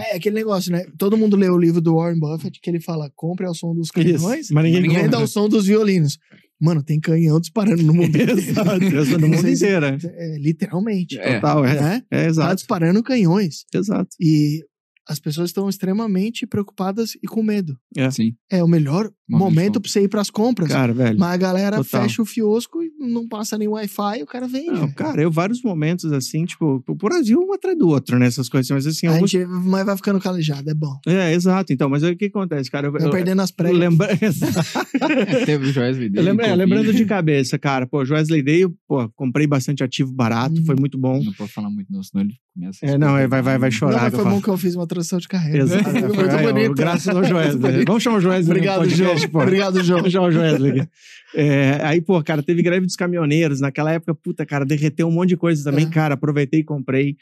É 0.00 0.16
aquele 0.16 0.34
negócio, 0.34 0.72
né? 0.72 0.84
Todo 0.98 1.16
mundo 1.16 1.36
lê 1.36 1.48
o 1.48 1.56
livro 1.56 1.80
do 1.80 1.94
Warren 1.94 2.18
Buffett 2.18 2.58
que 2.60 2.68
ele 2.68 2.80
fala: 2.80 3.08
compre 3.14 3.46
ao 3.46 3.54
som 3.54 3.72
dos 3.72 3.88
canhões, 3.90 4.50
mas 4.50 4.64
ninguém 4.64 4.82
Ninguém 4.82 5.14
ao 5.14 5.26
som 5.28 5.48
dos 5.48 5.66
violinos. 5.66 6.18
Mano, 6.60 6.82
tem 6.82 7.00
canhão 7.00 7.40
disparando 7.40 7.82
no 7.82 7.92
mundo 7.92 8.08
inteiro. 8.16 8.38
Exato, 8.38 9.18
no 9.18 9.28
mundo 9.28 9.48
inteiro. 9.48 9.86
é. 9.86 9.98
É, 10.04 10.38
literalmente. 10.38 11.18
É. 11.18 11.34
Total, 11.34 11.64
é. 11.64 11.80
Né? 11.80 12.02
É, 12.10 12.22
Tá 12.22 12.28
exato, 12.28 12.54
disparando 12.56 13.02
canhões. 13.02 13.64
exato. 13.74 14.08
E 14.20 14.64
as 15.08 15.18
pessoas 15.20 15.50
estão 15.50 15.68
extremamente 15.68 16.46
preocupadas 16.46 17.14
e 17.22 17.26
com 17.26 17.42
medo. 17.42 17.76
Sim. 18.10 18.34
É 18.50 18.62
o 18.64 18.68
melhor 18.68 19.10
Momento 19.26 19.44
momento 19.54 19.80
pra 19.80 19.90
você 19.90 20.02
ir 20.02 20.08
pras 20.08 20.28
compras. 20.30 20.68
Cara, 20.68 20.92
velho. 20.92 21.18
Mas 21.18 21.32
a 21.32 21.36
galera 21.36 21.76
Total. 21.78 22.02
fecha 22.02 22.20
o 22.22 22.26
fiosco 22.26 22.82
e 22.82 22.90
não 23.00 23.26
passa 23.26 23.56
nem 23.56 23.66
Wi-Fi 23.68 24.18
e 24.18 24.22
o 24.22 24.26
cara 24.26 24.46
vende. 24.46 24.70
Não, 24.72 24.90
cara, 24.92 25.22
eu 25.22 25.30
vários 25.30 25.62
momentos 25.62 26.12
assim, 26.12 26.44
tipo, 26.44 26.82
o 26.86 26.94
Brasil 26.94 27.40
um 27.40 27.52
atrás 27.54 27.76
do 27.76 27.88
outro 27.88 28.18
nessas 28.18 28.48
coisas, 28.50 28.70
mas 28.70 28.86
assim, 28.86 29.06
a 29.06 29.12
alguns... 29.12 29.30
gente 29.30 29.46
mas 29.46 29.86
vai 29.86 29.96
ficando 29.96 30.20
calejado, 30.20 30.68
é 30.68 30.74
bom. 30.74 30.98
É, 31.06 31.32
exato. 31.32 31.72
Então, 31.72 31.88
mas 31.88 32.02
aí 32.02 32.12
o 32.12 32.16
que 32.16 32.26
acontece, 32.26 32.70
cara? 32.70 32.88
Eu, 32.88 32.96
eu, 32.98 33.10
perdendo 33.10 33.40
as 33.40 33.50
eu 33.50 33.56
pregas. 33.56 33.78
lembra... 33.80 34.12
É, 34.12 35.44
teve 35.46 35.68
o 35.68 35.72
Joesley 35.72 36.06
eu 36.06 36.12
dele. 36.12 36.22
lembra- 36.30 36.46
é, 36.46 36.54
lembrando 36.54 36.92
de 36.92 37.04
cabeça, 37.06 37.58
cara, 37.58 37.86
pô, 37.86 38.04
Joesley 38.04 38.42
Day, 38.42 38.64
eu, 38.64 38.74
pô, 38.86 39.08
comprei 39.10 39.46
bastante 39.46 39.82
ativo 39.82 40.12
barato, 40.12 40.54
Uhum. 40.58 40.66
foi 40.66 40.76
muito 40.78 40.98
bom. 40.98 41.22
Não 41.24 41.32
pode 41.32 41.50
falar 41.52 41.70
muito, 41.70 41.90
não, 41.90 42.02
senão 42.02 42.22
ele 42.24 42.34
começa 42.54 42.86
a 42.86 42.88
É, 42.88 42.98
não, 42.98 43.18
é, 43.18 43.26
vai, 43.26 43.42
vai, 43.42 43.58
vai 43.58 43.70
Não, 43.70 43.76
chorar. 43.76 44.02
mas 44.02 44.12
eu 44.12 44.20
foi 44.20 44.30
bom 44.30 44.40
que 44.40 44.48
eu 44.48 44.56
fiz 44.56 44.74
uma 44.74 44.86
transição 44.86 45.18
de 45.18 45.28
carreira. 45.28 45.64
Exato. 45.64 45.84
Foi 45.84 46.00
Foi, 46.00 46.08
muito 46.08 46.30
é, 46.30 46.42
bonito. 46.52 46.74
Graças 46.74 47.08
ao 47.14 47.24
Joesley. 47.24 47.84
Vamos 47.86 48.02
chamar 48.02 48.18
o 48.18 48.20
Joesley 48.20 48.56
Obrigado, 48.56 48.88
João. 48.88 49.28
pô. 49.30 49.42
Obrigado, 49.42 49.82
João. 49.82 49.98
Vamos 49.98 50.12
chamar 50.12 50.28
o 50.28 50.32
Joesley. 50.32 50.88
É, 51.34 51.80
aí, 51.82 52.00
pô, 52.00 52.22
cara, 52.22 52.42
teve 52.42 52.62
greve 52.62 52.86
dos 52.86 52.96
caminhoneiros. 52.96 53.60
Naquela 53.60 53.92
época, 53.92 54.14
puta, 54.14 54.46
cara, 54.46 54.64
derreteu 54.64 55.08
um 55.08 55.12
monte 55.12 55.30
de 55.30 55.36
coisa 55.36 55.64
também. 55.64 55.86
É. 55.86 55.90
Cara, 55.90 56.14
aproveitei 56.14 56.60
e 56.60 56.64
comprei. 56.64 57.16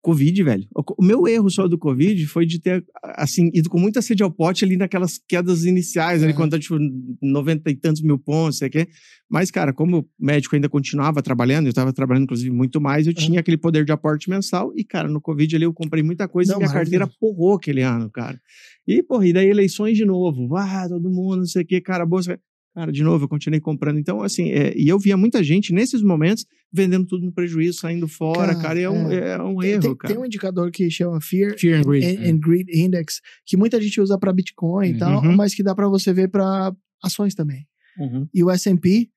Covid, 0.00 0.42
velho. 0.42 0.66
O 0.96 1.04
meu 1.04 1.26
erro 1.26 1.50
só 1.50 1.66
do 1.66 1.76
Covid 1.76 2.26
foi 2.26 2.46
de 2.46 2.60
ter, 2.60 2.84
assim, 3.02 3.50
ido 3.52 3.68
com 3.68 3.78
muita 3.78 4.00
sede 4.00 4.22
ao 4.22 4.30
pote 4.30 4.64
ali 4.64 4.76
naquelas 4.76 5.18
quedas 5.18 5.64
iniciais, 5.64 6.22
ali, 6.22 6.32
quando 6.32 6.52
tá, 6.52 6.58
tipo, 6.58 6.78
90 7.20 7.70
e 7.70 7.76
tantos 7.76 8.02
mil 8.02 8.18
pontos, 8.18 8.58
sei 8.58 8.68
o 8.68 8.70
quê. 8.70 8.88
Mas, 9.28 9.50
cara, 9.50 9.72
como 9.72 9.98
o 9.98 10.06
médico 10.18 10.54
ainda 10.54 10.68
continuava 10.68 11.22
trabalhando, 11.22 11.66
eu 11.66 11.72
tava 11.72 11.92
trabalhando, 11.92 12.24
inclusive, 12.24 12.50
muito 12.50 12.80
mais, 12.80 13.06
eu 13.06 13.12
tinha 13.12 13.40
aquele 13.40 13.58
poder 13.58 13.84
de 13.84 13.92
aporte 13.92 14.30
mensal. 14.30 14.72
E, 14.74 14.84
cara, 14.84 15.08
no 15.08 15.20
Covid 15.20 15.56
ali 15.56 15.64
eu 15.64 15.74
comprei 15.74 16.02
muita 16.02 16.26
coisa 16.26 16.52
Não, 16.52 16.58
e 16.58 16.62
minha 16.62 16.72
carteira 16.72 17.04
maravilhoso. 17.04 17.18
porrou 17.20 17.56
aquele 17.56 17.82
ano, 17.82 18.10
cara. 18.10 18.40
E, 18.86 19.02
porra, 19.02 19.26
e 19.26 19.32
daí 19.32 19.48
eleições 19.48 19.96
de 19.96 20.04
novo. 20.04 20.56
Ah, 20.56 20.86
todo 20.88 21.10
mundo, 21.10 21.38
não 21.38 21.46
sei 21.46 21.62
o 21.62 21.66
quê, 21.66 21.80
cara, 21.80 22.06
bolsa. 22.06 22.40
Cara, 22.78 22.92
de 22.92 23.02
novo, 23.02 23.24
eu 23.24 23.28
continuei 23.28 23.58
comprando. 23.60 23.98
Então, 23.98 24.22
assim, 24.22 24.50
é, 24.50 24.72
e 24.78 24.88
eu 24.88 25.00
via 25.00 25.16
muita 25.16 25.42
gente 25.42 25.72
nesses 25.72 26.00
momentos 26.00 26.46
vendendo 26.72 27.04
tudo 27.06 27.24
no 27.24 27.32
prejuízo, 27.32 27.80
saindo 27.80 28.06
fora, 28.06 28.54
Cara, 28.54 28.62
cara. 28.62 28.80
e 28.80 28.82
é, 28.84 28.88
um, 28.90 29.10
é. 29.10 29.30
é 29.32 29.42
um 29.42 29.56
Tem, 29.58 29.70
erro, 29.70 29.80
tem- 29.82 29.96
cara. 29.96 30.14
tem 30.14 30.22
um 30.22 30.24
indicador 30.24 30.70
que 30.70 30.88
chama 30.88 31.20
Fear 31.20 31.58
Fear 31.58 31.80
and 31.80 31.82
Greed. 31.82 32.04
and, 32.04 32.30
and 32.30 32.38
Greed 32.38 32.68
Index, 32.72 33.20
que 33.44 33.56
muita 33.56 33.80
gente 33.82 34.00
usa 34.00 34.16
para 34.16 34.32
Bitcoin 34.32 34.90
e 34.90 34.96
tal, 34.96 35.24
Uhum. 35.24 35.34
mas 35.34 35.56
que 35.56 35.62
dá 35.64 35.74
para 35.74 35.88
você 35.88 36.12
ver 36.12 36.28
para 36.28 36.72
ações 37.02 37.34
também. 37.34 37.66
Uhum. 37.98 38.28
E 38.32 38.44
o 38.44 38.48
S&P, 38.50 39.08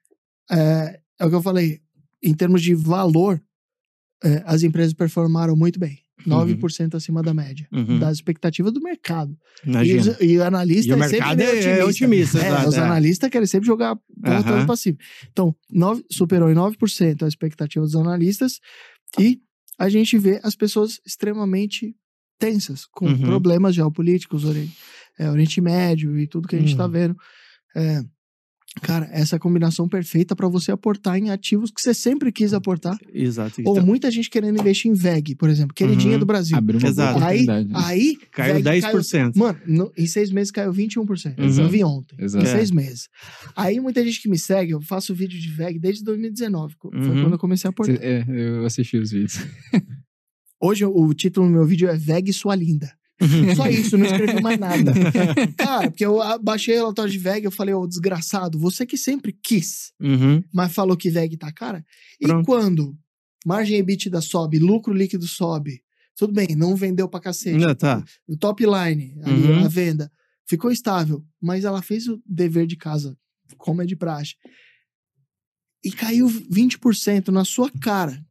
é, 0.52 1.00
é 1.20 1.26
o 1.26 1.30
que 1.30 1.36
eu 1.36 1.42
falei, 1.44 1.80
em 2.24 2.34
termos 2.34 2.64
de 2.64 2.74
valor, 2.74 3.40
é, 4.24 4.42
as 4.44 4.64
empresas 4.64 4.94
performaram 4.94 5.56
muito 5.56 5.80
bem. 5.80 6.00
9% 6.26 6.96
acima 6.96 7.22
da 7.24 7.34
média, 7.34 7.68
Uhum. 7.72 8.00
das 8.00 8.18
expectativas 8.18 8.72
do 8.72 8.82
mercado. 8.82 9.38
E, 9.66 9.70
Imagina. 9.70 10.02
os- 10.02 10.18
e 10.22 10.38
o 10.38 10.44
analista 10.44 10.92
E 10.94 11.00
o 11.00 11.04
é 11.04 11.08
sempre 11.08 11.36
meio 11.36 11.50
é- 11.50 11.80
é 11.80 11.86
otimista, 11.86 12.38
É, 12.40 12.48
exato, 12.48 12.70
os 12.70 12.76
é. 12.76 12.82
analistas 12.82 13.30
querem 13.30 13.48
sempre 13.48 13.68
jogar 13.68 13.96
voltando 14.18 14.54
Aham. 14.56 14.66
para 14.66 14.76
cima. 14.76 14.98
Então, 15.32 15.56
nove- 15.70 16.04
superou 16.12 16.50
em 16.52 16.54
9% 16.56 17.24
a 17.26 17.28
expectativa 17.28 17.84
dos 17.86 17.96
analistas 17.96 18.60
e 19.20 19.40
a 19.78 19.90
gente 19.90 20.18
vê 20.18 20.40
as 20.44 20.56
pessoas 20.56 21.00
extremamente 21.06 21.96
tensas, 22.40 22.86
com 22.86 23.06
Uhum. 23.08 23.18
problemas 23.22 23.76
geopolíticos, 23.76 24.46
Ori- 24.46 24.70
é, 25.20 25.30
Oriente 25.30 25.62
Médio 25.62 26.18
e 26.18 26.28
tudo 26.28 26.48
que 26.48 26.56
a 26.56 26.60
gente 26.60 26.72
está 26.72 26.86
Uhum. 26.86 26.92
vendo. 26.92 27.16
É, 27.76 28.02
cara, 28.82 29.10
essa 29.12 29.36
é 29.36 29.38
a 29.38 29.40
combinação 29.40 29.88
perfeita 29.90 30.36
para 30.36 30.48
você 30.48 30.72
aportar 30.72 31.18
em 31.18 31.30
ativos 31.30 31.72
que 31.72 31.82
você 31.82 31.94
sempre 31.94 32.32
quis 32.32 32.54
aportar. 32.54 32.98
Exato. 33.14 33.62
Ou 33.66 33.74
Então, 33.74 33.86
muita 33.86 34.10
gente 34.12 34.30
querendo 34.30 34.60
investir 34.60 34.90
em 34.90 34.94
VEG, 34.94 35.36
por 35.36 35.50
exemplo, 35.50 35.74
queridinha 35.74 36.14
Uhum. 36.14 36.20
do 36.20 36.26
Brasil. 36.26 36.56
Abriu 36.58 36.80
uma 36.80 36.88
Exato. 36.88 37.18
Aí, 37.24 37.42
oportunidade. 37.44 37.68
né? 37.70 37.74
aí 37.76 38.18
caiu 38.32 38.54
VEG 38.56 38.64
10%. 38.82 39.36
Mano, 39.36 39.60
no- 39.66 39.92
em 39.98 40.06
seis 40.08 40.32
meses 40.32 40.52
caiu 40.52 40.72
21%. 40.72 41.38
Uhum. 41.40 41.64
Eu 41.64 41.70
vi 41.70 41.84
ontem. 41.84 42.16
Exato. 42.20 42.46
Em 42.46 42.48
É. 42.48 42.52
seis 42.56 42.72
meses. 42.72 43.10
Aí 43.56 43.80
muita 43.80 44.04
gente 44.06 44.22
que 44.22 44.30
me 44.30 44.40
segue, 44.40 44.72
eu 44.72 44.82
faço 44.82 45.14
vídeo 45.14 45.40
de 45.40 45.50
VEG 45.50 45.78
desde 45.80 46.04
2019. 46.04 46.76
co- 46.78 46.90
Foi 46.92 47.00
Uhum. 47.00 47.22
quando 47.24 47.34
eu 47.34 47.40
comecei 47.40 47.68
a 47.68 47.72
aportar. 47.72 47.98
Cê- 47.98 48.04
É, 48.04 48.26
eu 48.28 48.66
assisti 48.66 48.98
os 48.98 49.12
vídeos. 49.12 49.38
Hoje 50.62 50.86
o 50.86 51.14
título 51.14 51.48
do 51.48 51.52
meu 51.54 51.66
vídeo 51.66 51.90
é 51.90 51.98
VEG 51.98 52.32
Sua 52.32 52.56
Linda. 52.56 52.92
Só 53.56 53.68
isso, 53.68 53.98
não 53.98 54.06
escrevi 54.06 54.42
mais 54.42 54.60
nada. 54.60 54.92
Cara, 55.58 55.90
porque 55.92 56.06
eu 56.06 56.20
baixei 56.42 56.76
o 56.76 56.80
relatório 56.80 57.12
de 57.12 57.18
VEG, 57.18 57.46
eu 57.46 57.52
falei, 57.52 57.74
ô 57.74 57.86
desgraçado, 57.88 58.58
você 58.60 58.86
que 58.86 58.98
sempre 58.98 59.32
quis, 59.44 59.92
Uhum. 60.00 60.44
mas 60.54 60.74
falou 60.74 60.96
que 60.98 61.10
VEG 61.10 61.38
tá 61.38 61.52
cara. 61.52 61.86
E 62.20 62.26
Pronto. 62.28 62.46
quando 62.46 62.98
margem 63.46 63.78
EBITDA 63.78 64.22
sobe, 64.22 64.60
lucro 64.60 64.94
líquido 64.94 65.28
sobe, 65.28 65.82
tudo 66.16 66.34
bem, 66.34 66.56
não 66.56 66.76
vendeu 66.76 67.08
pra 67.08 67.20
cacete. 67.20 67.56
Ainda 67.56 67.74
tá. 67.76 68.04
o 68.28 68.38
top 68.38 68.64
line, 68.66 69.16
ali, 69.24 69.44
Uhum. 69.52 69.66
a 69.66 69.68
venda, 69.68 70.12
ficou 70.48 70.72
estável, 70.72 71.24
mas 71.42 71.64
ela 71.64 71.82
fez 71.82 72.08
o 72.08 72.22
dever 72.26 72.66
de 72.68 72.76
casa, 72.76 73.18
como 73.58 73.82
é 73.82 73.86
de 73.86 73.96
praxe. 73.96 74.36
E 75.84 75.92
caiu 75.92 76.28
20% 76.28 77.30
na 77.30 77.44
sua 77.44 77.70
cara. 77.82 78.24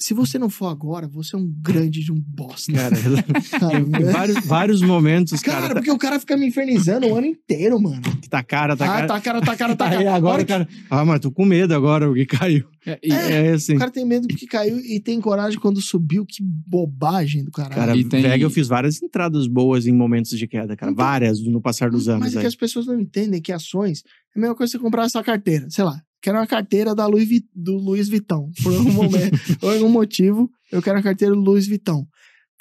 Se 0.00 0.14
você 0.14 0.36
não 0.38 0.50
for 0.50 0.66
agora, 0.66 1.06
você 1.06 1.36
é 1.36 1.38
um 1.38 1.46
grande 1.60 2.00
de 2.02 2.10
um 2.10 2.18
bosta. 2.18 2.72
Cara, 2.72 2.96
Cara, 3.60 3.78
em 3.78 4.12
vários, 4.12 4.44
vários 4.46 4.82
momentos, 4.82 5.40
Cara, 5.42 5.60
cara, 5.62 5.74
porque 5.74 5.90
o 5.90 5.98
cara 5.98 6.18
fica 6.18 6.36
me 6.36 6.46
infernizando 6.46 7.06
o 7.06 7.14
ano 7.14 7.26
inteiro, 7.28 7.80
mano. 7.80 8.00
tá 8.28 8.42
cara, 8.42 8.76
tá 8.76 8.84
ah, 8.84 8.88
cara. 8.88 9.06
tá 9.06 9.20
cara, 9.20 9.40
tá 9.40 9.56
cara, 9.56 9.76
tá 9.76 9.90
cara. 9.90 10.14
agora, 10.14 10.38
que 10.42 10.48
cara. 10.48 10.68
Ah, 10.90 11.04
mas 11.04 11.20
tô 11.20 11.30
com 11.30 11.44
medo 11.44 11.72
agora, 11.74 12.10
o 12.10 12.14
que 12.14 12.26
caiu. 12.26 12.66
É, 12.84 12.98
e- 13.02 13.12
É, 13.12 13.50
assim. 13.52 13.76
O 13.76 13.78
cara 13.78 13.90
tem 13.92 14.04
medo 14.04 14.26
que 14.26 14.46
caiu 14.46 14.78
e 14.80 14.98
tem 14.98 15.20
coragem 15.20 15.60
quando 15.60 15.80
subiu. 15.80 16.26
Que 16.26 16.42
bobagem 16.42 17.44
do 17.44 17.52
caralho. 17.52 17.74
Cara, 17.74 17.96
E 17.96 18.04
tem- 18.04 18.24
eu 18.40 18.50
fiz 18.50 18.66
várias 18.66 19.00
entradas 19.00 19.46
boas 19.46 19.86
em 19.86 19.92
momentos 19.92 20.36
de 20.36 20.48
queda, 20.48 20.74
cara. 20.76 20.90
Então- 20.90 21.04
várias 21.04 21.40
no 21.40 21.60
passar 21.60 21.90
dos 21.90 22.08
anos. 22.08 22.22
Mas 22.24 22.34
é 22.34 22.38
aí. 22.38 22.42
que 22.42 22.48
as 22.48 22.56
pessoas 22.56 22.86
não 22.86 22.98
entendem 22.98 23.40
que 23.40 23.52
ações 23.52 24.02
é 24.34 24.38
a 24.38 24.40
mesma 24.40 24.56
coisa 24.56 24.72
que 24.72 24.78
você 24.78 24.82
comprar 24.82 25.04
essa 25.04 25.22
carteira. 25.22 25.68
Sei 25.70 25.84
lá, 25.84 26.00
quero 26.22 26.38
uma 26.38 26.46
carteira 26.46 26.94
da 26.94 27.06
Louis 27.06 27.28
do 27.54 27.76
Luiz 27.76 28.08
Vitão. 28.08 28.50
Por 28.62 28.74
algum 28.74 28.92
momento, 28.92 29.38
por 29.58 29.74
algum 29.74 29.88
motivo, 29.88 30.50
eu 30.70 30.80
quero 30.80 30.98
a 30.98 31.02
carteira 31.02 31.34
do 31.34 31.40
Luiz 31.40 31.66
Vitão. 31.66 32.06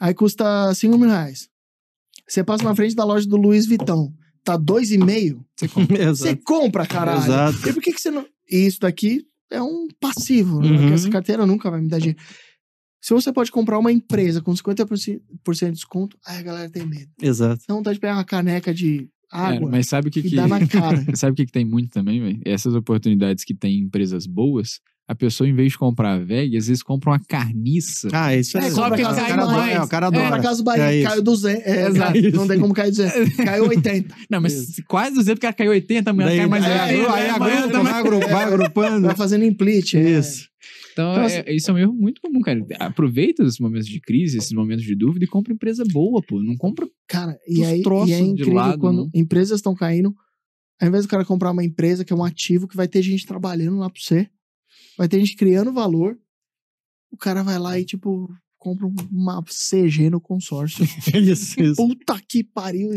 Aí 0.02 0.14
custa 0.14 0.74
5 0.74 0.98
mil 0.98 1.08
reais. 1.08 1.48
Você 2.28 2.44
passa 2.44 2.64
na 2.64 2.76
frente 2.76 2.96
da 2.96 3.04
loja 3.04 3.28
do 3.28 3.38
Luiz 3.38 3.66
Vitão. 3.68 4.12
Tá 4.44 4.58
2,5. 4.58 5.40
Você 5.56 5.68
compra. 5.68 6.08
Você 6.16 6.36
compra, 6.36 6.88
caralho. 6.88 7.22
Exato. 7.22 7.70
E 7.70 7.74
por 7.74 7.84
que, 7.84 7.94
que 7.94 8.02
você 8.02 8.10
não. 8.10 8.26
E 8.50 8.66
isso 8.66 8.80
daqui 8.80 9.24
é 9.52 9.62
um 9.62 9.88
passivo, 10.00 10.60
né? 10.60 10.70
Uhum. 10.70 10.78
Porque 10.80 10.94
essa 10.94 11.10
carteira 11.12 11.46
nunca 11.46 11.70
vai 11.70 11.80
me 11.80 11.88
dar 11.88 12.00
dinheiro. 12.00 12.20
Se 13.00 13.14
você 13.14 13.32
pode 13.32 13.52
comprar 13.52 13.78
uma 13.78 13.92
empresa 13.92 14.42
com 14.42 14.52
50% 14.54 15.22
de 15.66 15.72
desconto, 15.72 16.18
aí 16.26 16.40
a 16.40 16.42
galera 16.42 16.70
tem 16.70 16.86
medo. 16.86 17.12
Exato. 17.22 17.64
Dá 17.68 17.74
vontade 17.76 17.96
de 17.96 18.00
pegar 18.00 18.16
uma 18.16 18.24
caneca 18.24 18.74
de 18.74 19.10
Cara, 19.32 19.56
água 19.56 19.70
mas 19.72 19.88
sabe 19.88 20.10
o 20.10 20.12
que 20.12 20.22
que... 20.22 20.36
dar 20.36 20.48
na 20.48 20.60
cara. 20.68 21.04
Sabe 21.16 21.32
o 21.32 21.36
que, 21.36 21.46
que 21.46 21.52
tem 21.52 21.66
muito 21.66 21.90
também, 21.90 22.20
velho? 22.22 22.40
Essas 22.46 22.76
oportunidades 22.76 23.44
que 23.44 23.54
tem 23.54 23.76
em 23.78 23.84
empresas 23.84 24.26
boas, 24.28 24.80
a 25.08 25.16
pessoa, 25.16 25.48
em 25.50 25.54
vez 25.54 25.72
de 25.74 25.78
comprar 25.78 26.14
a 26.14 26.20
VEG, 26.20 26.56
às 26.58 26.68
vezes 26.68 26.82
compra 26.84 27.12
uma 27.12 27.20
carniça. 27.20 28.08
Ah, 28.14 28.34
isso 28.36 28.58
é. 28.58 28.68
É, 28.68 28.72
só 28.72 28.88
o 28.88 28.92
que 28.96 29.02
cara- 29.02 29.14
cai 29.16 29.28
cara 29.30 29.44
adora- 29.44 29.58
mais. 29.58 29.76
é, 29.76 29.82
o 29.82 29.88
cara 29.88 30.12
Por 30.12 30.20
adora. 30.22 30.36
acaso 30.38 30.62
o 30.62 30.64
Bahia 30.64 30.84
É 30.84 30.96
isso. 31.00 31.10
caiu 31.10 31.22
200. 31.22 31.62
É, 31.66 31.88
Exato. 31.88 32.22
Não 32.34 32.48
tem 32.48 32.60
como 32.60 32.74
cair 32.74 32.92
200. 32.92 33.36
Caiu 33.44 33.68
80. 33.68 34.16
Não, 34.30 34.40
mas 34.42 34.76
quase 34.88 35.16
200, 35.16 35.34
porque 35.36 35.46
ela 35.48 35.54
caiu 35.54 35.72
80, 35.72 36.10
amanhã 36.12 36.28
Daí- 36.30 36.38
cai 36.38 36.48
mais 36.48 36.64
aí, 36.66 36.96
80. 37.02 37.14
aí, 37.14 37.30
agru- 37.90 38.20
vai 38.20 38.44
agrupando. 38.46 39.08
Vai 39.08 39.16
fazendo 39.16 39.44
implit. 39.44 39.96
é. 39.96 40.20
Isso. 40.20 40.50
Então, 40.92 41.12
Então, 41.14 41.24
é- 41.24 41.54
isso 41.54 41.70
é 41.72 41.74
um 41.74 41.78
erro 41.78 41.94
muito 41.94 42.22
comum, 42.22 42.42
cara. 42.42 42.66
Aproveita 42.80 43.44
esses 43.44 43.60
momentos 43.60 43.88
de 43.88 44.00
crise, 44.00 44.38
esses 44.38 44.52
momentos 44.52 44.84
de 44.84 44.96
dúvida 44.96 45.26
e 45.26 45.28
compra 45.28 45.54
empresa 45.54 45.84
boa, 45.92 46.22
pô. 46.22 46.42
Não 46.42 46.56
compra. 46.58 46.88
Cara, 47.08 47.38
e 47.48 47.64
aí 47.64 47.82
troços 47.82 48.10
e 48.10 48.14
é 48.14 48.18
de 48.20 48.32
incrível 48.32 48.54
lado, 48.54 48.80
quando 48.80 49.06
né? 49.06 49.12
empresas 49.14 49.60
estão 49.60 49.74
caindo, 49.76 50.14
ao 50.82 50.88
invés 50.88 51.06
do 51.06 51.10
cara 51.10 51.24
comprar 51.26 51.52
uma 51.52 51.64
empresa 51.64 52.04
que 52.04 52.12
é 52.12 52.16
um 52.16 52.24
ativo 52.24 52.68
que 52.68 52.76
vai 52.76 52.88
ter 52.88 53.02
gente 53.02 53.26
trabalhando 53.26 53.78
lá 53.78 53.90
pra 53.90 54.02
você, 54.02 54.28
vai 54.98 55.08
ter 55.08 55.20
gente 55.20 55.36
criando 55.36 55.72
valor, 55.72 56.18
o 57.12 57.18
cara 57.18 57.44
vai 57.44 57.58
lá 57.60 57.80
e, 57.80 57.86
tipo, 57.86 58.30
compra 58.62 58.88
uma 59.12 59.44
CG 59.48 60.12
no 60.12 60.22
consórcio. 60.22 60.86
Isso, 61.18 61.60
isso. 61.60 61.76
Puta 61.76 62.22
que 62.30 62.44
pariu. 62.44 62.92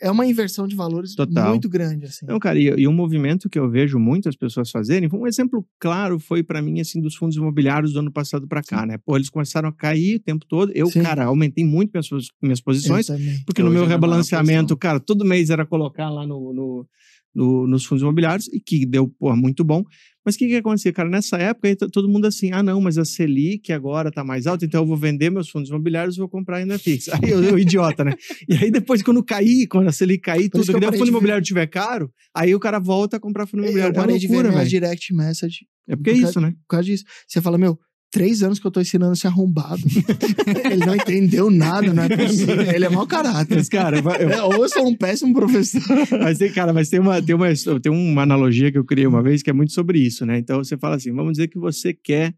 É 0.00 0.10
uma 0.10 0.24
inversão 0.26 0.66
de 0.66 0.74
valores 0.74 1.14
Total. 1.14 1.50
muito 1.50 1.68
grande, 1.68 2.06
assim. 2.06 2.24
Não, 2.24 2.38
cara, 2.38 2.58
e, 2.58 2.64
e 2.64 2.88
um 2.88 2.92
movimento 2.92 3.50
que 3.50 3.58
eu 3.58 3.68
vejo 3.70 3.98
muitas 3.98 4.34
pessoas 4.34 4.70
fazerem, 4.70 5.06
um 5.12 5.26
exemplo 5.26 5.62
claro 5.78 6.18
foi 6.18 6.42
pra 6.42 6.62
mim, 6.62 6.80
assim, 6.80 7.02
dos 7.02 7.14
fundos 7.16 7.36
imobiliários 7.36 7.92
do 7.92 7.98
ano 7.98 8.10
passado 8.10 8.48
pra 8.48 8.62
cá, 8.62 8.86
né? 8.86 8.96
Pô, 8.96 9.14
eles 9.14 9.28
começaram 9.28 9.68
a 9.68 9.72
cair 9.72 10.16
o 10.16 10.20
tempo 10.20 10.46
todo. 10.48 10.72
Eu, 10.74 10.86
Sim. 10.86 11.02
cara, 11.02 11.26
aumentei 11.26 11.64
muito 11.66 11.90
minhas, 11.92 12.08
minhas 12.42 12.60
posições, 12.62 13.06
porque 13.44 13.60
Eu 13.60 13.66
no 13.66 13.70
meu 13.72 13.84
rebalanceamento, 13.84 14.74
cara, 14.74 14.98
todo 14.98 15.22
mês 15.22 15.50
era 15.50 15.66
colocar 15.66 16.08
lá 16.08 16.26
no, 16.26 16.52
no- 16.54 16.86
no- 17.34 17.66
nos 17.66 17.84
fundos 17.84 18.02
imobiliários, 18.02 18.48
e 18.52 18.60
que 18.60 18.86
deu, 18.86 19.08
pô, 19.08 19.34
muito 19.36 19.64
bom. 19.64 19.82
Mas 20.24 20.36
o 20.36 20.38
que 20.38 20.46
que 20.48 20.56
acontecia, 20.56 20.90
cara? 20.92 21.08
Nessa 21.10 21.36
época, 21.36 21.68
aí 21.68 21.76
t- 21.76 21.90
todo 21.90 22.08
mundo 22.08 22.26
assim, 22.26 22.50
ah, 22.52 22.62
não, 22.62 22.80
mas 22.80 22.96
a 22.96 23.04
Selic 23.04 23.70
agora 23.72 24.10
tá 24.10 24.24
mais 24.24 24.46
alta, 24.46 24.64
então 24.64 24.82
eu 24.82 24.86
vou 24.86 24.96
vender 24.96 25.28
meus 25.30 25.50
fundos 25.50 25.68
imobiliários 25.68 26.16
e 26.16 26.18
vou 26.18 26.28
comprar 26.28 26.58
ainda 26.58 26.78
fixa. 26.78 27.12
Aí 27.22 27.30
eu, 27.30 27.42
eu 27.44 27.58
idiota, 27.58 28.02
né? 28.04 28.14
E 28.48 28.54
aí 28.54 28.70
depois, 28.70 29.02
quando 29.02 29.22
cair, 29.22 29.66
quando 29.66 29.88
a 29.88 29.92
Selic 29.92 30.22
cair, 30.22 30.44
Por 30.48 30.60
tudo, 30.60 30.66
que 30.66 30.72
que 30.72 30.78
o 30.78 30.80
fundo 30.92 30.94
de 30.94 31.02
ver. 31.04 31.08
imobiliário 31.08 31.44
tiver 31.44 31.66
caro, 31.66 32.10
aí 32.34 32.54
o 32.54 32.60
cara 32.60 32.78
volta 32.78 33.18
a 33.18 33.20
comprar 33.20 33.46
fundo 33.46 33.62
imobiliário. 33.64 33.90
Eu 33.92 34.00
parei 34.00 34.16
é 34.16 34.18
de 34.18 34.26
loucura, 34.26 34.48
ver 34.48 34.54
minhas 34.54 34.70
direct 34.70 35.12
message 35.14 35.66
É 35.86 35.94
porque 35.94 36.10
é 36.10 36.12
por 36.14 36.22
isso, 36.22 36.40
né? 36.40 36.50
por 36.52 36.68
causa 36.68 36.84
disso. 36.86 37.04
Você 37.28 37.42
fala, 37.42 37.58
meu, 37.58 37.78
três 38.14 38.44
anos 38.44 38.60
que 38.60 38.66
eu 38.66 38.70
tô 38.70 38.80
ensinando 38.80 39.12
esse 39.12 39.26
arrombado. 39.26 39.82
Ele 40.70 40.86
não 40.86 40.94
entendeu 40.94 41.50
nada, 41.50 41.92
não 41.92 42.04
é 42.04 42.16
possível. 42.16 42.60
Ele 42.60 42.84
é 42.84 42.88
mau 42.88 43.04
caráter. 43.08 43.56
Mas, 43.56 43.68
cara, 43.68 43.98
eu, 43.98 44.30
É, 44.30 44.40
ou 44.40 44.54
eu 44.62 44.68
sou 44.68 44.86
um 44.86 44.94
péssimo 44.94 45.34
professor. 45.34 45.82
Mas 46.22 46.38
tem, 46.38 46.52
cara, 46.52 46.72
mas 46.72 46.88
tem 46.88 47.00
uma, 47.00 47.20
tem, 47.20 47.34
uma, 47.34 47.48
tem 47.82 47.90
uma 47.90 48.22
analogia 48.22 48.70
que 48.70 48.78
eu 48.78 48.84
criei 48.84 49.04
uma 49.04 49.20
vez 49.20 49.42
que 49.42 49.50
é 49.50 49.52
muito 49.52 49.72
sobre 49.72 49.98
isso, 49.98 50.24
né? 50.24 50.38
Então 50.38 50.62
você 50.62 50.78
fala 50.78 50.94
assim: 50.94 51.12
vamos 51.12 51.32
dizer 51.32 51.48
que 51.48 51.58
você 51.58 51.92
quer 51.92 52.32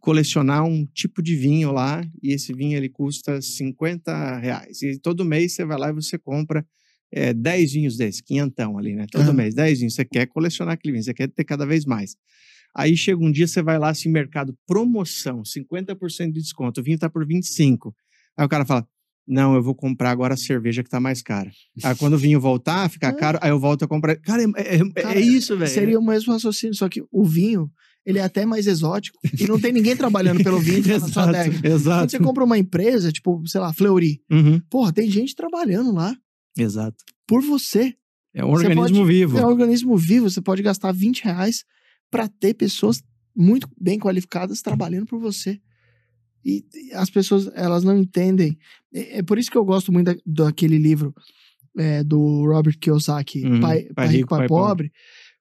colecionar 0.00 0.64
um 0.64 0.86
tipo 0.86 1.20
de 1.20 1.34
vinho 1.34 1.72
lá, 1.72 2.00
e 2.22 2.32
esse 2.32 2.52
vinho 2.52 2.76
ele 2.76 2.88
custa 2.88 3.42
50 3.42 4.38
reais. 4.38 4.82
E 4.82 5.00
todo 5.00 5.24
mês 5.24 5.52
você 5.52 5.64
vai 5.64 5.78
lá 5.78 5.90
e 5.90 5.94
você 5.94 6.16
compra 6.16 6.64
é, 7.10 7.34
10 7.34 7.72
vinhos 7.72 7.96
desses, 7.96 8.20
quinhentão 8.20 8.78
ali, 8.78 8.94
né? 8.94 9.06
Todo 9.10 9.34
mês, 9.34 9.52
10 9.52 9.80
vinhos. 9.80 9.94
Você 9.96 10.04
quer 10.04 10.26
colecionar 10.26 10.74
aquele 10.74 10.92
vinho, 10.92 11.02
você 11.02 11.12
quer 11.12 11.28
ter 11.28 11.42
cada 11.42 11.66
vez 11.66 11.84
mais. 11.84 12.14
Aí 12.78 12.96
chega 12.96 13.20
um 13.24 13.32
dia, 13.32 13.46
você 13.48 13.60
vai 13.60 13.76
lá 13.78 13.88
assim, 13.90 14.08
mercado, 14.08 14.54
promoção, 14.66 15.42
50% 15.42 16.26
de 16.32 16.40
desconto, 16.40 16.80
o 16.80 16.84
vinho 16.84 16.98
tá 16.98 17.10
por 17.10 17.26
25. 17.26 17.92
Aí 18.36 18.46
o 18.46 18.48
cara 18.48 18.64
fala, 18.64 18.86
não, 19.26 19.54
eu 19.56 19.62
vou 19.62 19.74
comprar 19.74 20.10
agora 20.12 20.34
a 20.34 20.36
cerveja 20.36 20.82
que 20.84 20.88
tá 20.88 21.00
mais 21.00 21.20
cara. 21.20 21.50
Aí 21.82 21.94
quando 21.96 22.14
o 22.14 22.18
vinho 22.18 22.40
voltar, 22.40 22.88
ficar 22.90 23.08
É. 23.08 23.12
caro, 23.12 23.38
aí 23.42 23.50
eu 23.50 23.58
volto 23.58 23.84
a 23.84 23.88
comprar. 23.88 24.14
Cara, 24.16 24.42
é, 24.42 24.76
é- 24.76 24.76
é 24.76 25.02
Cara, 25.02 25.20
isso, 25.20 25.56
velho. 25.58 25.68
Seria 25.70 25.98
o 25.98 26.04
mesmo 26.04 26.32
raciocínio, 26.32 26.74
só 26.76 26.88
que 26.88 27.02
o 27.10 27.24
vinho, 27.24 27.68
ele 28.06 28.18
é 28.20 28.22
até 28.22 28.46
mais 28.46 28.66
exótico 28.68 29.18
e 29.38 29.44
não 29.46 29.60
tem 29.60 29.72
ninguém 29.72 29.96
trabalhando 29.96 30.42
pelo 30.42 30.58
vinho 30.60 30.82
tá 30.82 30.98
na 31.00 31.08
sua 31.08 31.24
adega. 31.24 31.48
Exato, 31.48 31.60
Quando 31.62 31.74
exato. 31.74 32.10
você 32.12 32.18
compra 32.20 32.44
uma 32.44 32.56
empresa, 32.58 33.10
tipo, 33.12 33.42
sei 33.46 33.60
lá, 33.60 33.72
Fleury, 33.72 34.22
Uhum, 34.30 34.60
porra, 34.70 34.92
tem 34.92 35.10
gente 35.10 35.34
trabalhando 35.34 35.92
lá 35.92 36.16
exato. 36.56 36.96
por 37.26 37.42
você. 37.42 37.92
É 38.32 38.44
um 38.44 38.50
Você 38.52 38.66
organismo 38.68 38.98
pode- 39.00 39.12
vivo. 39.12 39.36
É 39.38 39.44
um 39.44 39.48
organismo 39.48 39.96
vivo, 39.96 40.30
você 40.30 40.40
pode 40.40 40.62
gastar 40.62 40.92
20 40.92 41.24
reais 41.24 41.64
pra 42.10 42.28
ter 42.28 42.54
pessoas 42.54 43.02
muito 43.36 43.68
bem 43.80 43.98
qualificadas 43.98 44.62
trabalhando 44.62 45.06
por 45.06 45.18
você. 45.20 45.60
E 46.44 46.64
e 46.74 46.92
as 46.94 47.10
pessoas, 47.10 47.50
elas 47.54 47.84
não 47.84 47.96
entendem. 47.98 48.56
É, 48.94 49.18
é 49.18 49.22
por 49.22 49.38
isso 49.38 49.50
que 49.50 49.58
eu 49.58 49.64
gosto 49.64 49.92
muito 49.92 50.06
da- 50.06 50.20
daquele 50.44 50.78
livro 50.78 51.14
é, 51.76 52.02
do 52.02 52.44
Robert 52.46 52.78
Kiyosaki, 52.78 53.44
Uhum, 53.46 53.60
Pai, 53.60 53.84
Pai 53.94 54.08
Rico, 54.08 54.28
Pai, 54.30 54.48
Pobre, 54.48 54.90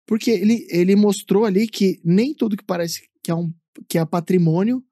porque 0.06 0.30
ele, 0.32 0.68
ele 0.70 0.96
mostrou 0.96 1.46
ali 1.46 1.68
que 1.68 2.00
nem 2.04 2.34
tudo 2.34 2.56
que 2.58 2.64
parece 2.64 3.02
que 3.24 3.32
é, 3.32 3.36
um, 3.36 3.52
que 3.90 3.98
é 3.98 4.06
patrimônio 4.06 4.84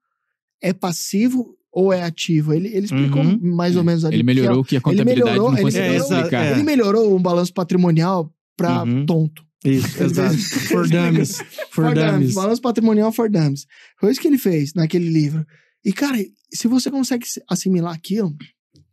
é 0.60 0.72
passivo 0.72 1.54
ou 1.70 1.92
é 1.92 2.02
ativo. 2.02 2.52
Ele, 2.54 2.68
ele 2.68 2.86
explicou 2.86 3.22
Uhum. 3.22 3.38
mais 3.54 3.76
ou 3.76 3.84
menos 3.84 4.04
ali. 4.04 4.16
Ele 4.16 4.24
que 4.24 4.30
é- 4.30 4.34
melhorou 4.34 4.60
o 4.60 4.64
que 4.64 4.76
a 4.76 4.80
contabilidade 4.80 5.20
melhorou- 5.30 5.52
não 5.52 5.58
ele 5.58 5.70
melhorou- 5.70 5.96
explicar. 6.18 6.44
é. 6.46 6.52
ele 6.52 6.62
melhorou 6.62 7.16
um 7.16 7.20
balanço 7.22 7.52
patrimonial 7.52 8.32
pra 8.56 8.82
Uhum. 8.82 9.04
tonto. 9.06 9.45
Isso, 9.64 10.02
exato. 10.02 10.36
For 10.68 10.88
dummies. 10.88 11.38
For 11.70 11.94
dummies. 11.94 12.34
Balanço 12.34 12.60
patrimonial 12.62 13.10
for 13.12 13.28
dummies. 13.30 13.66
Foi 13.98 14.10
isso 14.12 14.20
que 14.20 14.28
ele 14.28 14.38
fez 14.38 14.74
naquele 14.74 15.08
livro. 15.08 15.44
E, 15.84 15.92
cara, 15.92 16.16
se 16.52 16.68
você 16.68 16.90
consegue 16.90 17.26
se- 17.26 17.42
assimilar 17.48 17.94
aquilo, 17.94 18.36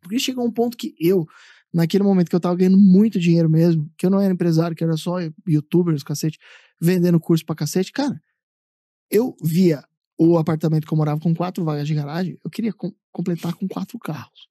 porque 0.02 0.20
chegou 0.20 0.46
um 0.46 0.52
ponto 0.52 0.78
que 0.78 0.94
eu, 1.00 1.26
naquele 1.74 2.04
momento 2.04 2.30
que 2.30 2.36
eu 2.36 2.40
tava 2.40 2.56
ganhando 2.56 2.78
muito 2.78 3.20
dinheiro 3.20 3.50
mesmo, 3.50 3.90
que 3.98 4.06
eu 4.06 4.10
não 4.10 4.20
era 4.22 4.34
empresário, 4.34 4.76
que 4.76 4.84
era 4.84 4.96
só 4.98 5.18
youtuber, 5.48 5.94
os 5.94 6.04
cacete, 6.04 6.38
vendendo 6.82 7.20
curso 7.20 7.46
pra 7.46 7.56
cacete, 7.56 7.92
cara, 7.92 8.20
eu 9.12 9.36
via 9.44 9.84
o 10.18 10.38
apartamento 10.38 10.86
que 10.88 10.94
eu 10.94 10.98
morava 10.98 11.20
com 11.20 11.34
quatro 11.36 11.64
vagas 11.64 11.88
de 11.88 11.94
garagem, 11.96 12.38
eu 12.44 12.50
queria 12.50 12.74
completar 13.14 13.54
com 13.54 13.68
quatro 13.68 13.98
carros. 14.00 14.48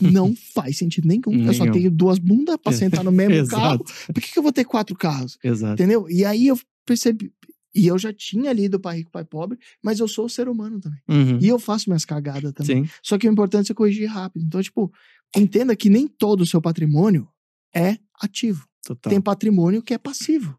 Não 0.00 0.34
faz 0.54 0.78
sentido 0.78 1.06
nenhum. 1.06 1.46
Eu 1.46 1.52
só 1.54 1.62
Nenhum. 1.64 1.72
tenho 1.74 1.90
duas 1.90 2.18
bundas 2.18 2.56
pra 2.56 2.72
sentar 2.72 3.04
no 3.04 3.12
mesmo 3.12 3.46
carro. 3.56 3.84
Por 4.12 4.20
que, 4.20 4.32
que 4.32 4.38
eu 4.38 4.42
vou 4.42 4.50
ter 4.52 4.64
quatro 4.64 4.96
carros? 4.96 5.38
exato. 5.44 5.74
Entendeu? 5.74 6.08
E 6.10 6.24
aí 6.24 6.48
eu 6.48 6.58
percebi. 6.84 7.30
E 7.74 7.86
eu 7.86 7.98
já 7.98 8.12
tinha 8.12 8.52
lido 8.52 8.80
Pai 8.80 8.96
Rico, 8.98 9.10
Pai 9.10 9.24
Pobre, 9.24 9.58
mas 9.82 10.00
eu 10.00 10.08
sou 10.08 10.28
ser 10.28 10.48
humano 10.48 10.80
também. 10.80 10.98
Uhum. 11.08 11.38
E 11.40 11.46
eu 11.46 11.58
faço 11.58 11.88
minhas 11.90 12.04
cagadas 12.04 12.52
também. 12.54 12.84
Sim, 12.86 12.90
Só 13.02 13.18
que 13.18 13.28
o 13.28 13.30
importante 13.30 13.70
é 13.70 13.74
corrigir 13.74 14.08
rápido. 14.08 14.44
Então, 14.46 14.60
tipo, 14.62 14.90
entenda 15.36 15.76
que 15.76 15.90
nem 15.90 16.08
todo 16.08 16.40
o 16.40 16.46
seu 16.46 16.60
patrimônio 16.62 17.28
é 17.74 17.98
ativo. 18.20 18.66
total. 18.84 19.10
Tem 19.10 19.20
patrimônio 19.20 19.82
que 19.82 19.92
é 19.94 19.98
passivo. 19.98 20.58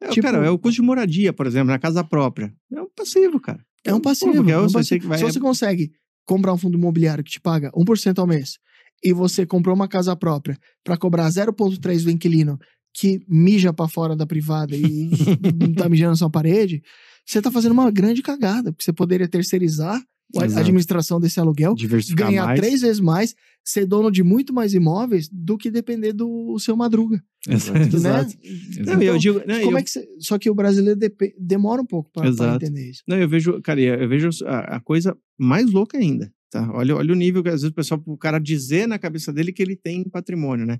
É, 0.00 0.08
tipo- 0.10 0.26
cara, 0.26 0.44
é 0.46 0.50
o 0.50 0.58
custo 0.58 0.80
de 0.82 0.86
moradia, 0.86 1.32
por 1.32 1.46
exemplo, 1.46 1.68
na 1.68 1.78
casa 1.78 2.04
própria. 2.04 2.54
É 2.70 2.80
um 2.82 2.90
passivo, 2.94 3.40
cara. 3.40 3.64
É 3.82 3.92
um 3.94 4.00
passivo. 4.00 4.32
Pô, 4.32 4.36
porque 4.38 4.52
é 4.52 4.58
um 4.58 4.70
passivo. 4.70 5.08
vai- 5.08 5.18
Se 5.18 5.24
você 5.24 5.40
consegue 5.40 5.92
comprar 6.24 6.52
um 6.52 6.58
fundo 6.58 6.78
imobiliário 6.78 7.24
que 7.24 7.32
te 7.32 7.40
paga 7.40 7.70
1% 7.72 8.18
ao 8.18 8.26
mês 8.26 8.58
e 9.02 9.12
você 9.12 9.44
comprou 9.44 9.74
uma 9.74 9.88
casa 9.88 10.16
própria 10.16 10.58
para 10.82 10.96
cobrar 10.96 11.28
0,3 11.28 12.04
do 12.04 12.10
inquilino 12.10 12.58
que 12.94 13.20
mija 13.28 13.72
para 13.72 13.88
fora 13.88 14.16
da 14.16 14.26
privada 14.26 14.74
e 14.74 15.10
tá 15.76 15.88
mijando 15.88 16.10
na 16.10 16.16
sua 16.16 16.30
parede, 16.30 16.80
você 17.26 17.42
tá 17.42 17.50
fazendo 17.50 17.72
uma 17.72 17.90
grande 17.90 18.22
cagada, 18.22 18.72
porque 18.72 18.84
você 18.84 18.92
poderia 18.92 19.28
terceirizar 19.28 20.00
a 20.36 20.60
administração 20.60 21.20
desse 21.20 21.38
aluguel, 21.38 21.74
ganhar 22.14 22.46
mais. 22.46 22.60
três 22.60 22.80
vezes 22.80 23.00
mais, 23.00 23.34
ser 23.64 23.86
dono 23.86 24.10
de 24.10 24.22
muito 24.22 24.52
mais 24.52 24.74
imóveis 24.74 25.28
do 25.30 25.56
que 25.56 25.70
depender 25.70 26.12
do 26.12 26.58
seu 26.58 26.76
madruga, 26.76 27.22
Exato. 27.48 27.78
né? 27.78 27.86
Exato. 27.86 28.34
Então, 28.78 29.02
eu 29.02 29.16
digo, 29.18 29.40
não, 29.46 29.60
como 29.60 29.72
eu- 29.72 29.78
é 29.78 29.82
que 29.82 29.90
você... 29.90 30.06
Só 30.18 30.38
que 30.38 30.50
o 30.50 30.54
brasileiro 30.54 30.98
demora 31.38 31.80
um 31.80 31.86
pouco 31.86 32.10
para 32.12 32.28
entender 32.56 32.90
isso. 32.90 33.02
Não, 33.06 33.16
eu 33.16 33.28
vejo, 33.28 33.60
cara, 33.62 33.80
eu 33.80 34.08
vejo 34.08 34.28
a, 34.46 34.76
a 34.76 34.80
coisa 34.80 35.16
mais 35.38 35.70
louca 35.70 35.96
ainda. 35.98 36.32
Tá? 36.54 36.70
Olha, 36.72 36.94
olha 36.94 37.12
o 37.12 37.16
nível 37.16 37.42
que 37.42 37.48
às 37.48 37.62
vezes 37.62 37.70
o 37.70 37.74
pessoal, 37.74 38.00
o 38.06 38.16
cara 38.16 38.38
dizer 38.38 38.86
na 38.86 38.96
cabeça 38.96 39.32
dele 39.32 39.52
que 39.52 39.60
ele 39.60 39.74
tem 39.74 40.04
patrimônio, 40.04 40.64
né? 40.64 40.78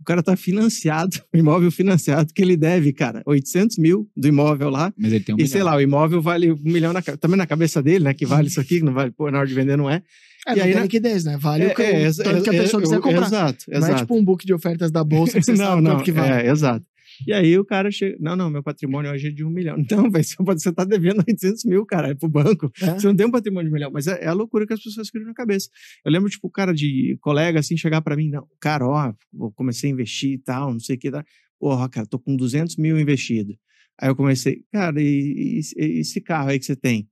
O 0.00 0.04
cara 0.04 0.22
tá 0.22 0.36
financiado, 0.36 1.20
o 1.34 1.36
imóvel 1.36 1.68
financiado, 1.72 2.32
que 2.32 2.40
ele 2.40 2.56
deve, 2.56 2.92
cara, 2.92 3.22
800 3.26 3.76
mil 3.78 4.08
do 4.16 4.28
imóvel 4.28 4.70
lá. 4.70 4.92
Mas 4.96 5.12
ele 5.12 5.24
tem 5.24 5.34
um 5.34 5.38
e 5.38 5.48
sei 5.48 5.60
milhão. 5.60 5.72
lá, 5.72 5.76
o 5.78 5.80
imóvel 5.80 6.22
vale 6.22 6.52
um 6.52 6.58
milhão 6.62 6.92
na, 6.92 7.02
também 7.02 7.36
na 7.36 7.44
cabeça 7.46 7.82
dele, 7.82 8.04
né? 8.04 8.14
Que 8.14 8.24
vale 8.24 8.46
isso 8.46 8.60
aqui, 8.60 8.78
que 8.78 8.84
não 8.84 8.94
vale, 8.94 9.10
pô, 9.10 9.28
na 9.32 9.38
hora 9.38 9.48
de 9.48 9.54
vender 9.54 9.76
não 9.76 9.90
é. 9.90 10.00
É, 10.46 10.52
E 10.52 10.56
não 10.58 10.64
aí, 10.64 10.72
tem 10.74 10.82
liquidez, 10.82 11.24
né? 11.24 11.36
Vale 11.36 11.66
o 11.66 11.74
que, 11.74 11.82
o 11.82 11.84
exa- 11.84 12.22
tanto 12.22 12.44
que 12.44 12.50
a 12.50 12.54
é, 12.54 12.62
pessoa 12.62 12.80
é, 12.80 12.84
quiser 12.84 12.98
o- 12.98 13.02
comprar. 13.02 13.26
Exato, 13.26 13.64
Não 13.66 13.74
é 13.74 13.78
exato. 13.78 14.00
tipo 14.02 14.16
um 14.16 14.24
book 14.24 14.46
de 14.46 14.54
ofertas 14.54 14.92
da 14.92 15.02
bolsa 15.02 15.40
que 15.40 15.44
você 15.44 15.50
não, 15.58 15.58
sabe 15.64 15.82
não, 15.82 15.90
quanto 15.96 16.04
que 16.04 16.12
vale. 16.12 16.32
é, 16.46 16.50
exato. 16.52 16.86
E 17.26 17.32
aí 17.32 17.56
o 17.58 17.64
cara 17.64 17.90
chega, 17.90 18.16
não, 18.20 18.34
não, 18.34 18.50
meu 18.50 18.62
patrimônio 18.62 19.10
hoje 19.12 19.28
é 19.28 19.30
de 19.30 19.44
um 19.44 19.50
milhão. 19.50 19.76
Então, 19.78 20.10
velho, 20.10 20.24
você 20.24 20.36
pode- 20.36 20.62
você 20.62 20.72
tá 20.72 20.84
devendo 20.84 21.22
800 21.26 21.64
mil, 21.64 21.86
cara, 21.86 22.08
é 22.08 22.14
pro 22.14 22.28
banco. 22.28 22.70
É. 22.82 22.94
Você 22.94 23.06
não 23.06 23.14
tem 23.16 23.26
um 23.26 23.30
patrimônio 23.30 23.68
de 23.68 23.70
um 23.70 23.74
milhão, 23.74 23.90
mas 23.92 24.06
é, 24.06 24.24
é 24.24 24.26
a 24.26 24.32
loucura 24.32 24.66
que 24.66 24.72
as 24.72 24.82
pessoas 24.82 25.10
criam 25.10 25.26
na 25.26 25.34
cabeça. 25.34 25.68
Eu 26.04 26.10
lembro, 26.10 26.28
tipo, 26.28 26.46
o 26.48 26.50
cara 26.50 26.74
de 26.74 27.16
colega, 27.20 27.60
assim, 27.60 27.76
chegar 27.76 28.00
pra 28.02 28.16
mim, 28.16 28.28
não, 28.30 28.46
cara, 28.60 28.86
ó, 28.86 29.12
vou- 29.32 29.52
comecei 29.52 29.90
a 29.90 29.92
investir 29.92 30.32
e 30.32 30.38
tal, 30.38 30.72
não 30.72 30.80
sei 30.80 30.96
o 30.96 30.98
que. 30.98 31.10
Tá. 31.10 31.24
Porra, 31.60 31.88
cara, 31.88 32.06
tô 32.06 32.18
com 32.18 32.34
200 32.36 32.76
mil 32.76 32.98
investido. 32.98 33.54
Aí 34.00 34.08
eu 34.10 34.16
comecei, 34.16 34.62
cara, 34.72 35.00
e, 35.00 35.60
e- 35.60 35.60
e 35.76 36.00
esse 36.00 36.20
carro 36.20 36.50
aí 36.50 36.58
que 36.58 36.64
você 36.66 36.76
tem? 36.76 37.08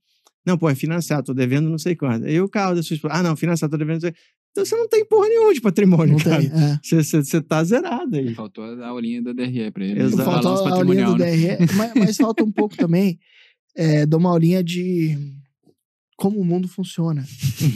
Não, 0.47 0.59
pô, 0.59 0.69
é 0.69 0.75
financiado, 0.75 1.23
tô 1.25 1.33
devendo 1.33 1.71
não 1.71 1.79
sei 1.79 1.97
quanto. 1.97 2.29
E 2.29 2.39
o 2.39 2.47
carro 2.49 2.75
da 2.75 2.83
sua 2.83 2.95
esposa? 2.95 3.15
Ah, 3.15 3.23
não, 3.23 3.35
financiado, 3.35 3.71
tô 3.71 3.79
devendo 3.79 3.95
não 3.95 4.01
sei 4.03 4.15
Então 4.55 4.65
você 4.65 4.77
não 4.77 4.89
tem 4.89 5.05
porra 5.05 5.27
nenhuma 5.29 5.53
de 5.53 5.61
patrimônio, 5.61 6.13
Não 6.17 6.21
cara. 6.25 6.41
tem. 6.41 6.49
É. 6.49 6.79
Você, 6.81 7.03
você, 7.03 7.25
você 7.25 7.43
tá 7.43 7.65
zerado 7.65 8.15
aí. 8.17 8.33
Faltou 8.37 8.63
a 8.65 8.87
aulinha 8.87 9.21
da 9.21 9.33
DRE 9.33 9.69
pra 9.73 9.85
ele. 9.85 10.01
Exato. 10.01 10.23
o 10.23 10.25
Faltou 10.25 10.67
a 10.69 10.75
aulinha 10.77 11.07
do 11.07 11.17
né? 11.17 11.37
DRE, 11.37 11.67
mas, 11.77 11.93
mas 11.97 12.17
falta 12.17 12.45
um 12.45 12.53
pouco 12.53 12.77
também 12.77 13.19
é, 13.77 14.07
de 14.07 14.15
uma 14.15 14.31
aulinha 14.31 14.63
de 14.63 15.19
como 16.17 16.39
o 16.39 16.45
mundo 16.45 16.69
funciona. 16.69 17.25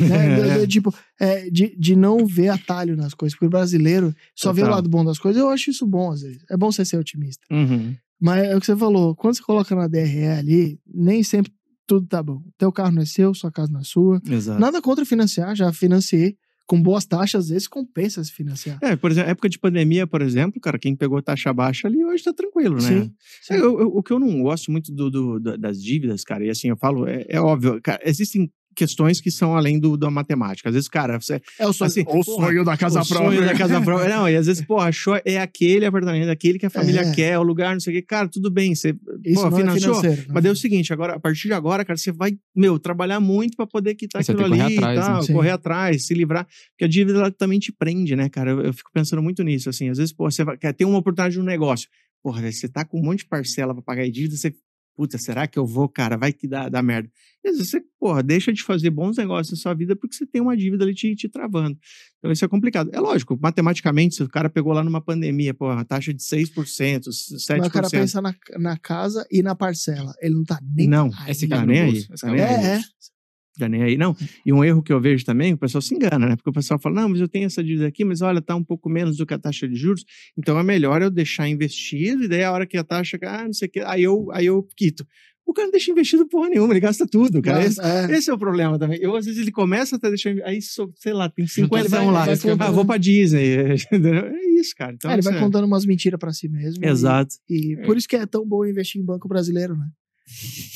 né? 0.08 0.36
De- 0.60 0.60
de- 0.60 0.66
tipo, 0.68 0.94
é, 1.20 1.50
de, 1.50 1.74
de 1.76 1.96
não 1.96 2.24
ver 2.24 2.50
atalho 2.50 2.96
nas 2.96 3.12
coisas. 3.12 3.34
Porque 3.34 3.46
o 3.46 3.50
brasileiro 3.50 4.14
só 4.36 4.52
vê 4.52 4.60
o 4.60 4.64
Total. 4.66 4.76
lado 4.76 4.88
bom 4.88 5.04
das 5.04 5.18
coisas. 5.18 5.42
Eu 5.42 5.48
acho 5.48 5.70
isso 5.70 5.84
bom, 5.84 6.12
às 6.12 6.22
vezes. 6.22 6.44
É 6.48 6.56
bom 6.56 6.70
você 6.70 6.84
ser 6.84 6.96
otimista. 6.98 7.44
Uhum. 7.50 7.96
Mas 8.20 8.44
é 8.44 8.56
o 8.56 8.60
que 8.60 8.66
você 8.66 8.76
falou, 8.76 9.16
quando 9.16 9.34
você 9.36 9.42
coloca 9.42 9.74
na 9.74 9.88
DRE 9.88 10.26
ali, 10.26 10.78
nem 10.86 11.24
sempre 11.24 11.50
tudo 11.88 12.06
tá 12.06 12.22
bom. 12.22 12.40
Teu 12.56 12.70
carro 12.70 12.92
não 12.92 13.02
é 13.02 13.06
seu, 13.06 13.34
sua 13.34 13.50
casa 13.50 13.72
não 13.72 13.80
é 13.80 13.84
sua. 13.84 14.20
Exato. 14.30 14.60
Nada 14.60 14.80
contra 14.80 15.04
financiar, 15.04 15.56
já 15.56 15.72
financiei. 15.72 16.36
Com 16.68 16.80
boas 16.82 17.06
taxas, 17.06 17.46
às 17.46 17.48
vezes 17.48 17.66
compensa 17.66 18.22
se 18.22 18.30
financiar. 18.30 18.78
É, 18.82 18.94
por 18.94 19.10
exemplo, 19.10 19.30
época 19.30 19.48
de 19.48 19.58
pandemia, 19.58 20.06
por 20.06 20.20
exemplo, 20.20 20.60
cara, 20.60 20.78
quem 20.78 20.94
pegou 20.94 21.20
taxa 21.22 21.50
baixa 21.52 21.88
ali 21.88 22.04
hoje 22.04 22.22
tá 22.22 22.32
tranquilo, 22.32 22.74
né? 22.76 22.82
Sim, 22.82 23.12
sim. 23.42 23.54
Eu- 23.54 23.80
eu- 23.80 23.88
o 23.88 24.02
que 24.02 24.12
eu 24.12 24.18
não 24.18 24.42
gosto 24.42 24.70
muito 24.70 24.92
do, 24.92 25.10
do- 25.10 25.40
da- 25.40 25.56
das 25.56 25.82
dívidas, 25.82 26.22
cara, 26.24 26.44
e 26.44 26.50
assim, 26.50 26.68
eu 26.68 26.76
falo, 26.76 27.06
é, 27.08 27.24
é 27.26 27.40
óbvio, 27.40 27.80
cara, 27.82 28.00
existem 28.04 28.52
questões 28.78 29.20
que 29.20 29.28
são 29.30 29.56
além 29.56 29.78
do, 29.80 29.96
da 29.96 30.08
matemática. 30.08 30.68
Às 30.68 30.74
vezes, 30.74 30.88
cara, 30.88 31.20
você. 31.20 31.42
É 31.58 31.66
o 31.66 31.72
sonho, 31.72 31.88
assim, 31.88 32.02
o 32.02 32.04
porra, 32.04 32.46
sonho 32.46 32.64
da 32.64 32.76
casa 32.76 33.02
o 33.02 33.06
própria. 33.06 33.36
sonho 33.36 33.44
da 33.44 33.54
casa 33.58 33.80
própria. 33.82 34.08
Não, 34.16 34.28
e 34.28 34.36
às 34.36 34.46
vezes, 34.46 34.64
pô, 34.64 34.78
achou, 34.78 35.20
é 35.24 35.38
aquele 35.40 35.84
apartamento, 35.84 36.30
aquele 36.30 36.58
que 36.60 36.66
a 36.66 36.70
família 36.70 37.00
É. 37.00 37.12
quer, 37.12 37.38
o 37.38 37.42
lugar, 37.42 37.72
não 37.74 37.80
sei 37.80 37.92
o 37.92 37.96
quê. 37.96 38.02
Cara, 38.02 38.28
tudo 38.28 38.50
bem, 38.50 38.74
você. 38.74 38.94
Isso 39.24 39.42
pô, 39.42 39.50
não 39.50 39.56
financiou, 39.56 39.96
é 39.98 40.00
financeiro. 40.00 40.32
Mas 40.32 40.44
é 40.44 40.50
o 40.50 40.56
seguinte, 40.56 40.92
agora, 40.92 41.14
a 41.14 41.20
partir 41.20 41.48
de 41.48 41.52
agora, 41.54 41.84
cara, 41.84 41.96
você 41.96 42.12
vai, 42.12 42.38
meu, 42.54 42.78
trabalhar 42.78 43.18
muito 43.18 43.56
pra 43.56 43.66
poder 43.66 43.96
quitar 43.96 44.22
Você 44.22 44.30
aquilo 44.30 44.46
ali 44.46 44.58
correr 44.58 44.76
atrás, 44.76 44.98
e 44.98 45.00
tal, 45.02 45.16
né? 45.16 45.22
Sim. 45.22 45.32
correr 45.32 45.50
atrás, 45.50 46.06
se 46.06 46.14
livrar. 46.14 46.46
Porque 46.70 46.84
a 46.84 46.88
dívida 46.88 47.18
ela 47.18 47.30
também 47.32 47.58
te 47.58 47.72
prende, 47.72 48.14
né, 48.14 48.28
cara? 48.28 48.52
Eu, 48.52 48.60
eu 48.62 48.72
fico 48.72 48.90
pensando 48.94 49.20
muito 49.20 49.42
nisso, 49.42 49.68
assim. 49.68 49.88
Às 49.90 49.98
vezes, 49.98 50.12
pô, 50.12 50.30
você 50.30 50.44
vai, 50.44 50.56
quer 50.56 50.72
ter 50.72 50.84
uma 50.84 50.98
oportunidade 50.98 51.34
de 51.34 51.40
um 51.40 51.44
negócio. 51.44 51.88
Porra, 52.22 52.50
você 52.50 52.68
tá 52.68 52.84
com 52.84 53.00
um 53.00 53.02
monte 53.04 53.20
de 53.20 53.26
parcela 53.26 53.74
pra 53.74 53.82
pagar 53.82 54.06
em 54.06 54.10
dívida, 54.12 54.36
você. 54.36 54.54
Puta, 54.98 55.16
será 55.16 55.46
que 55.46 55.56
eu 55.56 55.64
vou, 55.64 55.88
cara? 55.88 56.16
Vai 56.16 56.32
que 56.32 56.48
dá, 56.48 56.68
dá 56.68 56.82
merda. 56.82 57.08
E 57.44 57.48
às 57.48 57.56
vezes 57.56 57.70
você, 57.70 57.80
porra, 58.00 58.20
deixa 58.20 58.52
de 58.52 58.64
fazer 58.64 58.90
bons 58.90 59.16
negócios 59.16 59.56
na 59.56 59.62
sua 59.62 59.72
vida 59.72 59.94
porque 59.94 60.16
você 60.16 60.26
tem 60.26 60.42
uma 60.42 60.56
dívida 60.56 60.82
ali 60.82 60.92
te, 60.92 61.14
te 61.14 61.28
travando. 61.28 61.78
Então 62.18 62.32
isso 62.32 62.44
é 62.44 62.48
complicado. 62.48 62.90
É 62.92 62.98
lógico, 62.98 63.38
matematicamente, 63.40 64.16
se 64.16 64.24
o 64.24 64.28
cara 64.28 64.50
pegou 64.50 64.72
lá 64.72 64.82
numa 64.82 65.00
pandemia, 65.00 65.54
pô, 65.54 65.72
uma 65.72 65.84
taxa 65.84 66.12
de 66.12 66.20
6%, 66.20 66.52
7%. 66.52 67.58
Mas 67.58 67.66
o 67.68 67.70
cara 67.70 67.88
pensa 67.88 68.20
na, 68.20 68.34
na 68.58 68.76
casa 68.76 69.24
e 69.30 69.40
na 69.40 69.54
parcela. 69.54 70.12
Ele 70.20 70.34
não 70.34 70.42
tá 70.42 70.58
nem 70.60 70.88
Não, 70.88 71.12
aí. 71.16 71.30
Esse 71.30 71.46
Tá 71.46 71.58
cara 71.58 71.66
nem 71.68 71.80
aí. 71.80 71.96
Esse 71.98 72.08
tá 72.08 72.32
nem 72.32 72.40
aí. 72.42 72.54
É, 72.54 72.56
bolso. 72.56 72.88
é. 72.88 73.17
Tá 73.58 73.68
nem 73.68 73.82
aí, 73.82 73.96
não. 73.98 74.14
E 74.46 74.52
um 74.52 74.62
erro 74.64 74.82
que 74.82 74.92
eu 74.92 75.00
vejo 75.00 75.24
também, 75.24 75.52
o 75.52 75.58
pessoal 75.58 75.82
se 75.82 75.94
engana, 75.94 76.28
né? 76.28 76.36
Porque 76.36 76.50
o 76.50 76.52
pessoal 76.52 76.78
fala, 76.80 76.94
não, 77.02 77.08
mas 77.08 77.20
eu 77.20 77.28
tenho 77.28 77.46
essa 77.46 77.62
dívida 77.62 77.86
aqui, 77.88 78.04
mas 78.04 78.22
olha, 78.22 78.40
tá 78.40 78.54
um 78.54 78.62
pouco 78.64 78.88
menos 78.88 79.16
do 79.16 79.26
que 79.26 79.34
a 79.34 79.38
taxa 79.38 79.66
de 79.68 79.74
juros, 79.74 80.04
então 80.38 80.58
é 80.58 80.62
melhor 80.62 81.02
eu 81.02 81.10
deixar 81.10 81.48
investido, 81.48 82.24
e 82.24 82.28
daí 82.28 82.44
a 82.44 82.52
hora 82.52 82.66
que 82.66 82.76
a 82.76 82.84
taxa, 82.84 83.18
ah, 83.24 83.44
não 83.44 83.52
sei 83.52 83.68
o 83.68 83.70
que, 83.70 83.80
aí 83.80 84.02
eu, 84.04 84.28
aí 84.32 84.46
eu 84.46 84.66
quito. 84.76 85.04
O 85.46 85.54
cara 85.54 85.66
não 85.68 85.72
deixa 85.72 85.90
investido 85.90 86.28
porra 86.28 86.50
nenhuma, 86.50 86.74
ele 86.74 86.80
gasta 86.80 87.06
tudo, 87.06 87.40
cara. 87.40 87.64
Esse, 87.64 87.80
É. 87.80 88.12
esse 88.12 88.28
é 88.30 88.34
o 88.34 88.38
problema 88.38 88.78
também. 88.78 88.98
Eu, 89.00 89.16
às 89.16 89.24
vezes, 89.24 89.40
ele 89.40 89.50
começa 89.50 89.96
até 89.96 90.10
deixando, 90.10 90.42
aí, 90.44 90.60
sei 90.60 91.12
lá, 91.14 91.26
tem 91.30 91.46
Junta 91.46 91.62
50 91.62 91.88
vai- 91.88 92.04
lá. 92.06 92.24
vai 92.26 92.36
ah, 92.68 92.70
vou 92.70 92.84
pra 92.84 92.98
Disney. 92.98 93.56
É 93.90 94.60
isso, 94.60 94.74
cara. 94.76 94.92
Então, 94.92 95.10
É, 95.10 95.14
ele 95.14 95.22
vai 95.22 95.36
é- 95.36 95.40
contando 95.40 95.64
umas 95.64 95.86
mentiras 95.86 96.20
pra 96.20 96.32
si 96.34 96.48
mesmo. 96.50 96.84
e- 96.84 96.88
Exato. 96.88 97.34
E, 97.48 97.78
por 97.86 97.96
isso 97.96 98.06
que 98.06 98.16
é 98.16 98.26
tão 98.26 98.46
bom 98.46 98.64
investir 98.66 99.00
em 99.00 99.04
banco 99.04 99.26
brasileiro, 99.26 99.74
né? 99.74 99.86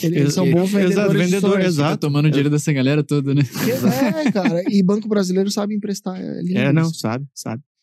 Eles 0.02 0.34
são 0.34 0.50
bons 0.50 0.70
vendedores. 0.70 0.92
exato, 0.96 1.12
de 1.12 1.18
vendedor, 1.18 1.50
sonhos. 1.52 1.66
exato. 1.66 1.90
Tá 1.90 1.96
tomando 1.96 2.28
dinheiro 2.30 2.50
dessa 2.50 2.72
galera 2.72 3.02
toda, 3.02 3.34
né? 3.34 3.42
É, 4.26 4.32
cara. 4.32 4.62
E 4.70 4.82
banco 4.82 5.08
brasileiro 5.08 5.50
sabe 5.50 5.74
emprestar. 5.74 6.20
É, 6.20 6.40
lindo 6.42 6.58
É, 6.58 6.72
não, 6.72 6.82
isso. 6.82 6.98
sabe, 6.98 7.26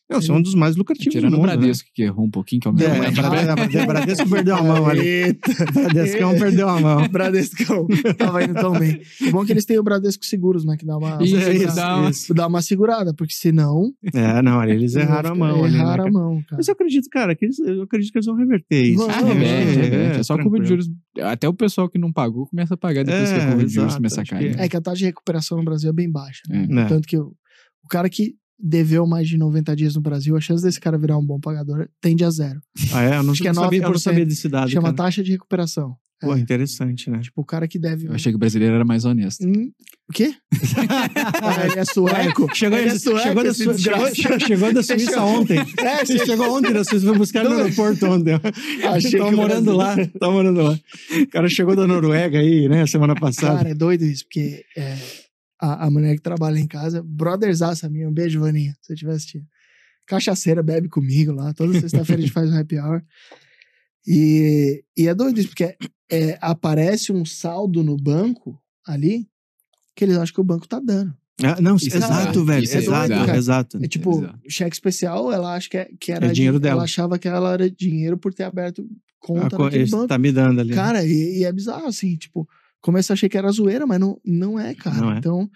sabe. 0.10 0.20
Não, 0.20 0.22
são 0.22 0.36
um 0.38 0.41
dos 0.41 0.55
mais 0.55 0.76
lucrativos 0.76 1.14
Tirando 1.14 1.32
do 1.32 1.38
o 1.38 1.39
mundo, 1.41 1.49
né? 1.49 1.57
Bradesco, 1.57 1.89
que 1.93 2.03
errou 2.03 2.26
um 2.26 2.30
pouquinho, 2.32 2.62
que 2.62 2.68
é 2.68 2.72
o 2.72 2.74
meu. 2.74 2.88
É, 2.88 2.99
né? 2.99 3.12
Bradesco, 3.12 3.88
Bradesco 3.88 4.30
perdeu 4.30 4.55
a 4.55 4.64
mão 4.64 4.88
ali. 4.88 5.07
Eita. 5.07 5.51
Bradescão 5.74 6.38
perdeu 6.39 6.70
a 6.70 6.80
mão. 6.80 7.07
Bradescão. 7.10 7.88
Tava 8.18 8.43
indo 8.43 8.53
tão 8.55 8.74
bem. 8.74 8.99
O 9.30 9.32
bom 9.32 9.43
é 9.43 9.45
que 9.45 9.51
eles 9.51 9.66
têm 9.66 9.78
o 9.80 9.84
Bradesco 9.84 10.26
Seguros, 10.26 10.66
né? 10.66 10.76
Que 10.78 10.86
dá 10.86 10.97
uma, 10.97 11.18
Isso, 11.24 11.36
É 11.38 11.53
isso, 11.53 11.76
dá 11.76 11.97
uma- 11.97 12.12
dá 12.36 12.47
uma 12.47 12.62
segurada, 12.62 13.14
porque 13.14 13.34
senão. 13.34 13.91
É, 14.14 14.41
não, 14.41 14.60
ali 14.60 14.72
eles 14.74 14.95
erraram 14.95 15.32
a 15.32 15.36
mão. 15.36 15.64
ali, 15.64 15.74
né, 15.74 15.80
Erraram 15.80 15.93
a 15.93 15.97
cara? 15.97 16.12
mão, 16.12 16.36
cara. 16.43 16.57
Mas 16.57 16.68
eu 16.68 16.74
acredito, 16.74 17.07
cara, 17.12 17.36
que 17.36 17.45
eles, 17.45 17.60
eu 17.60 17.84
acredito 17.84 18.12
que 18.12 18.18
eles 18.18 18.26
vão 18.26 18.36
reverter 18.36 18.82
isso. 18.84 18.97
Vão, 18.97 19.10
Ah, 19.10 19.20
reverte, 19.22 19.80
é, 19.80 19.82
reverte. 19.82 20.20
É 20.20 20.24
só 20.24 20.38
curva 20.38 20.60
de 20.60 20.68
juros. 20.68 20.89
Até 21.22 21.47
o 21.47 21.53
pessoal 21.53 21.89
que 21.89 21.97
não 21.99 22.12
pagou 22.12 22.47
começa 22.47 22.74
a 22.74 22.78
pagar 22.78 23.03
depois 23.03 23.30
que 23.32 23.36
É, 23.38 23.41
a 23.43 23.47
curva 23.47 23.66
de 23.66 23.74
juros 23.74 23.88
exato, 23.89 23.95
começa 23.97 24.22
a 24.22 24.26
cair. 24.26 24.55
que- 24.55 24.62
É 24.62 24.70
que 24.70 24.78
a 24.78 24.82
taxa 24.82 24.97
de 24.97 25.05
recuperação 25.05 25.57
no 25.57 25.64
Brasil 25.66 25.89
é 25.89 25.93
bem 25.93 26.10
baixa. 26.12 26.41
Né? 26.49 26.64
É. 26.70 26.74
Né? 26.74 26.86
Tanto 26.88 27.07
que 27.07 27.18
o, 27.18 27.34
o 27.84 27.88
cara 27.89 28.10
que 28.10 28.34
deveu 28.60 29.07
mais 29.07 29.28
de 29.30 29.38
90 29.38 29.76
dias 29.76 29.95
no 29.95 30.01
Brasil, 30.01 30.36
a 30.36 30.41
chance 30.41 30.64
desse 30.64 30.80
cara 30.80 30.97
virar 30.97 31.18
um 31.18 31.26
bom 31.26 31.39
pagador 31.39 31.88
tende 32.01 32.24
a 32.26 32.30
zero. 32.30 32.60
Ah, 32.93 33.03
é? 33.03 33.18
Eu 33.18 33.24
não, 33.24 33.32
Acho 33.32 33.41
que 33.41 33.47
é 33.47 33.53
não 33.53 33.64
sabia, 33.64 33.80
eu 33.80 33.84
não 33.84 33.91
9%. 33.91 33.99
sabia 33.99 34.26
desse 34.26 34.49
dado. 34.49 34.70
Chama 34.70 34.93
cara. 34.93 34.95
taxa 34.97 35.24
de 35.24 35.32
recuperação. 35.32 35.95
Pô, 36.22 36.36
É. 36.36 36.39
interessante, 36.39 37.10
né? 37.10 37.20
Tipo, 37.22 37.39
o 37.39 37.45
cara 37.45 37.66
que 37.66 37.80
deve. 37.80 38.07
Eu 38.07 38.14
achei 38.14 38.30
que 38.30 38.36
o 38.36 38.39
brasileiro 38.39 38.76
era 38.76 38.84
mais 38.84 39.05
honesto. 39.05 39.47
Hum, 39.47 39.72
o 40.10 40.12
quê? 40.14 40.34
Ah, 41.41 41.66
ele 41.66 41.80
é 41.80 41.86
sueco? 41.86 42.53
Chegou, 42.53 42.78
ele 42.78 42.89
é 42.89 42.99
sueco, 42.99 43.20
chegou, 43.22 43.43
da 43.43 43.53
Su- 43.53 43.78
chegou, 43.80 44.39
chegou 44.39 44.74
da 44.74 44.84
Suíça 44.84 45.12
Chegou- 45.12 45.24
ontem. 45.41 45.60
É, 45.80 46.01
Ele 46.01 46.26
chegou 46.26 46.57
ontem 46.57 46.74
da 46.74 46.84
Suíça, 46.84 47.05
foi 47.07 47.18
buscar 47.18 47.43
no 47.45 47.51
aeroporto 47.57 48.05
ontem. 48.05 48.34
Achei 48.93 49.18
Tava 49.18 49.30
que 49.30 49.36
morando 49.38 49.74
lá, 49.76 49.95
tava 50.20 50.34
morando 50.34 50.62
lá. 50.62 50.78
O 51.22 51.28
cara 51.28 51.47
chegou 51.47 51.74
da 51.76 51.88
Noruega 51.88 52.39
aí, 52.39 52.68
né, 52.68 52.86
semana 52.86 53.16
passada. 53.16 53.57
Cara, 53.57 53.70
é 53.70 53.74
doido 53.74 54.03
isso, 54.03 54.26
porque 54.26 54.66
é, 54.76 54.97
a, 55.60 55.86
a 55.86 55.89
mulher 55.91 56.16
que 56.16 56.22
trabalha 56.22 56.57
em 56.60 56.68
casa, 56.68 57.03
brotherzaça 57.05 57.89
minha, 57.89 58.07
um 58.07 58.14
beijo, 58.14 58.39
Vaninha, 58.39 58.74
se 58.82 58.88
você 58.88 58.93
estiver 58.93 59.12
assistindo. 59.14 59.45
Cachaceira, 60.05 60.64
bebe 60.64 60.88
comigo 60.89 61.32
lá, 61.32 61.53
toda 61.53 61.80
sexta-feira 61.80 62.22
a 62.22 62.26
gente 62.26 62.34
faz 62.34 62.49
um 62.51 62.57
happy 62.57 62.80
hour. 62.80 63.01
E, 64.07 64.84
e 64.97 65.07
é 65.07 65.14
doido 65.14 65.39
isso, 65.39 65.49
porque 65.49 65.76
é, 66.12 66.38
aparece 66.41 67.12
um 67.12 67.24
saldo 67.26 67.84
no 67.84 67.95
banco 67.97 68.60
ali 68.86 69.28
que 69.95 70.03
eles 70.05 70.18
acham 70.18 70.34
que 70.34 70.41
o 70.41 70.45
banco 70.45 70.68
tá 70.68 70.80
dando. 70.80 71.14
Ah, 71.43 71.62
não, 71.62 71.76
Isso 71.78 71.93
é 71.93 71.97
exato, 71.97 72.14
bizarro. 72.16 72.45
velho. 72.45 72.64
Isso 72.64 72.76
é 72.76 72.80
exato, 72.80 73.07
bizarro. 73.14 73.36
exato. 73.38 73.80
É 73.84 73.88
tipo, 73.88 74.18
Exato. 74.20 74.39
cheque 74.49 74.76
especial, 74.76 75.32
ela 75.32 75.55
acha 75.55 75.70
que, 75.70 75.78
é, 75.78 75.89
que 75.99 76.12
era 76.12 76.28
É 76.28 76.32
dinheiro 76.32 76.57
di- 76.57 76.64
dela. 76.64 76.76
Ela 76.78 76.84
achava 76.84 77.18
que 77.20 77.28
ela 77.28 77.53
era 77.53 77.70
dinheiro 77.70 78.18
por 78.18 78.34
ter 78.34 78.43
aberto 78.43 78.86
conta 79.20 79.47
Ah, 79.47 79.57
co- 79.57 79.64
naquele 79.66 79.89
banco. 79.89 80.07
tá 80.07 80.18
me 80.18 80.32
dando 80.32 80.60
ali. 80.60 80.74
Cara, 80.74 81.05
e, 81.05 81.39
e 81.39 81.43
é 81.45 81.51
bizarro, 81.51 81.86
assim, 81.88 82.16
tipo, 82.18 82.47
começo 82.82 83.11
eu 83.11 83.13
achei 83.13 83.30
que 83.30 83.38
era 83.38 83.51
zoeira, 83.51 83.86
mas 83.88 83.99
não, 83.99 84.19
não 84.25 84.59
é, 84.59 84.73
cara. 84.73 84.97
Não 84.97 85.11
é. 85.13 85.17
Então, 85.17 85.49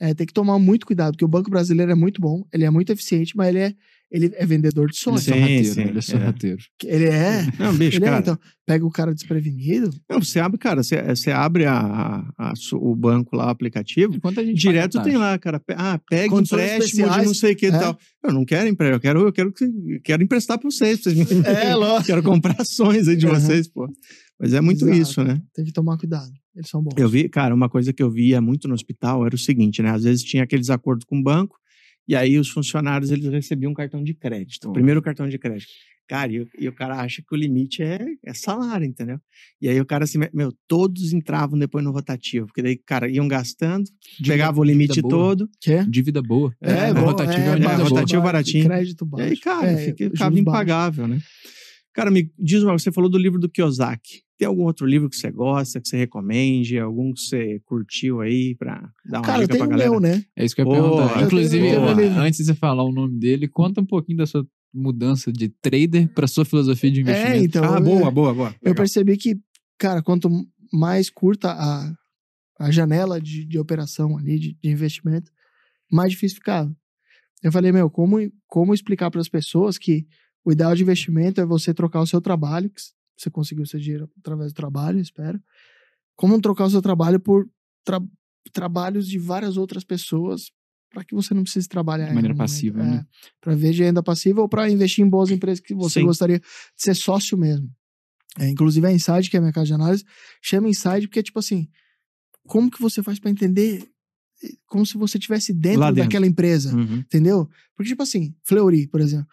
é, 0.00 0.12
tem 0.14 0.26
que 0.26 0.32
tomar 0.32 0.58
muito 0.58 0.86
cuidado, 0.86 1.12
porque 1.12 1.24
o 1.24 1.28
Banco 1.28 1.50
Brasileiro 1.50 1.92
é 1.92 1.94
muito 1.94 2.20
bom, 2.20 2.44
ele 2.52 2.64
é 2.64 2.70
muito 2.70 2.90
eficiente, 2.92 3.36
mas 3.36 3.48
ele 3.48 3.58
é, 3.60 3.74
ele 4.10 4.32
é 4.36 4.46
vendedor 4.46 4.88
de 4.90 4.96
Ele 4.96 5.16
é 5.16 5.18
sonhos. 5.18 5.22
Sim, 5.24 5.32
sorrateiro, 5.32 5.74
sim, 5.74 5.80
ele 5.80 5.94
é 5.94 5.98
é. 5.98 6.02
sorrateiro. 6.02 6.58
Ele 6.84 7.04
é. 7.06 7.46
Não, 7.58 7.74
bicho, 7.74 7.96
Ele 7.98 8.04
é, 8.04 8.08
cara. 8.08 8.20
então, 8.20 8.38
pega 8.66 8.86
o 8.86 8.90
cara 8.90 9.14
desprevenido. 9.14 9.90
Não, 10.08 10.20
você 10.22 10.38
abre, 10.38 10.58
cara, 10.58 10.82
você, 10.82 11.02
você 11.02 11.30
abre 11.32 11.64
a, 11.64 11.78
a- 11.78 12.32
a 12.38 12.52
o 12.74 12.94
banco 12.94 13.34
lá, 13.34 13.46
o 13.46 13.50
aplicativo, 13.50 14.14
Enquanto 14.16 14.38
a 14.40 14.44
gente 14.44 14.56
direto 14.60 15.02
tem 15.02 15.16
lá, 15.16 15.36
cara. 15.38 15.60
Ah, 15.76 15.98
pega 16.08 16.28
Condições 16.28 16.62
empréstimo 16.62 17.10
de 17.10 17.24
não 17.26 17.34
sei 17.34 17.52
o 17.54 17.56
que 17.56 17.66
e 17.66 17.68
É. 17.70 17.72
tal. 17.78 17.98
Eu 18.22 18.32
não 18.32 18.44
quero 18.44 18.68
empréstimo, 18.68 18.96
eu 18.96 19.00
quero, 19.00 19.20
eu 19.28 19.32
quero, 19.32 19.52
que- 19.52 20.00
quero 20.04 20.22
emprestar 20.22 20.58
pra 20.58 20.70
vocês. 20.70 21.00
pra 21.00 21.12
vocês 21.12 21.30
me- 21.32 21.42
É, 21.46 21.74
lógico. 21.74 22.06
Quero 22.06 22.22
comprar 22.22 22.60
ações 22.60 23.08
aí 23.08 23.16
de 23.16 23.26
Uhum. 23.26 23.34
vocês, 23.34 23.66
pô. 23.68 23.88
Mas 24.38 24.52
é 24.52 24.60
muito 24.60 24.84
Exato. 24.84 24.98
isso, 25.00 25.24
né? 25.24 25.40
Tem 25.54 25.64
que 25.64 25.72
tomar 25.72 25.96
cuidado. 25.96 26.30
Eles 26.54 26.68
são 26.68 26.82
bons. 26.82 26.94
Eu 26.96 27.08
vi, 27.08 27.28
cara, 27.28 27.54
uma 27.54 27.68
coisa 27.68 27.92
que 27.92 28.02
eu 28.02 28.10
via 28.10 28.40
muito 28.40 28.66
no 28.68 28.74
hospital 28.74 29.24
era 29.24 29.34
o 29.34 29.38
seguinte, 29.38 29.82
né? 29.82 29.90
Às 29.90 30.04
vezes 30.04 30.22
tinha 30.24 30.42
aqueles 30.42 30.70
acordos 30.70 31.04
com 31.04 31.18
o 31.18 31.22
banco, 31.22 31.56
e 32.06 32.14
aí 32.14 32.38
os 32.38 32.48
funcionários 32.48 33.10
eles 33.10 33.26
recebiam 33.30 33.72
um 33.72 33.74
cartão 33.74 34.02
de 34.02 34.12
crédito, 34.14 34.68
o 34.68 34.72
primeiro 34.72 35.00
cartão 35.00 35.28
de 35.28 35.38
crédito. 35.38 35.70
Cara, 36.06 36.30
e, 36.30 36.40
o- 36.42 36.46
e 36.60 36.68
o 36.68 36.72
cara 36.74 37.00
acha 37.00 37.22
que 37.26 37.34
o 37.34 37.36
limite 37.36 37.82
é, 37.82 38.04
é 38.26 38.34
salário, 38.34 38.86
entendeu? 38.86 39.18
E 39.58 39.68
aí 39.70 39.80
o 39.80 39.86
cara 39.86 40.04
assim, 40.04 40.18
meu, 40.34 40.52
todos 40.68 41.14
entravam 41.14 41.58
depois 41.58 41.82
no 41.82 41.92
rotativo, 41.92 42.46
porque 42.46 42.60
daí, 42.60 42.76
cara, 42.76 43.08
iam 43.08 43.26
gastando, 43.26 43.84
pegava 44.22 44.60
o 44.60 44.64
limite 44.64 45.00
boa. 45.00 45.10
todo, 45.10 45.48
Quê? 45.62 45.82
Dívida 45.88 46.20
boa. 46.20 46.54
É, 46.60 46.90
o 46.90 46.94
bom, 46.94 47.00
rotativo 47.06 47.38
é, 47.38 47.42
uma 47.46 47.50
é, 47.52 47.58
dívida 47.58 47.76
boa. 47.76 47.88
rotativo 47.88 48.22
baratinho. 48.22 48.64
Crédito 48.66 49.04
e 49.04 49.08
baixo. 49.08 49.28
aí, 49.30 49.36
cara, 49.38 49.70
É, 49.70 49.76
fica, 49.78 50.10
ficava 50.10 50.38
impagável, 50.38 51.08
né? 51.08 51.20
Cara, 51.94 52.10
me 52.10 52.30
diz 52.38 52.62
uma, 52.62 52.72
você 52.78 52.92
falou 52.92 53.08
do 53.08 53.16
livro 53.16 53.38
do 53.40 53.48
Kiyosaki. 53.48 54.23
Tem 54.36 54.48
algum 54.48 54.64
outro 54.64 54.84
livro 54.86 55.08
que 55.08 55.16
você 55.16 55.30
gosta, 55.30 55.80
que 55.80 55.88
você 55.88 55.96
recomende? 55.96 56.78
Algum 56.78 57.12
que 57.12 57.20
você 57.20 57.60
curtiu 57.64 58.20
aí 58.20 58.54
pra 58.56 58.90
dar 59.04 59.18
uma 59.20 59.26
Cara, 59.26 59.42
dica 59.42 59.52
tem 59.52 59.58
pra 59.58 59.66
o 59.66 59.70
galera? 59.70 59.90
meu, 59.90 60.00
né? 60.00 60.24
É 60.36 60.44
isso 60.44 60.54
que 60.56 60.60
eu 60.62 60.66
ia 60.66 60.72
perguntar. 60.72 61.20
eu 61.20 61.26
Inclusive, 61.26 61.68
eu 61.68 61.96
tenho- 61.96 62.18
antes 62.18 62.38
de 62.38 62.44
você 62.46 62.54
falar 62.54 62.82
o 62.82 62.92
nome 62.92 63.16
dele, 63.18 63.46
conta 63.46 63.80
um 63.80 63.86
pouquinho 63.86 64.18
da 64.18 64.26
sua 64.26 64.44
mudança 64.72 65.32
de 65.32 65.48
trader 65.48 66.08
para 66.12 66.26
sua 66.26 66.44
filosofia 66.44 66.90
de 66.90 66.98
É, 66.98 67.02
investimento. 67.02 67.44
então. 67.44 67.64
ah, 67.74 67.78
eu- 67.78 67.84
boa, 67.84 68.10
boa, 68.10 68.34
boa. 68.34 68.48
Eu 68.60 68.70
Legal. 68.70 68.74
percebi 68.74 69.16
que, 69.16 69.36
cara, 69.78 70.02
quanto 70.02 70.28
mais 70.72 71.08
curta 71.08 71.52
a, 71.52 71.94
a 72.58 72.70
janela 72.72 73.20
de, 73.20 73.44
de 73.44 73.56
operação 73.58 74.18
ali, 74.18 74.36
de, 74.38 74.58
de 74.60 74.68
investimento, 74.68 75.30
mais 75.90 76.10
difícil 76.10 76.38
ficava. 76.38 76.74
Eu 77.40 77.52
falei, 77.52 77.70
meu, 77.70 77.88
como, 77.88 78.16
como 78.48 78.74
explicar 78.74 79.12
para 79.12 79.20
as 79.20 79.28
pessoas 79.28 79.78
que 79.78 80.06
o 80.44 80.50
ideal 80.50 80.74
de 80.74 80.82
investimento 80.82 81.40
é 81.40 81.46
você 81.46 81.72
trocar 81.72 82.00
o 82.00 82.06
seu 82.06 82.20
trabalho, 82.20 82.68
que, 82.68 82.80
você 83.16 83.30
conseguiu 83.30 83.64
seu 83.66 83.78
dinheiro 83.80 84.10
através 84.18 84.52
do 84.52 84.56
trabalho, 84.56 84.98
espero. 85.00 85.40
Como 86.16 86.40
trocar 86.40 86.64
o 86.66 86.70
seu 86.70 86.82
trabalho 86.82 87.18
por 87.20 87.48
tra- 87.84 88.02
trabalhos 88.52 89.08
de 89.08 89.18
várias 89.18 89.56
outras 89.56 89.84
pessoas 89.84 90.50
para 90.90 91.04
que 91.04 91.14
você 91.14 91.34
não 91.34 91.42
precise 91.42 91.68
trabalhar. 91.68 92.08
De 92.08 92.14
maneira 92.14 92.34
passiva, 92.36 92.78
momento. 92.78 93.00
né? 93.02 93.06
Para 93.40 93.54
ver 93.56 93.72
de 93.72 93.82
renda 93.82 94.02
passiva 94.02 94.40
ou 94.40 94.48
para 94.48 94.70
investir 94.70 95.04
em 95.04 95.08
boas 95.08 95.30
empresas 95.30 95.58
que 95.60 95.74
você 95.74 96.00
Sim. 96.00 96.06
gostaria 96.06 96.38
de 96.38 96.46
ser 96.76 96.94
sócio 96.94 97.36
mesmo. 97.36 97.68
É, 98.38 98.48
inclusive 98.48 98.86
a 98.86 98.92
Inside, 98.92 99.28
que 99.30 99.36
é 99.36 99.38
a 99.38 99.40
minha 99.40 99.52
casa 99.52 99.66
de 99.66 99.74
análise, 99.74 100.04
chama 100.42 100.68
Inside 100.68 101.06
porque, 101.08 101.22
tipo 101.22 101.38
assim, 101.38 101.68
como 102.46 102.70
que 102.70 102.80
você 102.80 103.02
faz 103.02 103.18
para 103.18 103.30
entender 103.30 103.88
eh, 104.42 104.48
como 104.66 104.84
se 104.84 104.96
você 104.96 105.18
estivesse 105.18 105.52
dentro, 105.52 105.80
dentro. 105.86 105.94
daquela 106.02 106.26
empresa, 106.26 106.74
Uhum. 106.76 106.98
entendeu? 106.98 107.48
Porque, 107.76 107.90
tipo 107.90 108.02
assim, 108.02 108.34
Fleury, 108.44 108.86
por 108.88 109.00
exemplo, 109.00 109.26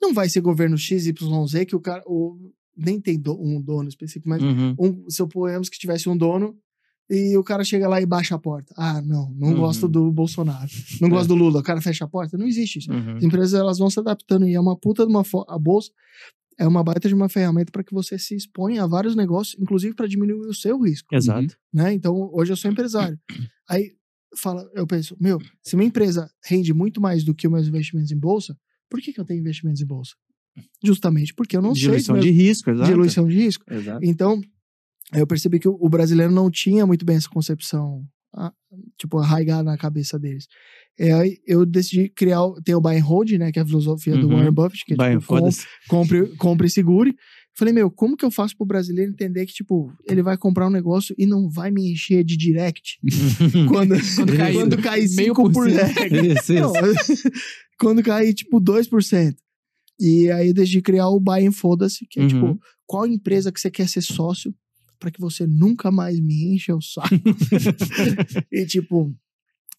não 0.00 0.12
vai 0.14 0.28
ser 0.28 0.40
governo 0.40 0.76
XYZ 0.78 1.12
que 1.66 1.74
o 1.76 1.80
cara, 1.80 2.02
o, 2.06 2.52
nem 2.78 3.00
tem 3.00 3.18
do- 3.18 3.38
um 3.40 3.60
dono 3.60 3.88
específico, 3.88 4.28
mas 4.28 4.42
Uhum. 4.42 4.74
um, 4.78 5.10
suponhamos 5.10 5.68
que 5.68 5.78
tivesse 5.78 6.08
um 6.08 6.16
dono 6.16 6.56
e 7.10 7.36
o 7.36 7.42
cara 7.42 7.64
chega 7.64 7.88
lá 7.88 8.00
e 8.00 8.06
baixa 8.06 8.34
a 8.34 8.38
porta. 8.38 8.72
Ah, 8.76 9.02
não, 9.02 9.30
não 9.34 9.48
Uhum. 9.48 9.56
gosto 9.56 9.88
do 9.88 10.12
Bolsonaro, 10.12 10.70
não 11.00 11.08
gosto 11.08 11.24
É. 11.24 11.28
do 11.28 11.34
Lula, 11.34 11.60
o 11.60 11.62
cara 11.62 11.80
fecha 11.80 12.04
a 12.04 12.08
porta. 12.08 12.38
Não 12.38 12.46
existe 12.46 12.78
isso. 12.78 12.92
Uhum. 12.92 13.16
As 13.16 13.24
empresas 13.24 13.54
elas 13.58 13.78
vão 13.78 13.90
se 13.90 13.98
adaptando 13.98 14.46
e 14.46 14.54
é 14.54 14.60
uma 14.60 14.76
puta 14.76 15.04
de 15.04 15.10
uma 15.10 15.24
a 15.48 15.58
bolsa 15.58 15.90
é 16.60 16.66
uma 16.66 16.82
baita 16.82 17.06
de 17.08 17.14
uma 17.14 17.28
ferramenta 17.28 17.70
para 17.70 17.84
que 17.84 17.94
você 17.94 18.18
se 18.18 18.34
exponha 18.34 18.82
a 18.82 18.86
vários 18.86 19.14
negócios, 19.14 19.56
inclusive 19.60 19.94
para 19.94 20.08
diminuir 20.08 20.40
o 20.48 20.52
seu 20.54 20.80
risco, 20.82 21.14
Exato. 21.14 21.56
né? 21.72 21.92
Então, 21.92 22.28
hoje 22.32 22.52
eu 22.52 22.56
sou 22.56 22.68
empresário. 22.70 23.16
Aí 23.70 23.92
fala, 24.36 24.68
eu 24.74 24.84
penso, 24.86 25.16
meu, 25.20 25.38
se 25.62 25.76
minha 25.76 25.86
empresa 25.88 26.28
rende 26.44 26.74
muito 26.74 27.00
mais 27.00 27.22
do 27.24 27.32
que 27.34 27.46
os 27.46 27.52
meus 27.52 27.68
investimentos 27.68 28.10
em 28.10 28.18
bolsa, 28.18 28.58
por 28.90 29.00
que, 29.00 29.12
que 29.12 29.20
eu 29.20 29.24
tenho 29.24 29.38
investimentos 29.40 29.80
em 29.80 29.86
bolsa? 29.86 30.14
Justamente 30.84 31.34
porque 31.34 31.56
eu 31.56 31.62
não 31.62 31.74
sei 31.74 31.82
Diluição 31.82 32.18
de 32.18 32.30
risco, 32.30 32.70
exato. 32.70 32.90
diluição 32.90 33.28
de 33.28 33.34
risco. 33.36 33.64
Exato. 33.70 34.00
Então, 34.04 34.40
eu 35.12 35.26
percebi 35.26 35.58
que 35.58 35.68
o 35.68 35.88
brasileiro 35.88 36.32
não 36.32 36.50
tinha 36.50 36.86
muito 36.86 37.04
bem 37.04 37.16
essa 37.16 37.28
concepção, 37.28 38.04
tipo, 38.98 39.18
arraigada 39.18 39.62
na 39.64 39.76
cabeça 39.78 40.18
deles. 40.18 40.46
E 40.98 41.10
aí 41.10 41.36
eu 41.46 41.64
decidi 41.64 42.08
criar, 42.10 42.42
o- 42.44 42.60
tem 42.62 42.74
o 42.74 42.80
buy 42.80 42.96
and 42.98 43.04
hold, 43.04 43.30
né, 43.32 43.50
que 43.52 43.58
é 43.58 43.62
a 43.62 43.66
filosofia 43.66 44.16
do 44.16 44.26
Uhum. 44.28 44.34
Warren 44.36 44.52
Buffett, 44.52 44.84
que 44.84 44.92
é 44.94 44.96
Vai, 44.96 45.14
tipo, 45.16 45.26
com- 45.26 45.36
foda-se. 45.38 45.64
compre, 45.88 46.26
compre 46.36 46.66
e 46.66 46.70
segure. 46.70 47.14
Falei, 47.56 47.74
meu, 47.74 47.90
como 47.90 48.16
que 48.16 48.24
eu 48.24 48.30
faço 48.30 48.56
pro 48.56 48.64
brasileiro 48.66 49.10
entender 49.10 49.44
que, 49.46 49.52
tipo, 49.52 49.92
ele 50.08 50.22
vai 50.22 50.36
comprar 50.36 50.68
um 50.68 50.70
negócio 50.70 51.12
e 51.18 51.26
não 51.26 51.48
vai 51.50 51.70
me 51.72 51.90
encher 51.92 52.22
de 52.22 52.36
direct 52.36 52.98
quando, 53.68 53.94
Quando 54.54 54.76
meio 55.16 55.34
5%. 55.34 55.52
por 55.52 55.68
Isso, 55.68 56.52
Não, 56.54 56.72
isso. 56.92 57.28
quando 57.80 58.02
cair, 58.02 58.32
tipo, 58.34 58.60
2%. 58.60 59.34
E 59.98 60.30
aí 60.30 60.52
decidi 60.52 60.80
criar 60.82 61.08
o 61.08 61.18
Buy 61.20 61.46
and 61.46 61.52
Foda-se, 61.52 62.06
que 62.06 62.20
é, 62.20 62.22
Uhum. 62.22 62.28
tipo, 62.28 62.60
qual 62.86 63.06
empresa 63.06 63.50
que 63.52 63.60
você 63.60 63.70
quer 63.70 63.88
ser 63.88 64.00
sócio 64.02 64.54
para 64.98 65.10
que 65.10 65.20
você 65.20 65.46
nunca 65.46 65.90
mais 65.90 66.18
me 66.20 66.54
encha 66.54 66.74
o 66.74 66.80
saco. 66.82 67.08
e, 68.52 68.66
tipo, 68.66 69.14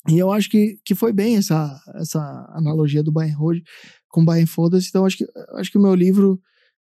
e 0.07 0.17
eu 0.17 0.31
acho 0.31 0.49
que, 0.49 0.77
que 0.85 0.95
foi 0.95 1.11
bem 1.11 1.35
essa, 1.37 1.77
essa 1.95 2.19
analogia 2.53 3.03
do 3.03 3.11
Buy 3.11 3.29
and 3.29 3.37
Hold 3.37 3.61
com 4.07 4.23
Buy 4.23 4.41
and 4.41 4.47
Foda-se. 4.47 4.87
Então, 4.89 5.05
acho 5.05 5.17
que, 5.17 5.25
acho 5.55 5.71
que 5.71 5.77
o 5.77 5.81
meu 5.81 5.93
livro, 5.93 6.39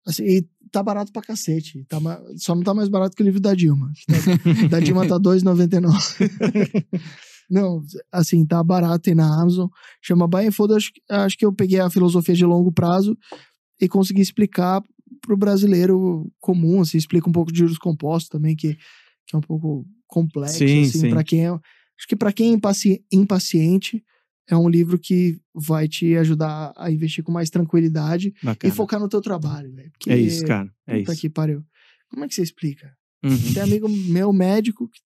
assim, 0.05 0.43
tá 0.71 0.81
barato 0.81 1.11
pra 1.11 1.21
cacete. 1.21 1.85
Tá, 1.87 1.99
só 2.37 2.55
não 2.55 2.63
tá 2.63 2.73
mais 2.73 2.89
barato 2.89 3.15
que 3.15 3.21
o 3.21 3.25
livro 3.25 3.39
da 3.39 3.53
Dilma. 3.53 3.91
tá- 4.07 4.67
da 4.67 4.79
Dilma 4.79 5.07
tá 5.07 5.17
2,99. 5.21 6.85
Não, 7.49 7.83
assim, 8.11 8.45
tá 8.45 8.63
barato 8.63 9.09
aí 9.09 9.15
na 9.15 9.41
Amazon. 9.41 9.67
Chama 10.01 10.27
Buy 10.27 10.47
and 10.47 10.51
Fold. 10.51 10.73
Acho, 10.75 10.91
que- 10.93 11.01
acho 11.09 11.37
que 11.37 11.45
eu 11.45 11.53
peguei 11.53 11.79
a 11.79 11.89
filosofia 11.89 12.35
de 12.35 12.45
longo 12.45 12.71
prazo 12.71 13.17
e 13.79 13.87
consegui 13.87 14.21
explicar 14.21 14.81
pro 15.21 15.37
brasileiro 15.37 16.31
comum, 16.39 16.81
assim, 16.81 16.97
explica 16.97 17.29
um 17.29 17.33
pouco 17.33 17.51
de 17.51 17.59
juros 17.59 17.77
compostos 17.77 18.29
também, 18.29 18.55
que, 18.55 18.73
que 19.27 19.35
é 19.35 19.37
um 19.37 19.41
pouco 19.41 19.85
complexo, 20.07 20.57
Sim, 20.59 20.81
assim, 20.83 20.99
sim. 20.99 21.09
para 21.09 21.23
quem 21.23 21.45
é... 21.45 21.49
Acho 21.49 22.07
que 22.07 22.15
para 22.15 22.33
quem 22.33 22.49
é 22.51 22.53
impaci- 22.53 23.03
impaciente, 23.11 24.03
é 24.49 24.57
um 24.57 24.67
livro 24.67 24.97
que 24.99 25.39
vai 25.53 25.87
te 25.87 26.15
ajudar 26.17 26.73
a 26.75 26.91
investir 26.91 27.23
com 27.23 27.31
mais 27.31 27.49
tranquilidade 27.49 28.33
Bacana. 28.43 28.73
e 28.73 28.75
focar 28.75 28.99
no 28.99 29.07
teu 29.07 29.21
trabalho, 29.21 29.71
velho. 29.73 29.91
É 30.07 30.17
isso, 30.17 30.43
cara. 30.45 30.69
É 30.87 30.99
isso. 30.99 31.15
que 31.21 31.29
pariu. 31.29 31.63
Como 32.09 32.25
é 32.25 32.27
que 32.27 32.33
você 32.35 32.41
explica? 32.41 32.91
Uhum. 33.23 33.53
Tem 33.53 33.63
amigo 33.63 33.87
meu 33.87 34.33
médico 34.33 34.89
que, 34.89 34.99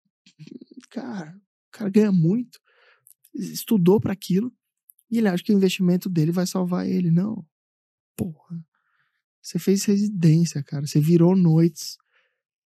cara, 0.90 1.36
cara 1.78 1.90
ganha 1.90 2.12
muito, 2.12 2.60
estudou 3.34 4.00
para 4.00 4.14
aquilo 4.14 4.52
e 5.10 5.18
ele 5.18 5.28
acha 5.28 5.44
que 5.44 5.54
o 5.54 5.56
investimento 5.58 6.10
dele 6.10 6.32
vai 6.32 6.46
salvar 6.46 6.88
ele. 6.88 7.12
Não. 7.12 7.46
Porra. 8.16 8.64
Você 9.42 9.60
fez 9.60 9.86
residência, 9.86 10.62
cara. 10.64 10.86
Você 10.86 11.00
virou 11.00 11.36
noites. 11.36 11.98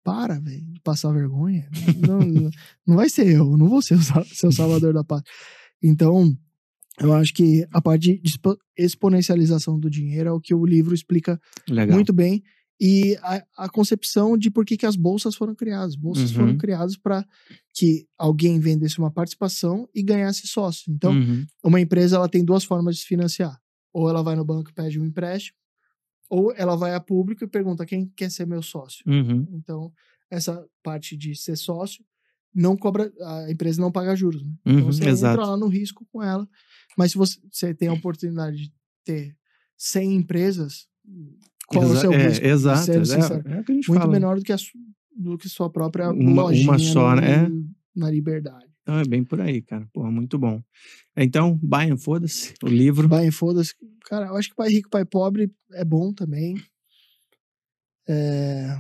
Para, 0.04 0.40
velho, 0.40 0.66
de 0.72 0.80
passar 0.80 1.12
vergonha. 1.12 1.70
Não, 2.04 2.18
não, 2.18 2.50
não 2.84 2.96
vai 2.96 3.08
ser 3.08 3.24
eu, 3.24 3.56
não 3.56 3.68
vou 3.68 3.80
ser 3.80 3.94
o 3.94 4.24
seu 4.34 4.50
salvador 4.50 4.92
da 4.92 5.04
pátria. 5.04 5.32
Então, 5.80 6.36
eu 6.98 7.12
acho 7.12 7.32
que 7.32 7.64
a 7.72 7.80
parte 7.80 8.18
de 8.18 8.28
expo- 8.28 8.58
exponencialização 8.76 9.78
do 9.78 9.88
dinheiro 9.88 10.28
é 10.28 10.32
o 10.32 10.40
que 10.40 10.54
o 10.54 10.66
livro 10.66 10.92
explica 10.92 11.40
Legal. 11.68 11.94
muito 11.94 12.12
bem. 12.12 12.42
E 12.84 13.16
a, 13.22 13.44
a 13.59 13.68
concepção 13.68 14.36
de 14.36 14.50
por 14.50 14.64
que, 14.66 14.76
que 14.76 14.84
as 14.86 14.96
bolsas 14.96 15.36
foram 15.36 15.54
criadas. 15.54 15.94
Bolsas 15.94 16.30
Uhum. 16.30 16.36
foram 16.36 16.56
criadas 16.59 16.96
para 16.96 17.24
que 17.72 18.09
alguém 18.18 18.59
vendesse 18.59 18.98
uma 18.98 19.10
participação 19.10 19.88
e 19.94 20.02
ganhasse 20.02 20.48
sócio. 20.48 20.92
Então, 20.92 21.12
Uhum. 21.12 21.46
uma 21.62 21.80
empresa 21.80 22.16
ela 22.16 22.28
tem 22.28 22.44
duas 22.44 22.64
formas 22.64 22.96
de 22.96 23.02
se 23.02 23.06
financiar. 23.06 23.56
Ou 23.92 24.09
ela 24.10 24.20
vai 24.22 24.34
no 24.34 24.44
banco 24.44 24.70
e 24.70 24.74
pede 24.74 24.98
um 24.98 25.04
empréstimo, 25.06 25.56
ou 26.28 26.52
ela 26.56 26.74
vai 26.76 26.92
a 26.94 27.00
público 27.00 27.44
e 27.44 27.46
pergunta 27.46 27.86
quem 27.86 28.09
quer 28.16 28.30
ser 28.32 28.46
meu 28.46 28.62
sócio. 28.62 29.04
Uhum. 29.06 29.46
Então, 29.52 29.92
essa 30.30 30.66
parte 30.82 31.16
de 31.16 31.36
ser 31.36 31.56
sócio 31.56 32.04
não 32.54 32.76
cobra, 32.76 33.12
a 33.20 33.50
empresa 33.50 33.80
não 33.80 33.92
paga 33.92 34.16
juros. 34.16 34.42
Né? 34.42 34.52
Então, 34.66 34.76
Uhum, 34.80 34.92
você 34.92 35.09
exato. 35.09 35.34
entra 35.40 35.50
lá 35.52 35.56
no 35.56 35.68
risco 35.68 36.04
com 36.10 36.20
ela. 36.22 36.48
Mas 36.98 37.12
se 37.12 37.18
você, 37.18 37.38
você 37.50 37.72
tem 37.74 37.88
a 37.88 37.92
oportunidade 37.92 38.56
de 38.56 38.72
ter 39.04 39.36
100 39.76 40.14
empresas, 40.16 40.88
qual 41.73 41.85
é 41.85 41.86
o 41.86 41.90
Exa- 41.93 42.01
seu 42.01 42.12
é, 42.12 42.28
risco? 42.28 42.44
Exato. 42.47 42.85
Sendo 42.85 43.03
é, 43.03 43.05
sincero. 43.05 43.43
é 43.47 43.51
o 43.51 43.53
a 43.53 43.57
gente 43.73 43.89
Muito 43.89 44.01
fala. 44.01 44.12
menor 44.12 44.36
do 44.39 44.43
que, 44.43 44.53
a, 44.53 44.57
do 45.16 45.39
que 45.39 45.49
sua 45.49 45.70
própria 45.70 46.11
Uma- 46.11 46.43
lojinha 46.44 46.69
uma 46.70 46.78
só, 46.78 47.15
no- 47.15 47.20
né? 47.20 47.44
É. 47.44 47.49
na 47.99 48.11
liberdade. 48.11 48.66
Então 48.82 48.99
é 48.99 49.05
bem 49.05 49.23
por 49.24 49.40
aí, 49.40 49.62
cara. 49.62 49.86
Porra, 49.93 50.11
muito 50.11 50.39
bom. 50.39 50.61
Então, 51.16 51.59
Bayern, 51.62 51.97
foda-se. 52.01 52.55
O 52.65 52.69
livro. 52.69 53.07
Vai, 53.09 53.31
foda-se. 53.31 53.74
Cara, 54.07 54.27
eu 54.27 54.36
acho 54.36 54.49
que 54.51 54.57
Pai 54.57 54.70
Rico, 54.70 54.90
Pai 54.90 55.05
Pobre 55.05 55.51
é 55.73 55.85
bom 55.85 56.12
também. 56.12 56.57
É... 58.09 58.78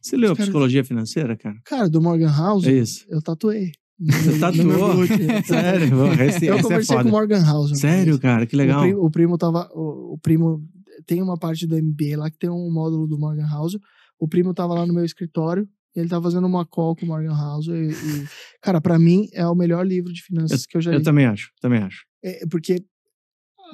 Você 0.00 0.16
leu 0.16 0.30
caras- 0.30 0.46
Psicologia 0.46 0.84
Financeira, 0.84 1.36
cara? 1.36 1.56
Cara, 1.64 1.88
do 1.88 2.00
Morgan 2.00 2.30
House, 2.32 2.64
É 2.66 2.72
isso. 2.72 3.04
eu 3.08 3.20
tatuei. 3.22 3.72
Você 4.02 4.38
tatuou? 4.38 5.06
Sério? 5.46 6.12
Esse, 6.22 6.46
Eu 6.46 6.54
essa 6.54 6.60
é 6.60 6.62
conversei 6.62 6.96
com 6.96 7.08
o 7.08 7.10
Morgan 7.10 7.44
House. 7.44 7.78
Sério, 7.78 8.18
cara? 8.18 8.46
Que 8.46 8.56
legal. 8.56 8.80
O 8.80 8.82
primo, 8.84 9.04
o 9.04 9.10
primo 9.10 9.38
tava. 9.38 9.68
O, 9.74 10.14
o 10.14 10.18
primo. 10.18 10.66
Tem 11.06 11.22
uma 11.22 11.38
parte 11.38 11.66
do 11.66 11.76
MBA 11.76 12.16
lá 12.16 12.30
que 12.30 12.38
tem 12.38 12.50
um 12.50 12.70
módulo 12.70 13.06
do 13.06 13.18
Morgan 13.18 13.48
House. 13.48 13.76
O 14.18 14.28
primo 14.28 14.54
tava 14.54 14.74
lá 14.74 14.86
no 14.86 14.94
meu 14.94 15.04
escritório. 15.04 15.68
E 15.94 16.00
ele 16.00 16.08
tava 16.08 16.24
fazendo 16.24 16.46
uma 16.46 16.64
call 16.64 16.96
com 16.96 17.04
o 17.04 17.08
Morgan 17.08 17.34
House. 17.34 17.66
E, 17.66 17.90
e, 17.90 18.28
cara, 18.62 18.80
pra 18.80 18.98
mim 18.98 19.28
é 19.32 19.46
o 19.46 19.54
melhor 19.54 19.86
livro 19.86 20.12
de 20.12 20.22
finanças 20.22 20.64
que 20.64 20.76
eu 20.76 20.80
já 20.80 20.90
li. 20.90 20.96
Eu 20.96 21.02
também 21.02 21.26
acho, 21.26 21.50
também 21.60 21.82
acho. 21.82 22.04
É, 22.24 22.46
porque 22.50 22.84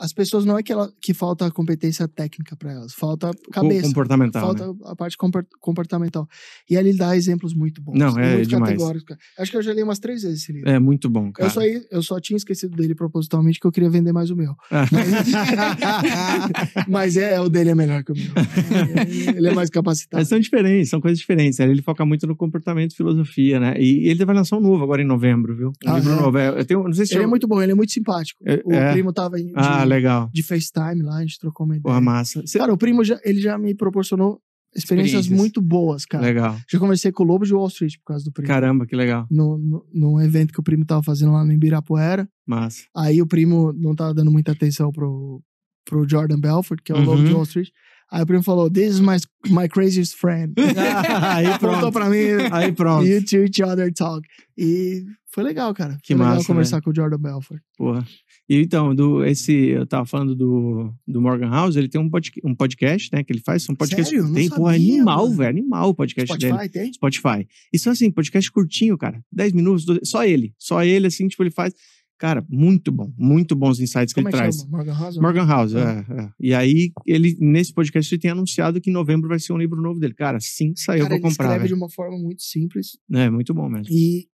as 0.00 0.12
pessoas 0.12 0.44
não 0.44 0.56
é 0.58 0.62
que, 0.62 0.72
ela, 0.72 0.90
que 1.00 1.12
falta 1.14 1.50
competência 1.50 2.06
técnica 2.08 2.56
pra 2.56 2.72
elas, 2.72 2.92
falta 2.94 3.30
cabeça. 3.52 3.86
Comportamental. 3.88 4.42
Falta 4.42 4.66
né? 4.68 4.74
a 4.84 4.96
parte 4.96 5.16
compor- 5.16 5.46
comportamental. 5.60 6.26
E 6.70 6.76
ele 6.76 6.92
dá 6.96 7.16
exemplos 7.16 7.54
muito 7.54 7.80
bons. 7.82 7.98
Não, 7.98 8.18
é 8.18 8.36
muito 8.36 8.48
demais. 8.48 8.70
categóricos, 8.72 9.04
cara. 9.08 9.20
Acho 9.38 9.50
que 9.50 9.56
eu 9.56 9.62
já 9.62 9.72
li 9.72 9.82
umas 9.82 9.98
três 9.98 10.22
vezes 10.22 10.42
esse 10.42 10.52
livro. 10.52 10.68
É 10.68 10.78
muito 10.78 11.08
bom, 11.10 11.30
cara. 11.32 11.46
Eu 11.48 11.50
só, 11.52 11.60
eu 11.62 12.02
só 12.02 12.20
tinha 12.20 12.36
esquecido 12.36 12.76
dele 12.76 12.94
propositalmente 12.94 13.58
que 13.60 13.66
eu 13.66 13.72
queria 13.72 13.90
vender 13.90 14.12
mais 14.12 14.30
o 14.30 14.36
meu. 14.36 14.54
Mas 16.88 17.16
é, 17.16 17.40
o 17.40 17.48
dele 17.48 17.70
é 17.70 17.74
melhor 17.74 18.02
que 18.04 18.12
o 18.12 18.14
meu. 18.14 18.26
Ele 19.36 19.48
é 19.48 19.54
mais 19.54 19.70
capacitado. 19.70 20.20
Mas 20.20 20.28
são 20.28 20.38
diferentes, 20.38 20.90
são 20.90 21.00
coisas 21.00 21.18
diferentes. 21.18 21.58
Ele 21.58 21.82
foca 21.82 22.04
muito 22.04 22.26
no 22.26 22.36
comportamento 22.36 22.92
e 22.92 22.96
filosofia, 22.96 23.58
né? 23.60 23.74
E 23.78 24.08
ele 24.08 24.24
vai 24.24 24.34
lançar 24.34 24.56
um 24.56 24.60
novo 24.60 24.82
agora 24.82 25.02
em 25.02 25.06
novembro, 25.06 25.54
viu? 25.56 25.68
Um 25.86 25.90
Ah, 25.90 25.96
livro 25.98 26.12
é? 26.12 26.16
novo. 26.20 26.38
É, 26.38 26.48
Eu 26.60 26.64
tenho, 26.64 26.82
não 26.84 26.92
sei 26.92 27.06
se 27.06 27.14
Ele 27.14 27.22
é 27.22 27.24
eu- 27.24 27.28
muito 27.30 27.46
bom, 27.46 27.60
ele 27.62 27.72
é 27.72 27.74
muito 27.74 27.92
simpático. 27.92 28.42
É- 28.46 28.60
o 28.64 28.72
é? 28.72 28.92
primo 28.92 29.12
tava 29.12 29.36
de, 29.36 29.52
Ah, 29.54 29.84
legal. 29.89 30.31
de 30.32 30.43
FaceTime 30.43 31.02
lá, 31.02 31.16
a 31.16 31.20
gente 31.23 31.39
trocou 31.39 31.65
uma 31.66 31.74
ideia. 31.77 31.82
Porra, 31.82 32.01
massa. 32.01 32.43
Cara, 32.56 32.73
o 32.73 32.78
primo 32.78 33.02
já, 33.05 33.19
ele 33.24 33.40
já 33.40 33.56
me 33.59 33.74
proporcionou 33.74 34.40
experiências, 34.77 35.20
Experiências. 35.23 35.36
muito 35.39 35.60
boas, 35.62 36.05
cara. 36.05 36.23
Legal. 36.24 36.56
Já 36.70 36.78
conversei 36.78 37.10
com 37.10 37.23
o 37.23 37.27
Lobo 37.27 37.44
de 37.47 37.55
Wall 37.55 37.69
Street 37.69 37.94
por 37.98 38.05
causa 38.12 38.24
do 38.24 38.31
primo. 38.32 38.47
Caramba, 38.48 38.86
que 38.86 38.94
legal. 38.94 39.27
No, 39.31 39.56
no, 39.59 39.86
num 39.93 40.20
evento 40.20 40.52
que 40.52 40.60
o 40.60 40.62
primo 40.62 40.85
tava 40.85 41.02
fazendo 41.02 41.32
lá 41.32 41.44
no 41.44 41.52
Ibirapuera. 41.52 42.28
Massa. 42.47 42.82
Aí 42.97 43.20
o 43.23 43.27
primo 43.27 43.73
não 43.73 43.94
tava 43.94 44.12
dando 44.15 44.31
muita 44.31 44.52
atenção 44.52 44.93
pro, 44.93 45.43
pro 45.86 46.06
Jordan 46.09 46.39
Belfort, 46.39 46.81
que 46.85 46.93
é 46.93 46.94
o 46.94 46.98
Uhum. 46.98 47.05
Lobo 47.05 47.24
de 47.24 47.32
Wall 47.32 47.43
Street. 47.44 47.69
Aí 48.10 48.22
o 48.22 48.26
primo 48.26 48.43
falou, 48.43 48.70
this 48.70 48.94
is 48.94 49.01
my, 49.01 49.16
my 49.51 49.68
craziest 49.68 50.16
friend. 50.16 50.55
Aí 51.22 51.47
Contou 51.59 51.68
pronto. 51.68 51.93
pra 51.93 52.09
mim, 52.09 52.16
Aí 52.51 52.72
pronto. 52.72 53.06
you 53.06 53.22
to 53.24 53.44
each 53.44 53.62
other 53.62 53.93
talk. 53.93 54.26
E 54.56 55.05
foi 55.30 55.44
legal, 55.44 55.72
cara. 55.74 55.98
Que 56.02 56.14
foi 56.14 56.16
legal 56.16 56.36
massa, 56.36 56.47
conversar 56.47 56.80
com 56.80 56.90
o 56.90 56.94
Jordan 56.94 57.18
Belfort. 57.18 57.60
Porra. 57.76 58.05
E 58.48 58.62
então, 58.62 58.94
do, 58.94 59.22
esse, 59.26 59.52
eu 59.52 59.86
tava 59.86 60.06
falando 60.06 60.35
do, 60.35 60.90
do 61.06 61.20
Morgan 61.20 61.51
House, 61.51 61.76
ele 61.76 61.86
tem 61.86 62.01
um, 62.01 62.09
pod, 62.09 62.32
um 62.43 62.55
podcast, 62.55 63.10
né, 63.12 63.22
que 63.22 63.30
ele 63.30 63.43
faz, 63.44 63.68
um 63.68 63.74
podcast. 63.74 64.10
Sério? 64.10 64.32
Tem, 64.32 64.48
porra, 64.48 64.72
sabia, 64.72 64.94
animal, 64.94 65.24
mano. 65.24 65.36
velho, 65.36 65.51
animal 65.51 65.90
o 65.90 65.94
podcast 65.94 66.39
dele. 66.39 66.55
Spotify 66.55 66.72
tem? 66.72 66.93
Spotify. 66.94 67.48
E 67.70 67.78
são 67.78 67.93
assim, 67.93 68.10
podcast 68.10 68.51
curtinho, 68.51 68.97
cara. 68.97 69.22
10 69.30 69.52
minutos, 69.52 69.85
12, 69.85 70.01
só 70.05 70.24
ele. 70.24 70.55
Só 70.59 70.82
ele, 70.82 71.06
assim, 71.09 71.28
tipo, 71.28 71.43
ele 71.43 71.51
faz. 71.51 71.74
Cara, 72.19 72.45
muito 72.49 72.90
bom. 72.90 73.12
Muito 73.16 73.55
bons 73.55 73.78
insights 73.78 74.12
que 74.12 74.20
Como 74.20 74.28
é 74.28 74.31
ele 74.31 74.36
que 74.36 74.43
traz. 74.57 74.66
Morgan 74.69 74.93
House? 74.95 75.16
Morgan 75.19 75.47
House, 75.47 75.74
Ah. 75.77 76.05
é, 76.09 76.20
é. 76.23 76.31
E 76.40 76.53
aí, 76.53 76.90
ele, 77.07 77.36
nesse 77.40 77.73
podcast, 77.73 78.12
ele 78.12 78.20
tem 78.20 78.31
anunciado 78.31 78.81
que 78.81 78.90
em 78.90 78.93
novembro 78.93 79.28
vai 79.28 79.39
ser 79.39 79.53
um 79.53 79.59
livro 79.59 79.81
novo 79.81 80.01
dele. 80.01 80.15
Cara, 80.15 80.39
sim 80.40 80.73
que 80.73 80.81
saiu, 80.81 81.05
Cara, 81.05 81.15
ele 81.15 81.20
vou 81.23 81.31
comprar. 81.31 81.45
escreve 81.45 81.65
de 81.65 81.70
velho. 81.74 81.77
uma 81.82 81.89
forma 81.89 82.19
muito 82.19 82.43
simples. 82.43 82.99
É, 83.12 83.31
muito 83.31 83.55
bom 83.55 83.69
mesmo. 83.69 83.86
E 83.95 84.27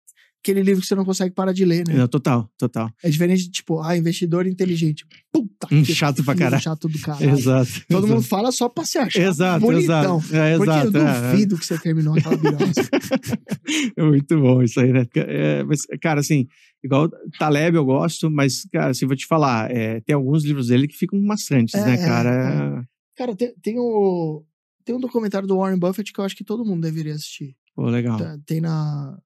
aquele 0.43 0.61
livro 0.61 0.81
que 0.81 0.87
você 0.87 0.93
não 0.95 1.05
consegue 1.05 1.33
parar 1.33 1.53
de 1.53 1.63
ler, 1.63 1.87
né? 1.87 1.93
Não, 1.95 2.07
total, 2.07 2.49
total. 2.57 2.91
É 3.01 3.09
diferente 3.09 3.43
de, 3.45 3.51
tipo, 3.51 3.79
ah, 3.81 3.95
investidor 3.97 4.45
inteligente. 4.45 5.05
Puta 5.31 5.67
Um 5.71 5.81
que 5.81 5.95
chato 5.95 6.21
pra 6.23 6.35
caralho. 6.35 6.61
chato 6.61 6.89
do 6.89 6.99
caralho. 7.01 7.29
Exato. 7.31 7.71
Todo 7.87 7.99
exato. 7.99 8.07
mundo 8.07 8.21
fala 8.23 8.51
só 8.51 8.67
pra 8.67 8.83
se 8.85 8.97
achar 8.97 9.21
Exato, 9.21 9.61
bonitão. 9.65 10.17
exato. 10.17 10.35
É, 10.35 10.57
Porque 10.57 10.69
exato. 10.71 10.97
eu 10.97 11.07
é, 11.07 11.17
é. 11.17 11.31
duvido 11.31 11.57
que 11.57 11.65
você 11.65 11.77
terminou 11.79 12.17
aquela 12.17 12.35
birosca. 12.37 12.89
É 13.95 14.03
muito 14.03 14.39
bom 14.39 14.61
isso 14.61 14.79
aí, 14.79 14.91
né? 14.91 15.05
É, 15.15 15.63
mas, 15.63 15.81
cara, 16.01 16.19
assim, 16.19 16.47
igual 16.83 17.09
Taleb 17.39 17.75
eu 17.77 17.85
gosto, 17.85 18.29
mas, 18.29 18.65
cara, 18.71 18.91
assim, 18.91 19.05
vou 19.05 19.15
te 19.15 19.25
falar, 19.25 19.71
é, 19.71 20.01
tem 20.01 20.13
alguns 20.13 20.43
livros 20.43 20.67
dele 20.67 20.87
que 20.87 20.97
ficam 20.97 21.19
maçantes, 21.21 21.73
É, 21.75 21.85
né, 21.85 21.93
é, 21.93 21.97
cara? 21.97 22.87
Cara, 23.15 23.35
tem, 23.35 23.53
tem, 23.61 23.79
o, 23.79 24.43
tem 24.83 24.93
um 24.95 24.99
documentário 24.99 25.47
do 25.47 25.57
Warren 25.57 25.79
Buffett 25.79 26.11
que 26.11 26.19
eu 26.19 26.25
acho 26.25 26.35
que 26.35 26.43
todo 26.43 26.65
mundo 26.65 26.81
deveria 26.81 27.13
assistir. 27.13 27.55
Pô, 27.75 27.85
legal. 27.89 28.17
Tá- 28.17 28.37
Tem 28.45 28.59
na. 28.61 29.17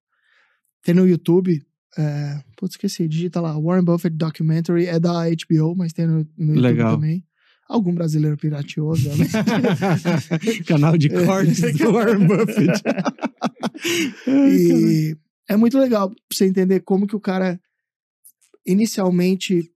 Tem 0.87 0.95
no 0.95 1.05
YouTube. 1.05 1.61
É, 1.97 2.41
putz, 2.55 2.75
esqueci. 2.75 3.09
Digita 3.09 3.41
lá. 3.41 3.59
Warren 3.59 3.83
Buffett 3.83 4.15
Documentary. 4.15 4.85
É 4.85 4.97
da 4.97 5.25
HBO, 5.25 5.75
mas 5.75 5.91
tem 5.91 6.07
no, 6.07 6.25
no 6.37 6.53
YouTube 6.53 6.61
Legal. 6.61 6.95
também. 6.95 7.25
Algum 7.67 7.93
brasileiro 7.93 8.37
pirateou, 8.37 8.91
obviamente. 8.91 9.33
Canal 10.65 10.97
de 10.97 11.09
cortes 11.25 11.59
do 11.77 11.91
Warren 11.91 12.25
Buffett. 12.25 12.81
E 14.25 15.17
é 15.49 15.57
muito 15.57 15.77
legal 15.77 16.09
pra 16.09 16.17
você 16.31 16.45
entender 16.45 16.79
como 16.79 17.05
que 17.05 17.17
o 17.17 17.19
cara 17.19 17.59
inicialmente 18.65 19.69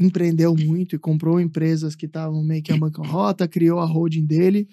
empreendeu 0.00 0.54
muito 0.56 0.96
e 0.96 0.98
comprou 0.98 1.38
empresas 1.38 1.94
que 1.94 2.06
estavam 2.06 2.42
meio 2.42 2.62
que 2.62 2.72
a 2.72 2.78
bancarrota, 2.78 3.46
criou 3.46 3.80
a 3.80 3.84
holding 3.84 4.24
dele. 4.24 4.66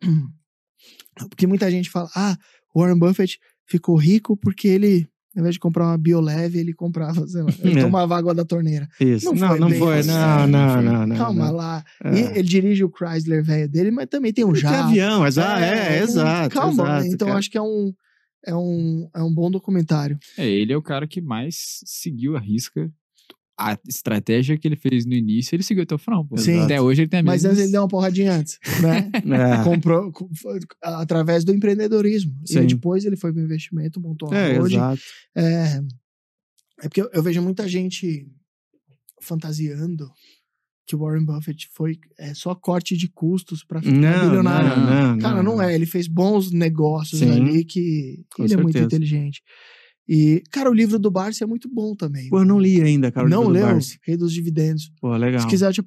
Porque 1.28 1.46
muita 1.46 1.70
gente 1.70 1.90
fala, 1.90 2.08
ah, 2.16 2.38
Warren 2.74 2.98
Buffett 2.98 3.38
ficou 3.66 3.96
rico 3.96 4.36
porque 4.36 4.68
ele, 4.68 5.06
ao 5.36 5.40
invés 5.40 5.54
de 5.54 5.60
comprar 5.60 5.84
uma 5.86 5.98
Bioleve, 5.98 6.58
ele 6.58 6.72
comprava, 6.72 7.26
sei 7.28 7.42
lá, 7.42 7.50
ele 7.62 7.78
É. 7.80 7.82
tomava 7.82 8.16
água 8.16 8.34
da 8.34 8.44
torneira. 8.44 8.88
Isso. 8.98 9.26
Não 9.26 9.34
Não, 9.34 9.48
foi 9.48 9.58
não 9.60 9.68
bem 9.68 9.78
foi. 9.78 9.98
assim, 9.98 10.08
Não, 10.10 10.46
não, 10.48 10.82
não, 10.82 11.06
não. 11.06 11.16
Calma 11.16 11.46
não. 11.46 11.52
lá. 11.54 11.84
É. 12.02 12.14
E 12.14 12.20
ele 12.38 12.42
dirige 12.42 12.82
o 12.84 12.90
Chrysler 12.90 13.44
velho 13.44 13.68
dele, 13.68 13.90
mas 13.90 14.06
também 14.06 14.32
tem 14.32 14.44
um 14.44 14.52
Tem 14.52 14.62
jato. 14.62 14.88
avião, 14.88 15.26
exato. 15.26 15.62
É, 15.62 15.98
é, 15.98 16.02
exato. 16.02 16.54
Calma, 16.54 16.82
exato, 16.84 17.06
então 17.06 17.28
cara. 17.28 17.38
acho 17.38 17.50
que 17.50 17.58
é 17.58 17.62
um, 17.62 17.92
é, 18.46 18.54
um, 18.54 19.08
é 19.14 19.22
um 19.22 19.32
bom 19.32 19.50
documentário. 19.50 20.18
É, 20.38 20.48
ele 20.48 20.72
é 20.72 20.76
o 20.76 20.82
cara 20.82 21.06
que 21.06 21.20
mais 21.20 21.80
seguiu 21.84 22.36
a 22.36 22.40
risca. 22.40 22.90
A 23.58 23.78
estratégia 23.88 24.58
que 24.58 24.68
ele 24.68 24.76
fez 24.76 25.06
no 25.06 25.14
início, 25.14 25.56
ele 25.56 25.62
seguiu 25.62 25.82
até 25.82 25.94
o 25.94 25.98
final. 25.98 26.24
Pô. 26.26 26.36
Sim. 26.36 26.60
Até 26.60 26.78
hoje 26.80 27.02
ele 27.02 27.08
tem 27.08 27.20
a 27.20 27.22
Mas 27.22 27.42
mesma. 27.42 27.50
antes 27.50 27.62
ele 27.62 27.72
deu 27.72 27.80
uma 27.82 27.88
porradinha 27.88 28.32
antes, 28.34 28.58
né? 28.82 29.10
É. 29.60 29.64
Comprou 29.64 30.12
co- 30.12 30.28
foi 30.34 30.58
através 30.82 31.42
do 31.42 31.54
empreendedorismo. 31.54 32.34
Sim. 32.44 32.60
E 32.60 32.66
depois 32.66 33.04
ele 33.06 33.16
foi 33.16 33.32
pro 33.32 33.40
investimento, 33.42 33.98
montou 34.00 34.28
uma 34.28 34.36
É, 34.36 34.58
holding. 34.58 34.74
exato. 34.76 35.00
É, 35.34 35.80
é 36.80 36.88
porque 36.88 37.00
eu, 37.00 37.08
eu 37.14 37.22
vejo 37.22 37.40
muita 37.40 37.66
gente 37.66 38.26
fantasiando 39.22 40.10
que 40.86 40.94
Warren 40.94 41.24
Buffett 41.24 41.68
foi 41.72 41.98
é, 42.18 42.32
só 42.34 42.54
corte 42.54 42.96
de 42.96 43.08
custos 43.08 43.64
para 43.64 43.80
ficar 43.82 43.96
Não, 43.96 44.28
bilionário. 44.28 44.68
não, 44.68 45.12
não. 45.14 45.18
Cara, 45.18 45.42
não, 45.42 45.60
é. 45.60 45.74
Ele 45.74 45.86
fez 45.86 46.06
bons 46.06 46.52
negócios 46.52 47.18
Sim. 47.20 47.30
ali 47.32 47.64
que 47.64 48.24
Com 48.36 48.44
ele 48.44 48.54
é 48.54 48.56
muito 48.56 48.72
certeza. 48.78 48.86
inteligente. 48.86 49.42
E, 50.08 50.42
cara, 50.52 50.70
o 50.70 50.74
livro 50.74 50.98
do 50.98 51.10
Barça 51.10 51.42
é 51.42 51.46
muito 51.46 51.68
bom 51.68 51.94
também. 51.94 52.28
Pô, 52.28 52.38
eu 52.38 52.44
não 52.44 52.60
li 52.60 52.80
ainda, 52.80 53.10
cara. 53.10 53.26
o 53.26 53.28
não 53.30 53.40
livro 53.40 53.54
do 53.54 53.58
leu? 53.58 53.66
Barsi. 53.74 53.98
Rei 54.04 54.16
dos 54.16 54.32
Dividendos. 54.32 54.92
Pô, 55.00 55.16
legal. 55.16 55.40
Se 55.40 55.46
quiser, 55.48 55.66
eu 55.68 55.72
te 55.72 55.82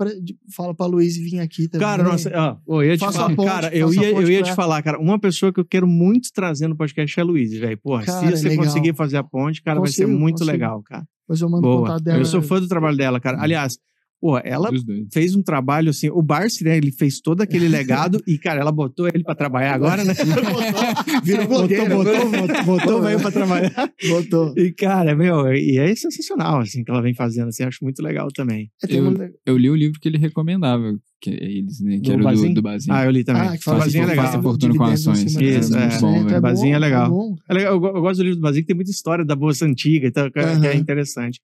fala 0.53 0.75
pra 0.75 0.85
Luiz 0.85 1.15
vir 1.15 1.39
aqui 1.39 1.69
também. 1.69 1.87
Cara, 1.87 2.03
nossa, 2.03 2.29
ó, 2.67 2.81
eu 2.81 2.89
ia 2.89 2.97
te 2.97 2.99
Faça 2.99 3.19
falar, 3.19 3.35
ponte, 3.35 3.47
cara, 3.47 3.73
eu 3.75 3.93
ia, 3.93 4.11
eu 4.11 4.29
ia 4.29 4.43
te 4.43 4.53
falar, 4.53 4.81
cara, 4.83 4.99
uma 4.99 5.17
pessoa 5.17 5.53
que 5.53 5.59
eu 5.59 5.65
quero 5.65 5.87
muito 5.87 6.31
trazer 6.33 6.67
no 6.67 6.75
podcast 6.75 7.17
é 7.17 7.23
a 7.23 7.25
Luiz, 7.25 7.51
velho. 7.57 7.77
Porra, 7.77 8.03
Cara, 8.05 8.35
se 8.35 8.37
você 8.43 8.49
legal. 8.49 8.65
conseguir 8.65 8.93
fazer 8.93 9.17
a 9.17 9.23
ponte, 9.23 9.61
cara, 9.61 9.79
vai 9.79 9.89
ser 9.89 10.03
Consigo, 10.03 10.19
muito 10.19 10.39
consigo. 10.39 10.51
legal, 10.51 10.83
cara. 10.83 11.07
Depois 11.21 11.39
eu 11.41 11.49
mando 11.49 11.61
Boa. 11.61 11.81
contato 11.81 12.03
dela. 12.03 12.17
Eu 12.19 12.25
sou 12.25 12.41
fã 12.41 12.59
do 12.59 12.67
trabalho 12.67 12.97
dela, 12.97 13.19
cara. 13.21 13.41
Aliás, 13.41 13.77
pô, 14.21 14.37
ela 14.39 14.69
fez 15.13 15.35
um 15.35 15.41
trabalho 15.41 15.89
assim, 15.89 16.09
o 16.09 16.21
Barsi, 16.21 16.63
né, 16.63 16.75
ele 16.77 16.91
fez 16.91 17.19
todo 17.21 17.41
aquele 17.41 17.67
legado 17.67 18.21
e, 18.27 18.37
cara, 18.37 18.59
ela 18.59 18.71
botou 18.71 19.07
ele 19.07 19.23
pra 19.23 19.33
trabalhar 19.35 19.73
agora, 19.73 20.03
né? 20.03 20.13
Virou 21.23 21.47
botou, 21.47 21.67
blogueira, 21.67 21.95
botou, 21.95 22.15
agora. 22.15 22.47
botou, 22.47 22.63
botou, 22.65 23.01
veio 23.01 23.19
pra 23.21 23.31
trabalhar. 23.31 23.91
Botou. 24.07 24.53
E, 24.57 24.71
cara, 24.73 25.15
meu, 25.15 25.53
e 25.53 25.77
é 25.77 25.95
sensacional, 25.95 26.59
assim, 26.61 26.83
que 26.83 26.91
ela 26.91 27.01
vem 27.01 27.13
fazendo, 27.13 27.49
assim, 27.49 27.63
acho 27.63 27.79
muito 27.83 28.01
legal 28.01 28.27
também. 28.33 28.69
É, 28.87 28.95
Eu- 28.95 29.07
uma- 29.09 29.29
Eu 29.45 29.57
li 29.57 29.69
o 29.69 29.75
livro 29.75 29.99
que 29.99 30.07
ele 30.09 30.17
recomendava, 30.17 30.93
que 31.21 31.29
é 31.29 31.43
eles, 31.43 31.79
né? 31.81 31.95
Que 31.95 32.01
Do 32.01 32.11
era 32.13 32.21
o 32.21 32.23
Bazinho? 32.23 32.49
do, 32.49 32.53
do 32.55 32.61
Bazinho. 32.61 32.95
Ah, 32.95 33.05
eu 33.05 33.11
li 33.11 33.23
também. 33.23 33.41
Ah, 33.41 33.57
que 33.57 33.63
fala 33.63 33.79
Bazinho 33.79 34.01
é 34.03 34.05
de 34.05 34.09
legal. 34.11 34.25
Faça 34.25 34.41
fortuna 34.41 34.75
com 34.75 34.83
ações. 34.83 35.19
Isso, 35.25 35.39
10%, 35.39 35.75
é. 35.75 35.99
bom, 35.99 36.29
é 36.29 36.39
Bazinho 36.41 36.75
é 36.75 36.79
bom, 36.79 36.85
legal. 36.85 37.09
bom. 37.09 37.35
É 37.49 37.53
legal, 37.53 37.73
eu, 37.75 37.85
eu 37.95 38.01
gosto 38.01 38.17
do 38.17 38.23
livro 38.23 38.37
do 38.37 38.41
Basílio, 38.41 38.63
que 38.63 38.67
tem 38.67 38.75
muita 38.75 38.91
história 38.91 39.25
da 39.25 39.35
Bolsa 39.35 39.65
Antiga, 39.65 40.07
então, 40.07 40.29
que, 40.31 40.39
é- 40.39 40.59
que 40.59 40.67
é 40.67 40.71
Aham. 40.71 40.75
interessante. 40.79 41.39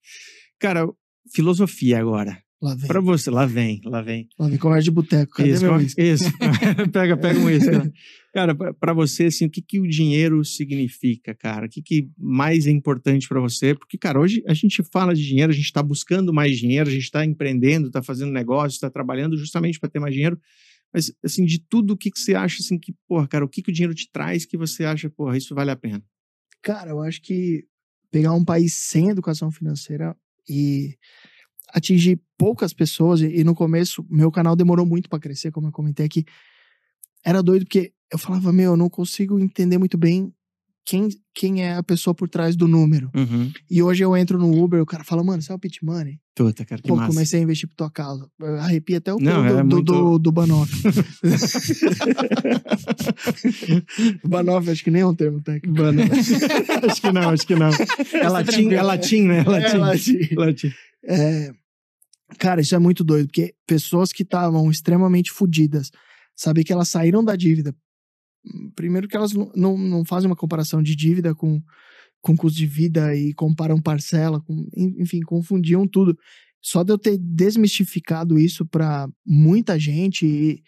Cara, 0.59 0.87
filosofia 1.33 1.99
agora. 1.99 2.37
Lá 2.61 2.73
vem. 2.73 2.87
Pra 2.87 3.01
você, 3.01 3.29
lá 3.29 3.45
vem, 3.45 3.81
lá 3.83 4.01
vem. 4.01 4.27
Lá 4.39 4.47
vem 4.47 4.57
conversa 4.57 4.85
de 4.85 4.91
boteco. 4.91 5.33
Cadê 5.33 5.51
Isso, 5.51 5.63
meu 5.63 5.73
uísque? 5.75 6.01
isso. 6.01 6.23
pega, 6.91 7.17
pega 7.17 7.39
um 7.39 7.45
uísque. 7.45 7.69
Cara, 8.33 8.53
pra- 8.53 8.73
pra 8.73 8.93
você, 8.93 9.25
assim, 9.25 9.45
o 9.45 9.49
que, 9.49 9.61
que 9.61 9.79
o 9.79 9.87
dinheiro 9.87 10.43
significa, 10.43 11.33
cara? 11.33 11.67
O 11.67 11.69
que, 11.69 11.81
que 11.81 12.09
mais 12.17 12.67
é 12.67 12.71
importante 12.71 13.29
pra 13.29 13.39
você? 13.39 13.73
Porque, 13.73 13.97
cara, 13.97 14.19
hoje 14.19 14.43
a 14.45 14.53
gente 14.53 14.83
fala 14.91 15.15
de 15.15 15.25
dinheiro, 15.25 15.53
a 15.53 15.55
gente 15.55 15.71
tá 15.71 15.81
buscando 15.81 16.33
mais 16.33 16.57
dinheiro, 16.57 16.89
a 16.89 16.91
gente 16.91 17.09
tá 17.09 17.23
empreendendo, 17.25 17.89
tá 17.89 18.03
fazendo 18.03 18.33
negócio, 18.33 18.79
tá 18.79 18.89
trabalhando 18.89 19.37
justamente 19.37 19.79
para 19.79 19.89
ter 19.89 19.99
mais 19.99 20.13
dinheiro. 20.13 20.37
Mas, 20.93 21.13
assim, 21.23 21.45
de 21.45 21.59
tudo, 21.59 21.91
o 21.91 21.97
que, 21.97 22.11
que 22.11 22.19
você 22.19 22.35
acha, 22.35 22.57
assim, 22.61 22.77
que, 22.77 22.93
porra, 23.07 23.25
cara, 23.27 23.45
o 23.45 23.49
que, 23.49 23.61
que 23.61 23.69
o 23.69 23.73
dinheiro 23.73 23.95
te 23.95 24.09
traz 24.11 24.45
que 24.45 24.57
você 24.57 24.83
acha, 24.83 25.09
porra, 25.09 25.37
isso 25.37 25.55
vale 25.55 25.71
a 25.71 25.75
pena? 25.75 26.03
Cara, 26.61 26.89
eu 26.89 27.01
acho 27.01 27.21
que 27.21 27.63
pegar 28.11 28.33
um 28.33 28.43
país 28.43 28.73
sem 28.73 29.09
educação 29.09 29.49
financeira 29.51 30.15
e 30.49 30.97
atingir 31.75 32.19
poucas 32.37 32.73
pessoas, 32.73 33.21
e, 33.21 33.27
e 33.27 33.43
no 33.43 33.53
começo, 33.53 34.05
meu 34.09 34.31
canal 34.31 34.55
demorou 34.55 34.85
muito 34.85 35.09
pra 35.09 35.19
crescer, 35.19 35.51
como 35.51 35.67
eu 35.67 35.71
comentei 35.71 36.05
aqui. 36.05 36.25
Era 37.23 37.43
doido 37.43 37.65
porque 37.65 37.91
eu 38.11 38.17
falava, 38.17 38.51
meu, 38.53 38.71
eu 38.71 38.77
não 38.77 38.89
consigo 38.89 39.37
entender 39.39 39.77
muito 39.77 39.97
bem 39.97 40.31
quem, 40.85 41.09
quem 41.33 41.63
é 41.63 41.73
a 41.75 41.83
pessoa 41.83 42.13
por 42.13 42.29
trás 42.29 42.55
do 42.55 42.67
número. 42.67 43.09
Uhum. 43.15 43.51
E 43.69 43.81
hoje 43.81 44.03
eu 44.03 44.15
entro 44.15 44.37
no 44.37 44.63
Uber, 44.63 44.81
o 44.81 44.85
cara 44.85 45.03
fala, 45.03 45.23
mano, 45.23 45.41
você 45.41 45.51
é 45.51 45.55
o 45.55 45.59
Pit 45.59 45.83
Money? 45.83 46.19
Puta, 46.35 46.63
cara, 46.63 46.81
que 46.81 46.87
Pô, 46.87 46.95
massa. 46.95 47.11
comecei 47.11 47.39
a 47.39 47.43
investir 47.43 47.67
por 47.67 47.75
tua 47.75 47.89
causa. 47.89 48.29
Eu 48.39 48.55
Arrepia 48.59 48.99
até 48.99 49.11
o 49.13 49.17
Não, 49.19 49.43
é 49.45 49.49
do, 49.49 49.57
do, 49.57 49.65
muito- 49.75 49.91
do, 49.93 50.19
do 50.19 50.31
Banoff. 50.31 50.71
Banoff, 54.23 54.69
acho 54.69 54.83
que 54.83 54.91
nem 54.91 55.01
é 55.01 55.05
um 55.05 55.15
termo 55.15 55.41
técnico. 55.41 55.81
Mano, 55.81 56.01
acho 56.89 57.01
que 57.01 57.11
não, 57.11 57.29
acho 57.29 57.47
que 57.47 57.55
não. 57.55 57.69
É 58.21 58.29
latim, 58.29 58.71
é 58.73 58.81
latim, 58.81 59.21
né? 59.23 59.37
É 59.39 59.41
É, 59.41 59.77
latim. 59.77 59.77
latim. 59.77 60.35
latim. 60.35 60.73
É, 61.03 61.51
cara, 62.37 62.61
isso 62.61 62.75
é 62.75 62.79
muito 62.79 63.03
doido, 63.03 63.27
porque 63.27 63.53
pessoas 63.67 64.11
que 64.11 64.23
estavam 64.23 64.69
extremamente 64.69 65.31
fodidas, 65.31 65.91
saber 66.35 66.63
que 66.63 66.73
elas 66.73 66.89
saíram 66.89 67.23
da 67.23 67.35
dívida. 67.35 67.75
Primeiro 68.75 69.07
que 69.07 69.15
elas 69.17 69.33
não, 69.33 69.51
não, 69.55 69.77
não 69.77 70.05
fazem 70.05 70.29
uma 70.29 70.35
comparação 70.35 70.81
de 70.83 70.95
dívida 70.95 71.33
com, 71.33 71.61
com 72.21 72.35
custo 72.37 72.57
de 72.57 72.65
vida 72.67 73.15
e 73.15 73.33
comparam 73.33 73.81
parcela, 73.81 74.39
com, 74.41 74.67
en- 74.75 75.01
enfim, 75.01 75.21
confundiam 75.21 75.87
tudo. 75.87 76.17
Só 76.61 76.83
de 76.83 76.91
eu 76.91 76.97
ter 76.97 77.17
desmistificado 77.17 78.37
isso 78.39 78.65
pra 78.65 79.07
muita 79.25 79.79
gente 79.79 80.25
e, 80.25 80.63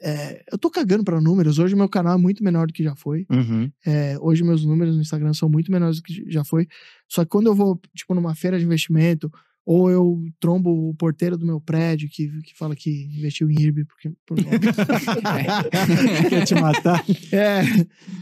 é, 0.00 0.44
eu 0.52 0.58
tô 0.58 0.68
cagando 0.70 1.04
pra 1.04 1.20
números. 1.20 1.58
Hoje 1.58 1.74
meu 1.76 1.88
canal 1.88 2.14
é 2.18 2.20
muito 2.20 2.42
menor 2.42 2.66
do 2.66 2.72
que 2.72 2.82
já 2.82 2.94
foi. 2.96 3.24
Uhum. 3.30 3.70
É, 3.86 4.16
hoje 4.20 4.42
meus 4.44 4.64
números 4.64 4.94
no 4.96 5.00
Instagram 5.02 5.32
são 5.32 5.48
muito 5.48 5.70
menores 5.70 5.96
do 5.98 6.02
que 6.02 6.24
já 6.30 6.44
foi. 6.44 6.66
Só 7.08 7.24
que 7.24 7.30
quando 7.30 7.46
eu 7.46 7.54
vou, 7.54 7.80
tipo, 7.96 8.14
numa 8.14 8.34
feira 8.34 8.58
de 8.58 8.64
investimento, 8.64 9.30
ou 9.64 9.90
eu 9.90 10.20
trombo 10.40 10.88
o 10.90 10.94
porteiro 10.94 11.36
do 11.38 11.46
meu 11.46 11.60
prédio 11.60 12.08
que, 12.10 12.28
que 12.42 12.56
fala 12.56 12.74
que 12.74 13.04
investiu 13.16 13.50
em 13.50 13.60
IRB, 13.60 13.84
porque. 13.84 14.10
Por... 14.26 14.36
Quer 16.28 16.44
te 16.44 16.54
matar? 16.54 17.04
é, 17.32 17.62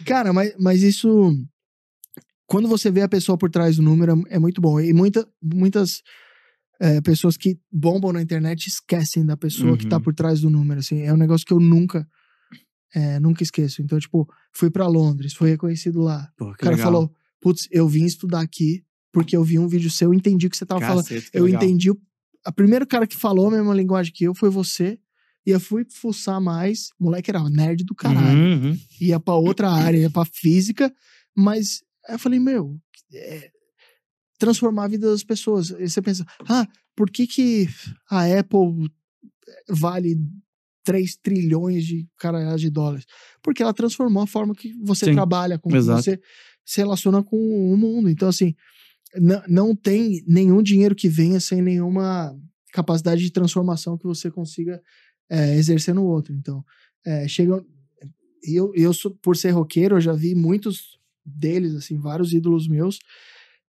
cara, 0.04 0.32
mas, 0.32 0.54
mas 0.58 0.82
isso. 0.82 1.32
Quando 2.46 2.68
você 2.68 2.90
vê 2.90 3.02
a 3.02 3.08
pessoa 3.08 3.38
por 3.38 3.48
trás 3.50 3.76
do 3.76 3.82
número, 3.82 4.24
é, 4.28 4.34
é 4.34 4.38
muito 4.38 4.60
bom. 4.60 4.80
E 4.80 4.92
muita, 4.92 5.26
muitas. 5.42 6.02
é, 6.80 7.00
pessoas 7.00 7.36
que 7.36 7.58
bombam 7.70 8.12
na 8.12 8.20
internet 8.22 8.66
esquecem 8.66 9.24
da 9.24 9.36
pessoa 9.36 9.76
que 9.76 9.86
tá 9.86 9.96
Uhum. 9.96 10.02
por 10.02 10.14
trás 10.14 10.40
do 10.40 10.50
número, 10.50 10.80
assim. 10.80 11.00
É 11.02 11.12
um 11.12 11.16
negócio 11.16 11.46
que 11.46 11.52
eu 11.52 11.60
nunca, 11.60 12.06
é, 12.94 13.20
nunca 13.20 13.42
esqueço. 13.42 13.82
Então, 13.82 13.98
tipo, 13.98 14.28
fui 14.52 14.68
pra 14.70 14.86
Londres, 14.88 15.32
fui 15.34 15.50
reconhecido 15.50 16.00
lá. 16.00 16.28
Pô, 16.36 16.50
O 16.50 16.54
cara 16.56 16.74
legal. 16.74 16.92
falou, 16.92 17.12
putz, 17.40 17.68
eu 17.70 17.86
vim 17.88 18.04
estudar 18.04 18.40
aqui 18.40 18.82
porque 19.12 19.36
eu 19.36 19.42
vi 19.42 19.58
um 19.58 19.68
vídeo 19.68 19.90
seu, 19.90 20.10
eu 20.10 20.14
entendi 20.14 20.46
o 20.46 20.50
que 20.50 20.56
você 20.56 20.66
tava 20.66 20.80
falando. 20.80 21.04
Cacete, 21.04 21.30
que 21.30 21.38
Eu 21.38 21.44
legal. 21.44 21.62
entendi. 21.62 21.90
O, 21.90 22.00
a 22.44 22.52
primeira 22.52 22.86
cara 22.86 23.06
que 23.06 23.16
falou 23.16 23.48
a 23.48 23.50
mesma 23.50 23.74
linguagem 23.74 24.12
que 24.12 24.24
eu 24.24 24.34
foi 24.34 24.50
você. 24.50 24.98
E 25.46 25.50
eu 25.50 25.58
fui 25.60 25.86
fuçar 25.88 26.40
mais. 26.40 26.90
O 26.98 27.04
moleque 27.04 27.30
era 27.30 27.42
nerd 27.48 27.82
do 27.84 27.94
caralho. 27.94 28.38
Uhum, 28.38 28.68
uhum. 28.70 28.78
Ia 29.00 29.18
pra 29.18 29.34
outra 29.34 29.70
área, 29.70 29.96
ia 29.98 30.10
pra 30.10 30.24
física. 30.24 30.92
Mas 31.34 31.82
aí 32.06 32.14
eu 32.14 32.18
falei, 32.18 32.38
meu, 32.38 32.78
é, 33.12 33.50
transformar 34.38 34.84
a 34.84 34.88
vida 34.88 35.10
das 35.10 35.24
pessoas. 35.24 35.72
Aí 35.72 35.88
você 35.88 36.02
pensa, 36.02 36.26
ah, 36.48 36.66
por 36.94 37.10
que, 37.10 37.26
que 37.26 37.68
a 38.10 38.24
Apple 38.38 38.90
vale 39.68 40.16
3 40.84 41.16
trilhões 41.22 41.86
de 41.86 42.06
caralhas 42.18 42.60
de 42.60 42.68
dólares? 42.68 43.06
Porque 43.42 43.62
ela 43.62 43.72
transformou 43.72 44.22
a 44.22 44.26
forma 44.26 44.54
que 44.54 44.74
você 44.82 45.06
Sim, 45.06 45.14
trabalha, 45.14 45.58
como 45.58 45.80
você 45.80 46.20
se 46.64 46.80
relaciona 46.80 47.22
com 47.22 47.36
o 47.72 47.76
mundo. 47.76 48.08
Então, 48.10 48.28
assim, 48.28 48.54
não, 49.48 49.74
tem 49.74 50.22
nenhum 50.26 50.62
dinheiro 50.62 50.94
que 50.94 51.08
venha 51.08 51.40
sem 51.40 51.60
nenhuma 51.62 52.36
capacidade 52.72 53.22
de 53.22 53.30
transformação 53.32 53.98
que 53.98 54.06
você 54.06 54.30
consiga 54.30 54.80
é, 55.28 55.56
exercer 55.56 55.94
no 55.94 56.04
outro. 56.04 56.32
Então, 56.34 56.64
é, 57.04 57.26
chega. 57.28 57.64
Eu, 58.42 58.72
eu 58.74 58.92
sou, 58.94 59.10
por 59.16 59.36
ser 59.36 59.50
roqueiro, 59.50 59.96
eu 59.96 60.00
já 60.00 60.12
vi 60.12 60.34
muitos 60.34 60.98
deles, 61.24 61.74
assim, 61.74 61.98
vários 61.98 62.32
ídolos 62.32 62.66
meus, 62.66 62.98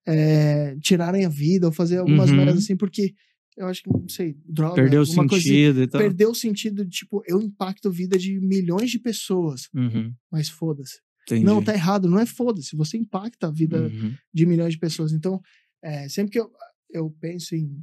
é, 0.08 0.76
tirarem 0.82 1.26
a 1.26 1.30
vida 1.30 1.66
ou 1.68 1.72
fazer 1.74 1.98
algumas 1.98 2.30
Uhum. 2.30 2.38
merdas 2.38 2.60
assim, 2.60 2.76
porque 2.76 3.14
eu 3.58 3.68
acho 3.68 3.84
que, 3.84 3.90
não 3.90 4.08
sei, 4.08 4.38
droga, 4.48 4.76
Perdeu 4.76 5.02
o 5.02 5.06
coisa 5.06 5.22
assim, 5.36 5.40
sentido 5.42 5.82
e 5.84 5.88
tal. 5.88 6.00
perdeu 6.02 6.32
o 6.32 6.36
sentido 6.36 6.86
de, 6.86 6.92
tipo, 6.92 7.22
eu 7.28 7.42
impacto 7.42 7.90
a 7.90 7.92
vida 7.92 8.18
de 8.18 8.40
milhões 8.40 8.90
de 8.92 9.00
pessoas, 9.00 9.68
Uhum, 9.74 10.14
mas 10.32 10.48
foda-se. 10.50 11.00
Entendi. 11.36 11.46
Não, 11.46 11.62
tá 11.64 11.74
errado, 11.74 12.10
não 12.10 12.20
é 12.20 12.26
foda-se, 12.26 12.76
você 12.76 12.98
impacta 12.98 13.48
a 13.48 13.52
vida 13.52 13.82
Uhum. 13.88 14.14
de 14.34 14.46
milhões 14.46 14.74
de 14.74 14.80
pessoas. 14.80 15.12
Então, 15.14 15.42
é, 15.82 16.08
sempre 16.10 16.32
que 16.32 16.40
eu, 16.40 16.52
eu 16.92 17.10
penso 17.20 17.56
em 17.56 17.82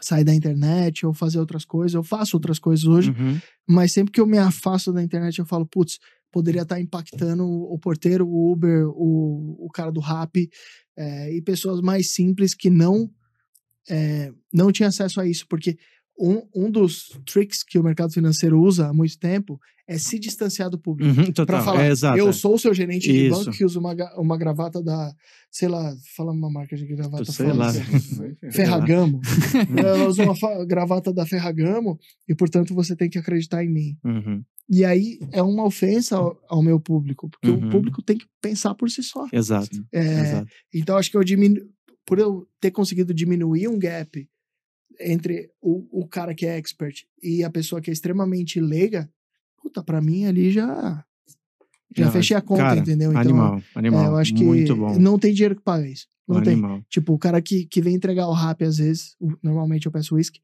sair 0.00 0.24
da 0.24 0.34
internet 0.34 1.06
ou 1.06 1.14
fazer 1.14 1.38
outras 1.38 1.64
coisas, 1.64 1.94
eu 1.94 2.02
faço 2.02 2.36
outras 2.36 2.58
coisas 2.58 2.84
hoje, 2.84 3.10
Uhum. 3.10 3.38
mas 3.68 3.92
sempre 3.92 4.12
que 4.12 4.20
eu 4.20 4.26
me 4.26 4.38
afasto 4.38 4.92
da 4.92 5.02
internet, 5.02 5.38
eu 5.38 5.46
falo, 5.46 5.64
putz, 5.66 5.98
poderia 6.32 6.62
estar 6.62 6.80
impactando 6.80 7.44
o 7.46 7.78
porteiro, 7.78 8.26
o 8.26 8.50
Uber, 8.52 8.88
o, 8.88 9.66
o 9.66 9.70
cara 9.70 9.92
do 9.92 10.00
Rap, 10.00 10.50
é, 10.96 11.32
e 11.32 11.40
pessoas 11.40 11.80
mais 11.80 12.10
simples 12.12 12.54
que 12.54 12.68
não 12.70 13.08
é, 13.88 14.32
não 14.52 14.72
tinham 14.72 14.88
acesso 14.88 15.20
a 15.20 15.26
isso, 15.28 15.46
porque 15.48 15.76
um, 16.18 16.42
um 16.54 16.70
dos 16.70 17.18
tricks 17.26 17.62
que 17.62 17.78
o 17.78 17.82
mercado 17.82 18.12
financeiro 18.12 18.60
usa 18.60 18.88
há 18.88 18.92
muito 18.92 19.18
tempo 19.18 19.60
é 19.86 19.98
se 19.98 20.18
distanciar 20.18 20.70
do 20.70 20.78
público. 20.78 21.20
Uhum, 21.20 21.26
total. 21.26 21.46
Pra 21.46 21.62
falar, 21.62 21.84
é, 21.84 21.90
exato. 21.90 22.16
eu 22.18 22.28
é. 22.28 22.32
sou 22.32 22.54
o 22.54 22.58
seu 22.58 22.72
gerente 22.72 23.10
de 23.12 23.26
Isso. 23.26 23.44
banco 23.44 23.50
que 23.56 23.64
usa 23.64 23.78
uma, 23.78 23.94
uma 24.16 24.38
gravata 24.38 24.82
da, 24.82 25.12
sei 25.50 25.68
lá, 25.68 25.94
fala 26.16 26.32
uma 26.32 26.50
marca 26.50 26.74
de 26.74 26.86
gravata 26.86 27.30
Sei 27.30 27.46
foda, 27.46 27.58
lá. 27.58 27.72
Ferragamo. 28.50 29.20
eu 29.76 30.06
uso 30.08 30.22
uma 30.22 30.64
gravata 30.64 31.12
da 31.12 31.26
Ferragamo 31.26 31.98
e, 32.26 32.34
portanto, 32.34 32.74
você 32.74 32.96
tem 32.96 33.10
que 33.10 33.18
acreditar 33.18 33.62
em 33.62 33.70
mim. 33.70 33.98
Uhum, 34.02 34.42
E 34.70 34.84
aí 34.86 35.18
é 35.32 35.42
uma 35.42 35.66
ofensa 35.66 36.16
ao, 36.16 36.40
ao 36.48 36.62
meu 36.62 36.80
público, 36.80 37.28
porque 37.28 37.50
Uhum. 37.50 37.66
o 37.68 37.70
público 37.70 38.00
tem 38.02 38.16
que 38.16 38.26
pensar 38.40 38.74
por 38.74 38.88
si 38.90 39.02
só. 39.02 39.26
Exato. 39.32 39.84
É, 39.92 40.00
exato. 40.00 40.48
então 40.72 40.96
acho 40.96 41.10
que 41.10 41.16
eu 41.16 41.24
diminu... 41.24 41.60
por 42.06 42.18
eu 42.18 42.46
ter 42.58 42.70
conseguido 42.70 43.12
diminuir 43.12 43.68
um 43.68 43.78
gap 43.78 44.26
entre 45.00 45.50
o, 45.60 46.02
o 46.02 46.06
cara 46.06 46.34
que 46.34 46.46
é 46.46 46.56
expert 46.56 47.04
e 47.22 47.42
a 47.42 47.50
pessoa 47.50 47.80
que 47.80 47.90
é 47.90 47.92
extremamente 47.92 48.60
leiga, 48.60 49.10
puta, 49.56 49.82
pra 49.82 50.00
mim 50.00 50.26
ali 50.26 50.50
já 50.50 51.04
já 51.96 52.04
Não, 52.06 52.12
fechei 52.12 52.36
a 52.36 52.40
conta, 52.40 52.62
cara, 52.62 52.80
entendeu? 52.80 53.10
Então, 53.10 53.20
animal, 53.20 53.62
animal. 53.74 54.04
é, 54.04 54.08
eu 54.08 54.16
acho 54.16 54.34
que 54.34 54.44
Muito 54.44 54.74
bom. 54.76 54.98
não 54.98 55.18
tem 55.18 55.32
dinheiro 55.32 55.56
que 55.56 55.62
paga 55.62 55.86
isso. 55.88 56.06
Não 56.26 56.42
tem. 56.42 56.60
Tipo, 56.88 57.12
o 57.12 57.18
cara 57.18 57.40
que, 57.42 57.66
que 57.66 57.82
vem 57.82 57.94
entregar 57.94 58.26
o 58.28 58.32
rap, 58.32 58.64
às 58.64 58.78
vezes, 58.78 59.14
normalmente 59.42 59.84
eu 59.86 59.92
peço 59.92 60.14
whisky. 60.14 60.40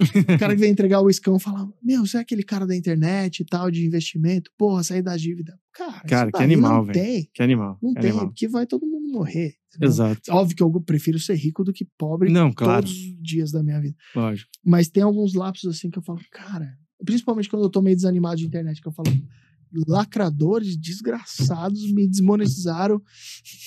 o 0.00 0.38
cara 0.38 0.54
que 0.54 0.60
vem 0.60 0.70
entregar 0.72 1.00
o 1.00 1.04
whiskão 1.04 1.38
fala: 1.38 1.68
Meu, 1.82 2.04
você 2.06 2.16
é 2.16 2.20
aquele 2.20 2.42
cara 2.42 2.66
da 2.66 2.74
internet 2.74 3.40
e 3.40 3.44
tal, 3.44 3.70
de 3.70 3.86
investimento, 3.86 4.50
porra, 4.58 4.82
sair 4.82 5.02
da 5.02 5.16
dívida. 5.16 5.56
Cara, 5.72 6.00
Cara, 6.08 6.32
que 6.32 6.42
animal, 6.42 6.78
não 6.78 6.84
velho. 6.84 6.98
tem. 6.98 7.30
Que 7.32 7.42
animal. 7.42 7.78
Não 7.82 7.94
que 7.94 8.00
tem, 8.00 8.10
animal. 8.10 8.26
porque 8.28 8.48
vai 8.48 8.66
todo 8.66 8.86
mundo 8.86 9.08
morrer. 9.12 9.54
entendeu? 9.68 9.88
Exato. 9.88 10.20
Óbvio 10.30 10.56
que 10.56 10.62
eu 10.62 10.80
prefiro 10.80 11.18
ser 11.18 11.34
rico 11.34 11.62
do 11.62 11.72
que 11.72 11.86
pobre 11.96 12.28
Não, 12.32 12.50
claro. 12.52 12.82
todos 12.86 12.90
os 12.92 13.22
dias 13.22 13.52
da 13.52 13.62
minha 13.62 13.80
vida. 13.80 13.94
Lógico. 14.16 14.50
Mas 14.64 14.88
tem 14.88 15.02
alguns 15.02 15.34
lapsos 15.34 15.76
assim 15.76 15.90
que 15.90 15.98
eu 15.98 16.02
falo, 16.02 16.18
cara, 16.32 16.76
principalmente 17.04 17.48
quando 17.48 17.62
eu 17.62 17.70
tô 17.70 17.80
meio 17.80 17.94
desanimado 17.94 18.36
de 18.36 18.46
internet, 18.46 18.80
que 18.80 18.88
eu 18.88 18.92
falo, 18.92 19.12
lacradores 19.86 20.76
desgraçados 20.76 21.92
me 21.92 22.08
desmonetizaram, 22.08 23.00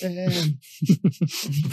é, 0.02 0.26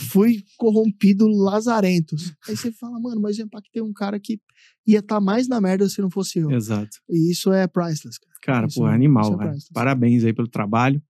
fui 0.09 0.43
corrompido 0.57 1.27
lazarentos. 1.27 2.33
Aí 2.47 2.55
você 2.55 2.71
fala, 2.71 2.99
mano, 2.99 3.21
mas 3.21 3.37
eu 3.37 3.45
impactei 3.45 3.81
um 3.81 3.93
cara 3.93 4.19
que 4.19 4.39
ia 4.85 4.99
estar 4.99 5.19
mais 5.19 5.47
na 5.47 5.59
merda 5.61 5.87
se 5.89 6.01
não 6.01 6.09
fosse 6.09 6.39
eu. 6.39 6.51
Exato. 6.51 6.97
E 7.09 7.31
isso 7.31 7.51
é 7.51 7.67
priceless, 7.67 8.19
cara. 8.19 8.31
Cara, 8.41 8.67
Isso 8.67 8.79
pô, 8.79 8.87
é 8.87 8.93
animal, 8.93 9.39
é. 9.41 9.53
Parabéns 9.71 10.23
aí 10.23 10.33
pelo 10.33 10.47
trabalho. 10.47 11.01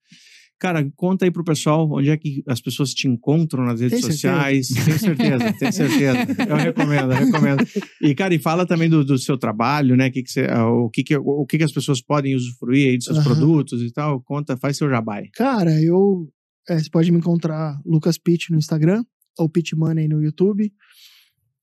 Cara, 0.61 0.87
conta 0.95 1.25
aí 1.25 1.31
pro 1.31 1.43
pessoal 1.43 1.89
onde 1.91 2.11
é 2.11 2.15
que 2.15 2.43
as 2.47 2.61
pessoas 2.61 2.93
te 2.93 3.07
encontram 3.07 3.65
nas 3.65 3.81
redes 3.81 3.99
Tem 3.99 4.11
certeza? 4.11 4.13
sociais. 4.13 4.67
Tenho 4.67 4.99
certeza, 4.99 5.53
tenho 5.57 5.73
certeza. 5.73 6.17
Eu 6.47 6.55
recomendo, 6.55 7.11
eu 7.13 7.25
recomendo. 7.25 7.65
E, 7.99 8.13
cara, 8.13 8.35
e 8.35 8.37
fala 8.37 8.63
também 8.63 8.87
do, 8.87 9.03
do 9.03 9.17
seu 9.17 9.39
trabalho, 9.39 9.97
né? 9.97 10.11
Que 10.11 10.21
que 10.21 10.29
você, 10.29 10.45
ah, 10.47 10.67
o 10.69 10.87
que, 10.87 11.03
que, 11.03 11.17
o 11.17 11.43
que, 11.47 11.57
que 11.57 11.63
as 11.63 11.71
pessoas 11.71 11.99
podem 11.99 12.35
usufruir 12.35 12.89
aí 12.89 12.95
dos 12.97 13.05
seus 13.05 13.17
Aham. 13.17 13.25
produtos 13.25 13.81
e 13.81 13.91
tal. 13.91 14.21
Conta, 14.21 14.55
faz 14.55 14.77
seu 14.77 14.87
jabai. 14.87 15.29
Cara, 15.33 15.81
eu. 15.81 16.31
é, 16.69 16.77
você 16.77 16.91
pode 16.91 17.11
me 17.11 17.17
encontrar 17.17 17.81
Lucas 17.83 18.19
Pitt 18.19 18.51
no 18.51 18.57
Instagram 18.59 19.03
ou 19.39 19.49
Pitt 19.49 19.75
Money 19.75 20.07
no 20.07 20.21
YouTube. 20.21 20.71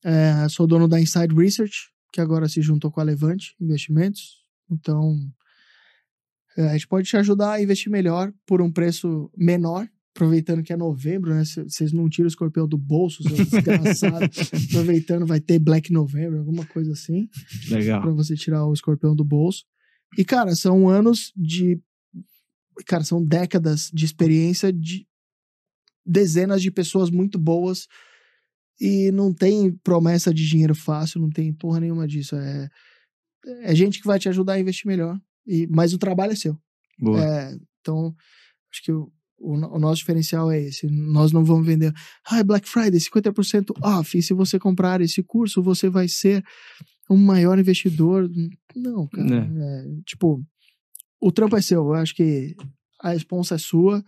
É, 0.03 0.45
sou 0.49 0.67
dono 0.67 0.89
da 0.89 0.99
Inside 0.99 1.33
Research, 1.33 1.87
que 2.11 2.19
agora 2.19 2.49
se 2.49 2.61
juntou 2.61 2.91
com 2.91 2.99
a 2.99 3.03
Levante 3.03 3.55
Investimentos. 3.61 4.39
Então, 4.69 5.15
a 6.67 6.73
gente 6.73 6.87
pode 6.87 7.07
te 7.07 7.17
ajudar 7.17 7.53
a 7.53 7.61
investir 7.61 7.91
melhor 7.91 8.33
por 8.45 8.61
um 8.61 8.71
preço 8.71 9.31
menor. 9.37 9.87
Aproveitando 10.15 10.63
que 10.63 10.73
é 10.73 10.77
novembro, 10.77 11.33
né? 11.33 11.43
Vocês 11.45 11.93
não 11.93 12.09
tiram 12.09 12.25
o 12.25 12.27
escorpião 12.27 12.67
do 12.67 12.77
bolso, 12.77 13.23
seu 13.23 13.45
desgraçado. 13.45 14.25
Aproveitando, 14.69 15.25
vai 15.25 15.39
ter 15.39 15.59
Black 15.59 15.93
November, 15.93 16.39
alguma 16.39 16.65
coisa 16.65 16.91
assim 16.91 17.29
Legal. 17.69 18.01
pra 18.01 18.11
você 18.11 18.35
tirar 18.35 18.65
o 18.65 18.73
escorpião 18.73 19.15
do 19.15 19.23
bolso. 19.23 19.63
E, 20.17 20.25
cara, 20.25 20.55
são 20.55 20.89
anos 20.89 21.31
de. 21.37 21.79
Cara, 22.85 23.03
são 23.03 23.23
décadas 23.23 23.89
de 23.93 24.03
experiência 24.03 24.73
de 24.73 25.05
dezenas 26.05 26.61
de 26.61 26.71
pessoas 26.71 27.09
muito 27.09 27.37
boas. 27.37 27.87
E 28.81 29.11
não 29.11 29.33
tem 29.33 29.71
promessa 29.83 30.33
de 30.33 30.47
dinheiro 30.47 30.73
fácil, 30.73 31.21
não 31.21 31.29
tem 31.29 31.53
porra 31.53 31.79
nenhuma 31.81 32.07
disso. 32.07 32.35
É, 32.35 32.69
é 33.61 33.75
gente 33.75 33.99
que 33.99 34.07
vai 34.07 34.17
te 34.17 34.27
ajudar 34.29 34.53
a 34.53 34.59
investir 34.59 34.87
melhor. 34.87 35.19
E, 35.49 35.67
mas 35.69 35.93
o 35.93 35.97
trabalho 35.97 36.33
é 36.33 36.35
seu. 36.35 36.55
Boa. 36.99 37.19
É, 37.23 37.57
então, 37.81 38.13
acho 38.71 38.83
que 38.83 38.91
o, 38.91 39.11
o, 39.39 39.53
o 39.53 39.79
nosso 39.79 39.95
diferencial 39.99 40.51
é 40.51 40.61
esse. 40.61 40.85
Nós 40.87 41.31
não 41.31 41.43
vamos 41.43 41.65
vender. 41.65 41.91
Ah, 42.29 42.39
é 42.39 42.43
Black 42.43 42.67
Friday, 42.69 42.99
50% 42.99 43.71
off. 43.83 44.17
E 44.17 44.21
se 44.21 44.33
você 44.33 44.59
comprar 44.59 45.01
esse 45.01 45.23
curso, 45.23 45.61
você 45.63 45.89
vai 45.89 46.07
ser 46.07 46.43
um 47.09 47.17
maior 47.17 47.57
investidor. 47.57 48.29
Não, 48.75 49.07
cara. 49.07 49.49
é, 49.57 49.85
tipo, 50.05 50.43
o 51.21 51.31
trampo 51.31 51.57
é 51.57 51.61
seu. 51.61 51.79
Eu 51.85 51.93
acho 51.95 52.13
que 52.15 52.55
a 53.01 53.09
responsa 53.11 53.55
é 53.55 53.57
sua. 53.57 54.03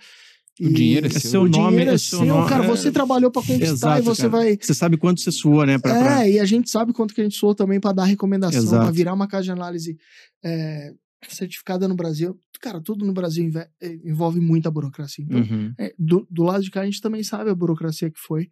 O 0.59 0.69
dinheiro 0.69 1.07
é 1.07 1.09
É 1.09 1.13
seu. 1.13 1.21
seu 1.31 1.41
o 1.43 1.47
nome, 1.47 1.69
dinheiro 1.69 1.91
é 1.91 1.93
é 1.95 1.97
seu, 1.97 2.19
seu 2.19 2.27
nome. 2.27 2.47
cara. 2.49 2.65
é- 2.65 2.67
Você 2.67 2.91
trabalhou 2.91 3.31
pra 3.31 3.41
conquistar 3.41 3.65
Exato, 3.71 3.99
e 3.99 4.03
você 4.03 4.21
cara. 4.23 4.31
vai. 4.31 4.57
Você 4.61 4.73
sabe 4.75 4.97
quanto 4.97 5.19
você 5.21 5.31
sua, 5.31 5.65
né? 5.65 5.79
Pra, 5.79 5.91
pra- 5.97 6.23
É, 6.27 6.31
e 6.33 6.39
a 6.39 6.45
gente 6.45 6.69
sabe 6.69 6.93
quanto 6.93 7.15
que 7.15 7.21
a 7.21 7.23
gente 7.23 7.35
soou 7.37 7.55
também 7.55 7.79
pra 7.79 7.93
dar 7.93 8.03
recomendação, 8.03 8.69
pra 8.69 8.91
virar 8.91 9.13
uma 9.13 9.27
casa 9.27 9.45
de 9.45 9.51
análise 9.51 9.97
é, 10.43 10.93
certificada 11.27 11.87
no 11.87 11.95
Brasil. 11.95 12.37
Cara, 12.61 12.81
tudo 12.81 13.05
no 13.05 13.13
Brasil 13.13 13.49
eh, 13.81 13.99
envolve 14.03 14.39
muita 14.39 14.69
burocracia. 14.71 15.23
Então, 15.25 15.39
Uhum. 15.39 15.73
é, 15.77 15.93
do, 15.97 16.27
do 16.29 16.43
lado 16.43 16.63
de 16.63 16.71
cá 16.71 16.81
a 16.81 16.85
gente 16.85 17.01
também 17.01 17.23
sabe 17.23 17.49
a 17.49 17.55
burocracia 17.55 18.09
que 18.09 18.19
foi 18.19 18.49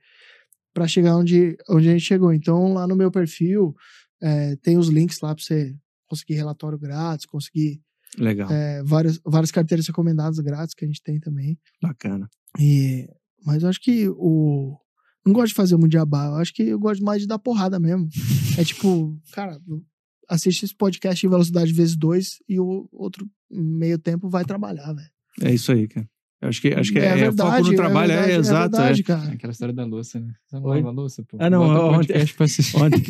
pra 0.74 0.88
chegar 0.88 1.16
onde, 1.18 1.58
onde 1.70 1.90
a 1.90 1.92
gente 1.92 2.06
chegou. 2.06 2.32
Então, 2.34 2.74
lá 2.74 2.88
no 2.88 2.96
meu 2.96 3.12
perfil, 3.12 3.76
é, 4.22 4.56
tem 4.58 4.78
os 4.78 4.88
links 4.88 5.20
lá 5.22 5.34
pra 5.34 5.44
você 5.44 5.76
conseguir 6.08 6.36
relatório 6.36 6.78
grátis, 6.78 7.26
conseguir 7.26 7.82
Legal. 8.18 8.50
é, 8.52 8.84
várias, 8.84 9.20
várias 9.26 9.52
carteiras 9.52 9.88
recomendadas 9.88 10.40
grátis 10.40 10.74
que 10.76 10.86
a 10.86 10.88
gente 10.88 11.02
tem 11.04 11.20
também. 11.20 11.58
Bacana. 11.82 12.30
E, 12.60 13.08
mas 13.46 13.64
eu 13.64 13.70
acho 13.70 13.82
que 13.82 14.08
o. 14.10 14.78
Não 15.26 15.34
gosto 15.34 15.50
de 15.50 15.54
fazer 15.56 15.76
muito 15.76 15.94
jabá, 15.94 16.28
eu 16.28 16.36
acho 16.36 16.54
que 16.54 16.64
eu 16.64 16.80
gosto 16.80 17.04
mais 17.04 17.22
de 17.22 17.28
dar 17.28 17.38
porrada 17.40 17.80
mesmo. 17.80 18.08
É 18.60 18.64
tipo, 18.64 19.18
cara, 19.32 19.58
assiste 20.30 20.64
esse 20.64 20.76
podcast 20.76 21.26
em 21.26 21.30
velocidade 21.30 21.74
vezes 21.74 21.96
dois 21.96 22.38
e 22.48 22.60
o 22.60 22.88
outro 22.92 23.28
meio 23.52 23.98
tempo 23.98 24.30
vai 24.30 24.46
trabalhar, 24.46 24.94
velho. 24.94 25.10
É 25.42 25.54
isso 25.54 25.72
aí, 25.72 25.88
cara. 25.88 26.08
Eu 26.42 26.48
acho 26.48 26.62
que, 26.62 26.70
acho 26.70 26.94
que 26.94 27.00
é, 27.00 27.04
é, 27.04 27.08
é 27.10 27.16
verdade, 27.18 27.58
foco 27.58 27.70
no 27.72 27.76
trabalho, 27.76 28.12
é, 28.14 28.16
verdade, 28.16 28.40
exato. 28.40 28.76
é. 28.76 28.80
verdade, 28.80 29.04
cara. 29.04 29.32
Aquela 29.34 29.52
história 29.52 29.74
da 29.74 29.84
louça, 29.86 30.22
né? 30.22 30.32
Você 30.48 30.56
não 30.56 30.64
Oi? 30.70 30.78
lava 30.78 30.88
a 30.88 30.92
louça, 30.92 31.24
pô. 31.28 31.38
Ah, 31.38 31.50
não, 31.50 31.64
ontem- 31.64 31.96
podcast 31.98 32.34
pra 32.36 32.46
assistir. 32.46 32.78
Ontem, 32.82 33.04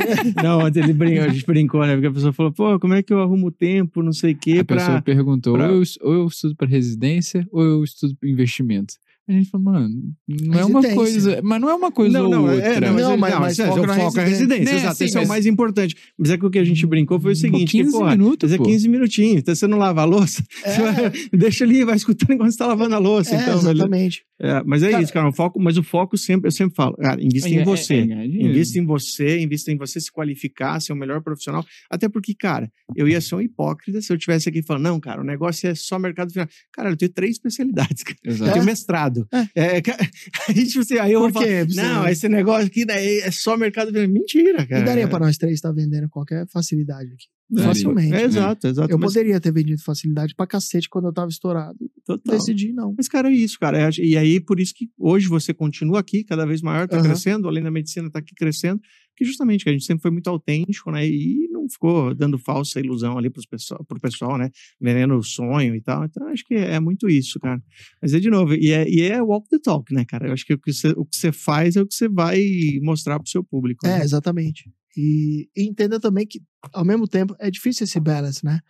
não, 0.43 0.59
ontem 0.65 0.79
ele 0.83 0.93
brincou, 0.93 1.23
a 1.25 1.29
gente 1.29 1.45
brincou, 1.45 1.85
né? 1.85 1.93
Porque 1.93 2.07
a 2.07 2.11
pessoa 2.11 2.33
falou, 2.33 2.51
pô, 2.51 2.79
como 2.79 2.95
é 2.95 3.03
que 3.03 3.13
eu 3.13 3.19
arrumo 3.21 3.47
o 3.47 3.51
tempo, 3.51 4.01
não 4.01 4.11
sei 4.13 4.31
o 4.33 4.35
quê, 4.35 4.59
A 4.61 4.65
pessoa 4.65 4.93
pra... 4.93 5.01
perguntou, 5.03 5.53
pra- 5.53 5.69
ou, 5.71 5.75
eu, 5.75 5.83
ou 6.01 6.13
eu 6.13 6.27
estudo 6.27 6.55
para 6.55 6.67
residência, 6.67 7.47
ou 7.51 7.61
eu 7.63 7.83
estudo 7.83 8.15
para 8.15 8.27
investimento. 8.27 8.95
A 9.29 9.31
gente 9.31 9.47
falou, 9.51 9.65
mano, 9.73 10.11
não 10.27 10.59
é 10.59 10.65
uma 10.65 10.81
coisa. 10.95 11.39
Mas 11.43 11.61
não 11.61 11.69
é 11.69 11.75
uma 11.75 11.91
coisa 11.91 12.17
Não, 12.17 12.25
ou 12.25 12.31
não, 12.31 12.41
outra. 12.45 12.65
é, 12.65 12.79
não, 12.79 12.93
mas, 12.93 13.03
Não, 13.03 13.17
mas- 13.17 13.31
não, 13.33 13.39
mas 13.41 13.51
isso 13.53 13.61
é, 13.61 13.67
foca 13.67 13.81
o 13.81 13.85
na 13.85 13.93
foco 13.93 14.19
é 14.19 14.23
a 14.23 14.25
residência. 14.25 14.55
residência, 14.55 14.73
Né, 14.73 14.79
exato, 14.81 14.95
sim, 14.97 15.05
esse 15.05 15.15
é 15.15 15.19
o 15.19 15.21
mas- 15.21 15.29
mais 15.29 15.45
importante. 15.45 15.95
Mas 16.17 16.29
é 16.31 16.37
que 16.39 16.45
o 16.47 16.49
que 16.49 16.57
a 16.57 16.63
gente 16.63 16.83
brincou 16.87 17.19
foi 17.19 17.33
o 17.33 17.35
seguinte, 17.35 17.71
15 17.71 17.91
que, 17.91 17.97
pô, 17.99 18.09
minutos, 18.09 18.49
mas 18.49 18.55
é 18.55 18.57
pô. 18.57 18.63
15 18.63 18.89
minutinhos, 18.89 19.37
então 19.37 19.53
você 19.53 19.67
não 19.67 19.77
lava 19.77 20.01
a 20.01 20.05
louça, 20.05 20.43
É, 20.63 20.77
vai- 20.79 21.11
deixa 21.31 21.63
ali, 21.63 21.83
vai 21.85 21.95
escutando 21.95 22.33
enquanto 22.33 22.51
você 22.51 22.57
tá 22.57 22.65
lavando 22.65 22.95
a 22.95 22.97
louça, 22.97 23.35
é, 23.35 23.41
então, 23.43 23.59
exatamente. 23.59 24.23
É, 24.41 24.63
mas 24.65 24.81
é 24.81 24.89
Cara- 24.91 25.03
isso, 25.03 25.13
cara, 25.13 25.29
o 25.29 25.33
foco, 25.33 25.59
mas 25.61 25.77
o 25.77 25.83
foco 25.83 26.17
sempre, 26.17 26.47
eu 26.47 26.51
sempre 26.51 26.73
falo, 26.75 26.95
cara, 26.95 27.21
invista 27.23 27.49
É, 27.49 27.51
em 27.51 27.57
é, 27.59 27.63
você. 27.65 27.93
é. 27.95 28.25
Invista 28.25 28.79
em 28.79 28.85
você, 28.85 29.39
invista 29.41 29.71
em 29.71 29.77
você 29.77 29.99
se 29.99 30.11
qualificar, 30.11 30.79
ser 30.79 30.91
o 30.93 30.95
melhor 30.95 31.21
profissional. 31.21 31.63
Até 31.89 32.09
porque, 32.09 32.33
cara, 32.33 32.71
eu 32.95 33.07
ia 33.07 33.21
ser 33.21 33.35
um 33.35 33.41
hipócrita 33.41 34.01
se 34.01 34.11
eu 34.11 34.17
tivesse 34.17 34.49
aqui 34.49 34.63
falando, 34.63 34.83
não, 34.85 34.99
cara, 34.99 35.21
o 35.21 35.25
negócio 35.25 35.69
é 35.69 35.75
só 35.75 35.99
mercado 35.99 36.31
financeiro. 36.31 36.57
Cara, 36.73 36.89
eu 36.89 36.97
tenho 36.97 37.11
três 37.11 37.33
especialidades, 37.33 38.01
cara. 38.01 38.17
Eu 38.23 38.31
Exato. 38.31 38.53
tenho 38.53 38.65
mestrado. 38.65 39.18
É, 39.55 39.81
ca- 39.81 39.97
aí, 40.49 40.65
tipo 40.67 40.79
assim, 40.79 40.97
aí 40.97 41.11
eu 41.13 41.19
vou 41.19 41.29
Por 41.29 41.33
falar, 41.41 41.45
quê? 41.47 41.65
Você- 41.65 41.81
não, 41.81 42.07
esse 42.07 42.29
negócio 42.29 42.67
aqui 42.67 42.85
daí 42.85 43.19
é 43.19 43.31
só 43.31 43.57
mercado 43.57 43.87
financeiro. 43.87 44.13
Mentira, 44.13 44.65
cara. 44.67 44.81
E 44.81 44.85
daria 44.85 45.07
pra 45.07 45.19
nós 45.19 45.37
três 45.37 45.55
estar 45.55 45.71
vendendo 45.71 46.07
qualquer 46.09 46.45
facilidade 46.51 47.07
aqui. 47.13 47.25
Daria. 47.51 47.67
Facilmente. 47.69 48.13
É, 48.13 48.23
exato, 48.23 48.67
exato. 48.67 48.91
Eu 48.91 48.99
mas 48.99 49.11
poderia 49.13 49.39
ter 49.39 49.51
vendido 49.51 49.81
facilidade 49.81 50.35
pra 50.35 50.45
cacete 50.45 50.87
quando 50.87 51.05
eu 51.07 51.13
tava 51.13 51.29
estourado. 51.29 51.77
total. 52.05 52.37
Decidi 52.37 52.71
não. 52.73 52.93
Mas, 52.95 53.07
cara, 53.07 53.27
é 53.29 53.33
isso, 53.33 53.57
cara. 53.59 53.77
É, 53.77 53.89
E 53.99 54.15
aí, 54.15 54.39
por 54.39 54.59
isso 54.59 54.71
que 54.75 54.87
hoje 54.97 55.27
você 55.27 55.51
continua 55.53 55.99
aqui, 55.99 56.23
cada 56.23 56.45
vez 56.45 56.61
maior, 56.61 56.87
tá 56.87 56.97
Aham. 56.97 57.05
crescendo, 57.07 57.47
além 57.47 57.63
da 57.63 57.71
medicina, 57.71 58.07
tá 58.11 58.19
aqui 58.19 58.35
crescendo, 58.35 58.79
que 59.19 59.25
justamente 59.25 59.65
que 59.65 59.69
a 59.69 59.73
gente 59.73 59.83
sempre 59.83 60.01
foi 60.01 60.11
muito 60.11 60.29
autêntico, 60.29 60.89
né? 60.89 61.05
E 61.05 61.49
não 61.51 61.67
ficou 61.67 62.15
dando 62.15 62.37
falsa 62.37 62.79
ilusão 62.79 63.17
ali 63.17 63.29
pros 63.29 63.45
pessoal, 63.45 63.83
pro 63.83 63.99
pessoal, 63.99 64.37
né? 64.37 64.49
Vendendo 64.79 65.13
o 65.17 65.21
sonho 65.21 65.75
e 65.75 65.81
tal. 65.81 66.05
Então, 66.05 66.25
acho 66.29 66.45
que 66.45 66.55
é, 66.55 66.75
é 66.75 66.79
muito 66.79 67.09
isso, 67.09 67.37
cara. 67.37 67.61
Mas 68.01 68.13
é 68.13 68.19
de 68.21 68.29
novo, 68.29 68.55
e 68.55 68.71
é, 68.71 68.89
e 68.89 69.01
é 69.01 69.21
walk 69.21 69.49
the 69.49 69.59
talk, 69.59 69.93
né, 69.93 70.05
cara? 70.05 70.27
Eu 70.27 70.33
acho 70.33 70.45
que 70.45 70.53
o 70.53 70.57
que, 70.57 70.71
você, 70.71 70.93
o 70.95 71.33
faz 71.33 71.75
é 71.75 71.81
o 71.81 71.85
que 71.85 71.93
você 71.93 72.07
vai 72.07 72.41
mostrar 72.81 73.19
pro 73.19 73.29
seu 73.29 73.43
público. 73.43 73.85
É, 73.85 73.97
né? 73.99 74.03
exatamente. 74.05 74.71
E, 74.95 75.49
e 75.53 75.67
entenda 75.67 75.99
também 75.99 76.25
que, 76.25 76.39
ao 76.71 76.85
mesmo 76.85 77.05
tempo, 77.05 77.35
é 77.39 77.51
difícil 77.51 77.83
esse 77.83 77.99
balance, 77.99 78.43
né? 78.45 78.61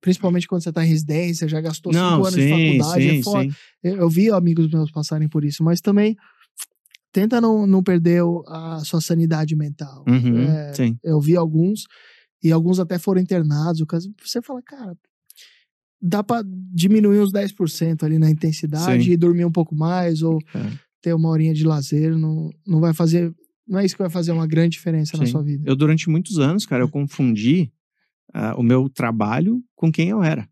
Principalmente 0.00 0.48
quando 0.48 0.62
você 0.62 0.72
tá 0.72 0.82
em 0.82 0.88
residência, 0.88 1.46
já 1.46 1.60
gastou 1.60 1.92
cinco 1.92 2.02
Não, 2.02 2.24
anos 2.24 2.34
de 2.34 2.42
sim, 2.42 2.48
faculdade, 2.48 3.10
sim, 3.10 3.18
é 3.18 3.22
foda. 3.22 3.42
sim. 3.42 3.56
Eu, 3.84 3.96
eu 3.96 4.08
vi 4.08 4.30
amigos 4.30 4.70
meus 4.70 4.90
passarem 4.90 5.28
por 5.28 5.44
isso, 5.44 5.62
mas 5.62 5.82
também 5.82 6.16
tenta 7.12 7.40
não, 7.40 7.66
não 7.66 7.82
perder 7.82 8.22
a 8.46 8.80
sua 8.84 9.00
sanidade 9.00 9.54
mental. 9.56 10.04
Uhum, 10.06 10.38
É, 10.42 10.72
sim. 10.74 10.98
eu 11.02 11.20
vi 11.20 11.36
alguns, 11.36 11.84
e 12.42 12.52
alguns 12.52 12.78
até 12.78 12.98
foram 12.98 13.20
internados. 13.20 13.80
o 13.80 13.86
caso- 13.86 14.12
Você 14.24 14.40
fala, 14.42 14.62
cara, 14.62 14.96
dá 16.00 16.22
pra 16.22 16.42
diminuir 16.72 17.20
uns 17.20 17.32
10% 17.32 18.04
ali 18.04 18.18
na 18.18 18.30
intensidade 18.30 19.04
Sim. 19.04 19.10
e 19.10 19.16
dormir 19.16 19.44
um 19.44 19.50
pouco 19.52 19.74
mais, 19.74 20.22
ou 20.22 20.38
É. 20.54 20.70
ter 21.02 21.12
uma 21.14 21.28
horinha 21.28 21.54
de 21.54 21.64
lazer, 21.64 22.16
não, 22.16 22.50
não 22.66 22.80
vai 22.80 22.94
fazer. 22.94 23.34
Não 23.66 23.78
é 23.78 23.84
isso 23.84 23.94
que 23.96 24.02
vai 24.02 24.10
fazer 24.10 24.32
uma 24.32 24.46
grande 24.46 24.70
diferença 24.76 25.16
na 25.16 25.26
Sim. 25.26 25.32
sua 25.32 25.42
vida. 25.42 25.64
Eu, 25.68 25.76
durante 25.76 26.08
muitos 26.08 26.38
anos, 26.38 26.64
cara, 26.64 26.82
eu 26.82 26.88
confundi 26.88 27.70
ah, 28.32 28.54
o 28.56 28.62
meu 28.62 28.88
trabalho 28.88 29.62
com 29.74 29.90
quem 29.90 30.08
eu 30.10 30.22
era. 30.22 30.48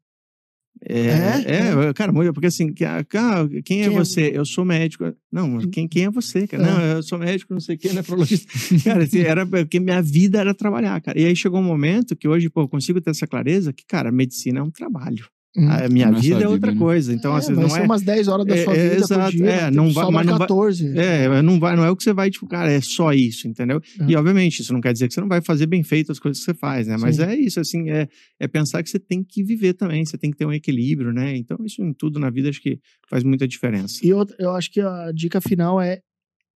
É, 0.84 1.08
É? 1.08 1.88
é, 1.88 1.92
cara, 1.94 2.12
muito- 2.12 2.32
porque 2.32 2.46
assim, 2.46 2.72
ah, 2.86 3.02
cara, 3.04 3.48
quem 3.48 3.56
é 3.58 3.62
Quem 3.62 3.82
é 3.84 3.90
você? 3.90 4.30
Eu 4.34 4.44
sou 4.44 4.64
médico. 4.64 5.12
Não, 5.32 5.48
mas 5.48 5.66
quem, 5.66 5.88
quem 5.88 6.04
é 6.04 6.10
você, 6.10 6.46
cara? 6.46 6.62
É. 6.62 6.66
Não, 6.66 6.80
eu 6.96 7.02
sou 7.02 7.18
médico, 7.18 7.52
não 7.52 7.60
sei 7.60 7.76
o 7.76 7.78
que, 7.78 7.92
nefrologista. 7.92 8.46
cara, 8.84 9.04
assim, 9.04 9.20
era 9.20 9.46
porque 9.46 9.80
minha 9.80 10.02
vida 10.02 10.38
era 10.38 10.54
trabalhar, 10.54 11.00
cara. 11.00 11.18
E 11.18 11.24
aí 11.24 11.34
chegou 11.34 11.60
um 11.60 11.64
momento 11.64 12.14
que 12.16 12.28
hoje, 12.28 12.48
pô, 12.50 12.62
eu 12.62 12.68
consigo 12.68 13.00
ter 13.00 13.10
essa 13.10 13.26
clareza 13.26 13.72
que, 13.72 13.84
cara, 13.86 14.12
medicina 14.12 14.60
é 14.60 14.62
um 14.62 14.70
trabalho. 14.70 15.26
Hum. 15.56 15.68
A 15.70 15.88
minha 15.88 16.08
é 16.08 16.12
vida 16.12 16.42
é 16.44 16.48
outra 16.48 16.70
né? 16.72 16.78
coisa. 16.78 17.12
Então, 17.14 17.34
É, 17.34 17.38
assim, 17.38 17.54
vai 17.54 17.62
não 17.62 17.70
ser 17.70 17.80
é. 17.80 17.82
umas 17.84 18.02
10 18.02 18.28
horas 18.28 18.44
da 18.46 18.54
é, 18.54 18.64
sua 18.64 18.76
é, 18.76 18.82
vida 18.90 18.94
exato, 18.96 19.30
por 19.32 19.36
dia. 19.38 19.50
é, 19.50 19.70
não 19.70 19.84
vai- 19.84 20.04
Sobra 20.04 20.10
mas 20.10 20.26
não 20.26 20.38
vai- 20.38 20.48
14. 20.48 20.98
É, 20.98 21.42
não 21.42 21.58
vai, 21.60 21.76
não 21.76 21.84
é 21.84 21.90
o 21.90 21.96
que 21.96 22.02
você 22.02 22.12
vai, 22.12 22.30
tipo, 22.30 22.46
cara, 22.46 22.70
é 22.70 22.80
só 22.80 23.12
isso, 23.12 23.48
entendeu? 23.48 23.80
É. 24.00 24.04
E 24.08 24.16
obviamente, 24.16 24.60
isso 24.60 24.72
não 24.72 24.80
quer 24.80 24.92
dizer 24.92 25.08
que 25.08 25.14
você 25.14 25.20
não 25.20 25.28
vai 25.28 25.40
fazer 25.40 25.66
bem 25.66 25.82
feito 25.82 26.12
as 26.12 26.18
coisas 26.18 26.38
que 26.38 26.44
você 26.44 26.54
faz, 26.54 26.86
né? 26.86 26.96
Mas 26.98 27.16
Sim. 27.16 27.22
é 27.22 27.34
isso, 27.36 27.58
assim, 27.58 27.88
é, 27.90 28.06
é 28.38 28.46
pensar 28.46 28.82
que 28.82 28.90
você 28.90 28.98
tem 28.98 29.24
que 29.24 29.42
viver 29.42 29.72
também, 29.74 30.04
você 30.04 30.18
tem 30.18 30.30
que 30.30 30.36
ter 30.36 30.44
um 30.46 30.52
equilíbrio, 30.52 31.12
né? 31.12 31.36
Então, 31.36 31.56
isso 31.64 31.82
em 31.82 31.92
tudo 31.92 32.18
na 32.18 32.28
vida 32.30 32.48
acho 32.48 32.60
que 32.60 32.78
faz 33.08 33.24
muita 33.24 33.48
diferença. 33.48 33.98
E 34.04 34.12
outra, 34.12 34.36
eu 34.38 34.50
acho 34.52 34.70
que 34.70 34.80
a 34.80 35.10
dica 35.14 35.40
final 35.40 35.80
é 35.80 36.00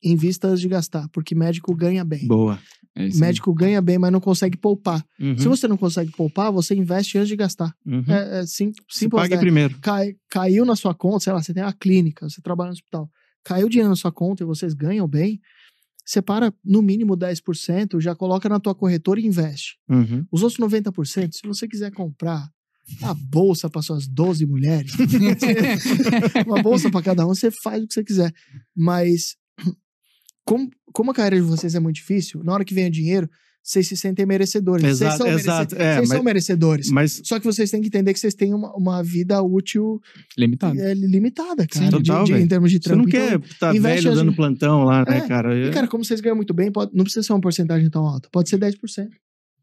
invista 0.04 0.48
antes 0.48 0.62
de 0.62 0.68
gastar, 0.68 1.08
porque 1.10 1.36
médico 1.36 1.76
ganha 1.76 2.04
bem. 2.04 2.26
Boa. 2.28 2.60
É 2.96 3.08
médico 3.16 3.54
ganha 3.54 3.82
bem, 3.82 3.98
mas 3.98 4.12
não 4.12 4.20
consegue 4.20 4.58
poupar. 4.58 5.06
Uhum, 5.20 5.38
Se 5.38 5.48
você 5.48 5.68
não 5.68 5.78
consegue 5.78 6.12
poupar, 6.12 6.52
você 6.52 6.76
investe 6.76 7.18
antes 7.18 7.30
de 7.30 7.36
gastar. 7.36 7.74
uhum. 7.86 8.04
É, 8.08 8.40
é 8.40 8.46
sim, 8.46 8.72
simples. 8.90 9.22
pague 9.22 9.36
né? 9.36 9.40
primeiro. 9.40 9.78
Cai- 9.80 10.16
caiu 10.30 10.66
na 10.66 10.76
sua 10.76 10.94
conta, 10.94 11.20
sei 11.26 11.34
lá, 11.34 11.42
você 11.42 11.54
tem 11.54 11.64
uma 11.64 11.74
clínica, 11.74 12.28
você 12.30 12.42
trabalha 12.42 12.70
no 12.70 12.74
hospital. 12.74 13.10
Caiu 13.44 13.70
dinheiro 13.70 13.90
na 13.90 13.96
sua 13.96 14.12
conta 14.12 14.44
e 14.44 14.46
vocês 14.46 14.74
ganham 14.74 15.08
bem, 15.08 15.40
separa 16.06 16.54
no 16.66 16.82
mínimo 16.82 17.16
10%, 17.16 18.02
já 18.02 18.16
coloca 18.16 18.50
na 18.50 18.60
tua 18.60 18.76
corretora 18.76 19.20
e 19.20 19.26
investe. 19.26 19.78
Uhum. 19.88 20.26
Os 20.32 20.44
outros 20.44 20.60
90%, 20.60 21.30
se 21.34 21.48
você 21.48 21.68
quiser 21.68 21.92
comprar 21.92 22.50
a 23.04 23.14
bolsa 23.14 23.70
para 23.70 23.82
suas 23.84 24.08
12 24.08 24.46
mulheres, 24.48 24.92
uma 26.46 26.62
bolsa 26.62 26.90
para 26.90 27.02
cada 27.04 27.26
um, 27.26 27.30
você 27.30 27.52
faz 27.64 27.84
o 27.84 27.88
que 27.88 27.94
você 27.94 28.04
quiser. 28.04 28.34
Mas 28.76 29.36
como, 30.50 30.70
como 30.94 31.12
a 31.12 31.14
carreira 31.14 31.36
de 31.38 31.42
vocês 31.44 31.76
é 31.76 31.80
muito 31.80 31.96
difícil, 31.98 32.44
na 32.44 32.54
hora 32.54 32.66
que 32.66 32.74
vem 32.74 32.88
o 32.88 32.92
dinheiro, 32.92 33.30
vocês 33.62 33.88
se 33.88 33.96
sentem 33.98 34.26
merecedores. 34.26 34.82
vocês 34.82 35.02
Exato, 35.02 35.18
são, 35.18 35.26
merece- 35.28 35.44
exato, 35.48 35.76
é, 35.76 35.78
vocês 35.96 36.10
mas- 36.10 36.18
são 36.18 36.24
merecedores. 36.24 36.90
Mas, 36.90 37.22
Só 37.26 37.38
que 37.40 37.46
vocês 37.46 37.70
têm 37.70 37.82
que 37.82 37.88
entender 37.88 38.14
que 38.14 38.20
vocês 38.20 38.34
têm 38.34 38.54
uma, 38.54 38.74
uma 38.76 39.04
vida 39.04 39.42
útil 39.44 40.00
Limitado. 40.38 40.80
é, 40.80 40.94
limitada, 40.94 41.68
cara. 41.68 41.86
Sim, 41.86 41.98
de- 41.98 42.04
total, 42.04 42.24
de- 42.24 42.32
velho. 42.32 42.44
em 42.44 42.48
termos 42.48 42.72
de 42.72 42.80
você 42.82 42.90
não 42.96 43.04
trampo. 43.06 43.12
quer 43.12 43.34
Então, 43.36 43.50
estar 43.50 43.76
investe 43.76 44.02
velho 44.06 44.12
as- 44.12 44.18
dando 44.18 44.34
plantão 44.36 44.84
lá, 44.86 45.04
né, 45.08 45.18
É, 45.18 45.28
cara? 45.28 45.56
e, 45.68 45.72
cara, 45.72 45.88
como 45.88 46.04
vocês 46.04 46.20
ganham 46.22 46.36
muito 46.38 46.54
bem, 46.54 46.72
pode- 46.72 46.92
não 46.96 47.04
precisa 47.04 47.22
ser 47.22 47.34
uma 47.34 47.42
porcentagem 47.42 47.90
tão 47.90 48.06
alta. 48.06 48.28
Pode 48.32 48.50
ser 48.50 48.58
10%. 48.58 49.10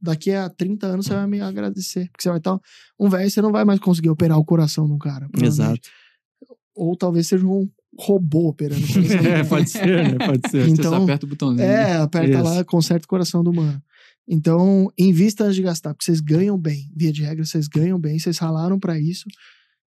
Daqui 0.00 0.30
a 0.30 0.48
30 0.50 0.86
anos 0.88 1.06
você 1.06 1.14
vai 1.14 1.26
me 1.26 1.40
agradecer. 1.40 2.08
Porque 2.12 2.22
você 2.22 2.28
vai 2.28 2.38
estar 2.38 2.60
um 3.00 3.08
velho, 3.08 3.30
você 3.30 3.40
não 3.40 3.50
vai 3.50 3.64
mais 3.64 3.80
conseguir 3.80 4.10
operar 4.10 4.38
o 4.38 4.44
coração 4.44 4.86
de 4.86 4.92
um 4.92 4.98
cara. 4.98 5.26
Exato. 5.42 5.88
Ou 6.74 6.94
talvez 6.94 7.26
seja 7.26 7.46
um 7.46 7.66
robô 7.98 8.48
operando 8.48 8.80
do 8.86 8.86
É, 9.28 9.44
pode 9.44 9.70
ser, 9.70 9.86
né? 9.86 10.26
Pode 10.26 10.50
ser. 10.50 10.64
Você 10.64 10.70
Então, 10.72 10.90
só 10.90 11.02
aperta 11.02 11.26
o 11.26 11.28
botãozinho. 11.28 11.66
né? 11.66 11.74
É, 11.92 11.96
aperta 11.96 12.34
Isso. 12.34 12.42
lá, 12.44 12.64
conserta 12.64 13.04
o 13.04 13.08
coração 13.08 13.42
do 13.44 13.50
humano. 13.50 13.82
Então, 14.28 14.90
invista 14.98 15.44
antes 15.44 15.56
de 15.56 15.62
gastar, 15.62 15.94
porque 15.94 16.04
vocês 16.04 16.20
ganham 16.20 16.58
bem. 16.58 16.90
Via 16.96 17.12
de 17.12 17.22
regra, 17.22 17.44
vocês 17.44 17.68
ganham 17.68 17.98
bem, 17.98 18.18
vocês 18.18 18.38
ralaram 18.38 18.78
pra 18.78 18.98
isso. 18.98 19.24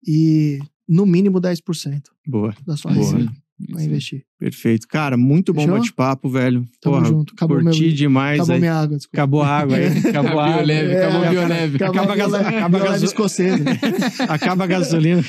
E 0.07 0.57
no 0.87 1.05
mínimo 1.05 1.39
10% 1.39 2.01
Boa. 2.27 2.55
da 2.65 2.75
sua 2.77 2.93
Boa. 2.93 3.19
Isso 3.19 3.31
vai 3.69 3.83
investir. 3.85 4.23
Perfeito. 4.39 4.87
Cara, 4.87 5.15
muito 5.15 5.53
bom 5.53 5.67
bate-papo, 5.67 6.27
velho. 6.27 6.65
Tamo 6.81 6.95
Porra, 6.95 7.07
junto. 7.07 7.33
Acabou 7.35 7.61
curti 7.61 7.81
meu- 7.85 7.93
demais 7.93 8.39
Acabou 8.39 8.53
aí. 8.55 8.59
minha 8.59 8.73
água, 8.73 8.97
desculpa. 8.97 9.17
Acabou 9.17 9.41
a 9.43 9.47
água 9.47 9.77
aí. 9.77 9.85
Acabou 10.09 10.39
a 10.39 10.43
água. 10.45 10.55
Bioleve, 10.57 10.91
É, 10.93 11.05
acabou 11.05 11.29
bioleve. 11.29 11.75
Acaba, 11.75 11.91
Acaba 11.91 12.13
a 12.13 12.15
gaso- 12.15 12.35
acaba, 12.35 12.49
acaba 12.49 12.77
a 12.77 12.79
acaba 12.81 12.91
gaso- 12.93 13.05
escocesa. 13.05 13.63
Acaba 14.27 14.63
a 14.63 14.67
gasolina. 14.67 15.23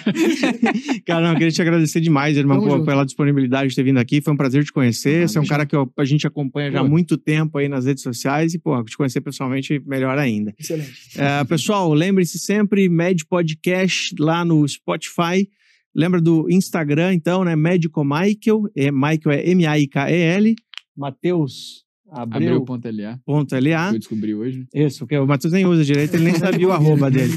cara, 1.06 1.26
não, 1.28 1.34
queria 1.34 1.50
te 1.50 1.60
agradecer 1.60 2.00
demais, 2.00 2.36
irmão, 2.36 2.56
Tamo 2.58 2.68
pô, 2.70 2.76
junto. 2.76 2.86
pela 2.86 3.04
disponibilidade 3.04 3.68
de 3.70 3.76
ter 3.76 3.82
vindo 3.82 3.98
aqui. 3.98 4.20
Foi 4.22 4.32
um 4.32 4.36
prazer 4.36 4.64
te 4.64 4.72
conhecer. 4.72 5.24
Ah, 5.24 5.28
Você 5.28 5.38
é 5.38 5.40
um 5.40 5.46
cara 5.46 5.66
que 5.66 5.76
eu- 5.76 5.90
a 5.98 6.04
gente 6.04 6.26
acompanha 6.26 6.70
já 6.70 6.80
há 6.80 6.84
muito 6.84 7.16
tempo 7.18 7.58
aí 7.58 7.68
nas 7.68 7.84
redes 7.84 8.02
sociais 8.02 8.54
e, 8.54 8.58
pô, 8.58 8.82
te 8.84 8.96
conhecer 8.96 9.20
pessoalmente 9.20 9.80
melhor 9.86 10.16
ainda. 10.18 10.54
Excelente. 10.58 10.92
É, 11.16 11.44
pessoal, 11.44 11.92
lembre-se 11.92 12.38
sempre, 12.38 12.88
Med 12.88 13.24
Podcast 13.26 14.14
lá 14.18 14.42
no 14.44 14.66
Spotify. 14.66 15.46
Lembra 15.94 16.20
do 16.20 16.48
Instagram, 16.50 17.14
então, 17.14 17.44
né? 17.44 17.54
Médico 17.54 18.02
Michael. 18.04 18.62
É, 18.76 18.90
Michael 18.90 19.38
é 19.38 19.50
M-A-I-K-E-L. 19.50 20.54
Matheus 20.96 21.84
Abriu 22.12 22.48
Abreu. 22.48 22.64
ponto 22.64 23.54
LA. 23.54 23.88
Que 23.88 23.94
eu 23.94 23.98
descobri 23.98 24.34
hoje. 24.34 24.66
Isso, 24.74 25.00
porque 25.00 25.16
o 25.16 25.26
Matheus 25.26 25.52
nem 25.52 25.64
usa 25.64 25.84
direito, 25.84 26.14
ele 26.14 26.24
nem 26.24 26.34
sabia 26.34 26.68
o 26.68 26.72
arroba 26.72 27.10
dele. 27.10 27.32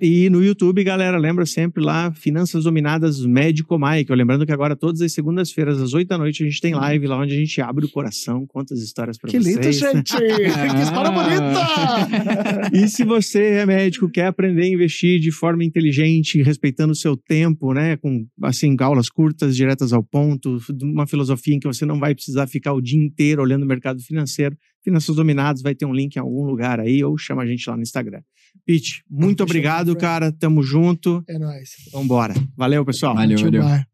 E, 0.00 0.24
e 0.24 0.30
no 0.30 0.42
YouTube, 0.42 0.82
galera, 0.82 1.18
lembra 1.18 1.44
sempre 1.44 1.82
lá, 1.84 2.10
Finanças 2.12 2.64
Dominadas 2.64 3.24
Médico 3.24 3.78
Michael. 3.78 4.16
Lembrando 4.16 4.46
que 4.46 4.52
agora, 4.52 4.74
todas 4.74 5.00
as 5.02 5.12
segundas-feiras, 5.12 5.80
às 5.80 5.92
8 5.92 6.08
da 6.08 6.18
noite, 6.18 6.42
a 6.42 6.46
gente 6.46 6.60
tem 6.60 6.74
live 6.74 7.06
lá 7.06 7.18
onde 7.18 7.34
a 7.34 7.36
gente 7.36 7.60
abre 7.60 7.84
o 7.84 7.90
coração, 7.90 8.46
conta 8.46 8.74
as 8.74 8.80
histórias 8.80 9.18
pra 9.18 9.30
Que 9.30 9.38
lindo, 9.38 9.62
vocês. 9.62 9.78
gente! 9.78 10.16
que 10.16 10.82
história 10.82 11.10
bonita! 11.10 12.70
E 12.72 12.88
se 12.88 13.04
você 13.04 13.42
é 13.42 13.66
médico, 13.66 14.08
quer 14.08 14.26
aprender 14.26 14.62
a 14.62 14.68
investir 14.68 15.20
de 15.20 15.30
forma 15.30 15.64
inteligente, 15.64 16.42
respeitando 16.42 16.92
o 16.92 16.96
seu 16.96 17.16
tempo, 17.16 17.72
né? 17.72 17.96
Com, 17.96 18.26
assim, 18.42 18.74
aulas 18.80 19.08
curtas, 19.08 19.56
diretas 19.56 19.92
ao 19.92 20.02
ponto, 20.02 20.58
uma 20.82 21.06
filosofia 21.06 21.54
em 21.54 21.60
que 21.60 21.66
você 21.66 21.84
não 21.84 21.98
vai 21.98 22.14
precisar 22.14 22.46
ficar 22.46 22.72
o 22.72 22.80
dia 22.80 22.98
inteiro 22.98 23.42
olhando 23.42 23.64
o 23.64 23.66
mercado 23.66 23.89
financeiro. 23.98 24.56
Finanças 24.82 25.16
Dominadas 25.16 25.62
vai 25.62 25.74
ter 25.74 25.86
um 25.86 25.92
link 25.92 26.16
em 26.16 26.20
algum 26.20 26.44
lugar 26.44 26.78
aí, 26.80 27.02
ou 27.02 27.18
chama 27.18 27.42
a 27.42 27.46
gente 27.46 27.68
lá 27.68 27.76
no 27.76 27.82
Instagram. 27.82 28.22
Pete, 28.64 29.02
muito 29.08 29.42
obrigado, 29.42 29.94
cara. 29.96 30.32
Tamo 30.32 30.62
junto. 30.62 31.22
É 31.28 31.38
nóis. 31.38 31.70
Vambora. 31.92 32.34
Valeu, 32.56 32.84
pessoal. 32.84 33.14
Valeu, 33.14 33.38
valeu. 33.38 33.90